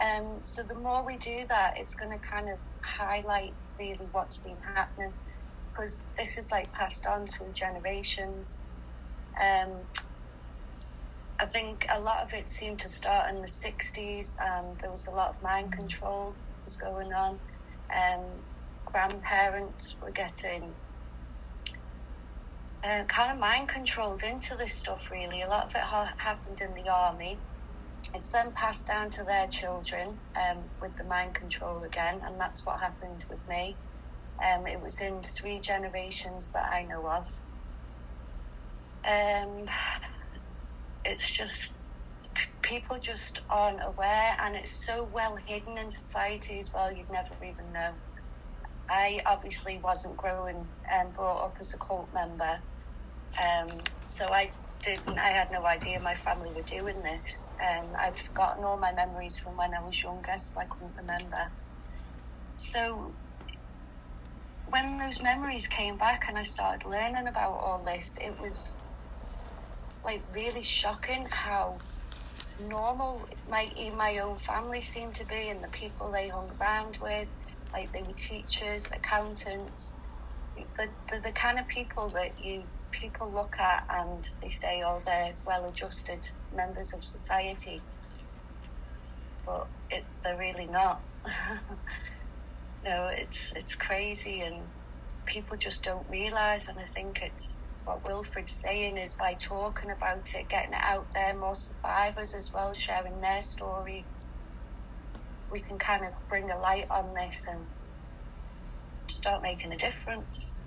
Um, 0.03 0.41
so 0.45 0.63
the 0.67 0.81
more 0.81 1.05
we 1.05 1.17
do 1.17 1.45
that, 1.49 1.75
it's 1.77 1.95
going 1.95 2.13
to 2.13 2.27
kind 2.27 2.49
of 2.49 2.61
highlight 2.99 3.55
really 3.79 4.09
what's 4.13 4.39
been 4.39 4.59
happening 4.75 5.15
because 5.71 6.09
this 6.17 6.39
is 6.39 6.51
like 6.51 6.73
passed 6.73 7.07
on 7.07 7.27
through 7.27 7.53
generations. 7.53 8.65
Um, 9.41 9.85
I 11.41 11.47
think 11.47 11.87
a 11.95 12.01
lot 12.01 12.23
of 12.23 12.33
it 12.35 12.49
seemed 12.49 12.81
to 12.81 12.89
start 12.89 13.31
in 13.31 13.41
the 13.41 13.47
60s 13.47 14.35
and 14.43 14.79
there 14.81 14.91
was 14.91 15.07
a 15.07 15.15
lot 15.15 15.31
of 15.31 15.43
mind 15.43 15.73
control 15.73 16.37
was 16.65 16.77
going 16.77 17.13
on. 17.13 17.41
Um, 17.95 18.43
grandparents 18.93 19.97
were 20.03 20.13
getting 20.13 20.77
uh, 22.85 23.05
kind 23.07 23.33
of 23.33 23.39
mind 23.41 23.69
controlled 23.69 24.23
into 24.25 24.57
this 24.57 24.79
stuff, 24.79 25.11
really. 25.13 25.43
A 25.43 25.49
lot 25.49 25.65
of 25.67 25.73
it 25.77 25.83
ha- 25.83 26.15
happened 26.19 26.59
in 26.63 26.75
the 26.75 26.91
army. 26.91 27.43
It's 28.15 28.31
then 28.31 28.53
passed 28.55 28.89
down 28.89 29.11
to 29.11 29.25
their 29.25 29.47
children 29.49 30.21
um, 30.37 30.71
with 30.83 30.97
the 30.97 31.05
mind 31.07 31.35
control 31.35 31.85
again, 31.85 32.21
and 32.25 32.41
that's 32.41 32.67
what 32.67 32.81
happened 32.81 33.27
with 33.31 33.41
me. 33.49 33.79
Um, 34.45 34.67
it 34.67 34.81
was 34.81 35.01
in 35.01 35.23
three 35.23 35.61
generations 35.61 36.53
that 36.53 36.67
I 36.73 36.83
know 36.83 37.09
of. 37.09 37.27
Um, 39.09 39.67
it's 41.05 41.37
just 41.37 41.75
people 42.63 42.99
just 43.01 43.43
aren't 43.51 43.81
aware, 43.85 44.37
and 44.43 44.57
it's 44.57 44.85
so 44.87 45.05
well 45.13 45.37
hidden 45.47 45.79
in 45.79 45.91
society 45.91 46.59
as 46.61 46.71
well. 46.75 46.93
You'd 46.93 47.11
never 47.11 47.37
even 47.43 47.73
know. 47.73 47.95
I 48.91 49.23
obviously 49.27 49.81
wasn't 49.81 50.19
growing 50.19 50.73
and 50.91 51.15
brought 51.15 51.45
up 51.47 51.57
as 51.61 51.75
a 51.75 51.79
cult 51.79 52.11
member, 52.15 52.65
um, 53.43 53.69
so 54.07 54.33
I 54.33 54.55
didn't. 54.83 55.19
I 55.19 55.31
had 55.31 55.51
no 55.53 55.67
idea 55.67 56.01
my 56.01 56.15
family 56.15 56.53
were 56.55 56.63
doing 56.63 57.03
this, 57.03 57.53
and 57.61 57.97
I'd 57.97 58.19
forgotten 58.19 58.65
all 58.65 58.79
my 58.79 58.93
memories 58.93 59.39
from 59.39 59.57
when 59.57 59.75
I 59.75 59.83
was 59.83 60.03
younger, 60.03 60.35
so 60.39 60.61
I 60.61 60.67
couldn't 60.71 60.97
remember. 60.97 61.53
So 62.57 63.17
when 64.67 64.99
those 64.99 65.23
memories 65.23 65.69
came 65.69 65.97
back 65.99 66.23
and 66.29 66.39
I 66.39 66.43
started 66.43 66.89
learning 66.89 67.29
about 67.29 67.55
all 67.55 67.85
this, 67.85 68.17
it 68.21 68.39
was 68.39 68.81
like 70.05 70.25
really 70.35 70.63
shocking 70.63 71.27
how 71.31 71.83
normal 72.59 73.29
my 73.49 73.71
my 73.97 74.19
own 74.19 74.37
family 74.39 74.83
seemed 74.83 75.15
to 75.17 75.27
be 75.27 75.49
and 75.51 75.63
the 75.65 75.69
people 75.71 76.11
they 76.13 76.29
hung 76.29 76.51
around 76.61 76.99
with 77.01 77.29
like 77.75 77.93
they 77.93 78.03
were 78.03 78.15
teachers, 78.17 78.93
accountants. 78.97 79.99
The, 80.57 80.89
the, 81.11 81.21
the 81.25 81.33
kind 81.33 81.59
of 81.59 81.69
people 81.69 82.11
that 82.11 82.39
you 82.39 82.71
people 82.93 83.33
look 83.33 83.57
at 83.61 83.85
and 83.91 84.25
they 84.43 84.51
say, 84.51 84.83
oh, 84.87 85.01
they're 85.05 85.37
well-adjusted 85.47 86.27
members 86.53 86.95
of 86.95 87.05
society, 87.05 87.87
but 89.47 89.69
it, 89.91 90.09
they're 90.25 90.39
really 90.39 90.69
not. 90.69 91.05
no, 92.85 93.11
it's 93.13 93.53
it's 93.57 93.77
crazy, 93.77 94.41
and 94.43 94.73
people 95.27 95.57
just 95.59 95.85
don't 95.85 96.09
realise. 96.11 96.69
And 96.69 96.79
I 96.81 96.85
think 96.87 97.21
it's 97.23 97.63
what 97.85 98.07
Wilfred's 98.09 98.55
saying 98.61 98.99
is 98.99 99.15
by 99.15 99.35
talking 99.35 99.91
about 99.91 100.29
it, 100.35 100.49
getting 100.51 100.75
it 100.75 100.81
out 100.83 101.09
there, 101.15 101.37
more 101.37 101.57
survivors 101.57 102.35
as 102.35 102.51
well, 102.55 102.75
sharing 102.75 103.21
their 103.21 103.43
story, 103.43 104.09
we 105.53 105.61
can 105.61 105.79
kind 105.79 106.05
of 106.05 106.15
bring 106.29 106.51
a 106.51 106.59
light 106.59 106.87
on 106.91 107.15
this 107.15 107.49
and 107.49 107.61
start 109.09 109.43
making 109.43 109.73
a 109.73 109.77
difference. 109.77 110.61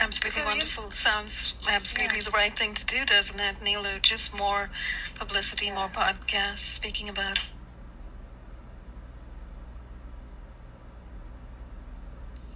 Absolutely 0.00 0.42
so 0.42 0.48
wonderful. 0.48 0.90
Sounds 0.90 1.58
absolutely 1.70 2.18
yeah. 2.18 2.24
the 2.24 2.30
right 2.30 2.52
thing 2.52 2.72
to 2.72 2.86
do, 2.86 3.04
doesn't 3.04 3.38
it, 3.38 3.56
Nilu? 3.60 4.00
Just 4.00 4.36
more 4.38 4.70
publicity, 5.16 5.66
yeah. 5.66 5.74
more 5.74 5.88
podcasts 5.88 6.58
speaking 6.58 7.08
about 7.08 7.38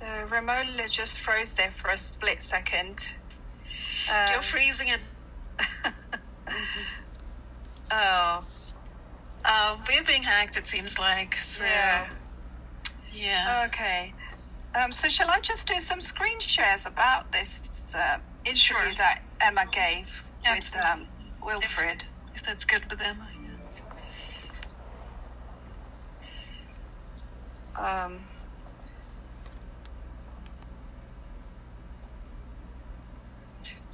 So 0.04 0.06
Ramola 0.28 0.90
just 0.90 1.18
froze 1.18 1.54
there 1.54 1.70
for 1.70 1.90
a 1.90 1.96
split 1.96 2.42
second. 2.42 3.14
Um, 4.10 4.26
You're 4.32 4.42
freezing 4.42 4.88
it. 4.88 5.00
oh. 7.90 8.40
Uh, 9.44 9.76
we're 9.88 10.02
being 10.04 10.22
hacked, 10.22 10.56
it 10.56 10.66
seems 10.66 10.98
like. 10.98 11.34
So, 11.36 11.64
Yeah. 11.64 12.08
yeah. 13.12 13.64
Okay. 13.66 14.12
Um, 14.74 14.90
so 14.90 15.08
shall 15.08 15.30
I 15.30 15.40
just 15.40 15.68
do 15.68 15.74
some 15.74 16.00
screen 16.00 16.38
shares 16.40 16.86
about 16.86 17.30
this 17.32 17.94
uh, 17.96 18.18
interview 18.44 18.56
Sure. 18.76 18.94
that 18.98 19.22
Emma 19.40 19.64
gave 19.70 20.24
with 20.48 20.76
um, 20.90 21.06
Wilfred? 21.44 22.04
if 22.34 22.42
that's 22.42 22.64
good 22.64 22.84
with 22.90 22.98
them. 22.98 23.16
Um, 27.78 28.20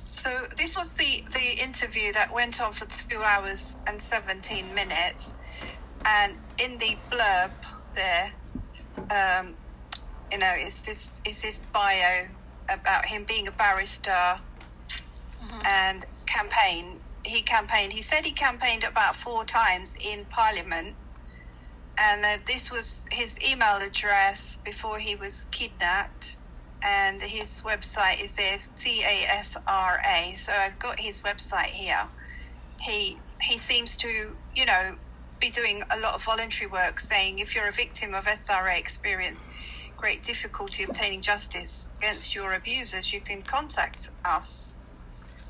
so 0.04 0.46
this 0.56 0.76
was 0.76 0.94
the, 0.94 1.24
the 1.30 1.62
interview 1.62 2.12
that 2.12 2.32
went 2.32 2.60
on 2.60 2.72
for 2.72 2.86
two 2.86 3.20
hours 3.22 3.78
and 3.86 4.00
17 4.00 4.74
minutes. 4.74 5.34
And 6.04 6.38
in 6.62 6.78
the 6.78 6.96
blurb 7.10 7.50
there, 7.94 8.32
um, 9.10 9.54
you 10.30 10.38
know, 10.38 10.54
is 10.58 10.84
this, 10.84 11.12
is 11.24 11.42
this 11.42 11.60
bio 11.72 12.26
about 12.68 13.06
him 13.06 13.24
being 13.24 13.48
a 13.48 13.52
barrister 13.52 14.40
and 15.66 16.04
campaign. 16.26 17.00
He 17.24 17.42
campaigned, 17.42 17.92
he 17.92 18.02
said 18.02 18.24
he 18.24 18.32
campaigned 18.32 18.84
about 18.84 19.16
four 19.16 19.44
times 19.44 19.98
in 20.00 20.24
Parliament 20.26 20.96
and 22.00 22.24
uh, 22.24 22.42
this 22.46 22.72
was 22.72 23.08
his 23.12 23.38
email 23.50 23.78
address 23.86 24.56
before 24.56 24.98
he 24.98 25.14
was 25.14 25.46
kidnapped 25.50 26.36
and 26.82 27.20
his 27.22 27.62
website 27.64 28.22
is 28.22 28.34
there 28.36 28.58
c-a-s-r-a 28.58 30.32
so 30.34 30.52
i've 30.52 30.78
got 30.78 30.98
his 30.98 31.22
website 31.22 31.72
here. 31.72 32.06
He 32.80 33.18
he 33.40 33.58
seems 33.58 33.96
to 33.98 34.36
you 34.54 34.66
know 34.66 34.96
be 35.40 35.50
doing 35.50 35.82
a 35.94 35.98
lot 36.00 36.14
of 36.14 36.24
voluntary 36.24 36.70
work 36.70 37.00
saying 37.00 37.38
if 37.38 37.54
you're 37.54 37.68
a 37.68 37.72
victim 37.72 38.14
of 38.14 38.24
sra 38.24 38.78
experience 38.78 39.46
great 39.96 40.22
difficulty 40.22 40.84
obtaining 40.84 41.20
justice 41.20 41.90
against 41.98 42.34
your 42.34 42.54
abusers 42.54 43.12
you 43.12 43.20
can 43.20 43.42
contact 43.42 44.10
us 44.24 44.78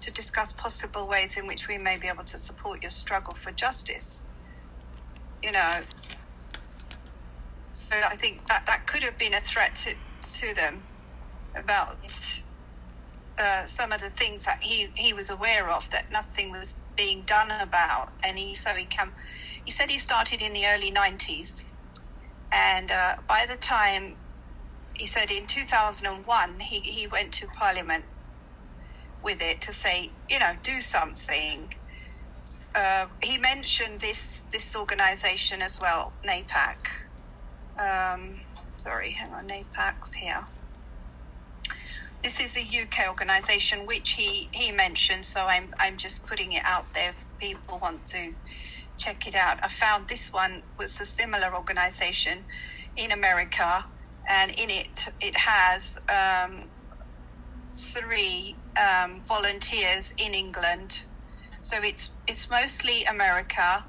to 0.01 0.11
discuss 0.11 0.53
possible 0.53 1.07
ways 1.07 1.37
in 1.37 1.47
which 1.47 1.69
we 1.69 1.79
may 1.79 1.99
be 1.99 2.09
able 2.09 2.25
to 2.25 2.39
support 2.39 2.83
your 2.83 2.91
struggle 2.91 3.35
for 3.35 3.53
justice. 3.53 4.29
You 5.43 5.53
know 5.53 5.81
so 7.73 7.95
I 7.97 8.17
think 8.17 8.47
that 8.49 8.67
that 8.67 8.87
could 8.87 9.05
have 9.05 9.17
been 9.17 9.35
a 9.35 9.41
threat 9.41 9.75
to, 9.77 9.95
to 10.21 10.55
them 10.55 10.83
about 11.55 11.97
uh, 13.39 13.65
some 13.65 13.93
of 13.93 14.01
the 14.01 14.11
things 14.11 14.45
that 14.45 14.59
he, 14.63 14.89
he 14.97 15.13
was 15.13 15.31
aware 15.31 15.71
of 15.71 15.91
that 15.91 16.11
nothing 16.13 16.51
was 16.51 16.83
being 16.97 17.23
done 17.23 17.51
about. 17.63 18.13
And 18.25 18.39
he 18.39 18.55
so 18.55 18.71
he 18.75 18.85
came, 18.85 19.13
he 19.65 19.71
said 19.71 19.91
he 19.91 19.99
started 19.99 20.43
in 20.43 20.53
the 20.53 20.67
early 20.67 20.91
nineties, 20.91 21.73
and 22.53 22.91
uh, 22.91 23.15
by 23.29 23.45
the 23.49 23.57
time 23.57 24.17
he 24.95 25.07
said 25.07 25.31
in 25.31 25.47
two 25.47 25.63
thousand 25.63 26.07
and 26.09 26.27
one 26.27 26.61
he 26.61 26.81
he 26.81 27.07
went 27.07 27.33
to 27.33 27.47
Parliament 27.49 28.05
with 29.23 29.41
it 29.43 29.61
to 29.63 29.73
say 29.73 30.11
you 30.29 30.39
know 30.39 30.53
do 30.63 30.81
something. 30.81 31.73
Uh, 32.75 33.07
he 33.23 33.39
mentioned 33.39 34.01
this 34.01 34.47
this 34.53 34.77
organisation 34.77 35.63
as 35.63 35.79
well, 35.81 36.13
NAPAC 36.27 37.11
um, 37.81 38.41
sorry, 38.77 39.13
hang 39.13 39.33
on, 39.33 39.49
NAPAC's 39.49 40.15
here. 40.15 40.47
This 42.23 42.39
is 42.39 42.55
a 42.55 42.61
UK 42.61 43.09
organisation 43.09 43.87
which 43.87 44.11
he, 44.11 44.51
he 44.53 44.73
mentioned, 44.73 45.25
so 45.25 45.47
I'm 45.49 45.71
I'm 45.79 45.97
just 45.97 46.27
putting 46.27 46.53
it 46.53 46.63
out 46.67 46.93
there 46.93 47.11
if 47.11 47.25
people 47.39 47.79
want 47.79 48.05
to 48.09 48.35
check 48.99 49.27
it 49.27 49.35
out. 49.35 49.59
I 49.63 49.69
found 49.69 50.09
this 50.09 50.31
one 50.31 50.63
was 50.79 51.01
a 51.01 51.07
similar 51.07 51.55
organisation 51.55 52.45
in 52.95 53.11
America, 53.11 53.87
and 54.29 54.51
in 54.51 54.69
it 54.69 55.09
it 55.19 55.35
has 55.35 55.99
um, 56.11 56.65
three 57.73 58.55
um, 58.77 59.23
volunteers 59.23 60.15
in 60.19 60.35
England. 60.35 61.05
So 61.59 61.79
it's 61.83 62.13
it's 62.29 62.51
mostly 62.51 63.03
America, 63.05 63.87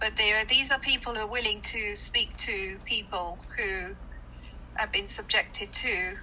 but 0.00 0.16
there 0.16 0.42
these 0.46 0.72
are 0.72 0.78
people 0.78 1.14
who 1.14 1.20
are 1.20 1.30
willing 1.30 1.60
to 1.60 1.94
speak 1.94 2.34
to 2.38 2.78
people 2.86 3.36
who 3.58 3.94
have 4.76 4.90
been 4.90 5.06
subjected 5.06 5.70
to 5.72 6.16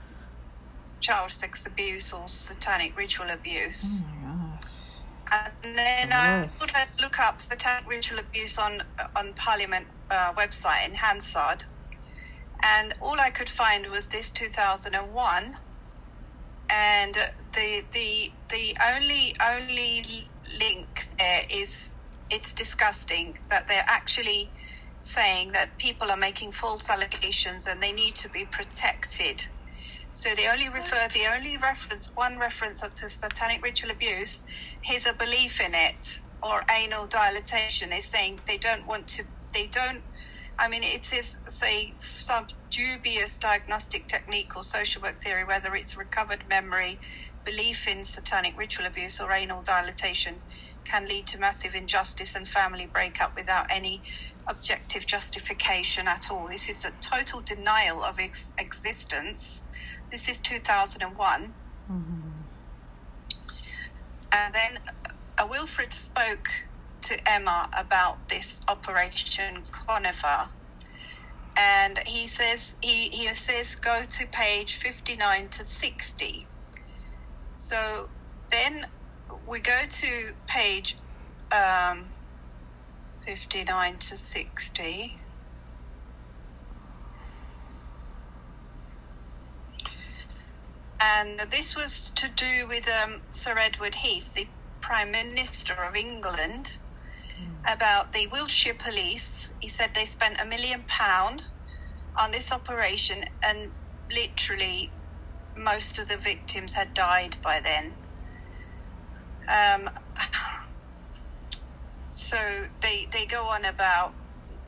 child 1.02 1.32
sex 1.32 1.68
abuse 1.68 2.14
or 2.14 2.28
satanic 2.28 2.98
ritual 2.98 3.30
abuse. 3.32 4.04
Oh. 4.26 4.60
And 5.34 5.78
then 5.78 6.14
I 6.14 6.42
Yes. 6.44 6.60
thought 6.60 6.76
I'd 6.76 7.02
look 7.02 7.20
up 7.20 7.42
satanic 7.42 7.90
ritual 7.90 8.20
abuse 8.20 8.58
on 8.60 8.84
on 9.16 9.34
Parliament 9.36 9.88
uh, 10.12 10.34
website 10.34 10.88
in 10.88 10.96
Hansard, 10.96 11.66
and 12.64 12.94
all 13.02 13.20
I 13.22 13.32
could 13.32 13.50
find 13.50 13.88
was 13.88 14.10
this 14.10 14.32
2001, 14.32 15.58
and 16.70 17.16
the 17.54 17.84
the 17.92 18.34
the 18.50 18.78
only 18.96 19.36
only 19.46 20.30
link 20.60 21.06
there 21.20 21.44
is 21.52 21.94
it's 22.32 22.54
disgusting 22.54 23.38
that 23.50 23.68
they're 23.68 23.86
actually 23.88 24.52
saying 25.00 25.52
that 25.54 25.78
people 25.80 26.12
are 26.12 26.18
making 26.18 26.52
false 26.52 26.90
allegations 26.90 27.68
and 27.68 27.82
they 27.82 27.94
need 27.94 28.16
to 28.16 28.30
be 28.30 28.46
protected. 28.46 29.48
So 30.14 30.32
they 30.36 30.48
only 30.50 30.70
refer, 30.70 31.08
the 31.10 31.28
only 31.34 31.58
reference, 31.58 32.12
one 32.16 32.40
reference 32.40 32.82
to 32.82 33.10
satanic 33.10 33.64
ritual 33.64 33.92
abuse 33.92 34.44
is 34.92 35.08
a 35.08 35.14
belief 35.14 35.62
in 35.62 35.74
it 35.74 36.20
or 36.44 36.64
anal 36.72 37.08
dilatation. 37.08 37.94
Is 37.94 38.08
saying 38.10 38.42
they 38.48 38.58
don't 38.58 38.88
want 38.88 39.08
to, 39.10 39.26
they 39.54 39.68
don't, 39.68 40.04
I 40.60 40.68
mean, 40.70 40.84
it 40.84 41.08
is, 41.14 41.40
say, 41.48 41.96
some 42.00 42.48
dubious 42.72 43.40
diagnostic 43.40 44.08
technique 44.08 44.56
or 44.58 44.64
social 44.64 45.02
work 45.02 45.18
theory, 45.24 45.46
whether 45.46 45.76
it's 45.76 45.98
recovered 45.98 46.46
memory, 46.50 47.00
belief 47.46 47.88
in 47.88 48.04
satanic 48.04 48.58
ritual 48.58 48.88
abuse 48.88 49.20
or 49.22 49.32
anal 49.32 49.64
dilatation 49.64 50.44
can 50.86 51.08
lead 51.08 51.28
to 51.28 51.40
massive 51.40 51.76
injustice 51.76 52.36
and 52.36 52.48
family 52.48 52.88
breakup 52.88 53.34
without 53.38 53.68
any 53.72 54.02
objective 54.48 55.06
justification 55.06 56.08
at 56.08 56.30
all. 56.32 56.48
This 56.48 56.70
is 56.70 56.86
a 56.86 56.92
total 57.02 57.42
denial 57.42 58.04
of 58.04 58.20
ex- 58.20 58.54
existence. 58.58 59.66
This 60.12 60.30
is 60.30 60.40
2001. 60.42 61.54
And 64.34 64.54
then 64.54 64.80
uh, 65.38 65.48
Wilfred 65.50 65.94
spoke 65.94 66.50
to 67.02 67.18
Emma 67.30 67.70
about 67.78 68.30
this 68.30 68.64
Operation 68.68 69.64
Conifer. 69.72 70.50
And 71.58 72.00
he 72.08 72.28
says 72.28 72.78
he, 72.82 73.10
he 73.10 73.28
says 73.34 73.76
go 73.76 74.04
to 74.08 74.28
page 74.28 74.76
59 74.76 75.50
to 75.50 75.64
60. 75.64 76.46
So 77.54 78.10
then 78.50 78.86
we 79.48 79.60
go 79.60 79.80
to 79.88 80.34
page 80.48 80.96
um, 81.52 82.06
59 83.32 83.96
to 83.98 84.18
60. 84.18 85.16
And 91.00 91.40
this 91.50 91.74
was 91.74 92.10
to 92.10 92.28
do 92.28 92.68
with 92.68 92.90
um, 92.90 93.22
Sir 93.32 93.56
Edward 93.58 93.96
Heath, 93.96 94.34
the 94.34 94.48
Prime 94.82 95.14
Minister 95.14 95.76
of 95.76 95.96
England, 95.96 96.80
about 97.66 98.12
the 98.12 98.28
Wiltshire 98.28 98.74
Police. 98.74 99.54
He 99.62 99.70
said 99.70 99.96
they 99.96 100.04
spent 100.04 100.42
a 100.42 100.46
million 100.46 100.84
pound 100.86 101.48
on 102.20 102.32
this 102.32 102.52
operation, 102.52 103.24
and 103.42 103.72
literally 104.14 104.92
most 105.56 105.98
of 106.00 106.10
the 106.10 106.18
victims 106.18 106.74
had 106.74 106.94
died 106.94 107.38
by 107.42 107.62
then. 107.64 107.94
Um, 109.48 109.90
so 112.12 112.66
they 112.82 113.08
they 113.12 113.26
go 113.26 113.46
on 113.46 113.66
about 113.66 114.14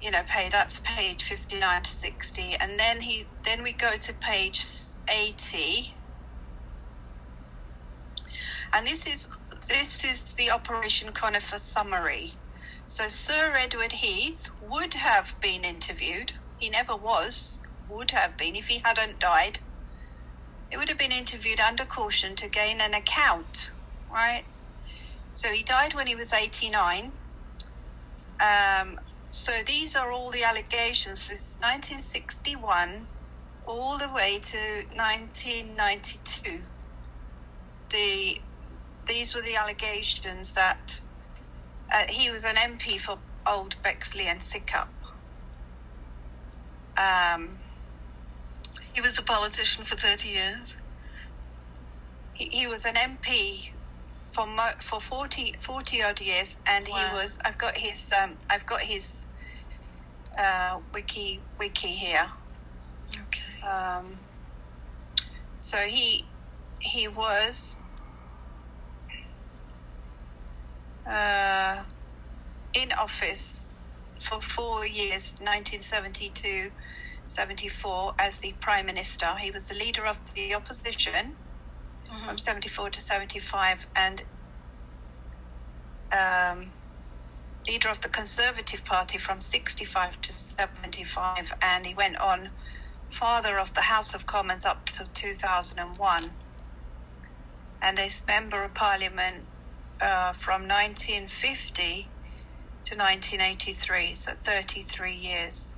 you 0.02 0.12
know 0.12 0.22
pay 0.28 0.50
that's 0.50 0.80
page 0.82 1.24
59 1.24 1.84
to 1.84 1.90
60 1.90 2.42
and 2.62 2.80
then 2.80 3.02
he 3.02 3.26
then 3.44 3.64
we 3.64 3.74
go 3.74 3.92
to 4.00 4.14
page 4.14 4.62
80 5.10 5.96
and 8.74 8.88
this 8.88 9.06
is 9.08 9.30
this 9.68 10.04
is 10.04 10.36
the 10.36 10.52
operation 10.52 11.12
conifer 11.14 11.58
summary. 11.58 12.34
So 12.86 13.08
sir 13.08 13.54
edward 13.58 13.94
heath 13.94 14.52
would 14.62 14.96
have 14.96 15.36
been 15.42 15.64
interviewed. 15.64 16.34
He 16.60 16.70
never 16.70 16.96
was 16.96 17.62
would 17.90 18.12
have 18.12 18.38
been 18.38 18.56
if 18.56 18.68
he 18.68 18.82
hadn't 18.84 19.20
died. 19.20 19.60
It 20.72 20.78
would 20.78 20.90
have 20.90 20.98
been 20.98 21.12
interviewed 21.12 21.60
under 21.60 21.86
caution 21.86 22.36
to 22.36 22.50
gain 22.50 22.82
an 22.82 22.94
account 22.94 23.72
right? 24.12 24.44
So 25.34 25.50
he 25.50 25.64
died 25.64 25.96
when 25.96 26.08
he 26.08 26.16
was 26.16 26.34
89 26.34 27.14
um, 28.44 29.00
so 29.30 29.54
these 29.66 29.96
are 29.96 30.12
all 30.12 30.30
the 30.30 30.44
allegations. 30.44 31.32
It's 31.32 31.58
1961 31.62 33.08
all 33.66 33.98
the 33.98 34.12
way 34.14 34.40
to 34.42 34.58
1992. 34.96 36.62
The 37.90 38.42
these 39.06 39.36
were 39.36 39.42
the 39.42 39.56
allegations 39.56 40.56
that 40.56 41.02
uh, 41.94 42.04
he 42.08 42.32
was 42.32 42.46
an 42.46 42.56
MP 42.56 43.00
for 43.00 43.20
Old 43.46 43.76
Bexley 43.84 44.28
and 44.28 44.40
Sidcup. 44.40 44.88
Um, 46.98 47.58
he 48.94 49.02
was 49.02 49.20
a 49.20 49.24
politician 49.24 49.84
for 49.84 49.96
30 49.98 50.30
years. 50.30 50.78
He, 52.34 52.46
he 52.50 52.68
was 52.68 52.86
an 52.86 52.96
MP 52.96 53.73
for 54.34 54.48
mo- 54.48 54.80
for 54.80 55.00
40, 55.00 55.54
40 55.60 56.04
odd 56.04 56.20
years, 56.20 56.60
and 56.66 56.88
wow. 56.90 56.98
he 56.98 57.16
was. 57.16 57.40
I've 57.46 57.58
got 57.58 57.78
his. 57.78 58.12
Um, 58.12 58.36
I've 58.50 58.66
got 58.66 58.82
his 58.82 59.28
uh, 60.38 60.80
wiki 60.94 61.40
wiki 61.60 61.90
here. 61.90 62.32
Okay. 63.28 63.68
Um, 63.68 64.18
so 65.60 65.78
he 65.78 66.26
he 66.80 67.08
was 67.08 67.82
uh, 71.08 71.84
in 72.74 72.92
office 72.94 73.74
for 74.20 74.42
four 74.42 74.86
years, 74.86 75.36
1972 75.40 76.72
74, 77.26 78.16
as 78.20 78.40
the 78.40 78.54
Prime 78.60 78.86
Minister. 78.86 79.36
He 79.40 79.52
was 79.52 79.70
the 79.70 79.76
leader 79.76 80.06
of 80.06 80.20
the 80.34 80.56
opposition 80.56 81.36
mm-hmm. 82.14 82.26
from 82.26 82.38
74 82.38 82.90
to 82.92 83.02
75 83.02 83.88
and 83.96 84.24
um, 86.12 86.72
leader 87.68 87.90
of 87.90 88.02
the 88.02 88.10
Conservative 88.10 88.86
Party 88.86 89.18
from 89.18 89.42
65 89.42 90.22
to 90.22 90.32
75. 90.32 91.54
And 91.62 91.86
he 91.86 91.94
went 91.94 92.18
on 92.18 92.50
father 93.10 93.60
of 93.60 93.74
the 93.74 93.82
House 93.82 94.14
of 94.14 94.26
Commons 94.26 94.66
up 94.66 94.86
to 94.88 95.12
2001 95.12 96.32
and 97.84 98.00
as 98.00 98.26
Member 98.26 98.64
of 98.64 98.74
Parliament 98.74 99.44
uh, 100.02 100.32
from 100.32 100.62
1950 100.62 102.08
to 102.86 102.96
1983, 102.96 104.14
so 104.14 104.32
33 104.32 105.14
years. 105.14 105.76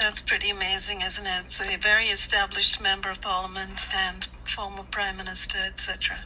That's 0.00 0.22
pretty 0.22 0.48
amazing, 0.48 1.02
isn't 1.02 1.26
it? 1.26 1.50
So 1.50 1.70
a 1.70 1.76
very 1.76 2.06
established 2.06 2.80
member 2.82 3.10
of 3.10 3.20
parliament 3.20 3.86
and 3.94 4.26
former 4.46 4.82
prime 4.90 5.18
minister, 5.18 5.58
etc. 5.58 6.16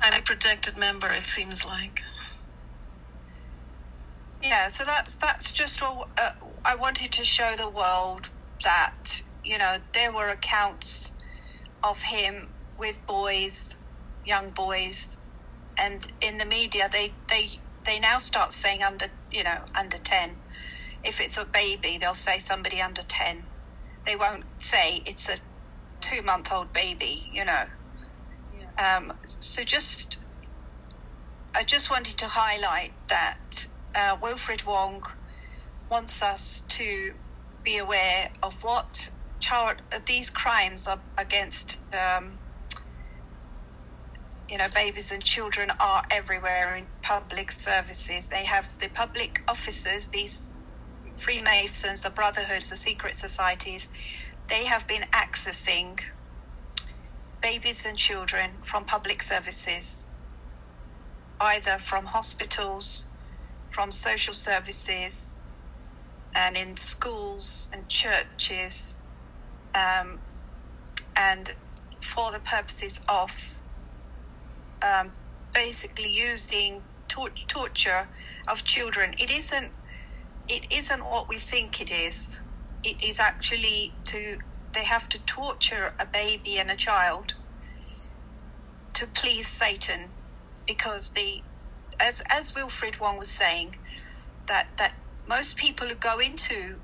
Highly 0.00 0.22
protected 0.22 0.78
member, 0.78 1.08
it 1.08 1.26
seems 1.26 1.66
like. 1.66 2.00
Yeah, 4.42 4.68
so 4.68 4.84
that's 4.84 5.16
that's 5.16 5.52
just 5.52 5.82
what 5.82 6.08
uh, 6.18 6.30
I 6.64 6.76
wanted 6.76 7.12
to 7.12 7.24
show 7.24 7.54
the 7.58 7.68
world 7.68 8.30
that 8.64 9.22
you 9.44 9.58
know 9.58 9.76
there 9.92 10.10
were 10.12 10.30
accounts 10.30 11.14
of 11.84 12.04
him 12.04 12.48
with 12.78 13.04
boys, 13.06 13.76
young 14.24 14.50
boys, 14.50 15.18
and 15.78 16.10
in 16.22 16.38
the 16.38 16.46
media 16.46 16.88
they 16.90 17.12
they 17.28 17.48
they 17.84 18.00
now 18.00 18.16
start 18.16 18.52
saying 18.52 18.82
under 18.82 19.08
you 19.30 19.44
know 19.44 19.64
under 19.78 19.98
ten. 19.98 20.36
If 21.04 21.20
it's 21.20 21.38
a 21.38 21.44
baby, 21.44 21.98
they'll 21.98 22.14
say 22.14 22.38
somebody 22.38 22.80
under 22.80 23.02
ten. 23.02 23.44
They 24.04 24.16
won't 24.16 24.44
say 24.58 25.02
it's 25.06 25.28
a 25.28 25.38
two 26.00 26.22
month 26.22 26.52
old 26.52 26.72
baby. 26.72 27.30
You 27.32 27.44
know. 27.44 27.64
Yeah. 28.58 28.96
Um, 28.96 29.12
so 29.26 29.64
just 29.64 30.18
I 31.54 31.64
just 31.64 31.90
wanted 31.90 32.18
to 32.18 32.26
highlight 32.28 32.92
that 33.08 33.68
uh, 33.94 34.16
Wilfred 34.20 34.64
Wong 34.64 35.02
wants 35.90 36.22
us 36.22 36.62
to 36.62 37.14
be 37.64 37.78
aware 37.78 38.30
of 38.42 38.62
what 38.62 39.10
child 39.40 39.76
these 40.06 40.30
crimes 40.30 40.86
are 40.86 41.00
against 41.16 41.80
um, 41.94 42.38
you 44.48 44.56
know, 44.56 44.66
babies 44.74 45.12
and 45.12 45.22
children 45.22 45.70
are 45.78 46.02
everywhere 46.10 46.74
in 46.76 46.86
public 47.02 47.50
services. 47.52 48.30
They 48.30 48.44
have 48.46 48.78
the 48.78 48.88
public 48.88 49.42
officers, 49.46 50.08
these 50.08 50.54
Freemasons, 51.18 52.02
the 52.02 52.10
brotherhoods, 52.10 52.70
the 52.70 52.76
secret 52.76 53.14
societies, 53.14 53.90
they 54.48 54.64
have 54.66 54.86
been 54.86 55.02
accessing 55.12 56.00
babies 57.42 57.84
and 57.84 57.98
children 57.98 58.52
from 58.62 58.84
public 58.84 59.20
services, 59.20 60.06
either 61.40 61.78
from 61.78 62.06
hospitals, 62.06 63.08
from 63.68 63.90
social 63.90 64.32
services, 64.34 65.38
and 66.34 66.56
in 66.56 66.76
schools 66.76 67.70
and 67.74 67.88
churches, 67.88 69.02
um, 69.74 70.20
and 71.16 71.54
for 72.00 72.30
the 72.30 72.40
purposes 72.40 73.04
of 73.08 73.58
um, 74.82 75.12
basically 75.52 76.10
using 76.10 76.82
tor- 77.08 77.30
torture 77.48 78.08
of 78.48 78.64
children. 78.64 79.14
It 79.18 79.30
isn't. 79.30 79.72
It 80.48 80.72
isn't 80.72 81.04
what 81.04 81.28
we 81.28 81.36
think 81.36 81.80
it 81.80 81.90
is. 81.90 82.42
It 82.84 83.02
is 83.04 83.20
actually 83.20 83.92
to. 84.04 84.38
They 84.72 84.84
have 84.84 85.08
to 85.10 85.24
torture 85.24 85.94
a 85.98 86.06
baby 86.06 86.58
and 86.58 86.70
a 86.70 86.76
child 86.76 87.34
to 88.92 89.06
please 89.06 89.46
Satan, 89.46 90.10
because 90.66 91.12
the, 91.12 91.42
as 92.00 92.22
as 92.30 92.54
Wilfred 92.54 93.00
Wong 93.00 93.18
was 93.18 93.30
saying, 93.30 93.76
that 94.46 94.68
that 94.78 94.94
most 95.28 95.56
people 95.56 95.86
who 95.86 95.94
go 95.94 96.18
into 96.18 96.76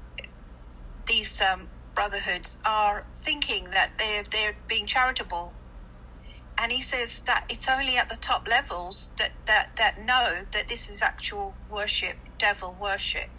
these 1.07 1.41
um, 1.41 1.69
brotherhoods 1.95 2.59
are 2.65 3.07
thinking 3.15 3.71
that 3.71 3.93
they're 3.99 4.25
they're 4.25 4.57
being 4.69 4.87
charitable 4.87 5.55
and 6.59 6.73
he 6.73 6.81
says 6.81 7.23
that 7.23 7.45
it's 7.49 7.69
only 7.69 7.97
at 7.97 8.09
the 8.09 8.17
top 8.17 8.49
levels 8.49 9.13
that 9.19 9.33
that 9.47 9.77
that 9.77 9.99
know 9.99 10.41
that 10.53 10.69
this 10.69 10.89
is 10.89 11.03
actual 11.03 11.55
worship 11.71 12.17
devil 12.39 12.77
worship 12.81 13.31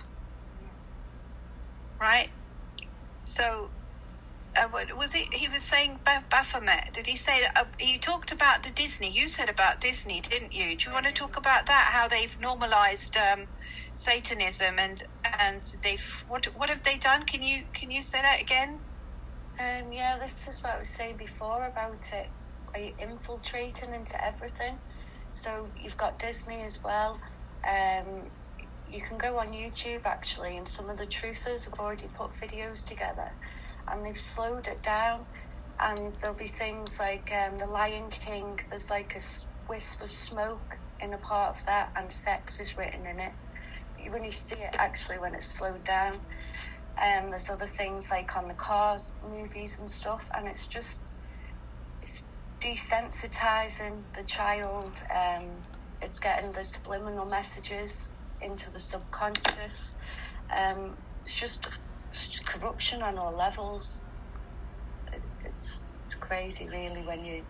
right? 2.01 2.29
So 3.25 3.71
uh, 4.59 4.67
what 4.71 4.89
was 4.97 5.15
it 5.15 5.27
he 5.33 5.47
was 5.49 5.65
saying 5.65 5.99
baphomet. 6.31 6.93
Did 6.93 7.07
he 7.07 7.17
say 7.17 7.43
uh, 7.59 7.65
he 7.79 7.99
talked 7.99 8.31
about 8.31 8.63
the 8.63 8.71
disney. 8.71 9.11
You 9.11 9.27
said 9.27 9.49
about 9.49 9.81
disney 9.81 10.21
didn't 10.21 10.53
you? 10.53 10.77
Do 10.77 10.89
you 10.89 10.93
want 10.93 11.07
to 11.07 11.13
talk 11.13 11.37
about 11.37 11.67
that? 11.67 11.91
How 11.93 12.07
they've 12.07 12.35
normalized 12.41 13.17
um, 13.17 13.47
satanism 13.95 14.75
and 14.79 14.99
and 15.41 15.63
they've 15.83 16.05
what 16.27 16.47
what 16.55 16.69
have 16.69 16.83
they 16.83 16.97
done? 16.97 17.25
Can 17.25 17.43
you 17.43 17.65
can 17.79 17.91
you 17.91 18.03
say 18.03 18.21
that 18.21 18.41
again? 18.41 18.81
Um, 19.59 19.91
yeah 19.93 20.17
this 20.19 20.47
is 20.47 20.61
what 20.63 20.75
i 20.75 20.79
was 20.79 20.89
saying 20.89 21.17
before 21.17 21.67
about 21.67 22.03
it 22.13 22.27
infiltrating 22.99 23.93
into 23.93 24.17
everything. 24.25 24.79
So 25.31 25.71
you've 25.75 25.97
got 25.97 26.19
Disney 26.19 26.63
as 26.63 26.79
well. 26.83 27.19
Um, 27.67 28.31
you 28.87 29.01
can 29.01 29.17
go 29.17 29.39
on 29.39 29.47
YouTube 29.53 30.05
actually, 30.05 30.57
and 30.57 30.67
some 30.67 30.89
of 30.89 30.97
the 30.97 31.07
truthers 31.07 31.65
have 31.65 31.79
already 31.79 32.07
put 32.07 32.31
videos 32.31 32.85
together, 32.85 33.31
and 33.87 34.05
they've 34.05 34.17
slowed 34.17 34.67
it 34.67 34.83
down. 34.83 35.25
And 35.79 36.15
there'll 36.21 36.37
be 36.37 36.47
things 36.47 36.99
like 36.99 37.31
um, 37.33 37.57
the 37.57 37.65
Lion 37.65 38.09
King. 38.09 38.57
There's 38.69 38.89
like 38.89 39.13
a 39.15 39.19
wisp 39.69 40.01
of 40.01 40.09
smoke 40.09 40.79
in 41.01 41.13
a 41.13 41.17
part 41.17 41.57
of 41.57 41.65
that, 41.65 41.91
and 41.95 42.11
sex 42.11 42.59
is 42.59 42.77
written 42.77 43.05
in 43.05 43.19
it. 43.19 43.33
You 43.99 44.13
only 44.13 44.31
see 44.31 44.61
it 44.61 44.75
actually 44.79 45.19
when 45.19 45.35
it's 45.35 45.47
slowed 45.47 45.83
down. 45.83 46.21
And 46.97 47.25
um, 47.25 47.31
there's 47.31 47.49
other 47.49 47.65
things 47.65 48.09
like 48.11 48.37
on 48.37 48.47
the 48.47 48.53
cars 48.53 49.11
movies 49.21 49.79
and 49.79 49.89
stuff, 49.89 50.29
and 50.37 50.47
it's 50.47 50.67
just 50.67 51.13
it's 52.01 52.29
desensitizing 52.61 54.13
the 54.13 54.23
child. 54.23 55.03
Um, 55.13 55.63
it's 56.01 56.19
getting 56.19 56.53
the 56.53 56.63
subliminal 56.63 57.25
messages 57.25 58.14
into 58.45 58.71
the 58.71 58.79
subconscious. 58.79 59.97
Um, 60.55 60.97
it's 61.21 61.39
just 61.39 61.67
it's 62.11 62.29
just 62.29 62.47
corruption 62.47 63.03
on 63.03 63.17
all 63.19 63.35
levels. 63.35 64.05
It, 65.13 65.23
it's 65.45 65.85
it's 66.05 66.15
crazy, 66.15 66.67
really, 66.69 67.03
when 67.05 67.25
you 67.25 67.45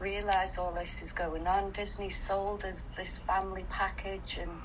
realize 0.00 0.58
all 0.58 0.74
this 0.74 1.02
is 1.02 1.12
going 1.12 1.46
on. 1.46 1.72
Disney 1.72 2.10
sold 2.10 2.64
us 2.64 2.92
this 2.96 3.18
family 3.20 3.66
package, 3.70 4.38
and 4.40 4.62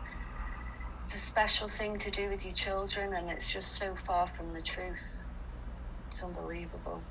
it's 1.02 1.16
a 1.16 1.20
special 1.20 1.70
thing 1.70 1.98
to 2.00 2.12
do 2.12 2.30
with 2.30 2.46
your 2.46 2.54
children, 2.56 3.14
and 3.16 3.30
it's 3.30 3.52
just 3.54 3.78
so 3.78 3.96
far 3.96 4.28
from 4.28 4.54
the 4.54 4.64
truth. 4.64 5.26
It's 6.10 6.24
unbelievable. 6.24 7.11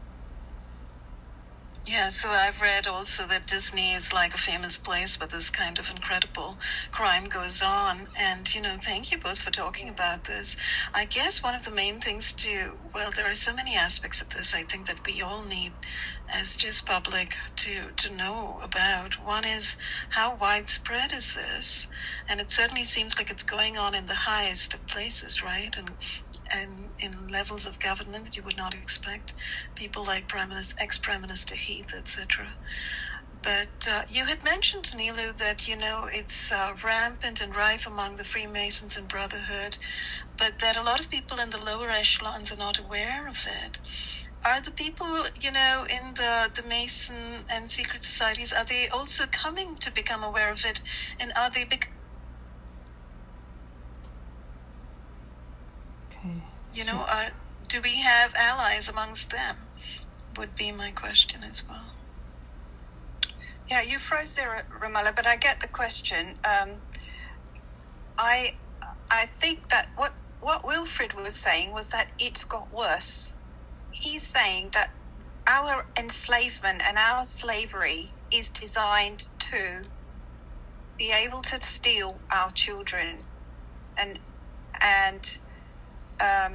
Yeah, 1.85 2.11
so 2.11 2.31
I've 2.31 2.61
read 2.62 2.86
also 2.86 3.27
that 3.27 3.48
Disney 3.48 3.93
is 3.94 4.12
like 4.15 4.35
a 4.35 4.39
famous 4.39 4.78
place 4.78 5.19
where 5.20 5.27
this 5.28 5.51
kind 5.51 5.81
of 5.81 5.90
incredible 5.90 6.59
crime 6.93 7.28
goes 7.28 7.61
on. 7.61 8.07
And, 8.16 8.55
you 8.55 8.62
know, 8.62 8.77
thank 8.81 9.11
you 9.11 9.19
both 9.19 9.40
for 9.40 9.51
talking 9.51 9.90
about 9.90 10.24
this. 10.24 10.57
I 10.94 11.07
guess 11.07 11.43
one 11.43 11.57
of 11.57 11.65
the 11.65 11.73
main 11.73 11.98
things 12.01 12.35
to, 12.35 12.78
well, 12.94 13.11
there 13.11 13.28
are 13.28 13.35
so 13.35 13.52
many 13.57 13.77
aspects 13.77 14.23
of 14.23 14.31
this 14.31 14.55
I 14.55 14.62
think 14.62 14.86
that 14.86 15.01
we 15.09 15.23
all 15.23 15.44
need 15.44 15.74
as 16.32 16.57
just 16.57 16.86
public 16.86 17.35
to, 17.57 17.90
to 17.97 18.16
know 18.16 18.61
about. 18.62 19.19
One 19.20 19.44
is 19.44 19.77
how 20.11 20.36
widespread 20.36 21.12
is 21.12 21.35
this? 21.35 21.89
And 22.28 22.40
it 22.40 22.52
certainly 22.52 22.85
seems 22.85 23.19
like 23.19 23.31
it's 23.32 23.43
going 23.43 23.77
on 23.77 23.97
in 23.97 24.07
the 24.07 24.15
highest 24.15 24.74
of 24.74 24.86
places, 24.86 25.43
right? 25.43 25.77
And 25.77 25.97
and 26.55 26.93
in 27.01 27.28
levels 27.28 27.66
of 27.66 27.81
government 27.81 28.24
that 28.27 28.36
you 28.36 28.44
would 28.44 28.59
not 28.59 28.74
expect. 28.74 29.35
People 29.77 30.05
like 30.05 30.28
Prime 30.28 30.51
Minister, 30.51 30.77
ex-Prime 30.82 31.22
Minister 31.22 31.56
Heath, 31.56 31.94
etc. 31.97 32.56
But 33.43 33.86
uh, 33.90 34.02
you 34.09 34.27
had 34.27 34.44
mentioned, 34.44 34.86
Nilu, 34.97 35.36
that 35.39 35.68
you 35.68 35.77
know 35.77 36.09
it's 36.12 36.52
uh, 36.52 36.74
rampant 36.85 37.40
and 37.40 37.56
rife 37.56 37.86
among 37.86 38.16
the 38.16 38.24
Freemasons 38.24 38.97
and 38.97 39.09
Brotherhood, 39.09 39.78
but 40.39 40.60
that 40.60 40.77
a 40.77 40.82
lot 40.82 41.01
of 41.01 41.10
people 41.10 41.40
in 41.40 41.51
the 41.51 41.64
lower 41.64 41.90
echelons 41.90 42.52
are 42.52 42.56
not 42.59 42.78
aware 42.78 43.28
of 43.28 43.47
it. 43.64 43.81
Are 44.47 44.62
the 44.62 44.72
people, 44.72 45.27
you 45.40 45.52
know, 45.52 45.86
in 45.90 46.14
the 46.14 46.51
the 46.56 46.66
Mason 46.68 47.44
and 47.52 47.70
secret 47.70 48.02
societies, 48.05 48.52
are 48.55 48.64
they 48.64 48.89
also 48.89 49.27
coming 49.28 49.77
to 49.82 49.93
become 49.93 50.24
aware 50.24 50.51
of 50.52 50.62
it, 50.64 50.81
and 51.20 51.32
are 51.36 51.51
they? 51.51 51.64
Bec- 51.66 51.89
you 56.74 56.84
know, 56.84 57.05
are, 57.09 57.30
do 57.68 57.80
we 57.80 58.01
have 58.01 58.34
allies 58.36 58.88
amongst 58.88 59.30
them? 59.30 59.56
Would 60.36 60.55
be 60.55 60.72
my 60.72 60.90
question 60.90 61.42
as 61.42 61.68
well. 61.68 61.92
Yeah, 63.68 63.82
you 63.82 63.98
froze 63.98 64.34
there, 64.36 64.64
Ramola, 64.80 65.14
but 65.14 65.26
I 65.26 65.36
get 65.36 65.60
the 65.60 65.68
question. 65.68 66.34
Um, 66.44 66.76
I 68.18 68.56
I 69.10 69.26
think 69.26 69.68
that 69.68 69.90
what 69.97 70.12
what 70.40 70.64
Wilfred 70.64 71.14
was 71.14 71.34
saying 71.34 71.72
was 71.72 71.90
that 71.90 72.09
it's 72.18 72.44
got 72.44 72.72
worse. 72.72 73.36
He's 73.90 74.22
saying 74.22 74.70
that 74.72 74.90
our 75.47 75.86
enslavement 75.98 76.82
and 76.84 76.97
our 76.97 77.24
slavery 77.24 78.10
is 78.32 78.51
designed 78.51 79.26
to 79.38 79.82
be 80.97 81.12
able 81.12 81.42
to 81.42 81.60
steal 81.60 82.18
our 82.30 82.51
children 82.51 83.18
and 83.98 84.20
and 84.80 85.38
um, 86.20 86.55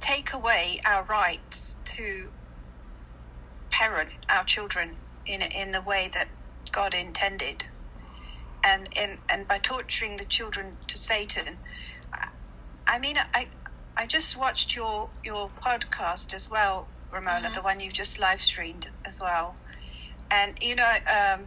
take 0.00 0.32
away 0.32 0.80
our 0.86 1.04
rights 1.04 1.76
to 1.84 2.30
parent 3.70 4.10
our 4.30 4.44
children 4.44 4.96
in 5.26 5.42
in 5.42 5.72
the 5.72 5.82
way 5.82 6.08
that 6.12 6.28
God 6.72 6.94
intended, 6.94 7.66
and 8.64 8.88
in 8.96 9.18
and 9.30 9.48
by 9.48 9.58
torturing 9.58 10.16
the 10.16 10.24
children 10.24 10.76
to 10.86 10.96
Satan. 10.96 11.58
I, 12.88 12.98
mean, 12.98 13.16
I 13.34 13.48
I 13.96 14.06
just 14.06 14.38
watched 14.38 14.76
your 14.76 15.08
your 15.24 15.50
podcast 15.50 16.34
as 16.34 16.50
well, 16.50 16.88
Ramona, 17.10 17.50
the 17.54 17.62
one 17.62 17.80
you 17.80 17.90
just 17.90 18.20
live 18.20 18.40
streamed 18.40 18.88
as 19.04 19.20
well, 19.20 19.56
and 20.30 20.56
you 20.62 20.76
know, 20.76 20.92
um, 21.06 21.40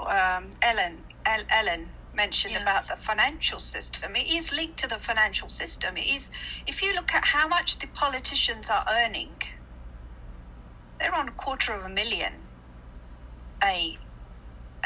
um, 0.00 0.50
Ellen 0.62 0.98
El, 1.24 1.42
Ellen 1.50 1.88
mentioned 2.16 2.54
Yes. 2.54 2.62
about 2.62 2.88
the 2.88 2.96
financial 2.96 3.60
system. 3.60 4.16
It 4.16 4.28
is 4.28 4.52
linked 4.52 4.78
to 4.80 4.88
the 4.88 4.98
financial 4.98 5.48
system. 5.48 5.96
It 5.98 6.06
is 6.06 6.30
if 6.66 6.82
you 6.82 6.94
look 6.94 7.14
at 7.14 7.26
how 7.26 7.48
much 7.48 7.78
the 7.80 7.88
politicians 7.88 8.70
are 8.70 8.86
earning 8.90 9.42
they're 11.00 11.14
on 11.14 11.28
a 11.28 11.32
quarter 11.32 11.74
of 11.74 11.84
a 11.84 11.88
million 11.88 12.34
a 13.64 13.98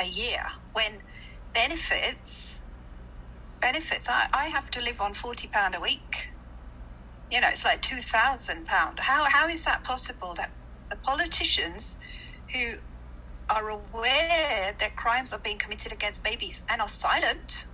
a 0.01 0.07
year 0.07 0.44
when 0.73 1.02
benefits 1.55 2.65
benefits 3.61 4.09
I, 4.09 4.28
I 4.35 4.47
have 4.47 4.70
to 4.73 4.81
live 4.81 5.01
on 5.01 5.15
40 5.15 5.48
pound 5.48 5.74
a 5.77 5.81
week 5.81 6.32
you 7.31 7.40
know 7.40 7.48
it's 7.48 7.65
like 7.65 7.82
2000 7.82 8.66
pound 8.66 9.01
how 9.01 9.27
how 9.31 9.48
is 9.48 9.65
that 9.65 9.85
possible 9.85 10.35
that 10.36 10.52
the 10.90 10.97
politicians 10.97 11.98
who 12.55 12.77
are 13.51 13.68
aware 13.70 14.72
that 14.81 14.97
crimes 14.97 15.32
are 15.32 15.40
being 15.40 15.59
committed 15.59 15.93
against 15.93 16.24
babies 16.24 16.64
and 16.70 16.81
are 16.81 16.89
silent 16.89 17.66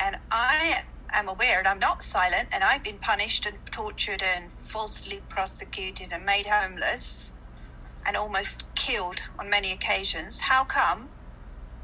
and 0.00 0.16
I 0.30 0.82
am 1.14 1.28
aware 1.28 1.58
and 1.58 1.68
I'm 1.68 1.78
not 1.78 2.02
silent 2.02 2.48
and 2.54 2.64
I've 2.64 2.84
been 2.84 2.98
punished 2.98 3.46
and 3.46 3.58
tortured 3.72 4.22
and 4.22 4.52
falsely 4.52 5.20
prosecuted 5.28 6.12
and 6.12 6.24
made 6.24 6.46
homeless 6.50 7.34
and 8.06 8.16
almost 8.16 8.64
killed 8.76 9.20
on 9.38 9.50
many 9.50 9.72
occasions. 9.72 10.42
How 10.42 10.64
come, 10.64 11.10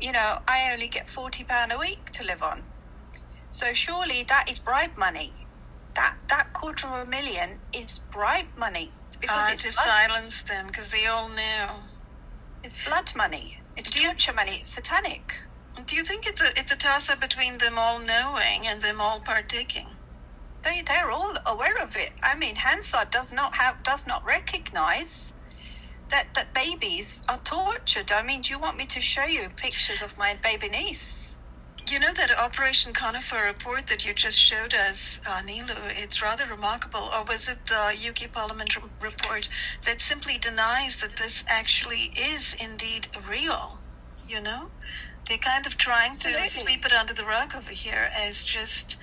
you 0.00 0.12
know, 0.12 0.40
I 0.48 0.70
only 0.72 0.88
get 0.88 1.08
forty 1.08 1.44
pound 1.44 1.72
a 1.72 1.78
week 1.78 2.10
to 2.12 2.24
live 2.24 2.42
on? 2.42 2.64
So 3.50 3.72
surely 3.72 4.24
that 4.28 4.46
is 4.50 4.60
bribe 4.60 4.96
money. 4.98 5.48
That 5.96 6.16
that 6.30 6.52
quarter 6.54 6.88
of 6.88 7.06
a 7.06 7.10
million 7.10 7.60
is 7.74 8.00
bribe 8.10 8.48
money 8.56 8.94
because 9.20 9.48
Uh, 9.48 9.52
it's 9.52 9.62
to 9.64 9.72
silence 9.72 10.42
them 10.44 10.68
because 10.68 10.90
they 10.90 11.06
all 11.06 11.28
knew. 11.30 11.89
It's 12.62 12.84
blood 12.86 13.12
money. 13.16 13.60
It's 13.76 13.90
Do 13.90 14.00
you- 14.02 14.34
money. 14.34 14.58
It's 14.60 14.70
satanic. 14.70 15.34
Do 15.86 15.96
you 15.96 16.04
think 16.04 16.26
it's 16.26 16.42
a 16.42 16.48
it's 16.58 16.72
a 16.72 16.76
toss 16.76 17.08
up 17.10 17.20
between 17.20 17.58
them 17.58 17.78
all 17.78 17.98
knowing 17.98 18.66
and 18.66 18.82
them 18.82 19.00
all 19.00 19.20
partaking? 19.20 19.88
they 20.62 20.82
they're 20.82 21.10
all 21.10 21.34
aware 21.46 21.82
of 21.82 21.96
it. 21.96 22.12
I 22.22 22.34
mean, 22.36 22.56
Hansard 22.56 23.10
does 23.10 23.32
not 23.32 23.56
have 23.56 23.82
does 23.82 24.06
not 24.06 24.24
recognize 24.26 25.34
that 26.10 26.34
that 26.34 26.52
babies 26.54 27.22
are 27.28 27.38
tortured. 27.38 28.12
I 28.12 28.22
mean, 28.22 28.42
do 28.42 28.50
you 28.50 28.58
want 28.58 28.76
me 28.76 28.86
to 28.86 29.00
show 29.00 29.24
you 29.24 29.48
pictures 29.50 30.02
of 30.02 30.18
my 30.18 30.36
baby 30.42 30.68
niece? 30.68 31.36
You 31.88 31.98
know 31.98 32.12
that 32.14 32.30
Operation 32.38 32.92
Conifer 32.92 33.42
report 33.46 33.88
that 33.88 34.04
you 34.04 34.14
just 34.14 34.38
showed 34.40 34.74
us, 34.74 35.20
uh, 35.26 35.40
Nilu, 35.42 35.76
it's 35.96 36.22
rather 36.22 36.46
remarkable. 36.46 37.10
Or 37.14 37.24
was 37.24 37.48
it 37.48 37.66
the 37.66 37.94
UK 38.08 38.32
Parliament 38.32 38.76
r- 38.76 38.90
report 39.00 39.48
that 39.86 40.00
simply 40.00 40.38
denies 40.38 40.98
that 40.98 41.16
this 41.16 41.44
actually 41.48 42.12
is 42.16 42.54
indeed 42.62 43.08
real? 43.28 43.80
You 44.26 44.42
know? 44.42 44.70
They're 45.28 45.38
kind 45.38 45.66
of 45.66 45.76
trying 45.78 46.10
Absolutely. 46.10 46.44
to 46.44 46.48
sweep 46.50 46.86
it 46.86 46.92
under 46.92 47.14
the 47.14 47.24
rug 47.24 47.54
over 47.56 47.72
here 47.72 48.10
as 48.16 48.44
just 48.44 48.98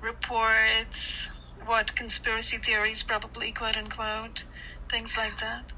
reports, 0.00 1.30
what 1.64 1.94
conspiracy 1.96 2.58
theories, 2.58 3.02
probably, 3.02 3.52
quote 3.52 3.76
unquote, 3.76 4.44
things 4.90 5.16
like 5.18 5.38
that. 5.38 5.72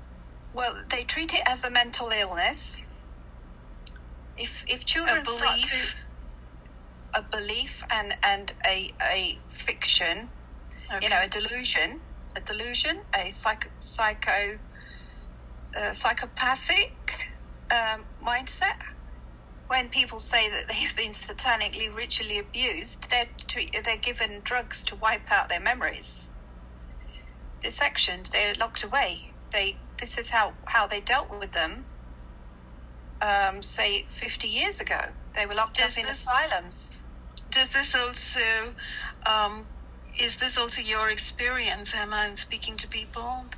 Well, 0.52 0.82
they 0.90 1.04
treat 1.04 1.32
it 1.34 1.42
as 1.48 1.64
a 1.64 1.70
mental 1.70 2.08
illness. 2.10 2.86
If 4.36 4.64
if 4.68 4.84
children 4.86 5.24
start 5.24 5.60
to 5.62 5.94
a 7.14 7.22
belief 7.22 7.82
and 7.90 8.14
and 8.22 8.52
a 8.66 8.92
a 9.02 9.38
fiction, 9.48 10.28
Okay. 10.90 10.98
you 11.02 11.08
know, 11.10 11.20
a 11.22 11.28
delusion, 11.28 12.00
a 12.36 12.40
delusion, 12.40 13.00
a 13.14 13.30
psycho, 13.30 13.68
psycho 13.78 14.58
uh, 15.76 15.92
psychopathic 15.92 17.32
um, 17.70 18.04
mindset. 18.24 18.82
When 19.68 19.90
people 19.90 20.18
say 20.18 20.48
that 20.48 20.68
they've 20.68 20.96
been 20.96 21.10
satanically 21.12 21.94
ritually 21.94 22.38
abused, 22.38 23.10
they're 23.10 23.28
tre- 23.46 23.70
they're 23.84 23.98
given 23.98 24.40
drugs 24.42 24.82
to 24.84 24.96
wipe 24.96 25.30
out 25.30 25.48
their 25.50 25.60
memories. 25.60 26.30
They're 27.60 27.70
sectioned. 27.70 28.26
They're 28.32 28.54
locked 28.54 28.82
away. 28.84 29.32
They 29.50 29.76
this 29.98 30.16
is 30.18 30.30
how 30.30 30.54
how 30.68 30.86
they 30.86 31.00
dealt 31.00 31.28
with 31.30 31.52
them. 31.52 31.84
Um, 33.20 33.62
say 33.62 34.04
fifty 34.08 34.48
years 34.48 34.80
ago, 34.80 35.10
they 35.36 35.46
were 35.46 35.54
locked 35.54 35.76
Does 35.76 35.98
up 35.98 36.02
in 36.04 36.08
this- 36.08 36.22
asylums. 36.26 37.06
Does 37.50 37.70
this 37.70 37.94
also, 37.94 38.76
um, 39.26 39.70
is 40.20 40.38
this 40.38 40.58
also 40.58 40.82
your 40.82 41.10
experience, 41.10 41.94
Emma, 41.94 42.26
in 42.28 42.36
speaking 42.36 42.76
to 42.78 42.88
people? 42.88 43.50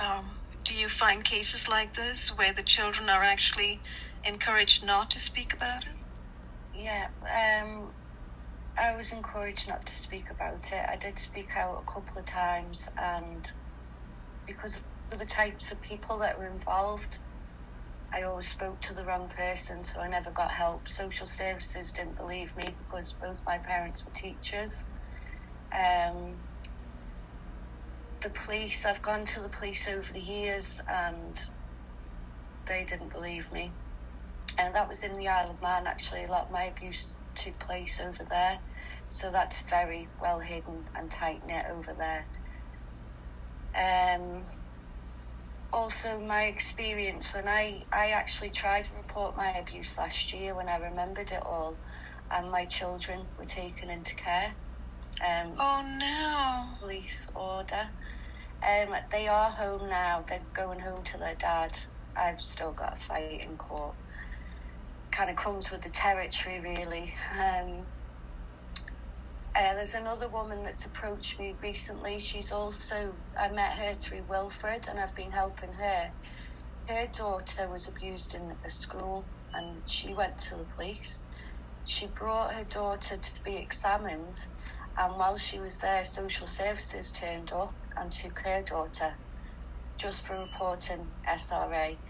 Um, 0.00 0.40
do 0.64 0.74
you 0.74 0.88
find 0.88 1.24
cases 1.24 1.68
like 1.68 1.94
this 1.94 2.30
where 2.32 2.52
the 2.52 2.62
children 2.64 3.08
are 3.10 3.24
actually 3.24 3.82
encouraged 4.24 4.84
not 4.84 5.10
to 5.12 5.20
speak 5.20 5.54
about 5.54 5.84
it? 5.84 6.04
Yeah, 6.74 7.08
um, 7.22 7.94
I 8.78 8.94
was 8.96 9.12
encouraged 9.12 9.68
not 9.68 9.86
to 9.86 9.94
speak 9.94 10.30
about 10.30 10.72
it. 10.72 10.86
I 10.88 10.96
did 10.96 11.18
speak 11.18 11.50
out 11.56 11.78
a 11.80 11.92
couple 11.92 12.18
of 12.20 12.26
times, 12.26 12.88
and 12.98 13.46
because 14.46 14.84
of 15.12 15.18
the 15.18 15.26
types 15.26 15.72
of 15.72 15.82
people 15.82 16.18
that 16.20 16.38
were 16.38 16.48
involved, 16.48 17.20
I 18.12 18.22
always 18.22 18.48
spoke 18.48 18.80
to 18.82 18.94
the 18.94 19.04
wrong 19.04 19.28
person, 19.28 19.84
so 19.84 20.00
I 20.00 20.08
never 20.08 20.30
got 20.30 20.52
help. 20.52 20.88
Social 20.88 21.26
services 21.26 21.92
didn't 21.92 22.16
believe 22.16 22.56
me 22.56 22.74
because 22.78 23.16
both 23.20 23.40
my 23.46 23.58
parents 23.58 24.04
were 24.04 24.12
teachers. 24.14 24.86
Um, 25.72 26.38
the 28.22 28.30
police, 28.30 28.84
I've 28.84 29.02
gone 29.02 29.24
to 29.26 29.40
the 29.40 29.50
police 29.50 29.88
over 29.88 30.12
the 30.12 30.20
years, 30.20 30.80
and 30.88 31.36
they 32.66 32.84
didn't 32.84 33.12
believe 33.12 33.52
me 33.52 33.74
and 34.60 34.74
that 34.74 34.88
was 34.88 35.02
in 35.02 35.14
the 35.14 35.28
Isle 35.28 35.50
of 35.50 35.62
Man. 35.62 35.86
Actually, 35.86 36.24
a 36.24 36.30
lot 36.30 36.46
of 36.46 36.50
my 36.52 36.64
abuse 36.64 37.16
took 37.34 37.58
place 37.58 38.00
over 38.00 38.24
there, 38.30 38.58
so 39.08 39.30
that's 39.30 39.68
very 39.70 40.08
well 40.20 40.40
hidden 40.40 40.84
and 40.96 41.10
tight 41.10 41.40
knit 41.46 41.64
over 41.70 41.94
there. 41.98 42.26
Um, 43.74 44.44
also, 45.72 46.20
my 46.20 46.44
experience 46.44 47.34
when 47.34 47.48
I 47.48 47.82
I 47.92 48.10
actually 48.10 48.50
tried 48.50 48.86
to 48.86 48.96
report 48.96 49.36
my 49.36 49.50
abuse 49.52 49.98
last 49.98 50.32
year 50.34 50.56
when 50.56 50.68
I 50.68 50.78
remembered 50.78 51.32
it 51.32 51.42
all, 51.44 51.80
and 52.30 52.50
my 52.50 52.66
children 52.66 53.28
were 53.38 53.44
taken 53.44 53.90
into 53.90 54.16
care. 54.16 54.56
Um, 55.22 55.54
Oh 55.58 55.82
no. 56.00 56.78
police 56.80 57.30
order. 57.34 57.90
Um, 58.66 58.94
they 59.12 59.28
are 59.28 59.50
home 59.50 59.88
now. 59.88 60.24
They're 60.28 60.46
going 60.54 60.80
home 60.80 61.04
to 61.04 61.18
their 61.18 61.36
dad. 61.36 61.72
I've 62.16 62.40
still 62.40 62.74
got 62.74 62.94
a 62.94 62.96
fight 62.96 63.46
in 63.48 63.56
court. 63.56 63.96
Kind 65.12 65.30
of 65.30 65.36
comes 65.36 65.70
with 65.70 65.82
the 65.82 65.90
territory, 65.90 66.60
really. 66.60 67.14
Um, 67.32 67.88
Uh, 69.56 69.74
there's 69.74 69.94
another 69.94 70.28
woman 70.30 70.64
that's 70.64 70.86
approached 70.86 71.40
me 71.40 71.58
recently. 71.62 72.20
She's 72.20 72.52
also, 72.52 73.18
I 73.38 73.50
met 73.50 73.74
her 73.78 73.92
through 73.94 74.24
Wilfred 74.28 74.86
and 74.88 75.00
I've 75.00 75.14
been 75.16 75.32
helping 75.32 75.74
her. 75.74 76.12
Her 76.88 77.06
daughter 77.16 77.70
was 77.70 77.88
abused 77.88 78.34
in 78.34 78.58
a 78.64 78.70
school 78.70 79.30
and 79.54 79.84
she 79.88 80.14
went 80.14 80.38
to 80.50 80.56
the 80.56 80.66
police. 80.76 81.26
She 81.84 82.08
brought 82.08 82.54
her 82.54 82.64
daughter 82.64 83.16
to 83.18 83.32
be 83.44 83.56
examined, 83.58 84.38
and 84.98 85.14
while 85.18 85.38
she 85.38 85.58
was 85.60 85.80
there, 85.80 86.04
social 86.04 86.46
services 86.46 87.12
turned 87.12 87.52
up 87.52 87.76
and 87.96 88.12
took 88.12 88.40
her 88.44 88.62
daughter 88.62 89.20
just 90.00 90.26
for 90.26 90.38
reporting 90.40 91.14
SRA. 91.28 92.00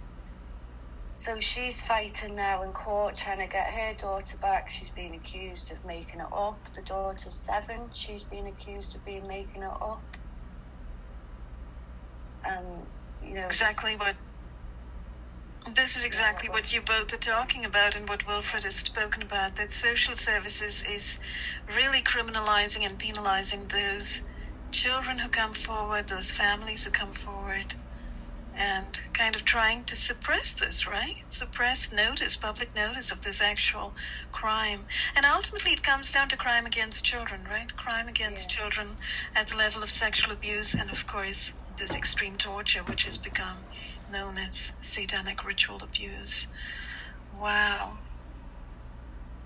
So 1.20 1.38
she's 1.38 1.82
fighting 1.82 2.34
now 2.34 2.62
in 2.62 2.72
court 2.72 3.14
trying 3.14 3.40
to 3.40 3.46
get 3.46 3.74
her 3.74 3.92
daughter 3.92 4.38
back. 4.38 4.70
She's 4.70 4.88
been 4.88 5.12
accused 5.12 5.70
of 5.70 5.84
making 5.84 6.20
it 6.20 6.26
up. 6.34 6.62
The 6.74 6.80
daughter's 6.80 7.34
seven. 7.34 7.90
She's 7.92 8.24
been 8.24 8.46
accused 8.46 8.96
of 8.96 9.04
being 9.04 9.28
making 9.28 9.62
it 9.62 9.68
up. 9.82 10.16
And 12.42 12.86
you 13.20 13.34
know 13.34 13.44
exactly 13.44 13.96
what 13.96 14.16
this 15.74 15.94
is 15.94 16.06
exactly 16.06 16.48
what 16.48 16.72
you 16.72 16.80
both 16.80 17.12
are 17.12 17.18
talking 17.18 17.66
about 17.66 17.94
and 17.94 18.08
what 18.08 18.26
Wilfred 18.26 18.64
has 18.64 18.76
spoken 18.76 19.22
about 19.22 19.56
that 19.56 19.72
social 19.72 20.16
services 20.16 20.82
is 20.90 21.18
really 21.68 22.00
criminalizing 22.02 22.86
and 22.86 22.98
penalizing 22.98 23.68
those 23.68 24.22
children 24.72 25.18
who 25.18 25.28
come 25.28 25.52
forward, 25.52 26.08
those 26.08 26.32
families 26.32 26.84
who 26.86 26.90
come 26.90 27.12
forward, 27.12 27.74
and 28.60 29.00
kind 29.14 29.34
of 29.34 29.44
trying 29.44 29.84
to 29.84 29.96
suppress 29.96 30.52
this, 30.52 30.86
right? 30.86 31.24
Suppress 31.30 31.90
notice, 31.92 32.36
public 32.36 32.74
notice 32.76 33.10
of 33.10 33.22
this 33.22 33.40
actual 33.40 33.94
crime. 34.32 34.80
And 35.16 35.24
ultimately, 35.24 35.72
it 35.72 35.82
comes 35.82 36.12
down 36.12 36.28
to 36.28 36.36
crime 36.36 36.66
against 36.66 37.04
children, 37.04 37.40
right? 37.50 37.74
Crime 37.76 38.06
against 38.06 38.52
yeah. 38.52 38.58
children 38.60 38.88
at 39.34 39.48
the 39.48 39.56
level 39.56 39.82
of 39.82 39.88
sexual 39.88 40.32
abuse, 40.32 40.74
and 40.74 40.90
of 40.90 41.06
course, 41.06 41.54
this 41.78 41.96
extreme 41.96 42.36
torture, 42.36 42.82
which 42.82 43.04
has 43.04 43.16
become 43.16 43.64
known 44.12 44.36
as 44.36 44.74
satanic 44.82 45.42
ritual 45.46 45.82
abuse. 45.82 46.48
Wow. 47.40 47.96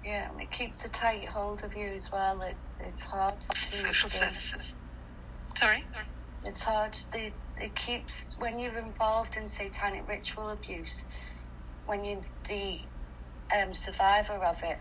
Yeah, 0.04 0.30
and 0.30 0.40
it 0.40 0.50
keeps 0.50 0.84
a 0.84 0.90
tight 0.90 1.28
hold 1.28 1.62
of 1.62 1.76
you 1.76 1.86
as 1.86 2.10
well. 2.12 2.42
It, 2.42 2.56
it's 2.80 3.04
hard 3.04 3.40
to 3.40 3.56
social 3.56 4.10
services. 4.10 4.88
Sorry, 5.54 5.84
sorry. 5.86 6.04
It's 6.44 6.64
hard. 6.64 6.94
The, 7.12 7.32
it 7.60 7.74
keeps 7.76 8.36
when 8.38 8.58
you're 8.58 8.78
involved 8.78 9.36
in 9.36 9.48
satanic 9.48 10.08
ritual 10.08 10.50
abuse. 10.50 11.06
When 11.86 12.04
you're 12.04 12.22
the 12.48 12.80
um, 13.56 13.74
survivor 13.74 14.34
of 14.44 14.58
it, 14.64 14.78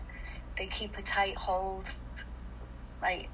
they 0.58 0.66
keep 0.68 0.96
a 0.98 1.02
tight 1.02 1.36
hold. 1.36 1.88
Like 3.02 3.32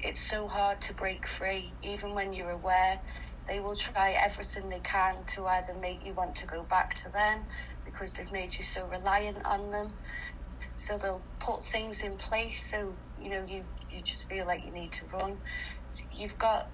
it's 0.00 0.20
so 0.20 0.48
hard 0.48 0.80
to 0.82 0.94
break 0.94 1.26
free, 1.26 1.76
even 1.82 2.14
when 2.14 2.32
you're 2.32 2.50
aware 2.50 3.00
they 3.48 3.60
will 3.60 3.76
try 3.76 4.12
everything 4.12 4.68
they 4.68 4.80
can 4.80 5.24
to 5.34 5.46
either 5.46 5.74
make 5.80 6.04
you 6.04 6.14
want 6.14 6.36
to 6.36 6.46
go 6.46 6.64
back 6.64 6.94
to 6.94 7.10
them 7.10 7.46
because 7.84 8.12
they've 8.14 8.32
made 8.32 8.56
you 8.58 8.64
so 8.64 8.88
reliant 8.88 9.38
on 9.44 9.70
them. 9.70 9.98
So 10.76 10.96
they'll 10.96 11.26
put 11.40 11.64
things 11.64 12.02
in 12.04 12.16
place 12.16 12.70
so 12.70 12.98
you 13.18 13.30
know 13.30 13.44
you 13.46 13.66
you 13.90 14.02
just 14.02 14.28
feel 14.28 14.46
like 14.46 14.64
you 14.64 14.72
need 14.72 14.92
to 14.92 15.06
run. 15.12 15.40
You've 16.12 16.38
got 16.38 16.66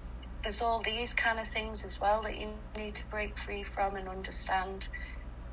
there's 0.43 0.61
all 0.61 0.81
these 0.81 1.13
kind 1.13 1.39
of 1.39 1.47
things 1.47 1.83
as 1.83 1.99
well 1.99 2.21
that 2.21 2.39
you 2.39 2.53
need 2.77 2.95
to 2.95 3.09
break 3.09 3.37
free 3.37 3.63
from 3.63 3.95
and 3.95 4.07
understand. 4.07 4.87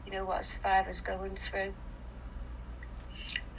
You 0.04 0.12
know 0.12 0.24
what 0.24 0.40
a 0.40 0.42
survivor's 0.44 1.00
going 1.00 1.36
through. 1.36 1.72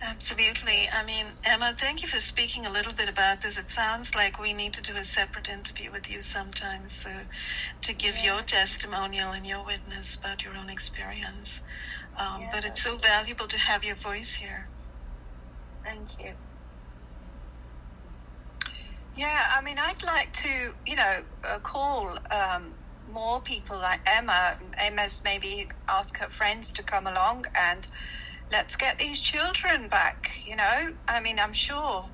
Absolutely. 0.02 0.88
I 0.94 1.04
mean, 1.06 1.26
Emma, 1.44 1.74
thank 1.76 2.04
you 2.04 2.08
for 2.08 2.20
speaking 2.20 2.66
a 2.66 2.72
little 2.72 2.94
bit 2.94 3.10
about 3.10 3.42
this. 3.42 3.58
It 3.58 3.72
sounds 3.72 4.16
like 4.16 4.40
we 4.40 4.54
need 4.54 4.74
to 4.74 4.82
do 4.82 4.96
a 4.96 5.04
separate 5.04 5.50
interview 5.50 5.92
with 5.92 6.12
you 6.12 6.22
sometime 6.22 6.88
so 6.88 7.10
to 7.82 7.94
give 7.94 8.18
yeah. 8.18 8.36
your 8.36 8.44
testimonial 8.44 9.32
and 9.32 9.46
your 9.46 9.66
witness 9.66 10.16
about 10.16 10.44
your 10.44 10.56
own 10.56 10.70
experience. 10.70 11.62
Um, 12.18 12.42
yeah. 12.42 12.50
But 12.52 12.64
it's 12.64 12.82
so 12.82 12.98
valuable 12.98 13.48
to 13.48 13.58
have 13.58 13.84
your 13.84 13.96
voice 13.96 14.36
here. 14.36 14.68
Thank 15.84 16.20
you. 16.20 16.34
Yeah, 19.18 19.46
I 19.58 19.64
mean, 19.64 19.78
I'd 19.80 20.04
like 20.04 20.32
to, 20.34 20.74
you 20.86 20.96
know, 20.96 21.22
uh, 21.44 21.58
call 21.58 22.18
um, 22.32 22.74
more 23.12 23.42
people 23.42 23.76
like 23.78 24.00
Emma. 24.08 24.60
Emma's 24.80 25.24
maybe 25.26 25.68
ask 25.90 26.20
her 26.20 26.30
friends 26.30 26.72
to 26.74 26.84
come 26.84 27.08
along 27.08 27.46
and 27.60 27.88
let's 28.52 28.76
get 28.76 29.00
these 29.00 29.20
children 29.20 29.90
back. 29.90 30.30
You 30.46 30.56
know, 30.56 30.92
I 31.08 31.20
mean, 31.20 31.38
I'm 31.40 31.52
sure, 31.52 32.06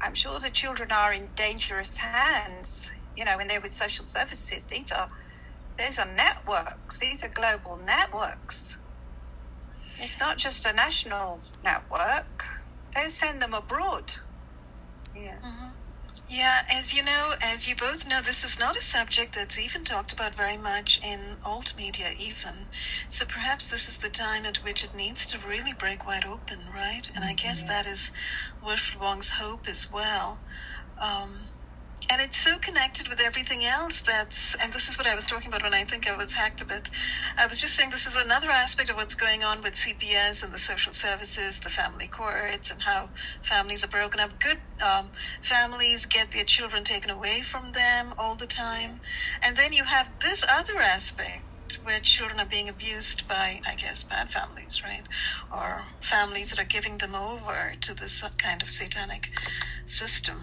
I'm 0.00 0.14
sure 0.14 0.38
the 0.38 0.50
children 0.50 0.90
are 0.92 1.12
in 1.12 1.30
dangerous 1.34 1.98
hands. 1.98 2.94
You 3.16 3.24
know, 3.24 3.36
when 3.36 3.48
they're 3.48 3.60
with 3.60 3.72
social 3.72 4.04
services, 4.04 4.66
these 4.66 4.92
are 4.92 5.08
these 5.76 5.98
are 5.98 6.06
networks. 6.06 6.98
These 6.98 7.24
are 7.24 7.28
global 7.28 7.76
networks. 7.84 8.78
It's 9.98 10.20
not 10.20 10.38
just 10.38 10.64
a 10.64 10.72
national 10.72 11.40
network. 11.64 12.44
They 12.94 13.08
send 13.08 13.42
them 13.42 13.52
abroad. 13.52 14.14
Yeah. 15.16 15.38
Mm-hmm. 15.44 15.73
Yeah, 16.36 16.62
as 16.68 16.92
you 16.92 17.04
know, 17.04 17.36
as 17.40 17.68
you 17.68 17.76
both 17.76 18.08
know, 18.08 18.20
this 18.20 18.42
is 18.42 18.58
not 18.58 18.74
a 18.76 18.82
subject 18.82 19.36
that's 19.36 19.56
even 19.56 19.84
talked 19.84 20.12
about 20.12 20.34
very 20.34 20.56
much 20.56 20.98
in 21.00 21.38
alt 21.44 21.74
media, 21.76 22.10
even. 22.18 22.66
So 23.08 23.24
perhaps 23.24 23.70
this 23.70 23.86
is 23.86 23.98
the 23.98 24.10
time 24.10 24.44
at 24.44 24.56
which 24.64 24.82
it 24.82 24.94
needs 24.94 25.28
to 25.28 25.38
really 25.38 25.72
break 25.72 26.04
wide 26.08 26.26
open, 26.26 26.68
right? 26.74 27.06
And 27.14 27.24
I 27.24 27.34
guess 27.34 27.62
that 27.62 27.86
is 27.86 28.10
Wilfred 28.60 29.00
Wong's 29.00 29.30
hope 29.38 29.68
as 29.68 29.86
well. 29.92 30.42
Um, 31.00 31.50
and 32.10 32.20
it's 32.20 32.38
so 32.38 32.58
connected 32.58 33.08
with 33.08 33.20
everything 33.20 33.64
else 33.64 34.02
that's 34.02 34.56
and 34.62 34.72
this 34.72 34.88
is 34.88 34.98
what 34.98 35.06
i 35.06 35.14
was 35.14 35.26
talking 35.26 35.50
about 35.50 35.62
when 35.62 35.74
i 35.74 35.84
think 35.84 36.08
i 36.08 36.16
was 36.16 36.34
hacked 36.34 36.62
a 36.62 36.66
bit. 36.66 36.90
I 37.38 37.46
was 37.46 37.60
just 37.60 37.74
saying 37.76 37.90
this 37.90 38.06
is 38.06 38.16
another 38.16 38.50
aspect 38.50 38.90
of 38.90 38.96
what's 38.96 39.14
going 39.14 39.42
on 39.44 39.62
with 39.62 39.74
cps 39.74 40.44
and 40.44 40.52
the 40.52 40.58
social 40.58 40.92
services 40.92 41.60
the 41.60 41.70
family 41.70 42.08
courts 42.08 42.70
and 42.70 42.82
how 42.82 43.10
families 43.42 43.84
are 43.84 43.88
broken 43.88 44.20
up. 44.20 44.38
Good 44.40 44.58
um, 44.84 45.12
families 45.42 46.06
get 46.06 46.32
their 46.32 46.44
children 46.44 46.84
taken 46.84 47.10
away 47.10 47.42
from 47.42 47.72
them 47.72 48.14
all 48.18 48.36
the 48.36 48.46
time. 48.46 49.00
And 49.42 49.56
then 49.56 49.72
you 49.72 49.84
have 49.84 50.10
this 50.22 50.44
other 50.50 50.80
aspect 50.80 51.44
where 51.82 52.00
children 52.00 52.40
are 52.40 52.46
being 52.46 52.68
abused 52.68 53.28
by, 53.28 53.60
I 53.66 53.74
guess, 53.76 54.04
bad 54.04 54.30
families, 54.30 54.82
right? 54.84 55.04
Or 55.52 55.82
families 56.00 56.50
that 56.50 56.60
are 56.60 56.66
giving 56.68 56.98
them 56.98 57.14
over 57.14 57.74
to 57.80 57.94
this 57.94 58.24
kind 58.38 58.62
of 58.62 58.68
satanic 58.68 59.28
system 59.86 60.36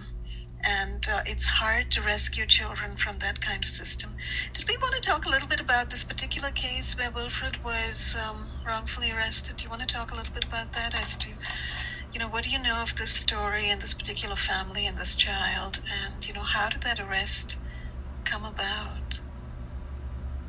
and 0.63 1.07
uh, 1.11 1.21
it's 1.25 1.47
hard 1.47 1.89
to 1.91 2.01
rescue 2.01 2.45
children 2.45 2.95
from 2.95 3.17
that 3.19 3.41
kind 3.41 3.63
of 3.63 3.69
system. 3.69 4.15
Did 4.53 4.67
we 4.67 4.77
want 4.81 4.95
to 5.01 5.09
talk 5.09 5.25
a 5.25 5.29
little 5.29 5.47
bit 5.47 5.61
about 5.61 5.89
this 5.89 6.03
particular 6.03 6.51
case 6.51 6.97
where 6.97 7.11
Wilfred 7.11 7.63
was 7.63 8.15
um, 8.27 8.49
wrongfully 8.65 9.11
arrested? 9.11 9.57
Do 9.57 9.63
you 9.65 9.69
want 9.69 9.81
to 9.81 9.87
talk 9.87 10.11
a 10.11 10.15
little 10.15 10.33
bit 10.33 10.45
about 10.45 10.73
that 10.73 10.95
as 10.95 11.17
to, 11.17 11.29
you 12.13 12.19
know, 12.19 12.27
what 12.27 12.43
do 12.43 12.51
you 12.51 12.61
know 12.61 12.81
of 12.81 12.95
this 12.95 13.11
story 13.11 13.69
and 13.69 13.81
this 13.81 13.93
particular 13.93 14.35
family 14.35 14.85
and 14.85 14.97
this 14.97 15.15
child, 15.15 15.81
and 16.03 16.27
you 16.27 16.33
know, 16.33 16.43
how 16.43 16.69
did 16.69 16.81
that 16.81 16.99
arrest 16.99 17.57
come 18.23 18.45
about? 18.45 19.21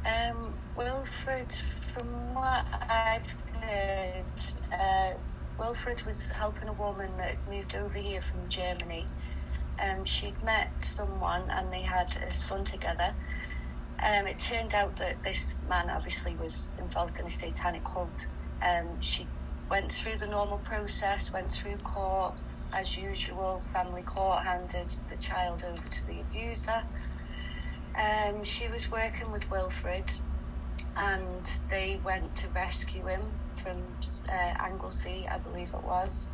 Um, 0.04 0.54
Wilfred, 0.76 1.52
from 1.52 2.34
what 2.34 2.66
I've 2.88 3.36
heard, 3.54 4.26
uh, 4.72 5.12
Wilfred 5.58 6.02
was 6.04 6.32
helping 6.32 6.68
a 6.68 6.72
woman 6.72 7.16
that 7.18 7.36
moved 7.48 7.74
over 7.76 7.98
here 7.98 8.20
from 8.20 8.48
Germany 8.48 9.06
um, 9.80 10.04
she'd 10.04 10.42
met 10.42 10.70
someone 10.80 11.42
and 11.50 11.72
they 11.72 11.82
had 11.82 12.16
a 12.26 12.30
son 12.30 12.64
together. 12.64 13.14
Um, 14.02 14.26
it 14.26 14.38
turned 14.38 14.74
out 14.74 14.96
that 14.96 15.22
this 15.22 15.62
man 15.68 15.88
obviously 15.88 16.34
was 16.34 16.72
involved 16.78 17.20
in 17.20 17.26
a 17.26 17.30
satanic 17.30 17.84
cult. 17.84 18.26
Um, 18.62 19.00
she 19.00 19.26
went 19.70 19.92
through 19.92 20.16
the 20.16 20.26
normal 20.26 20.58
process, 20.58 21.32
went 21.32 21.52
through 21.52 21.76
court 21.78 22.40
as 22.76 22.98
usual. 22.98 23.62
Family 23.72 24.02
court 24.02 24.42
handed 24.42 24.90
the 25.08 25.16
child 25.16 25.64
over 25.66 25.88
to 25.88 26.06
the 26.06 26.20
abuser. 26.20 26.82
Um, 27.94 28.42
she 28.42 28.68
was 28.68 28.90
working 28.90 29.30
with 29.30 29.50
Wilfred, 29.50 30.12
and 30.96 31.60
they 31.68 32.00
went 32.04 32.34
to 32.36 32.48
rescue 32.48 33.06
him 33.06 33.20
from 33.52 33.82
uh, 34.30 34.54
Anglesey, 34.58 35.26
I 35.30 35.38
believe 35.38 35.68
it 35.68 35.84
was 35.84 36.30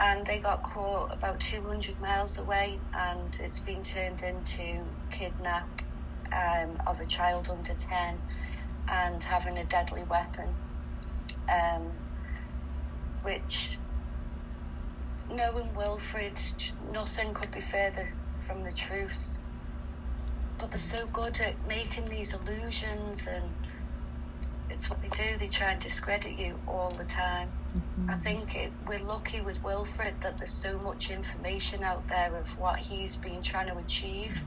and 0.00 0.26
they 0.26 0.38
got 0.38 0.62
caught 0.62 1.12
about 1.12 1.40
200 1.40 2.00
miles 2.00 2.38
away 2.38 2.78
and 2.94 3.38
it's 3.42 3.60
been 3.60 3.82
turned 3.82 4.22
into 4.22 4.84
kidnap 5.10 5.68
um, 6.32 6.76
of 6.86 7.00
a 7.00 7.04
child 7.04 7.48
under 7.50 7.72
10 7.72 8.18
and 8.88 9.22
having 9.22 9.56
a 9.58 9.64
deadly 9.64 10.04
weapon 10.04 10.54
um, 11.50 11.90
which 13.22 13.78
knowing 15.30 15.74
Wilfred 15.74 16.38
nothing 16.92 17.34
could 17.34 17.50
be 17.50 17.60
further 17.60 18.04
from 18.46 18.62
the 18.62 18.72
truth. 18.72 19.42
But 20.58 20.70
they're 20.70 20.78
so 20.78 21.06
good 21.06 21.40
at 21.40 21.54
making 21.66 22.08
these 22.08 22.34
illusions 22.34 23.26
and 23.26 23.44
it's 24.70 24.90
what 24.90 25.00
they 25.02 25.08
do 25.08 25.36
they 25.38 25.48
try 25.48 25.70
and 25.70 25.80
discredit 25.80 26.38
you 26.38 26.58
all 26.66 26.90
the 26.90 27.04
time 27.04 27.50
I 28.08 28.14
think 28.14 28.54
it, 28.56 28.72
we're 28.86 29.02
lucky 29.02 29.40
with 29.40 29.62
Wilfred 29.64 30.14
that 30.20 30.38
there's 30.38 30.50
so 30.50 30.78
much 30.78 31.10
information 31.10 31.82
out 31.82 32.06
there 32.08 32.34
of 32.34 32.58
what 32.58 32.78
he's 32.78 33.16
been 33.16 33.42
trying 33.42 33.68
to 33.68 33.76
achieve 33.76 34.44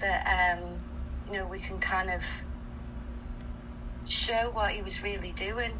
that 0.00 0.58
um, 0.58 0.80
you 1.26 1.38
know 1.38 1.46
we 1.46 1.58
can 1.58 1.78
kind 1.78 2.10
of 2.10 2.22
show 4.06 4.50
what 4.52 4.72
he 4.72 4.82
was 4.82 5.02
really 5.02 5.32
doing 5.32 5.72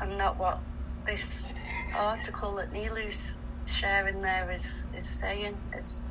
and 0.00 0.18
not 0.18 0.38
what 0.38 0.60
this 1.06 1.46
article 1.98 2.56
that 2.56 2.72
Nilu's 2.72 3.38
sharing 3.66 4.20
there 4.22 4.50
is 4.50 4.86
is 4.96 5.08
saying. 5.08 5.56
It's 5.72 6.08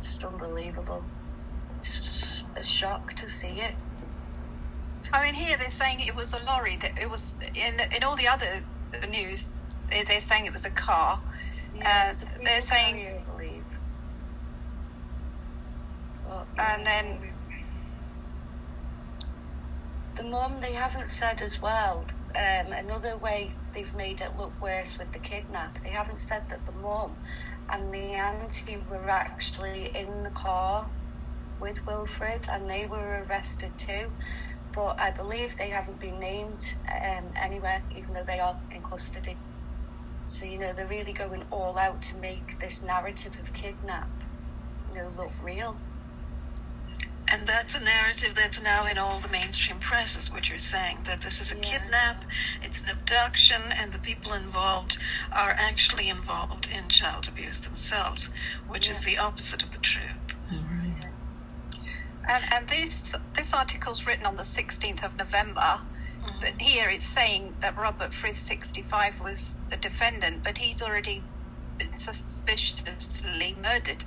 just 0.00 0.24
unbelievable. 0.24 1.04
It's 1.78 1.94
just 1.94 2.46
a 2.56 2.62
shock 2.64 3.14
to 3.14 3.28
see 3.28 3.60
it. 3.60 3.74
I 5.12 5.24
mean, 5.24 5.34
here 5.34 5.56
they're 5.58 5.70
saying 5.70 5.98
it 6.00 6.14
was 6.14 6.34
a 6.34 6.44
lorry. 6.44 6.76
That 6.76 6.98
it 7.00 7.10
was 7.10 7.40
in 7.54 7.80
in 7.94 8.04
all 8.04 8.16
the 8.16 8.28
other 8.28 8.64
news. 9.08 9.56
They, 9.88 10.02
they're 10.02 10.20
saying 10.20 10.46
it 10.46 10.52
was 10.52 10.64
a 10.64 10.70
car. 10.70 11.20
Yeah, 11.74 12.12
Uh, 12.12 12.26
a 12.40 12.44
they're 12.44 12.60
saying- 12.60 12.94
carrier, 12.96 13.20
I 13.26 13.30
believe. 13.30 13.64
And 16.58 16.86
then- 16.86 17.32
the 20.14 20.22
mum, 20.24 20.60
they 20.60 20.72
haven't 20.74 21.08
said 21.08 21.40
as 21.42 21.60
well. 21.60 22.04
Um, 22.34 22.72
another 22.72 23.16
way 23.16 23.54
they've 23.72 23.94
made 23.94 24.20
it 24.20 24.36
look 24.36 24.52
worse 24.60 24.98
with 24.98 25.12
the 25.12 25.18
kidnap. 25.18 25.78
They 25.78 25.90
haven't 25.90 26.18
said 26.20 26.48
that 26.50 26.66
the 26.66 26.72
mum 26.72 27.16
and 27.68 27.92
the 27.92 28.12
auntie 28.14 28.76
were 28.88 29.08
actually 29.08 29.90
in 29.96 30.22
the 30.22 30.30
car 30.30 30.86
with 31.58 31.84
Wilfred, 31.86 32.48
and 32.50 32.68
they 32.70 32.86
were 32.86 33.24
arrested 33.28 33.76
too. 33.78 34.12
But 34.74 34.96
I 35.00 35.12
believe 35.12 35.56
they 35.56 35.70
haven't 35.70 36.00
been 36.00 36.20
named 36.20 36.62
um, 37.04 37.32
anywhere, 37.40 37.84
even 37.92 38.14
though 38.14 38.24
they 38.26 38.40
are 38.40 38.58
in 38.70 38.82
custody. 38.82 39.40
So 40.26 40.46
you 40.46 40.58
know 40.58 40.72
they're 40.76 40.88
really 40.88 41.12
going 41.14 41.44
all 41.50 41.78
out 41.78 42.02
to 42.04 42.18
make 42.18 42.58
this 42.60 42.82
narrative 42.82 43.36
of 43.40 43.52
kidnap, 43.52 44.10
you 44.88 44.94
know, 44.94 45.08
look 45.08 45.32
real. 45.42 45.82
And 47.32 47.46
that's 47.48 47.74
a 47.74 47.84
narrative 47.84 48.34
that's 48.36 48.62
now 48.62 48.86
in 48.86 48.98
all 48.98 49.20
the 49.20 49.28
mainstream 49.30 49.80
press, 49.80 50.16
is 50.16 50.32
what 50.32 50.48
you're 50.48 50.58
saying. 50.58 51.04
That 51.06 51.22
this 51.22 51.40
is 51.40 51.52
a 51.52 51.56
Yeah. 51.56 51.62
kidnap, 51.62 52.24
it's 52.62 52.82
an 52.82 52.90
abduction, 52.90 53.72
and 53.72 53.92
the 53.94 54.00
people 54.00 54.34
involved 54.34 54.98
are 55.32 55.54
actually 55.58 56.08
involved 56.10 56.68
in 56.68 56.88
child 56.88 57.28
abuse 57.28 57.60
themselves, 57.60 58.30
which 58.66 58.88
is 58.90 59.00
the 59.02 59.18
opposite 59.18 59.62
of 59.62 59.72
the 59.72 59.78
truth. 59.80 60.36
And, 62.28 62.44
and 62.52 62.68
this 62.68 63.14
this 63.34 63.54
article's 63.54 64.06
written 64.06 64.26
on 64.26 64.36
the 64.36 64.42
16th 64.42 65.04
of 65.04 65.16
November, 65.18 65.80
but 66.40 66.60
here 66.60 66.88
it's 66.90 67.06
saying 67.06 67.54
that 67.60 67.76
Robert 67.76 68.12
Frith, 68.14 68.36
65, 68.36 69.20
was 69.20 69.58
the 69.68 69.76
defendant, 69.76 70.42
but 70.44 70.58
he's 70.58 70.82
already 70.82 71.22
been 71.78 71.94
suspiciously 71.96 73.56
murdered, 73.62 74.04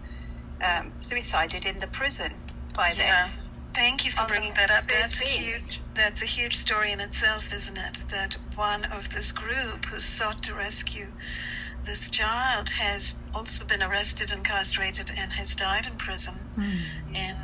um, 0.63 0.93
suicided 0.99 1.65
in 1.65 1.79
the 1.79 1.87
prison 1.87 2.33
by 2.75 2.89
Yeah. 2.95 3.27
them. 3.27 3.31
Thank 3.73 4.05
you 4.05 4.11
for 4.11 4.21
On 4.21 4.27
bringing 4.27 4.53
that 4.53 4.69
up. 4.69 4.83
That's 4.85 5.19
a 5.21 5.25
huge. 5.25 5.81
That's 5.95 6.21
a 6.21 6.27
huge 6.27 6.55
story 6.55 6.91
in 6.91 6.99
itself, 6.99 7.51
isn't 7.51 7.77
it? 7.77 8.03
That 8.09 8.37
one 8.55 8.85
of 8.85 9.09
this 9.09 9.31
group 9.31 9.85
who 9.85 9.99
sought 9.99 10.43
to 10.43 10.53
rescue 10.53 11.11
this 11.83 12.09
child 12.09 12.69
has 12.79 13.15
also 13.33 13.65
been 13.65 13.81
arrested, 13.83 14.31
incarcerated, 14.31 15.11
and 15.17 15.33
has 15.33 15.55
died 15.55 15.85
in 15.87 15.97
prison 15.97 16.35
in 17.13 17.35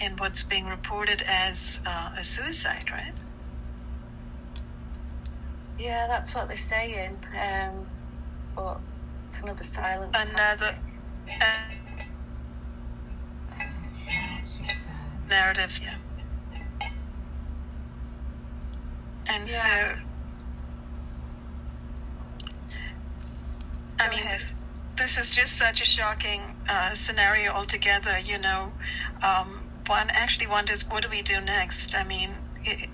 in 0.00 0.12
what's 0.18 0.44
being 0.44 0.66
reported 0.66 1.22
as 1.28 1.80
uh, 1.86 2.10
a 2.16 2.24
suicide, 2.24 2.90
right? 2.90 3.12
Yeah, 5.78 6.06
that's 6.08 6.34
what 6.34 6.48
they're 6.48 6.56
saying. 6.56 7.16
Um, 7.40 7.86
but 8.56 8.80
it's 9.28 9.42
another 9.42 9.62
silence. 9.64 10.30
Another 10.30 10.74
uh, 11.40 11.44
Yeah, 14.60 14.74
narratives, 15.28 15.80
yeah. 15.82 15.94
And 19.30 19.46
so, 19.46 19.68
I 24.00 24.08
mean, 24.08 24.20
ahead. 24.20 24.42
this 24.96 25.18
is 25.18 25.34
just 25.34 25.56
such 25.58 25.80
a 25.80 25.84
shocking 25.84 26.56
uh, 26.68 26.94
scenario 26.94 27.52
altogether. 27.52 28.18
You 28.18 28.38
know, 28.38 28.72
um, 29.22 29.67
one 29.88 30.10
actually 30.10 30.46
wonders 30.46 30.88
what 30.88 31.02
do 31.02 31.08
we 31.08 31.22
do 31.22 31.40
next? 31.40 31.96
I 31.96 32.04
mean, 32.04 32.30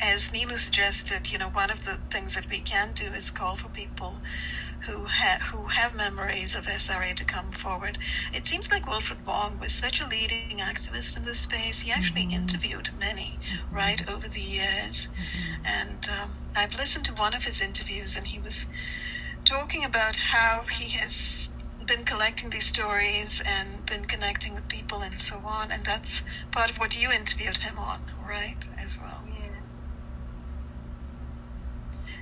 as 0.00 0.30
Nilu 0.30 0.56
suggested, 0.56 1.32
you 1.32 1.38
know, 1.38 1.48
one 1.48 1.70
of 1.70 1.84
the 1.84 1.98
things 2.10 2.34
that 2.34 2.48
we 2.48 2.60
can 2.60 2.92
do 2.92 3.06
is 3.06 3.30
call 3.30 3.56
for 3.56 3.68
people 3.68 4.16
who 4.86 5.06
ha- 5.06 5.38
who 5.50 5.66
have 5.68 5.96
memories 5.96 6.54
of 6.54 6.66
SRA 6.66 7.14
to 7.14 7.24
come 7.24 7.52
forward. 7.52 7.98
It 8.32 8.46
seems 8.46 8.70
like 8.70 8.86
Wilfred 8.86 9.26
Wong 9.26 9.58
was 9.58 9.72
such 9.72 10.00
a 10.00 10.06
leading 10.06 10.58
activist 10.58 11.16
in 11.16 11.24
this 11.24 11.40
space. 11.40 11.80
He 11.80 11.90
actually 11.90 12.22
mm-hmm. 12.22 12.42
interviewed 12.42 12.90
many 13.00 13.38
mm-hmm. 13.40 13.74
right 13.74 14.08
over 14.08 14.28
the 14.28 14.40
years, 14.40 15.08
mm-hmm. 15.08 15.66
and 15.66 16.08
um, 16.10 16.30
I've 16.54 16.76
listened 16.76 17.06
to 17.06 17.14
one 17.14 17.34
of 17.34 17.44
his 17.44 17.62
interviews, 17.62 18.16
and 18.16 18.26
he 18.26 18.38
was 18.38 18.66
talking 19.44 19.84
about 19.84 20.18
how 20.18 20.64
he 20.70 20.90
has 20.98 21.50
been 21.86 22.04
collecting 22.04 22.50
these 22.50 22.66
stories 22.66 23.42
and 23.44 23.84
been 23.86 24.04
connecting 24.04 24.54
with 24.54 24.68
people 24.68 25.02
and 25.02 25.18
so 25.18 25.40
on, 25.44 25.70
and 25.70 25.84
that's 25.84 26.22
part 26.50 26.70
of 26.70 26.78
what 26.78 27.00
you 27.00 27.10
interviewed 27.10 27.58
him 27.58 27.78
on, 27.78 28.00
right, 28.26 28.68
as 28.78 28.98
well. 28.98 29.22
Yeah. 29.26 29.60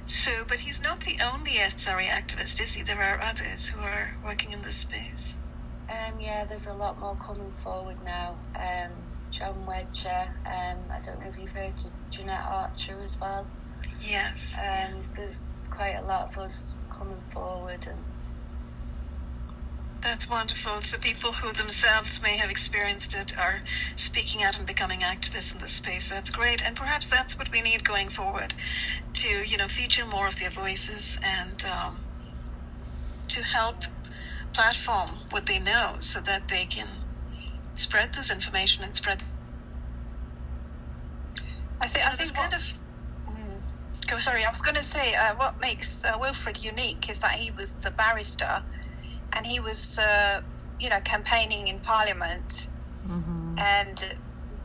So, 0.04 0.44
but 0.46 0.60
he's 0.60 0.82
not 0.82 1.00
the 1.00 1.18
only 1.22 1.52
SRA 1.52 2.06
activist, 2.08 2.60
is 2.60 2.74
he? 2.74 2.82
There 2.82 3.00
are 3.00 3.20
others 3.20 3.68
who 3.68 3.80
are 3.80 4.16
working 4.24 4.52
in 4.52 4.62
this 4.62 4.76
space. 4.76 5.36
Um, 5.88 6.20
yeah, 6.20 6.44
there's 6.44 6.66
a 6.66 6.74
lot 6.74 6.98
more 6.98 7.16
coming 7.16 7.52
forward 7.52 7.96
now. 8.04 8.36
Um, 8.56 8.90
John 9.30 9.64
Wedger. 9.66 10.28
Um, 10.44 10.78
I 10.90 11.00
don't 11.00 11.20
know 11.20 11.28
if 11.28 11.38
you've 11.38 11.52
heard 11.52 11.74
Jeanette 12.10 12.44
Archer 12.46 12.98
as 13.00 13.18
well. 13.18 13.46
Yes. 14.00 14.58
Um, 14.58 15.02
there's 15.14 15.48
quite 15.70 15.94
a 15.94 16.02
lot 16.02 16.30
of 16.30 16.38
us 16.38 16.76
coming 16.90 17.20
forward, 17.30 17.86
and 17.88 17.98
That's 20.02 20.28
wonderful. 20.28 20.80
So 20.80 20.98
people 20.98 21.32
who 21.32 21.52
themselves 21.52 22.20
may 22.22 22.36
have 22.36 22.50
experienced 22.50 23.14
it 23.14 23.38
are 23.38 23.60
speaking 23.96 24.42
out 24.42 24.58
and 24.58 24.66
becoming 24.66 25.00
activists 25.00 25.54
in 25.54 25.60
this 25.60 25.72
space. 25.72 26.10
That's 26.10 26.28
great, 26.28 26.62
and 26.64 26.74
perhaps 26.76 27.08
that's 27.08 27.38
what 27.38 27.50
we 27.52 27.62
need 27.62 27.84
going 27.84 28.08
forward, 28.08 28.52
to 29.14 29.28
you 29.28 29.56
know 29.56 29.68
feature 29.68 30.04
more 30.04 30.26
of 30.26 30.38
their 30.38 30.50
voices 30.50 31.20
and 31.22 31.64
um, 31.66 31.98
to 33.28 33.42
help 33.44 33.76
platform 34.52 35.10
what 35.30 35.46
they 35.46 35.58
know, 35.60 35.96
so 35.98 36.20
that 36.20 36.48
they 36.48 36.66
can 36.66 36.88
spread 37.76 38.12
this 38.14 38.30
information 38.30 38.84
and 38.84 38.94
spread. 38.96 39.22
I 41.80 41.86
think 41.86 42.06
I 42.06 42.10
think 42.10 42.34
kind 42.34 42.52
of. 42.54 42.74
Mm. 43.28 44.16
Sorry, 44.16 44.44
I 44.44 44.50
was 44.50 44.60
going 44.60 44.74
to 44.74 44.82
say 44.82 45.14
uh, 45.14 45.34
what 45.36 45.60
makes 45.60 46.04
uh, 46.04 46.18
Wilfred 46.20 46.62
unique 46.62 47.08
is 47.08 47.20
that 47.20 47.32
he 47.32 47.50
was 47.50 47.76
the 47.76 47.90
barrister, 47.90 48.62
and 49.32 49.46
he 49.46 49.60
was 49.60 49.98
uh, 49.98 50.42
you 50.80 50.88
know 50.90 51.00
campaigning 51.00 51.68
in 51.68 51.78
Parliament, 51.80 52.68
and 53.58 54.16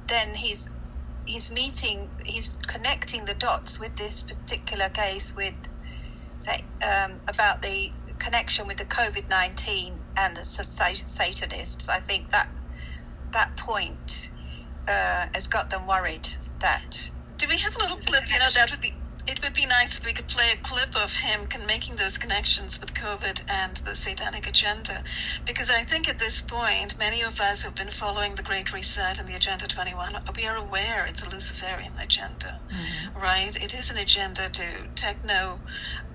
then 0.07 0.35
he's 0.35 0.69
he's 1.25 1.51
meeting 1.51 2.09
he's 2.25 2.57
connecting 2.67 3.25
the 3.25 3.33
dots 3.33 3.79
with 3.79 3.95
this 3.97 4.21
particular 4.21 4.89
case 4.89 5.35
with 5.35 5.55
that, 6.45 6.61
um, 6.81 7.19
about 7.27 7.61
the 7.61 7.91
connection 8.19 8.67
with 8.67 8.77
the 8.77 8.85
COVID 8.85 9.29
nineteen 9.29 9.99
and 10.17 10.35
the 10.37 10.43
Satanists. 10.43 11.89
I 11.89 11.99
think 11.99 12.29
that 12.31 12.49
that 13.33 13.57
point 13.57 14.31
uh, 14.87 15.27
has 15.33 15.47
got 15.47 15.69
them 15.69 15.85
worried 15.85 16.29
that 16.59 17.11
Do 17.37 17.47
we 17.49 17.57
have 17.57 17.75
a 17.75 17.79
little 17.79 17.97
clip? 17.97 18.23
You 18.31 18.39
know, 18.39 18.49
that 18.55 18.71
would 18.71 18.81
be. 18.81 18.93
It 19.27 19.43
would 19.43 19.53
be 19.53 19.65
nice 19.65 19.97
if 19.97 20.05
we 20.05 20.13
could 20.13 20.27
play 20.27 20.51
a 20.53 20.57
clip 20.63 20.95
of 20.95 21.17
him 21.17 21.47
making 21.67 21.97
those 21.97 22.17
connections 22.17 22.79
with 22.79 22.93
COVID 22.93 23.41
and 23.49 23.75
the 23.77 23.93
satanic 23.93 24.47
agenda, 24.47 25.03
because 25.45 25.69
I 25.69 25.83
think 25.83 26.07
at 26.07 26.17
this 26.17 26.41
point, 26.41 26.97
many 26.97 27.21
of 27.21 27.41
us 27.41 27.63
who've 27.63 27.75
been 27.75 27.89
following 27.89 28.35
the 28.35 28.41
Great 28.41 28.73
Reset 28.73 29.19
and 29.19 29.27
the 29.27 29.35
Agenda 29.35 29.67
21, 29.67 30.15
we 30.35 30.47
are 30.47 30.55
aware 30.55 31.05
it's 31.05 31.27
a 31.27 31.29
Luciferian 31.29 31.93
agenda, 31.99 32.59
mm-hmm. 32.69 33.19
right? 33.19 33.55
It 33.55 33.73
is 33.73 33.91
an 33.91 33.97
agenda 33.97 34.49
to 34.49 34.65
techno 34.95 35.59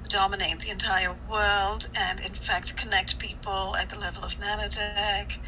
dominate 0.09 0.61
the 0.61 0.71
entire 0.71 1.15
world 1.31 1.89
and, 1.95 2.21
in 2.21 2.33
fact, 2.33 2.77
connect 2.77 3.19
people 3.19 3.77
at 3.77 3.91
the 3.91 3.99
level 3.99 4.25
of 4.25 4.35
nanotech, 4.37 5.39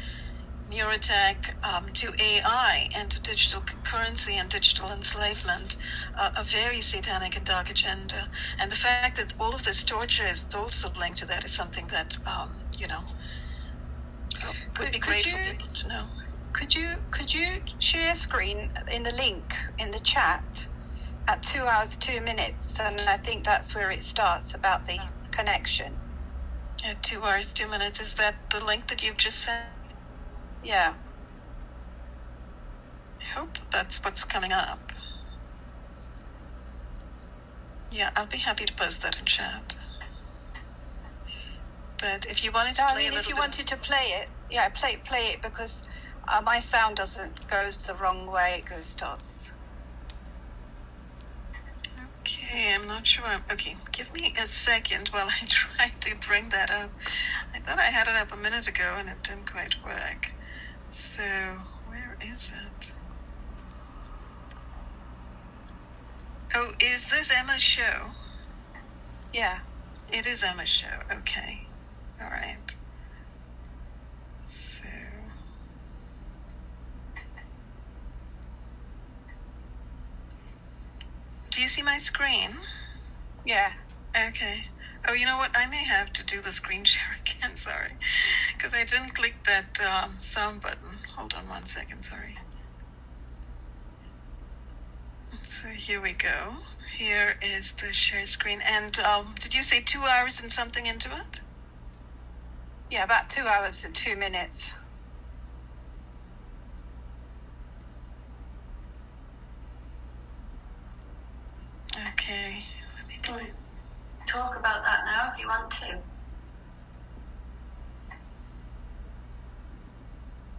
neurotech 0.75 1.55
um, 1.63 1.85
to 1.93 2.13
AI 2.21 2.89
and 2.97 3.09
to 3.11 3.21
digital 3.21 3.63
currency 3.83 4.37
and 4.37 4.49
digital 4.49 4.91
enslavement, 4.91 5.77
uh, 6.19 6.31
a 6.37 6.43
very 6.43 6.81
satanic 6.81 7.37
and 7.37 7.45
dark 7.45 7.69
agenda. 7.69 8.29
And 8.61 8.71
the 8.71 8.75
fact 8.75 9.17
that 9.17 9.33
all 9.39 9.55
of 9.55 9.63
this 9.63 9.83
torture 9.85 10.25
is 10.25 10.47
also 10.55 10.89
linked 10.99 11.19
to 11.19 11.25
that 11.27 11.45
is 11.45 11.53
something 11.53 11.87
that, 11.89 12.17
um, 12.27 12.61
you 12.77 12.87
know, 12.87 13.03
would 14.43 14.75
Could- 14.75 14.91
be 14.93 14.99
could 14.99 15.09
great 15.09 15.25
you- 15.25 15.31
for 15.37 15.51
people 15.53 15.69
to 15.69 15.87
know. 15.89 16.09
Could 16.53 16.75
you 16.75 17.03
could 17.11 17.33
you 17.33 17.61
share 17.79 18.15
screen 18.15 18.71
in 18.91 19.03
the 19.03 19.11
link 19.13 19.55
in 19.77 19.91
the 19.91 19.99
chat 20.01 20.67
at 21.27 21.43
two 21.43 21.67
hours 21.67 21.97
two 21.97 22.21
minutes, 22.21 22.79
and 22.79 23.01
I 23.01 23.17
think 23.17 23.45
that's 23.45 23.75
where 23.75 23.91
it 23.91 24.03
starts 24.03 24.53
about 24.55 24.85
the 24.85 24.99
connection. 25.31 26.01
Yeah, 26.83 26.95
two 27.01 27.23
hours, 27.25 27.53
two 27.53 27.69
minutes. 27.69 28.01
Is 28.01 28.15
that 28.15 28.37
the 28.51 28.63
link 28.63 28.87
that 28.89 29.03
you've 29.03 29.17
just 29.17 29.39
sent? 29.43 29.74
Yeah. 30.65 30.95
I 33.21 33.23
hope 33.39 33.59
that's 33.71 34.03
what's 34.03 34.23
coming 34.23 34.51
up. 34.51 34.79
Yeah, 37.91 38.09
I'll 38.15 38.25
be 38.25 38.37
happy 38.39 38.65
to 38.65 38.73
post 38.73 39.03
that 39.03 39.17
in 39.19 39.25
chat. 39.25 39.75
But 41.99 42.25
if 42.25 42.43
you 42.43 42.51
wanted 42.51 42.75
to 42.75 42.83
I 42.83 42.93
play 42.93 43.03
mean, 43.09 43.13
if 43.13 43.29
you 43.29 43.35
bit, 43.35 43.41
wanted 43.41 43.67
to 43.67 43.77
play 43.77 44.07
it, 44.21 44.29
yeah, 44.49 44.69
play 44.69 44.97
play 44.97 45.31
it 45.33 45.41
because 45.41 45.87
uh, 46.27 46.41
my 46.43 46.59
sound 46.59 46.97
doesn't 46.97 47.47
goes 47.47 47.85
the 47.85 47.93
wrong 47.93 48.25
way. 48.31 48.57
It 48.59 48.65
goes 48.65 48.87
starts. 48.87 49.53
okay, 52.21 52.73
I'm 52.75 52.87
not 52.87 53.05
sure. 53.07 53.25
Okay, 53.51 53.75
give 53.91 54.13
me 54.13 54.33
a 54.41 54.47
second 54.47 55.09
while 55.09 55.27
I 55.27 55.45
try 55.47 55.87
to 56.01 56.15
bring 56.27 56.49
that 56.49 56.71
up. 56.71 56.89
I 57.53 57.59
thought 57.59 57.79
I 57.79 57.83
had 57.85 58.07
it 58.07 58.15
up 58.15 58.33
a 58.33 58.37
minute 58.37 58.67
ago 58.67 58.95
and 58.97 59.09
it 59.09 59.21
didn't 59.23 59.51
quite 59.51 59.75
work. 59.85 60.31
So 60.97 61.23
where 61.89 62.15
is 62.21 62.53
it? 62.53 62.93
Oh, 66.55 66.71
is 66.79 67.09
this 67.09 67.33
Emma's 67.37 67.61
show? 67.61 68.11
Yeah. 69.33 69.59
It 70.07 70.25
is 70.25 70.41
Emma's 70.41 70.69
show. 70.69 71.01
Okay. 71.11 71.67
All 72.21 72.29
right. 72.29 72.73
So. 74.47 74.85
Do 81.51 81.61
you 81.61 81.67
see 81.67 81.83
my 81.83 81.97
screen? 81.97 82.51
Yeah. 83.43 83.73
Okay. 84.17 84.63
Oh, 85.07 85.13
you 85.13 85.25
know 85.25 85.37
what? 85.37 85.51
I 85.55 85.67
may 85.67 85.83
have 85.85 86.11
to 86.13 86.25
do 86.25 86.41
the 86.41 86.51
screen 86.51 86.83
share 86.83 87.17
again. 87.21 87.55
Sorry. 87.55 87.91
Because 88.53 88.73
I 88.73 88.83
didn't 88.83 89.13
click 89.15 89.35
that 89.45 89.79
um, 89.81 90.19
sound 90.19 90.61
button. 90.61 90.99
Hold 91.15 91.33
on 91.35 91.47
one 91.47 91.65
second. 91.65 92.03
Sorry. 92.03 92.35
So 95.29 95.69
here 95.69 96.01
we 96.01 96.13
go. 96.13 96.57
Here 96.97 97.35
is 97.41 97.73
the 97.73 97.93
share 97.93 98.25
screen. 98.25 98.61
And 98.65 98.97
um, 98.99 99.35
did 99.39 99.53
you 99.53 99.61
say 99.63 99.81
two 99.81 100.03
hours 100.03 100.41
and 100.41 100.51
something 100.51 100.85
into 100.85 101.09
it? 101.09 101.41
Yeah, 102.89 103.03
about 103.03 103.29
two 103.29 103.45
hours 103.47 103.83
and 103.85 103.93
two 103.95 104.15
minutes. 104.15 104.77
Okay. 111.95 112.63
Let 112.97 113.07
me 113.07 113.19
play. 113.23 113.64
Talk 114.25 114.57
about 114.57 114.83
that 114.83 115.05
now 115.05 115.31
if 115.33 115.39
you 115.39 115.47
want 115.47 115.71
to. 115.71 115.97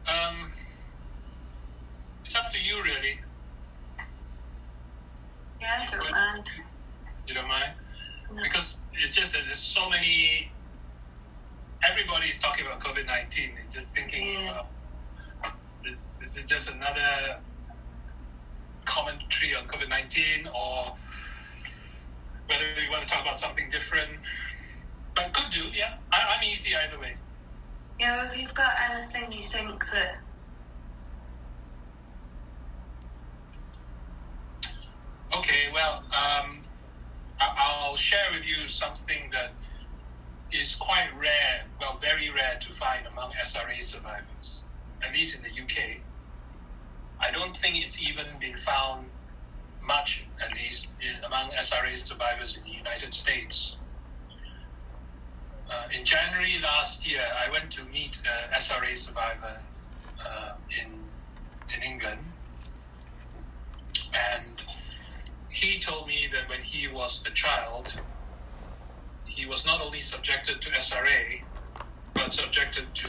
Um, 0.08 0.52
it's 2.24 2.36
up 2.36 2.50
to 2.50 2.58
you, 2.62 2.82
really. 2.84 3.20
Yeah, 5.60 5.80
I 5.82 5.86
don't 5.86 6.10
mind. 6.10 6.50
You 7.26 7.34
don't 7.34 7.48
mind? 7.48 7.72
Because 8.42 8.78
it's 8.94 9.14
just 9.16 9.32
that 9.34 9.42
there's 9.44 9.58
so 9.58 9.90
many. 9.90 10.50
Everybody's 11.88 12.38
talking 12.38 12.66
about 12.66 12.80
COVID 12.80 13.06
19 13.06 13.50
and 13.60 13.70
just 13.70 13.94
thinking, 13.94 14.28
Yeah. 14.28 14.62
uh, 15.44 15.50
this, 15.84 16.12
this 16.20 16.38
is 16.38 16.44
just 16.46 16.74
another 16.74 17.40
commentary 18.84 19.54
on 19.56 19.64
COVID 19.66 19.88
19 19.88 20.48
or 20.48 20.82
whether 22.48 22.64
we 22.76 22.88
want 22.88 23.06
to 23.06 23.14
talk 23.14 23.22
about 23.22 23.38
something 23.38 23.68
different. 23.70 24.10
But 25.14 25.32
could 25.32 25.50
do, 25.50 25.64
yeah. 25.72 25.94
I, 26.12 26.36
I'm 26.36 26.44
easy 26.44 26.74
either 26.76 27.00
way. 27.00 27.16
You 27.98 28.06
know, 28.06 28.24
if 28.24 28.36
you've 28.36 28.54
got 28.54 28.72
anything 28.90 29.32
you 29.32 29.42
think 29.42 29.84
that 29.92 30.18
Okay, 35.36 35.68
well, 35.72 36.02
um, 36.16 36.62
I'll 37.40 37.96
share 37.96 38.26
with 38.32 38.48
you 38.48 38.66
something 38.66 39.28
that 39.32 39.52
is 40.50 40.76
quite 40.76 41.08
rare, 41.20 41.64
well, 41.80 41.98
very 42.00 42.30
rare 42.30 42.56
to 42.60 42.72
find 42.72 43.06
among 43.06 43.32
SRA 43.32 43.82
survivors, 43.82 44.64
at 45.04 45.12
least 45.12 45.36
in 45.36 45.50
the 45.50 45.62
UK. 45.62 46.00
I 47.20 47.30
don't 47.32 47.56
think 47.56 47.84
it's 47.84 48.02
even 48.08 48.26
been 48.40 48.56
found 48.56 49.06
much, 49.86 50.26
at 50.40 50.52
least, 50.54 50.96
in, 51.00 51.24
among 51.24 51.50
SRA 51.50 51.94
survivors 51.96 52.56
in 52.56 52.64
the 52.64 52.76
United 52.76 53.14
States. 53.14 53.78
Uh, 55.70 55.88
in 55.96 56.04
January 56.04 56.54
last 56.62 57.08
year, 57.10 57.22
I 57.44 57.50
went 57.50 57.70
to 57.72 57.84
meet 57.86 58.22
an 58.24 58.54
SRA 58.54 58.96
survivor 58.96 59.60
uh, 60.24 60.52
in 60.70 60.92
in 61.74 61.82
England, 61.82 62.20
and 64.14 64.64
he 65.48 65.80
told 65.80 66.06
me 66.06 66.28
that 66.32 66.48
when 66.48 66.60
he 66.60 66.86
was 66.86 67.24
a 67.26 67.30
child, 67.30 68.00
he 69.24 69.46
was 69.46 69.66
not 69.66 69.80
only 69.80 70.00
subjected 70.00 70.60
to 70.62 70.70
SRA, 70.70 71.42
but 72.14 72.32
subjected 72.32 72.86
to 72.94 73.08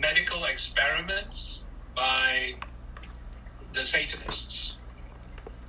medical 0.00 0.44
experiments 0.44 1.66
by 1.94 2.54
the 3.72 3.82
Satanists. 3.82 4.76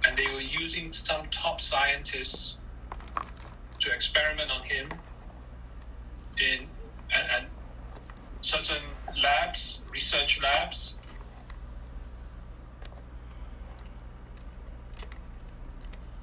And 0.05 0.17
they 0.17 0.27
were 0.33 0.41
using 0.41 0.91
some 0.93 1.27
top 1.29 1.61
scientists 1.61 2.57
to 3.79 3.93
experiment 3.93 4.51
on 4.51 4.63
him 4.63 4.89
in 6.39 6.67
and, 7.15 7.27
and 7.35 7.45
certain 8.41 8.83
labs, 9.21 9.83
research 9.91 10.41
labs, 10.41 10.99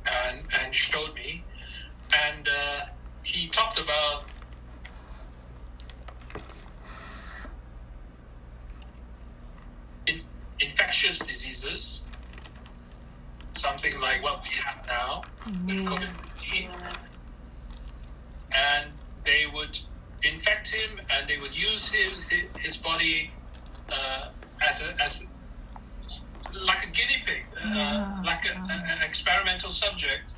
and 0.07 0.45
and 0.61 0.75
showed 0.75 1.15
me, 1.15 1.45
and 2.27 2.49
uh, 2.49 2.87
he 3.23 3.49
talked 3.49 3.79
about 3.81 4.25
inf- 10.07 10.29
infectious 10.59 11.19
diseases, 11.19 12.07
something 13.61 13.95
like 14.01 14.23
what 14.23 14.43
we 14.43 14.51
have 14.65 14.79
now 14.87 15.23
with 15.67 15.81
COVID 15.91 16.11
nineteen, 16.25 16.71
and 18.73 18.87
they 19.25 19.43
would 19.55 19.79
infect 20.25 20.67
him, 20.75 20.91
and 21.13 21.29
they 21.29 21.39
would 21.39 21.55
use 21.71 21.93
his 21.93 22.15
his 22.65 22.77
body 22.79 23.31
uh, 23.93 24.31
as 24.69 24.77
a 24.89 25.03
as 25.03 25.27
like 26.71 26.83
a 26.89 26.91
guinea 26.91 27.21
pig, 27.27 27.43
uh, 27.65 28.23
like 28.25 28.45
a, 28.47 28.55
a- 28.73 28.85
an 28.95 29.01
experimental 29.03 29.71
subject 29.71 30.35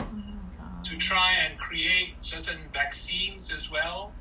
to 0.85 0.97
try 0.99 1.31
and 1.45 1.59
create 1.59 2.11
certain 2.21 2.59
vaccines 2.75 3.53
as 3.53 3.71
well. 3.71 4.13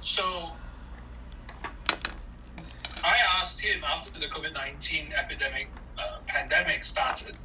So 0.00 0.24
I 3.04 3.16
asked 3.38 3.60
him 3.60 3.82
after 3.84 4.10
the 4.20 4.26
COVID 4.26 4.52
19 4.54 5.12
epidemic, 5.16 5.68
uh, 5.98 6.18
pandemic 6.26 6.84
started, 6.84 7.36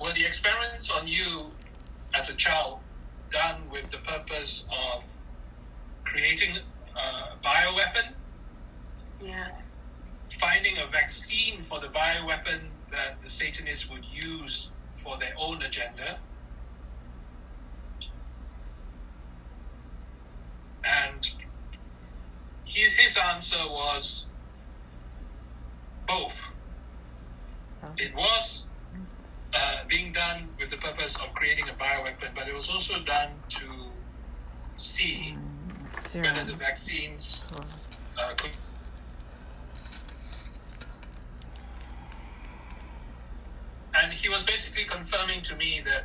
were 0.00 0.12
the 0.12 0.24
experiments 0.24 0.90
on 0.90 1.06
you 1.06 1.50
as 2.14 2.28
a 2.30 2.36
child 2.36 2.80
done 3.30 3.62
with 3.70 3.90
the 3.90 3.98
purpose 3.98 4.68
of 4.94 5.04
creating 6.04 6.58
a 6.96 7.36
bioweapon, 7.44 8.12
yeah, 9.20 9.48
finding 10.30 10.78
a 10.78 10.86
vaccine 10.86 11.60
for 11.62 11.80
the 11.80 11.86
bioweapon 11.88 12.60
that 12.90 13.20
the 13.20 13.28
Satanists 13.28 13.90
would 13.90 14.04
use 14.04 14.70
for 14.96 15.16
their 15.18 15.32
own 15.38 15.62
agenda? 15.62 16.18
And 20.84 21.36
his, 22.64 22.94
his 22.96 23.16
answer 23.16 23.56
was 23.68 24.26
both. 26.12 26.54
It 27.96 28.14
was 28.14 28.68
uh, 29.54 29.84
being 29.88 30.12
done 30.12 30.48
with 30.58 30.70
the 30.70 30.76
purpose 30.76 31.20
of 31.20 31.32
creating 31.34 31.68
a 31.68 31.72
bioweapon, 31.72 32.34
but 32.34 32.48
it 32.48 32.54
was 32.54 32.70
also 32.70 33.00
done 33.00 33.30
to 33.48 33.66
see 34.76 35.36
whether 36.14 36.44
the 36.44 36.54
vaccines 36.54 37.46
uh, 38.18 38.32
could. 38.36 38.50
And 43.94 44.12
he 44.12 44.28
was 44.28 44.44
basically 44.44 44.84
confirming 44.84 45.42
to 45.42 45.56
me 45.56 45.80
that 45.84 46.04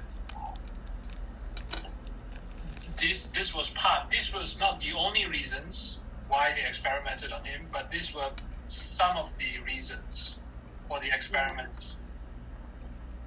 this 2.98 3.28
this 3.28 3.56
was 3.56 3.70
part. 3.72 4.10
This 4.10 4.34
was 4.36 4.60
not 4.60 4.80
the 4.80 4.94
only 4.98 5.28
reasons 5.28 6.00
why 6.28 6.54
they 6.56 6.66
experimented 6.66 7.32
on 7.32 7.44
him, 7.46 7.68
but 7.72 7.92
these 7.92 8.14
were 8.16 8.32
some 8.68 9.18
of 9.18 9.38
the 9.38 9.60
reasons 9.66 10.40
for 10.88 11.00
the 11.00 11.08
experiment. 11.08 11.70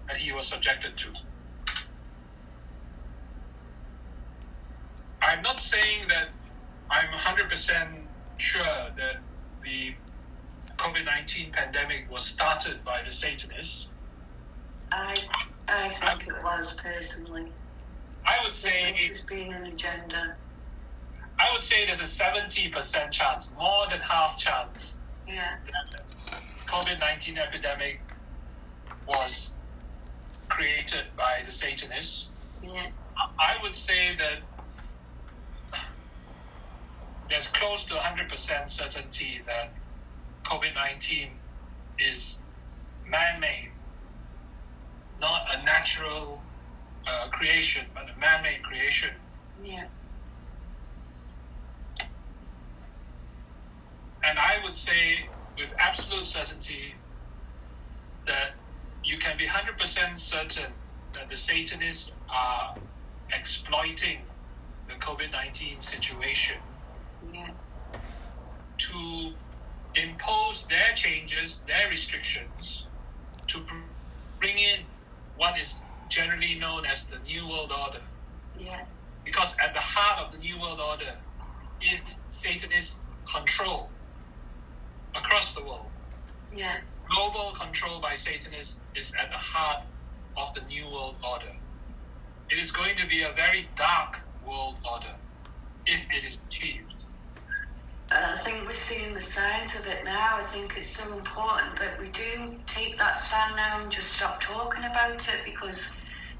that 0.09 0.17
he 0.19 0.33
was 0.33 0.47
subjected 0.47 0.97
to. 0.97 1.09
I'm 5.23 5.43
not 5.43 5.61
saying 5.61 6.09
that 6.09 6.29
I'm 6.91 7.09
100% 7.09 7.89
sure 8.39 8.65
that 8.97 9.17
the 9.63 9.95
COVID 10.79 11.05
19 11.05 11.53
pandemic 11.53 12.11
was 12.11 12.25
started 12.25 12.85
by 12.85 13.01
the 13.05 13.11
Satanists. 13.13 13.93
I 14.93 15.15
I 15.69 15.89
think 15.89 16.27
it 16.27 16.43
was 16.43 16.81
personally. 16.83 17.53
I 18.27 18.39
would 18.45 18.55
say 18.55 18.91
This 18.91 19.07
has 19.09 19.21
been 19.27 19.53
an 19.53 19.67
agenda. 19.67 20.37
I 21.39 21.49
would 21.53 21.63
say 21.63 21.87
there's 21.87 22.01
a 22.01 22.05
70% 22.05 23.11
chance, 23.11 23.53
more 23.55 23.87
than 23.91 24.01
half 24.01 24.37
chance, 24.37 25.00
Yeah. 25.31 25.57
COVID 26.67 27.01
19 27.01 27.39
epidemic 27.39 28.01
was 29.07 29.55
created 30.49 31.05
by 31.17 31.43
the 31.45 31.51
Satanists. 31.51 32.33
Yeah. 32.63 32.89
I 33.17 33.57
would 33.63 33.77
say 33.77 34.15
that 34.17 34.41
there's 37.29 37.49
close 37.49 37.85
to 37.87 37.95
100% 37.95 38.71
certainty 38.71 39.39
that 39.47 39.73
COVID 40.45 40.75
19 40.75 41.31
is 41.99 42.43
man 43.07 43.41
made, 43.41 43.71
not 45.21 45.43
a 45.55 45.63
natural 45.65 46.43
uh, 47.07 47.29
creation, 47.31 47.87
but 47.95 48.05
a 48.05 48.19
man 48.19 48.43
made 48.43 48.63
creation. 48.63 49.11
Yeah. 49.63 49.85
And 54.25 54.39
I 54.39 54.59
would 54.65 54.77
say 54.77 55.29
with 55.59 55.75
absolute 55.79 56.27
certainty 56.27 56.95
that 58.27 58.53
you 59.05 59.17
can 59.19 59.37
be 59.37 59.45
100% 59.47 60.19
certain 60.19 60.73
that 61.13 61.29
the 61.29 61.37
Satanists 61.37 62.15
are 62.29 62.75
exploiting 63.33 64.21
the 64.87 64.95
COVID 64.95 65.33
19 65.33 65.81
situation 65.81 66.59
Yeah. 67.33 67.51
to 68.79 69.35
impose 69.95 70.67
their 70.67 70.93
changes, 70.95 71.63
their 71.67 71.89
restrictions, 71.89 72.87
to 73.49 73.61
bring 74.39 74.57
in 74.59 74.85
what 75.37 75.59
is 75.59 75.83
generally 76.09 76.57
known 76.57 76.85
as 76.87 77.09
the 77.09 77.19
New 77.21 77.49
World 77.49 77.73
Order. 77.73 78.03
Yeah. 78.59 78.85
Because 79.25 79.57
at 79.59 79.75
the 79.75 79.81
heart 79.81 80.27
of 80.27 80.33
the 80.33 80.39
New 80.39 80.59
World 80.59 80.81
Order 80.81 81.17
is 81.81 82.21
Satanist 82.29 83.07
control 83.27 83.91
across 85.15 85.55
the 85.55 85.65
world. 85.65 85.87
Yeah. 86.55 86.79
Global 87.09 87.53
control 87.53 88.01
by 88.01 88.15
Satanists 88.15 88.83
is 88.95 89.15
at 89.21 89.31
the 89.31 89.37
heart 89.37 89.85
of 90.37 90.55
the 90.55 90.63
New 90.63 90.87
World 90.87 91.17
Order. 91.29 91.53
It 92.51 92.59
is 92.59 92.73
going 92.73 92.97
to 92.97 93.07
be 93.07 93.23
a 93.23 93.33
very 93.33 93.69
dark 93.77 94.23
world 94.47 94.77
order 94.91 95.15
if 95.87 96.09
it 96.13 96.25
is 96.25 96.41
achieved. 96.47 97.05
I 98.13 98.37
think 98.37 98.67
we're 98.67 98.73
seeing 98.73 99.15
the 99.15 99.21
signs 99.21 99.79
of 99.79 99.87
it 99.87 100.05
now. 100.05 100.37
I 100.37 100.43
think 100.43 100.77
it's 100.77 100.89
so 100.89 101.17
important 101.17 101.77
that 101.77 102.01
we 102.01 102.09
do 102.09 102.57
take 102.67 102.99
that 102.99 103.17
stand 103.17 103.55
now 103.55 103.83
and 103.83 103.93
just 103.93 104.13
stop 104.13 104.41
talking 104.41 104.83
about 104.83 105.29
it 105.29 105.41
because 105.45 105.97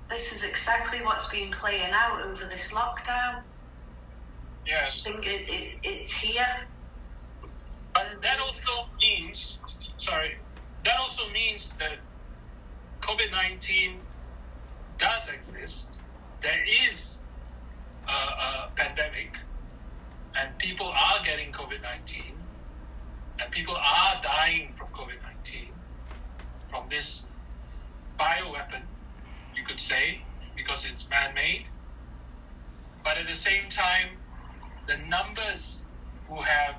this 0.09 0.33
is 0.33 0.43
exactly 0.43 0.99
what's 1.03 1.33
been 1.33 1.53
playing 1.53 1.93
out 1.93 2.23
over 2.23 2.45
this 2.45 2.75
lockdown. 2.75 3.43
Yes. 4.67 5.07
I 5.07 5.13
think 5.13 5.27
it, 5.27 5.49
it, 5.49 5.79
it's 5.85 6.13
here. 6.13 6.67
But 7.95 8.21
that 8.23 8.41
also 8.41 8.89
means, 9.03 9.59
sorry, 9.97 10.37
that 10.85 10.99
also 10.99 11.31
means 11.31 11.77
that 11.79 11.99
COVID 13.01 13.33
19 13.33 14.01
does 14.99 15.33
exist. 15.33 16.01
There 16.41 16.65
is 16.87 17.23
a, 18.09 18.13
a 18.13 18.71
pandemic, 18.77 19.35
and 20.37 20.57
people 20.59 20.87
are 20.87 21.25
getting 21.25 21.53
COVID 21.53 21.83
19, 21.83 22.23
and 23.41 23.51
people 23.51 23.75
are 23.77 24.21
dying 24.23 24.73
from 24.75 24.89
COVID 24.89 25.23
19, 25.45 25.69
from 26.71 26.85
this 26.89 27.29
bioweapon, 28.19 28.83
you 29.57 29.65
could 29.65 29.81
say, 29.81 30.21
because 30.57 30.89
it's 30.91 31.09
man 31.11 31.35
made. 31.35 31.65
But 33.03 33.19
at 33.19 33.27
the 33.27 33.35
same 33.35 33.69
time, 33.69 34.11
the 34.87 34.99
numbers 35.09 35.85
who 36.29 36.41
have 36.43 36.77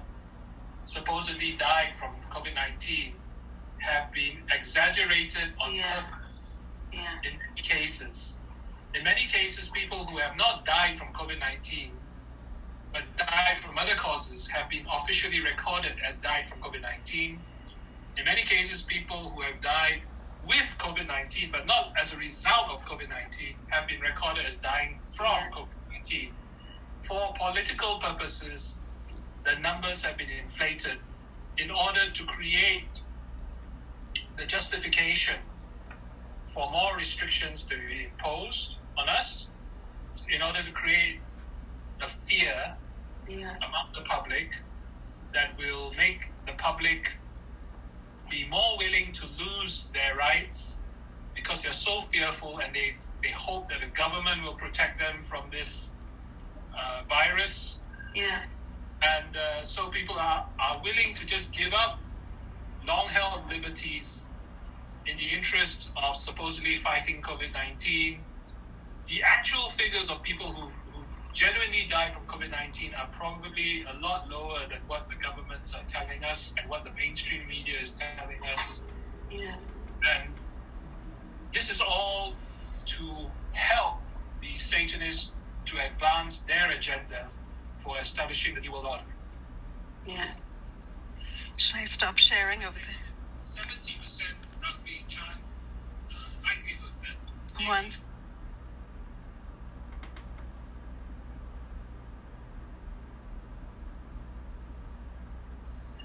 supposedly 0.86 1.54
died 1.54 1.94
from 1.98 2.12
COVID 2.32 2.54
19 2.56 3.16
have 3.80 4.12
been 4.12 4.44
exaggerated 4.52 5.54
on 5.60 5.74
Yeah. 5.74 6.02
purpose 6.02 6.62
Yeah. 6.92 7.20
in 7.24 7.38
many 7.38 7.62
cases. 7.62 8.42
In 8.94 9.04
many 9.04 9.26
cases, 9.26 9.70
people 9.70 10.06
who 10.08 10.18
have 10.18 10.36
not 10.36 10.66
died 10.66 10.98
from 10.98 11.14
COVID 11.14 11.40
19 11.40 11.98
but 12.94 13.04
died 13.16 13.58
from 13.60 13.78
other 13.78 13.96
causes 13.96 14.50
have 14.50 14.68
been 14.70 14.86
officially 14.92 15.42
recorded 15.42 15.98
as 16.06 16.20
died 16.20 16.50
from 16.50 16.62
COVID 16.62 16.82
19. 16.82 17.40
In 18.18 18.26
many 18.26 18.42
cases, 18.42 18.84
people 18.84 19.30
who 19.30 19.42
have 19.42 19.62
died 19.62 20.02
with 20.46 20.76
COVID 20.78 21.08
19 21.08 21.52
but 21.52 21.66
not 21.68 21.94
as 21.98 22.14
a 22.14 22.18
result 22.18 22.70
of 22.70 22.84
COVID 22.86 23.08
19 23.10 23.56
have 23.70 23.88
been 23.88 24.02
recorded 24.02 24.46
as 24.46 24.58
dying 24.58 24.98
from 24.98 25.26
Yeah. 25.28 25.50
COVID 25.52 25.92
19. 25.92 26.36
For 27.04 27.34
political 27.34 28.00
purposes, 28.00 28.82
the 29.44 29.60
numbers 29.60 30.04
have 30.06 30.18
been 30.18 30.30
inflated 30.44 30.98
in 31.58 31.70
order 31.72 32.10
to 32.14 32.24
create 32.26 33.04
the 34.38 34.46
justification 34.46 35.36
for 36.48 36.70
more 36.72 36.96
restrictions 36.98 37.64
to 37.66 37.76
be 37.78 38.06
imposed 38.12 38.78
on 38.98 39.08
us, 39.10 39.50
in 40.34 40.42
order 40.42 40.62
to 40.62 40.72
create 40.72 41.20
a 42.02 42.08
fear 42.08 42.76
Yeah. 43.28 43.56
among 43.68 43.94
the 43.94 44.02
public 44.02 44.56
that 45.34 45.58
will 45.58 45.92
make 45.98 46.32
the 46.46 46.54
public 46.54 47.18
be 48.30 48.48
more 48.50 48.78
willing 48.80 49.12
to 49.14 49.28
lose 49.40 49.92
their 49.92 50.16
rights 50.16 50.82
because 51.36 51.64
they're 51.64 51.72
so 51.74 52.02
fearful 52.02 52.60
and 52.60 52.74
they, 52.76 52.96
they 53.24 53.32
hope 53.32 53.70
that 53.70 53.82
the 53.82 53.88
government 53.88 54.42
will 54.44 54.56
protect 54.56 55.00
them 55.00 55.22
from 55.24 55.50
this 55.52 55.96
uh, 56.78 57.02
virus 57.08 57.84
Yeah. 58.16 58.44
And 59.04 59.36
uh, 59.36 59.64
so 59.64 59.90
people 59.90 60.16
are, 60.18 60.46
are 60.60 60.82
willing 60.84 61.14
to 61.16 61.26
just 61.26 61.56
give 61.56 61.74
up 61.74 62.00
long 62.88 63.08
held 63.08 63.50
liberties 63.50 64.28
in 65.06 65.18
the 65.18 65.26
interest 65.26 65.92
of 66.02 66.16
supposedly 66.16 66.76
fighting 66.76 67.22
COVID 67.22 67.54
19. 67.54 68.20
The 69.08 69.24
actual 69.24 69.70
figures 69.72 70.12
of 70.12 70.22
people 70.22 70.48
who, 70.48 70.68
who 70.94 71.04
genuinely 71.34 71.88
died 71.90 72.14
from 72.14 72.24
COVID 72.26 72.52
19 72.52 72.94
are 72.94 73.10
probably 73.18 73.84
a 73.84 74.00
lot 74.02 74.30
lower 74.30 74.60
than 74.70 74.80
what 74.88 75.10
the 75.10 75.16
governments 75.16 75.76
are 75.76 75.84
telling 75.88 76.24
us 76.24 76.54
and 76.60 76.70
what 76.70 76.84
the 76.84 76.92
mainstream 76.92 77.48
media 77.48 77.80
is 77.80 78.00
telling 78.18 78.40
us. 78.52 78.84
Yeah. 79.32 79.56
And 80.16 80.32
this 81.52 81.72
is 81.72 81.82
all 81.82 82.34
to 82.86 83.06
help 83.54 83.98
the 84.42 84.58
Satanists 84.58 85.34
to 85.66 85.78
advance 85.86 86.42
their 86.42 86.70
agenda 86.72 87.30
for 87.84 88.00
establishing 88.00 88.56
the 88.56 88.62
New 88.62 88.72
World 88.72 88.86
Order. 88.90 89.04
Yeah. 90.06 90.32
Should 91.58 91.80
I 91.82 91.86
stop 91.86 92.18
sharing 92.18 92.64
over 92.64 92.74
there? 92.74 93.04
Seventy 93.42 93.98
percent 94.02 94.38
roughly 94.62 95.06
chance 95.08 95.46
uh, 96.10 96.14
likelihood 96.44 96.94
that 97.04 97.68
Once. 97.68 98.06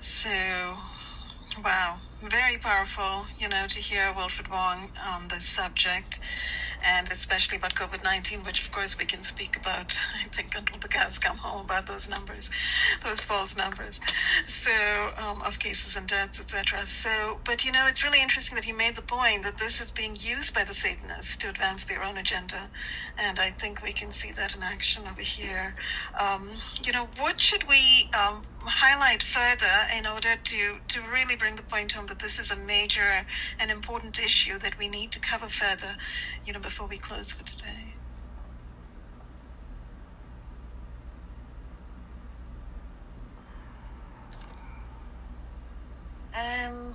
So, 0.00 0.30
wow, 1.64 1.98
very 2.30 2.58
powerful, 2.58 3.26
you 3.38 3.48
know, 3.48 3.66
to 3.68 3.80
hear 3.80 4.12
Wilfred 4.14 4.48
Wong 4.48 4.90
on 5.14 5.28
this 5.28 5.44
subject, 5.44 6.18
and 6.82 7.10
especially 7.10 7.58
about 7.58 7.74
COVID 7.74 8.02
19, 8.02 8.40
which 8.40 8.60
of 8.60 8.70
course 8.72 8.98
we 8.98 9.04
can 9.04 9.22
speak 9.22 9.56
about, 9.56 9.98
I 10.14 10.28
think, 10.28 10.54
until 10.56 10.78
the 10.80 10.88
cows 10.88 11.18
come 11.18 11.36
home 11.36 11.64
about 11.64 11.86
those 11.86 12.08
numbers, 12.08 12.50
those 13.04 13.24
false 13.24 13.56
numbers. 13.56 14.00
So, 14.46 14.72
um, 15.18 15.42
of 15.42 15.58
cases 15.58 15.96
and 15.96 16.06
deaths, 16.06 16.40
etc. 16.40 16.86
So, 16.86 17.40
but 17.44 17.64
you 17.64 17.72
know, 17.72 17.86
it's 17.88 18.04
really 18.04 18.22
interesting 18.22 18.56
that 18.56 18.64
he 18.64 18.72
made 18.72 18.96
the 18.96 19.02
point 19.02 19.42
that 19.44 19.58
this 19.58 19.80
is 19.80 19.92
being 19.92 20.16
used 20.16 20.54
by 20.54 20.64
the 20.64 20.74
Satanists 20.74 21.36
to 21.38 21.48
advance 21.48 21.84
their 21.84 22.02
own 22.02 22.16
agenda, 22.16 22.70
and 23.18 23.38
I 23.38 23.50
think 23.50 23.82
we 23.82 23.92
can 23.92 24.10
see 24.10 24.32
that 24.32 24.56
in 24.56 24.62
action 24.62 25.04
over 25.10 25.22
here. 25.22 25.74
Um, 26.18 26.42
you 26.84 26.92
know, 26.92 27.08
what 27.18 27.40
should 27.40 27.64
we 27.68 28.10
um, 28.18 28.44
highlight 28.66 29.22
further 29.22 29.86
in 29.96 30.06
order 30.06 30.36
to, 30.42 30.78
to 30.88 31.00
really 31.12 31.36
bring 31.36 31.56
the 31.56 31.62
point 31.62 31.92
home 31.92 32.06
that 32.06 32.18
this 32.18 32.38
is 32.38 32.50
a 32.50 32.56
major 32.56 33.26
and 33.60 33.70
important 33.70 34.18
issue 34.18 34.58
that 34.58 34.78
we 34.78 34.88
need 34.88 35.12
to 35.12 35.20
cover 35.20 35.48
further, 35.48 35.96
you 36.44 36.52
know, 36.52 36.60
before 36.60 36.86
we 36.86 36.98
close 36.98 37.32
for 37.32 37.44
today? 37.44 37.94
Um, 46.34 46.94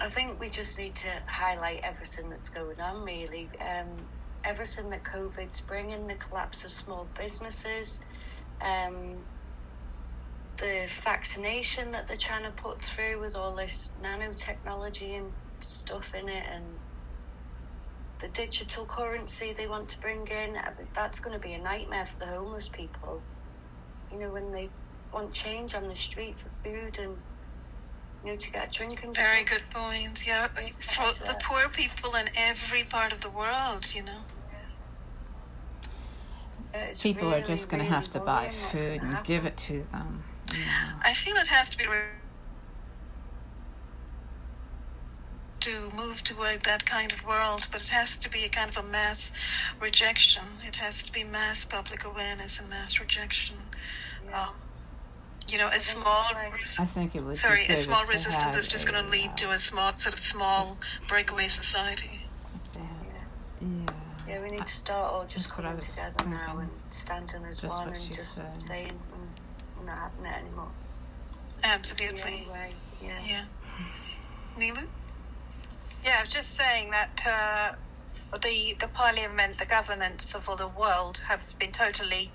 I 0.00 0.08
think 0.08 0.40
we 0.40 0.48
just 0.48 0.78
need 0.78 0.94
to 0.96 1.08
highlight 1.26 1.80
everything 1.84 2.28
that's 2.28 2.50
going 2.50 2.80
on, 2.80 3.04
really. 3.04 3.50
Um, 3.60 4.08
everything 4.44 4.90
that 4.90 5.04
COVID's 5.04 5.60
bringing, 5.60 6.06
the 6.06 6.14
collapse 6.14 6.64
of 6.64 6.70
small 6.70 7.08
businesses, 7.18 8.02
um, 8.60 9.26
the 10.58 10.88
vaccination 11.04 11.90
that 11.92 12.08
they're 12.08 12.16
trying 12.20 12.44
to 12.44 12.50
put 12.52 12.82
through 12.82 13.20
with 13.20 13.36
all 13.36 13.56
this 13.56 13.92
nanotechnology 14.02 15.16
and 15.18 15.32
stuff 15.60 16.12
in 16.14 16.28
it, 16.28 16.44
and 16.52 16.80
the 18.20 18.28
digital 18.28 18.86
currency 18.86 19.52
they 19.52 19.68
want 19.68 19.88
to 19.90 20.00
bring 20.00 20.26
in 20.28 20.56
that's 20.94 21.20
going 21.20 21.34
to 21.34 21.40
be 21.40 21.54
a 21.54 21.58
nightmare 21.60 22.06
for 22.06 22.24
the 22.24 22.32
homeless 22.32 22.68
people. 22.70 23.26
You 24.10 24.18
know, 24.18 24.32
when 24.32 24.52
they 24.52 24.72
want 25.12 25.34
change 25.34 25.74
on 25.74 25.86
the 25.88 25.96
street 25.96 26.40
for 26.40 26.50
food 26.64 26.98
and 27.00 27.18
you 28.24 28.32
know 28.32 28.36
to 28.38 28.52
get 28.52 28.68
a 28.68 28.70
drink 28.78 29.02
and 29.04 29.16
Very 29.16 29.44
stuff. 29.46 29.50
good 29.60 29.70
point. 29.74 30.24
Yeah, 30.26 30.48
for 30.80 31.12
the 31.26 31.38
poor 31.48 31.68
people 31.70 32.14
in 32.16 32.28
every 32.38 32.84
part 32.84 33.12
of 33.12 33.20
the 33.20 33.30
world, 33.30 33.84
you 33.94 34.04
know. 34.04 34.22
It's 36.90 37.02
People 37.02 37.32
are 37.34 37.40
just 37.40 37.68
going 37.70 37.80
to 37.84 37.84
really 37.90 37.94
have 38.02 38.10
to 38.10 38.20
buy 38.20 38.50
food 38.50 39.00
gonna 39.00 39.16
and 39.16 39.26
give 39.26 39.46
it 39.46 39.56
to 39.56 39.82
them. 39.82 40.22
you 40.52 40.60
know. 40.60 40.92
I 41.04 41.12
feel 41.14 41.36
it 41.36 41.48
has 41.48 41.70
to 41.70 41.78
be 41.78 41.86
re- 41.86 42.00
to 45.60 45.90
move 45.96 46.22
toward 46.22 46.60
that 46.62 46.84
kind 46.86 47.10
of 47.12 47.24
world, 47.26 47.66
but 47.72 47.80
it 47.80 47.88
has 47.88 48.16
to 48.18 48.30
be 48.30 48.44
a 48.44 48.48
kind 48.48 48.70
of 48.70 48.76
a 48.76 48.82
mass 48.88 49.32
rejection. 49.80 50.42
It 50.66 50.76
has 50.76 51.02
to 51.04 51.12
be 51.12 51.24
mass 51.24 51.64
public 51.64 52.04
awareness 52.04 52.60
and 52.60 52.68
mass 52.70 53.00
rejection. 53.00 53.56
Yeah. 54.28 54.42
Um, 54.42 54.54
you 55.50 55.58
know, 55.58 55.68
a 55.68 55.70
think 55.70 55.80
small 55.82 56.24
I 56.34 56.84
think 56.86 57.14
it 57.14 57.22
would. 57.22 57.30
be 57.30 57.34
sorry, 57.36 57.64
a 57.66 57.76
small 57.76 58.04
resistance 58.06 58.56
is 58.56 58.68
just 58.68 58.88
going 58.90 59.02
to 59.04 59.10
lead 59.10 59.30
uh, 59.30 59.36
to 59.36 59.50
a 59.50 59.58
small 59.58 59.96
sort 59.96 60.12
of 60.12 60.18
small 60.18 60.76
breakaway 61.08 61.46
society. 61.48 62.20
if 62.54 62.72
they 62.72 62.80
had- 62.80 62.88
Yeah. 63.60 63.68
yeah. 63.86 63.92
Yeah, 64.56 64.60
we 64.60 64.62
need 64.62 64.66
to 64.68 64.74
start 64.74 65.12
all 65.12 65.24
just 65.24 65.48
That's 65.48 65.56
coming 65.56 65.76
was 65.76 65.86
together 65.86 66.30
now 66.30 66.46
thinking. 66.46 66.60
and 66.60 66.70
standing 66.92 67.44
as 67.44 67.60
Just 67.60 67.78
one 67.78 67.88
and 67.88 68.14
just 68.14 68.34
said. 68.36 68.62
saying 68.62 68.92
mm, 68.92 69.78
we're 69.78 69.86
not 69.86 69.98
having 69.98 70.24
it 70.26 70.36
anymore. 70.46 70.68
Absolutely. 71.62 72.22
only 72.32 72.46
way. 72.52 72.70
Yeah. 73.02 73.18
Yeah. 73.26 73.44
Nilu? 74.58 74.86
Yeah, 76.04 76.16
I 76.18 76.22
was 76.22 76.32
just 76.32 76.54
saying 76.56 76.90
that 76.92 77.20
uh, 77.26 77.76
the 78.38 78.74
the 78.80 78.88
parliament, 78.88 79.58
the 79.58 79.66
governments 79.66 80.34
of 80.34 80.48
all 80.48 80.56
the 80.56 80.68
world 80.68 81.24
have 81.28 81.54
been 81.58 81.70
totally 81.70 82.30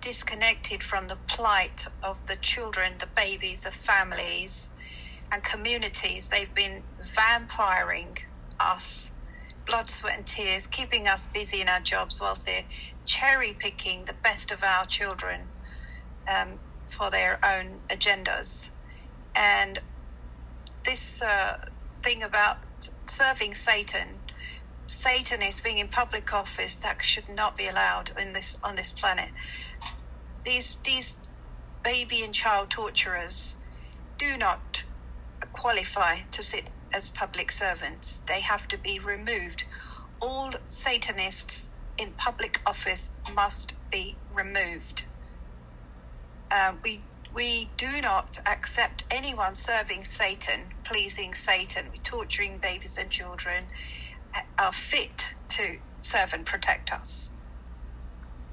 disconnected 0.00 0.82
from 0.84 1.08
the 1.08 1.16
plight 1.26 1.86
of 2.02 2.26
the 2.26 2.36
children, 2.36 2.94
the 2.98 3.06
babies, 3.08 3.64
the 3.64 3.70
families, 3.72 4.72
and 5.32 5.42
communities. 5.42 6.28
They've 6.28 6.54
been 6.54 6.82
vampiring 7.02 8.18
us, 8.60 9.12
blood, 9.66 9.88
sweat, 9.88 10.16
and 10.16 10.26
tears, 10.26 10.66
keeping 10.66 11.06
us 11.08 11.28
busy 11.28 11.60
in 11.60 11.68
our 11.68 11.80
jobs 11.80 12.20
whilst 12.20 12.46
they're 12.46 12.62
cherry 13.04 13.54
picking 13.58 14.04
the 14.04 14.14
best 14.14 14.50
of 14.50 14.62
our 14.62 14.84
children 14.84 15.48
um, 16.32 16.58
for 16.88 17.10
their 17.10 17.38
own 17.44 17.80
agendas. 17.88 18.70
And 19.34 19.80
this 20.84 21.22
uh, 21.22 21.58
thing 22.02 22.22
about 22.22 22.58
serving 23.06 23.54
Satan, 23.54 24.20
Satan 24.86 25.42
is 25.42 25.60
being 25.60 25.78
in 25.78 25.88
public 25.88 26.32
office 26.32 26.82
that 26.82 27.02
should 27.02 27.28
not 27.28 27.56
be 27.56 27.66
allowed 27.66 28.12
in 28.20 28.32
this 28.32 28.58
on 28.62 28.76
this 28.76 28.92
planet. 28.92 29.30
These 30.44 30.76
these 30.84 31.28
baby 31.82 32.22
and 32.24 32.32
child 32.32 32.70
torturers 32.70 33.56
do 34.16 34.36
not 34.38 34.84
qualify 35.52 36.20
to 36.30 36.42
sit 36.42 36.70
as 36.92 37.10
public 37.10 37.50
servants. 37.52 38.18
They 38.20 38.40
have 38.40 38.68
to 38.68 38.78
be 38.78 38.98
removed. 38.98 39.64
All 40.20 40.52
Satanists 40.66 41.74
in 41.98 42.12
public 42.12 42.60
office 42.66 43.16
must 43.34 43.76
be 43.90 44.16
removed. 44.34 45.06
Um, 46.50 46.78
we 46.82 47.00
we 47.34 47.68
do 47.76 48.00
not 48.00 48.38
accept 48.46 49.04
anyone 49.10 49.52
serving 49.52 50.04
Satan, 50.04 50.72
pleasing 50.84 51.34
Satan, 51.34 51.90
torturing 52.02 52.58
babies 52.58 52.96
and 52.96 53.10
children, 53.10 53.64
uh, 54.34 54.40
are 54.58 54.72
fit 54.72 55.34
to 55.48 55.76
serve 56.00 56.32
and 56.32 56.46
protect 56.46 56.92
us. 56.92 57.36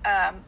Um, 0.05 0.43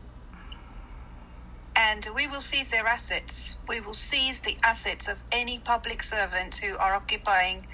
and 1.75 2.07
we 2.15 2.27
will 2.27 2.41
seize 2.41 2.71
their 2.71 2.85
assets. 2.85 3.57
We 3.67 3.81
will 3.81 3.93
seize 3.93 4.41
the 4.41 4.57
assets 4.63 5.07
of 5.07 5.23
any 5.31 5.59
public 5.59 6.03
servant 6.03 6.55
who 6.63 6.77
are 6.77 6.95
occupying 6.95 7.67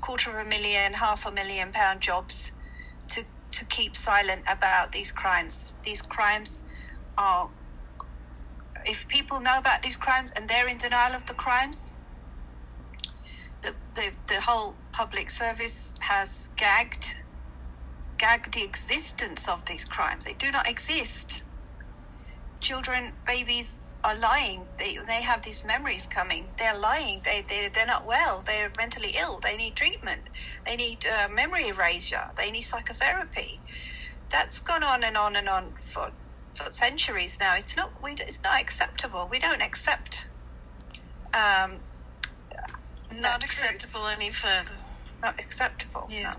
quarter 0.00 0.38
of 0.38 0.46
a 0.46 0.48
million, 0.48 0.94
half 0.94 1.26
a 1.26 1.30
million 1.30 1.72
pound 1.72 2.00
jobs 2.00 2.52
to, 3.08 3.24
to 3.52 3.64
keep 3.66 3.96
silent 3.96 4.42
about 4.50 4.92
these 4.92 5.12
crimes. 5.12 5.76
These 5.82 6.02
crimes 6.02 6.64
are 7.16 7.50
if 8.86 9.08
people 9.08 9.40
know 9.40 9.58
about 9.58 9.82
these 9.82 9.96
crimes 9.96 10.30
and 10.30 10.48
they're 10.48 10.68
in 10.68 10.76
denial 10.76 11.14
of 11.14 11.26
the 11.26 11.34
crimes, 11.34 11.96
the, 13.62 13.74
the, 13.94 14.14
the 14.26 14.40
whole 14.42 14.74
public 14.92 15.30
service 15.30 15.94
has 16.02 16.50
gagged 16.56 17.22
gagged 18.16 18.54
the 18.54 18.62
existence 18.62 19.48
of 19.48 19.64
these 19.64 19.84
crimes. 19.84 20.24
They 20.24 20.34
do 20.34 20.50
not 20.50 20.68
exist. 20.68 21.43
Children, 22.64 23.12
babies 23.26 23.88
are 24.02 24.16
lying. 24.18 24.66
They, 24.78 24.96
they 25.06 25.22
have 25.22 25.42
these 25.42 25.66
memories 25.66 26.06
coming. 26.06 26.48
They're 26.58 26.78
lying. 26.78 27.20
They, 27.22 27.42
they, 27.46 27.68
they're 27.72 27.86
not 27.86 28.06
well. 28.06 28.40
They're 28.40 28.72
mentally 28.78 29.12
ill. 29.20 29.38
They 29.38 29.54
need 29.56 29.76
treatment. 29.76 30.22
They 30.66 30.74
need 30.76 31.04
uh, 31.06 31.28
memory 31.28 31.68
erasure. 31.68 32.30
They 32.36 32.50
need 32.50 32.62
psychotherapy. 32.62 33.60
That's 34.30 34.60
gone 34.60 34.82
on 34.82 35.04
and 35.04 35.16
on 35.16 35.36
and 35.36 35.48
on 35.48 35.74
for 35.80 36.12
for 36.54 36.70
centuries 36.70 37.38
now. 37.38 37.54
It's 37.56 37.76
not 37.76 37.90
we. 38.02 38.12
It's 38.12 38.42
not 38.42 38.60
acceptable. 38.60 39.28
We 39.30 39.38
don't 39.38 39.62
accept. 39.62 40.28
Um, 41.34 41.80
Not 43.12 43.40
truth. 43.40 43.44
acceptable 43.44 44.06
any 44.06 44.30
further. 44.30 44.76
not 45.22 45.38
acceptable. 45.38 46.06
Yeah. 46.08 46.32
no. 46.32 46.38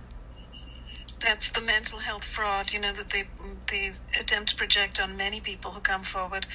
That's 1.25 1.51
the 1.51 1.61
mental 1.61 1.99
health 1.99 2.25
fraud, 2.25 2.71
you 2.73 2.79
know, 2.81 2.93
that 2.93 3.09
they 3.11 3.23
they 3.71 3.91
attempt 4.19 4.51
to 4.51 4.55
project 4.57 5.01
on 5.01 5.17
many 5.17 5.41
people 5.41 5.71
who 5.73 5.81
come 5.81 6.03
forward, 6.03 6.47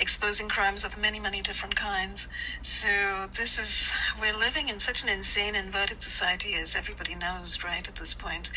exposing 0.00 0.48
crimes 0.50 0.84
of 0.84 0.98
many, 0.98 1.20
many 1.20 1.42
different 1.42 1.76
kinds. 1.76 2.28
So 2.62 3.26
this 3.38 3.58
is 3.58 3.96
we're 4.20 4.36
living 4.36 4.68
in 4.68 4.80
such 4.80 5.04
an 5.04 5.10
insane, 5.10 5.56
inverted 5.56 6.02
society, 6.02 6.54
as 6.54 6.76
everybody 6.76 7.14
knows, 7.16 7.64
right 7.64 7.88
at 7.88 7.96
this 7.96 8.14
point. 8.16 8.50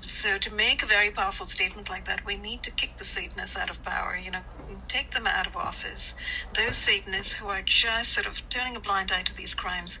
So 0.00 0.38
to 0.38 0.54
make 0.54 0.82
a 0.82 0.86
very 0.86 1.10
powerful 1.12 1.46
statement 1.48 1.90
like 1.90 2.06
that, 2.06 2.26
we 2.26 2.36
need 2.36 2.62
to 2.64 2.72
kick 2.72 2.98
the 2.98 3.04
Satanists 3.04 3.58
out 3.58 3.70
of 3.70 3.84
power. 3.84 4.16
You 4.16 4.32
know, 4.32 4.42
take 4.88 5.12
them 5.12 5.26
out 5.28 5.48
of 5.48 5.56
office. 5.56 6.16
Those 6.56 6.78
Satanists 6.78 7.34
who 7.34 7.48
are 7.48 7.62
just 7.62 8.14
sort 8.14 8.28
of 8.28 8.48
turning 8.50 8.76
a 8.76 8.80
blind 8.80 9.12
eye 9.12 9.24
to 9.24 9.36
these 9.36 9.54
crimes 9.54 10.00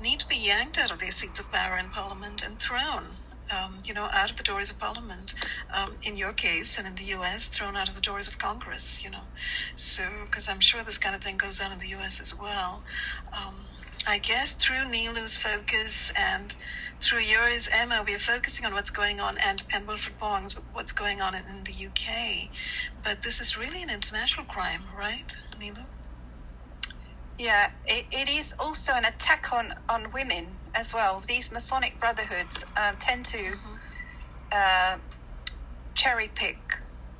need 0.00 0.20
to 0.20 0.28
be 0.28 0.36
yanked 0.36 0.78
out 0.78 0.92
of 0.92 1.00
their 1.00 1.12
seats 1.12 1.40
of 1.40 1.50
power 1.50 1.78
in 1.78 1.90
Parliament 1.90 2.42
and 2.44 2.60
thrown 2.60 3.20
um, 3.50 3.78
you 3.84 3.94
know, 3.94 4.08
out 4.12 4.30
of 4.30 4.36
the 4.36 4.42
doors 4.42 4.70
of 4.70 4.78
Parliament. 4.78 5.34
Um, 5.74 5.94
in 6.02 6.16
your 6.16 6.32
case, 6.32 6.78
and 6.78 6.86
in 6.86 6.94
the 6.94 7.04
U.S., 7.04 7.48
thrown 7.48 7.76
out 7.76 7.88
of 7.88 7.94
the 7.94 8.00
doors 8.00 8.28
of 8.28 8.38
Congress. 8.38 9.04
You 9.04 9.10
know, 9.10 9.24
so 9.74 10.04
because 10.24 10.48
I'm 10.48 10.60
sure 10.60 10.82
this 10.82 10.98
kind 10.98 11.14
of 11.14 11.22
thing 11.22 11.36
goes 11.36 11.60
on 11.60 11.72
in 11.72 11.78
the 11.78 11.88
U.S. 11.88 12.20
as 12.20 12.38
well. 12.38 12.82
Um, 13.32 13.54
I 14.06 14.18
guess 14.18 14.54
through 14.54 14.84
Nilu's 14.84 15.36
focus 15.36 16.12
and 16.16 16.56
through 17.00 17.20
yours, 17.20 17.68
Emma, 17.72 18.02
we 18.06 18.14
are 18.14 18.18
focusing 18.18 18.64
on 18.64 18.72
what's 18.72 18.90
going 18.90 19.20
on, 19.20 19.36
and 19.38 19.64
and 19.72 19.86
Wilfred 19.86 20.20
Wong's 20.20 20.54
what's 20.72 20.92
going 20.92 21.20
on 21.20 21.34
in, 21.34 21.42
the 21.64 21.86
UK. 21.86 22.48
But 23.02 23.22
this 23.22 23.40
is 23.40 23.56
really 23.58 23.82
an 23.82 23.90
international 23.90 24.46
crime, 24.46 24.82
right, 24.96 25.36
Nilu? 25.58 25.84
Yeah, 27.38 27.70
it, 27.84 28.06
it 28.10 28.28
is 28.28 28.54
also 28.58 28.94
an 28.94 29.04
attack 29.04 29.52
on, 29.52 29.72
on 29.88 30.10
women 30.12 30.57
as 30.78 30.94
well. 30.94 31.20
These 31.26 31.52
Masonic 31.52 31.98
brotherhoods 31.98 32.64
uh, 32.76 32.92
tend 32.98 33.24
to 33.26 33.54
uh, 34.54 34.98
cherry 35.94 36.28
pick 36.34 36.58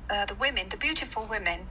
uh, 0.09 0.25
the 0.25 0.35
women, 0.35 0.65
the 0.69 0.77
beautiful 0.77 1.27
women, 1.29 1.67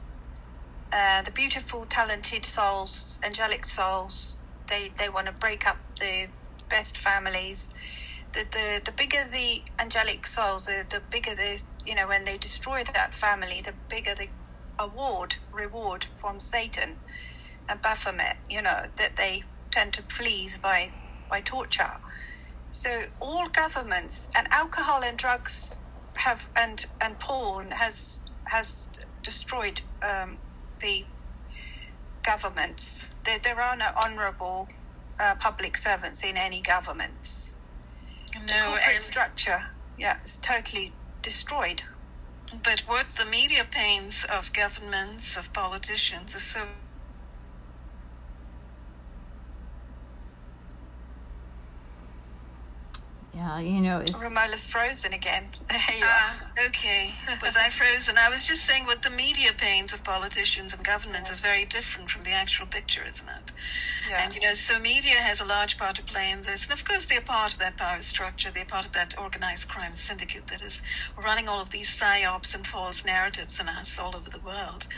uh, 0.92 1.22
the 1.22 1.30
beautiful, 1.32 1.86
talented 1.86 2.44
souls, 2.44 3.18
angelic 3.24 3.64
souls. 3.64 4.42
They 4.68 4.88
they 4.98 5.08
want 5.08 5.26
to 5.28 5.32
break 5.32 5.66
up 5.66 5.78
the 5.98 6.28
best 6.68 6.98
families. 6.98 7.72
The, 8.34 8.44
the 8.50 8.82
the 8.84 8.92
bigger 8.92 9.24
the 9.32 9.62
angelic 9.80 10.26
souls, 10.26 10.66
the, 10.66 10.84
the 10.88 11.02
bigger 11.10 11.34
the 11.34 11.64
you 11.86 11.94
know 11.94 12.06
when 12.06 12.24
they 12.24 12.36
destroy 12.36 12.82
that 12.84 13.14
family, 13.14 13.62
the 13.64 13.74
bigger 13.88 14.14
the 14.14 14.28
award 14.78 15.36
reward 15.52 16.06
from 16.18 16.38
Satan 16.38 16.98
and 17.68 17.82
Baphomet, 17.82 18.36
you 18.48 18.62
know, 18.62 18.84
that 18.96 19.16
they 19.16 19.42
tend 19.70 19.92
to 19.94 20.02
please 20.02 20.58
by 20.58 20.88
by 21.30 21.40
torture. 21.40 22.00
So 22.70 23.02
all 23.20 23.48
governments 23.48 24.30
and 24.36 24.46
alcohol 24.52 25.02
and 25.02 25.16
drugs 25.18 25.82
have 26.16 26.48
and 26.56 26.84
and 27.02 27.18
porn 27.20 27.70
has 27.70 28.24
has 28.48 28.90
destroyed 29.22 29.82
um, 30.02 30.38
the 30.80 31.04
governments. 32.24 33.16
There, 33.24 33.38
there 33.42 33.60
are 33.60 33.76
no 33.76 33.88
honourable 34.02 34.68
uh, 35.20 35.34
public 35.40 35.76
servants 35.76 36.24
in 36.24 36.36
any 36.36 36.60
governments. 36.62 37.58
No, 38.46 38.64
corporate 38.66 38.86
and- 38.92 39.00
structure, 39.00 39.60
yeah, 39.96 40.16
it's 40.20 40.38
totally 40.38 40.96
destroyed. 41.22 41.82
But 42.64 42.82
what 42.86 43.06
the 43.18 43.26
media 43.26 43.64
paints 43.70 44.24
of 44.24 44.52
governments, 44.54 45.36
of 45.36 45.52
politicians, 45.52 46.34
is 46.34 46.44
so 46.44 46.60
Yeah, 53.38 53.60
you 53.60 53.80
know, 53.80 54.00
it's 54.00 54.20
Ramola's 54.20 54.66
frozen 54.66 55.12
again. 55.12 55.44
There. 55.68 55.78
Ah, 56.02 56.34
okay. 56.66 57.12
Was 57.40 57.56
I 57.56 57.68
frozen? 57.68 58.16
I 58.18 58.28
was 58.28 58.48
just 58.48 58.64
saying 58.64 58.86
what 58.86 59.02
the 59.02 59.10
media 59.10 59.52
paints 59.56 59.92
of 59.94 60.02
politicians 60.02 60.74
and 60.74 60.84
governments 60.84 61.30
is 61.30 61.40
very 61.40 61.64
different 61.64 62.10
from 62.10 62.22
the 62.22 62.32
actual 62.32 62.66
picture, 62.66 63.04
isn't 63.08 63.28
it? 63.28 63.52
Yeah. 64.10 64.24
And 64.24 64.34
you 64.34 64.40
know, 64.40 64.54
so 64.54 64.80
media 64.80 65.18
has 65.18 65.40
a 65.40 65.46
large 65.46 65.78
part 65.78 65.94
to 65.96 66.02
play 66.02 66.32
in 66.32 66.42
this, 66.42 66.68
and 66.68 66.76
of 66.76 66.84
course 66.84 67.06
they're 67.06 67.20
part 67.20 67.52
of 67.52 67.60
that 67.60 67.76
power 67.76 68.00
structure. 68.00 68.50
They're 68.50 68.64
part 68.64 68.86
of 68.86 68.92
that 68.92 69.14
organized 69.16 69.68
crime 69.68 69.94
syndicate 69.94 70.48
that 70.48 70.60
is 70.62 70.82
running 71.16 71.48
all 71.48 71.60
of 71.60 71.70
these 71.70 71.88
psyops 71.88 72.56
and 72.56 72.66
false 72.66 73.04
narratives 73.06 73.60
on 73.60 73.68
us 73.68 74.00
all 74.00 74.16
over 74.16 74.30
the 74.30 74.40
world, 74.40 74.88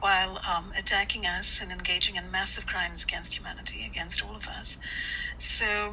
while 0.00 0.40
um, 0.52 0.72
attacking 0.76 1.26
us 1.26 1.60
and 1.62 1.70
engaging 1.70 2.16
in 2.16 2.28
massive 2.32 2.66
crimes 2.66 3.04
against 3.04 3.38
humanity, 3.38 3.86
against 3.86 4.20
all 4.24 4.34
of 4.34 4.48
us. 4.48 4.78
So, 5.38 5.92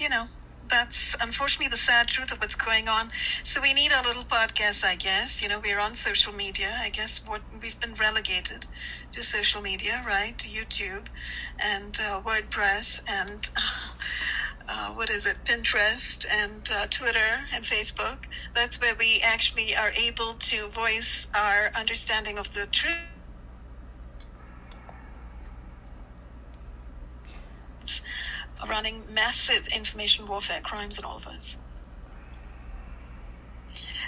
you 0.00 0.08
know, 0.08 0.26
that's 0.70 1.16
unfortunately 1.20 1.68
the 1.68 1.76
sad 1.76 2.08
truth 2.08 2.32
of 2.32 2.38
what's 2.40 2.54
going 2.56 2.88
on. 2.88 3.10
So 3.44 3.60
we 3.62 3.74
need 3.74 3.92
our 3.92 4.02
little 4.02 4.24
podcast, 4.24 4.84
I 4.84 4.96
guess. 4.96 5.42
You 5.42 5.48
know, 5.48 5.60
we're 5.62 5.80
on 5.80 5.94
social 5.94 6.32
media. 6.32 6.76
I 6.80 6.90
guess 6.90 7.22
what 7.26 7.42
we've 7.62 7.80
been 7.80 7.94
relegated 7.94 8.66
to 9.12 9.22
social 9.22 9.62
media, 9.62 10.04
right? 10.06 10.36
To 10.38 10.48
YouTube 10.48 11.08
and 11.62 11.96
uh, 12.00 12.22
WordPress 12.22 13.00
and 13.10 13.48
uh, 14.68 14.92
what 14.94 15.10
is 15.10 15.26
it, 15.26 15.44
Pinterest 15.44 16.26
and 16.30 16.68
uh, 16.74 16.86
Twitter 16.90 17.44
and 17.54 17.64
Facebook. 17.64 18.24
That's 18.54 18.80
where 18.80 18.94
we 18.98 19.22
actually 19.24 19.74
are 19.76 19.92
able 19.98 20.34
to 20.34 20.68
voice 20.68 21.28
our 21.34 21.70
understanding 21.78 22.38
of 22.38 22.52
the 22.52 22.66
truth. 22.66 22.96
Running 28.68 29.02
massive 29.12 29.68
information 29.68 30.26
warfare 30.26 30.60
crimes 30.62 30.98
on 30.98 31.04
all 31.04 31.16
of 31.16 31.26
us. 31.26 31.58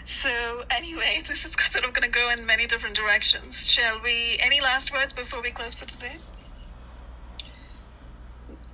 So 0.05 0.65
anyway, 0.71 1.23
this 1.27 1.45
is 1.45 1.53
sort 1.53 1.85
of 1.85 1.93
going 1.93 2.11
to 2.11 2.19
go 2.19 2.31
in 2.31 2.47
many 2.47 2.67
different 2.67 2.97
directions. 2.97 3.71
Shall 3.71 4.01
we? 4.03 4.39
Any 4.41 4.61
last 4.61 4.93
words 4.93 5.13
before 5.13 5.43
we 5.43 5.51
close 5.51 5.75
for 5.75 5.87
today? 5.87 6.17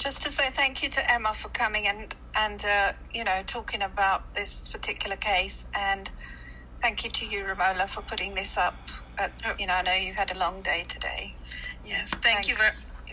just 0.04 0.22
to 0.22 0.30
say 0.30 0.50
thank 0.50 0.82
you 0.82 0.90
to 0.90 1.00
Emma 1.10 1.32
for 1.32 1.48
coming 1.48 1.86
and 1.86 2.14
and 2.36 2.62
uh, 2.68 2.92
you 3.14 3.24
know 3.24 3.40
talking 3.46 3.82
about 3.82 4.34
this 4.34 4.68
particular 4.68 5.16
case, 5.16 5.66
and 5.74 6.10
thank 6.80 7.04
you 7.04 7.10
to 7.10 7.26
you, 7.26 7.42
Ramola, 7.44 7.88
for 7.88 8.02
putting 8.02 8.34
this 8.34 8.58
up. 8.58 8.76
At, 9.18 9.32
Oh. 9.46 9.54
You 9.58 9.66
know, 9.66 9.74
I 9.74 9.82
know 9.82 9.94
you 9.94 10.12
had 10.12 10.34
a 10.34 10.38
long 10.38 10.60
day 10.60 10.84
today. 10.86 11.34
Yes, 11.84 12.10
thank 12.14 12.48
you 12.48 12.56
very. 12.56 12.70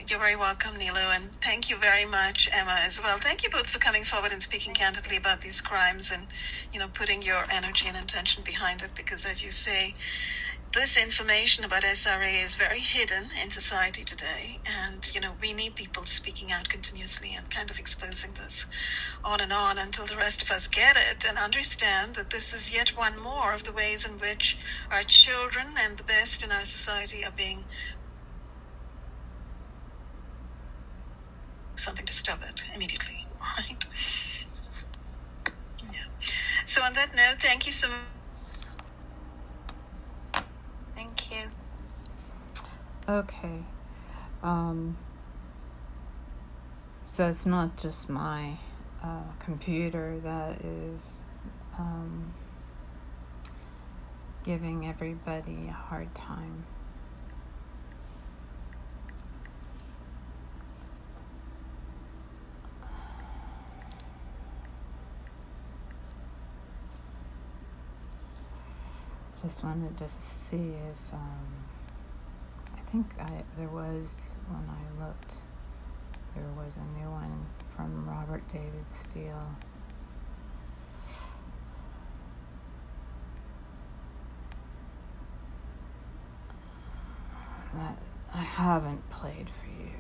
You're 0.10 0.20
very 0.20 0.36
welcome, 0.36 0.72
Nilu, 0.80 1.16
and 1.16 1.36
thank 1.44 1.70
you 1.70 1.78
very 1.78 2.06
much, 2.06 2.50
Emma, 2.54 2.80
as 2.86 3.00
well. 3.04 3.18
Thank 3.20 3.44
you 3.44 3.50
both 3.50 3.68
for 3.70 3.80
coming 3.80 4.04
forward 4.04 4.32
and 4.32 4.42
speaking 4.42 4.74
candidly 4.74 5.18
about 5.18 5.42
these 5.42 5.62
crimes 5.62 6.12
and, 6.12 6.28
you 6.74 6.80
know, 6.80 6.90
putting 6.90 7.22
your 7.22 7.46
energy 7.52 7.88
and 7.88 7.98
intention 7.98 8.44
behind 8.44 8.82
it. 8.84 8.92
Because, 8.96 9.26
as 9.26 9.44
you 9.44 9.52
say, 9.52 9.94
this 10.74 10.98
information 11.02 11.66
about 11.66 11.84
SRA 11.84 12.44
is 12.44 12.56
very 12.58 12.80
hidden 12.80 13.30
in 13.44 13.52
society 13.52 14.04
today, 14.04 14.60
and 14.68 15.04
you 15.16 15.22
know 15.22 15.36
we 15.42 15.54
need 15.54 15.76
people 15.76 16.06
speaking 16.06 16.52
out 16.52 16.70
continuously 16.70 17.34
and 17.36 17.50
kind 17.50 17.72
of 17.72 17.80
exposing 17.80 18.34
this 18.36 18.68
on 19.24 19.42
and 19.42 19.54
on 19.54 19.80
until 19.80 20.06
the 20.06 20.18
rest 20.18 20.44
of 20.44 20.52
us 20.52 20.68
get 20.68 20.96
it 20.98 21.26
and 21.28 21.38
understand 21.40 22.16
that 22.16 22.30
this 22.32 22.54
is 22.54 22.74
yet 22.74 22.90
one 22.96 23.22
more 23.22 23.54
of 23.54 23.66
the 23.66 23.74
ways 23.74 24.06
in 24.06 24.20
which 24.20 24.58
our 24.92 25.04
children 25.04 25.68
and 25.80 25.98
the 25.98 26.04
best 26.06 26.44
in 26.44 26.52
our 26.52 26.66
society 26.66 27.26
are 27.26 27.32
being 27.36 27.66
something 31.76 32.06
to 32.06 32.14
stop 32.14 32.40
it 32.48 32.64
immediately, 32.76 33.26
right? 33.58 33.86
Yeah. 35.92 36.00
So 36.66 36.84
on 36.84 36.94
that 36.94 37.16
note, 37.16 37.42
thank 37.42 37.66
you 37.66 37.72
so 37.72 37.90
much. 37.90 37.98
Thank 40.96 41.32
you. 41.32 41.50
okay. 43.08 43.64
Um, 44.44 44.98
so 47.04 47.28
it's 47.28 47.46
not 47.46 47.78
just 47.78 48.10
my 48.10 48.58
uh, 49.04 49.24
computer 49.40 50.20
that 50.20 50.62
is 50.62 51.24
um, 51.78 52.34
giving 54.44 54.88
everybody 54.88 55.68
a 55.70 55.74
hard 55.74 56.14
time. 56.16 56.66
Just 69.42 69.64
wanted 69.64 69.98
to 69.98 70.08
see 70.08 70.58
if 70.58 71.14
um, 71.14 71.66
I 72.76 72.80
think 72.82 73.08
I 73.20 73.44
there 73.58 73.70
was 73.70 74.38
when 74.48 74.70
I 74.70 75.04
looked 75.08 75.46
there 76.36 76.44
was 76.56 76.78
a 76.78 77.00
new 77.00 77.10
one 77.10 77.48
from 77.76 78.08
Robert 78.08 78.44
David 78.54 78.90
Steele. 78.90 79.56
That 87.74 87.98
I 88.34 88.38
haven't 88.44 89.10
played 89.10 89.50
for 89.50 89.66
you. 89.66 89.92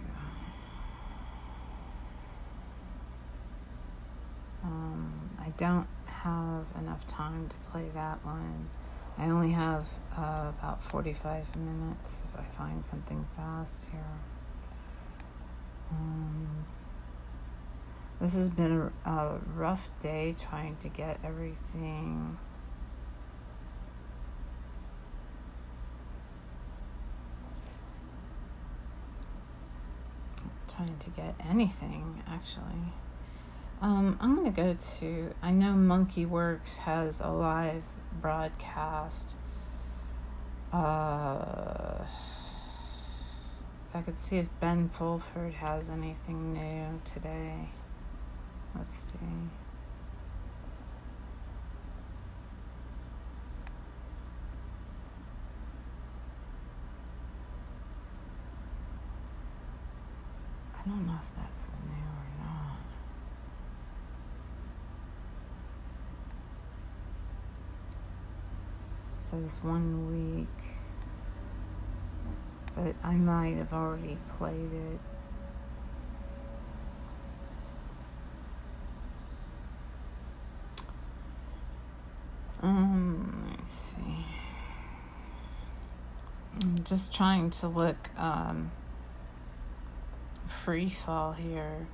Um, 4.63 5.29
I 5.39 5.49
don't 5.57 5.87
have 6.05 6.65
enough 6.79 7.07
time 7.07 7.47
to 7.49 7.55
play 7.71 7.89
that 7.95 8.23
one. 8.23 8.69
I 9.17 9.25
only 9.25 9.51
have 9.51 9.87
uh, 10.17 10.51
about 10.57 10.81
45 10.83 11.55
minutes 11.55 12.25
if 12.27 12.39
I 12.39 12.43
find 12.43 12.85
something 12.85 13.25
fast 13.35 13.91
here. 13.91 14.01
Um, 15.91 16.65
this 18.19 18.35
has 18.35 18.49
been 18.49 18.91
a, 19.05 19.09
a 19.09 19.39
rough 19.55 19.89
day 19.99 20.33
trying 20.39 20.75
to 20.77 20.89
get 20.89 21.19
everything. 21.23 22.37
Trying 30.67 30.97
to 30.97 31.09
get 31.09 31.35
anything 31.49 32.23
actually. 32.27 32.93
Um, 33.81 34.17
I'm 34.21 34.35
gonna 34.35 34.51
go 34.51 34.73
to. 34.73 35.33
I 35.41 35.51
know 35.51 35.73
Monkey 35.73 36.25
Works 36.25 36.77
has 36.77 37.19
a 37.19 37.29
live 37.29 37.83
broadcast. 38.19 39.35
Uh, 40.73 42.05
I 43.93 44.01
could 44.01 44.19
see 44.19 44.37
if 44.37 44.49
Ben 44.59 44.87
Fulford 44.89 45.53
has 45.55 45.89
anything 45.89 46.53
new 46.53 47.01
today. 47.03 47.69
Let's 48.75 48.89
see. 48.89 49.17
I 60.73 60.89
don't 60.89 61.05
know 61.05 61.19
if 61.21 61.35
that's 61.35 61.75
new 61.85 61.91
or 61.91 62.43
not. 62.43 62.77
It 69.17 69.20
says 69.31 69.55
one 69.61 70.11
week, 70.11 70.73
but 72.75 72.95
I 73.01 73.13
might 73.13 73.55
have 73.55 73.71
already 73.71 74.17
played 74.27 74.73
it. 74.73 74.99
Um, 82.61 83.53
let's 83.55 83.69
see. 83.69 84.25
I'm 86.59 86.83
just 86.83 87.15
trying 87.15 87.51
to 87.51 87.69
look 87.69 88.09
um, 88.17 88.71
free 90.45 90.89
fall 90.89 91.31
here. 91.31 91.87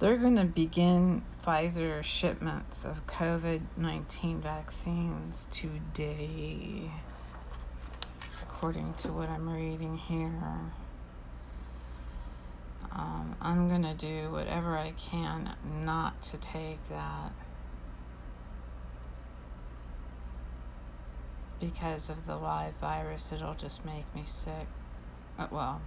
They're 0.00 0.16
going 0.16 0.36
to 0.36 0.46
begin 0.46 1.20
Pfizer 1.44 2.02
shipments 2.02 2.86
of 2.86 3.06
COVID 3.06 3.60
19 3.76 4.40
vaccines 4.40 5.46
today, 5.52 6.90
according 8.42 8.94
to 8.94 9.12
what 9.12 9.28
I'm 9.28 9.46
reading 9.46 9.98
here. 9.98 10.32
um, 12.92 13.36
I'm 13.42 13.68
gonna 13.68 13.94
do 13.94 14.30
whatever 14.30 14.78
I 14.78 14.92
can 14.92 15.50
not 15.84 16.22
to 16.22 16.38
take 16.38 16.82
that 16.88 17.32
because 21.60 22.08
of 22.08 22.24
the 22.26 22.36
live 22.36 22.74
virus. 22.76 23.32
It'll 23.32 23.54
just 23.54 23.84
make 23.84 24.12
me 24.14 24.22
sick. 24.24 24.66
Uh, 25.38 25.48
well, 25.50 25.82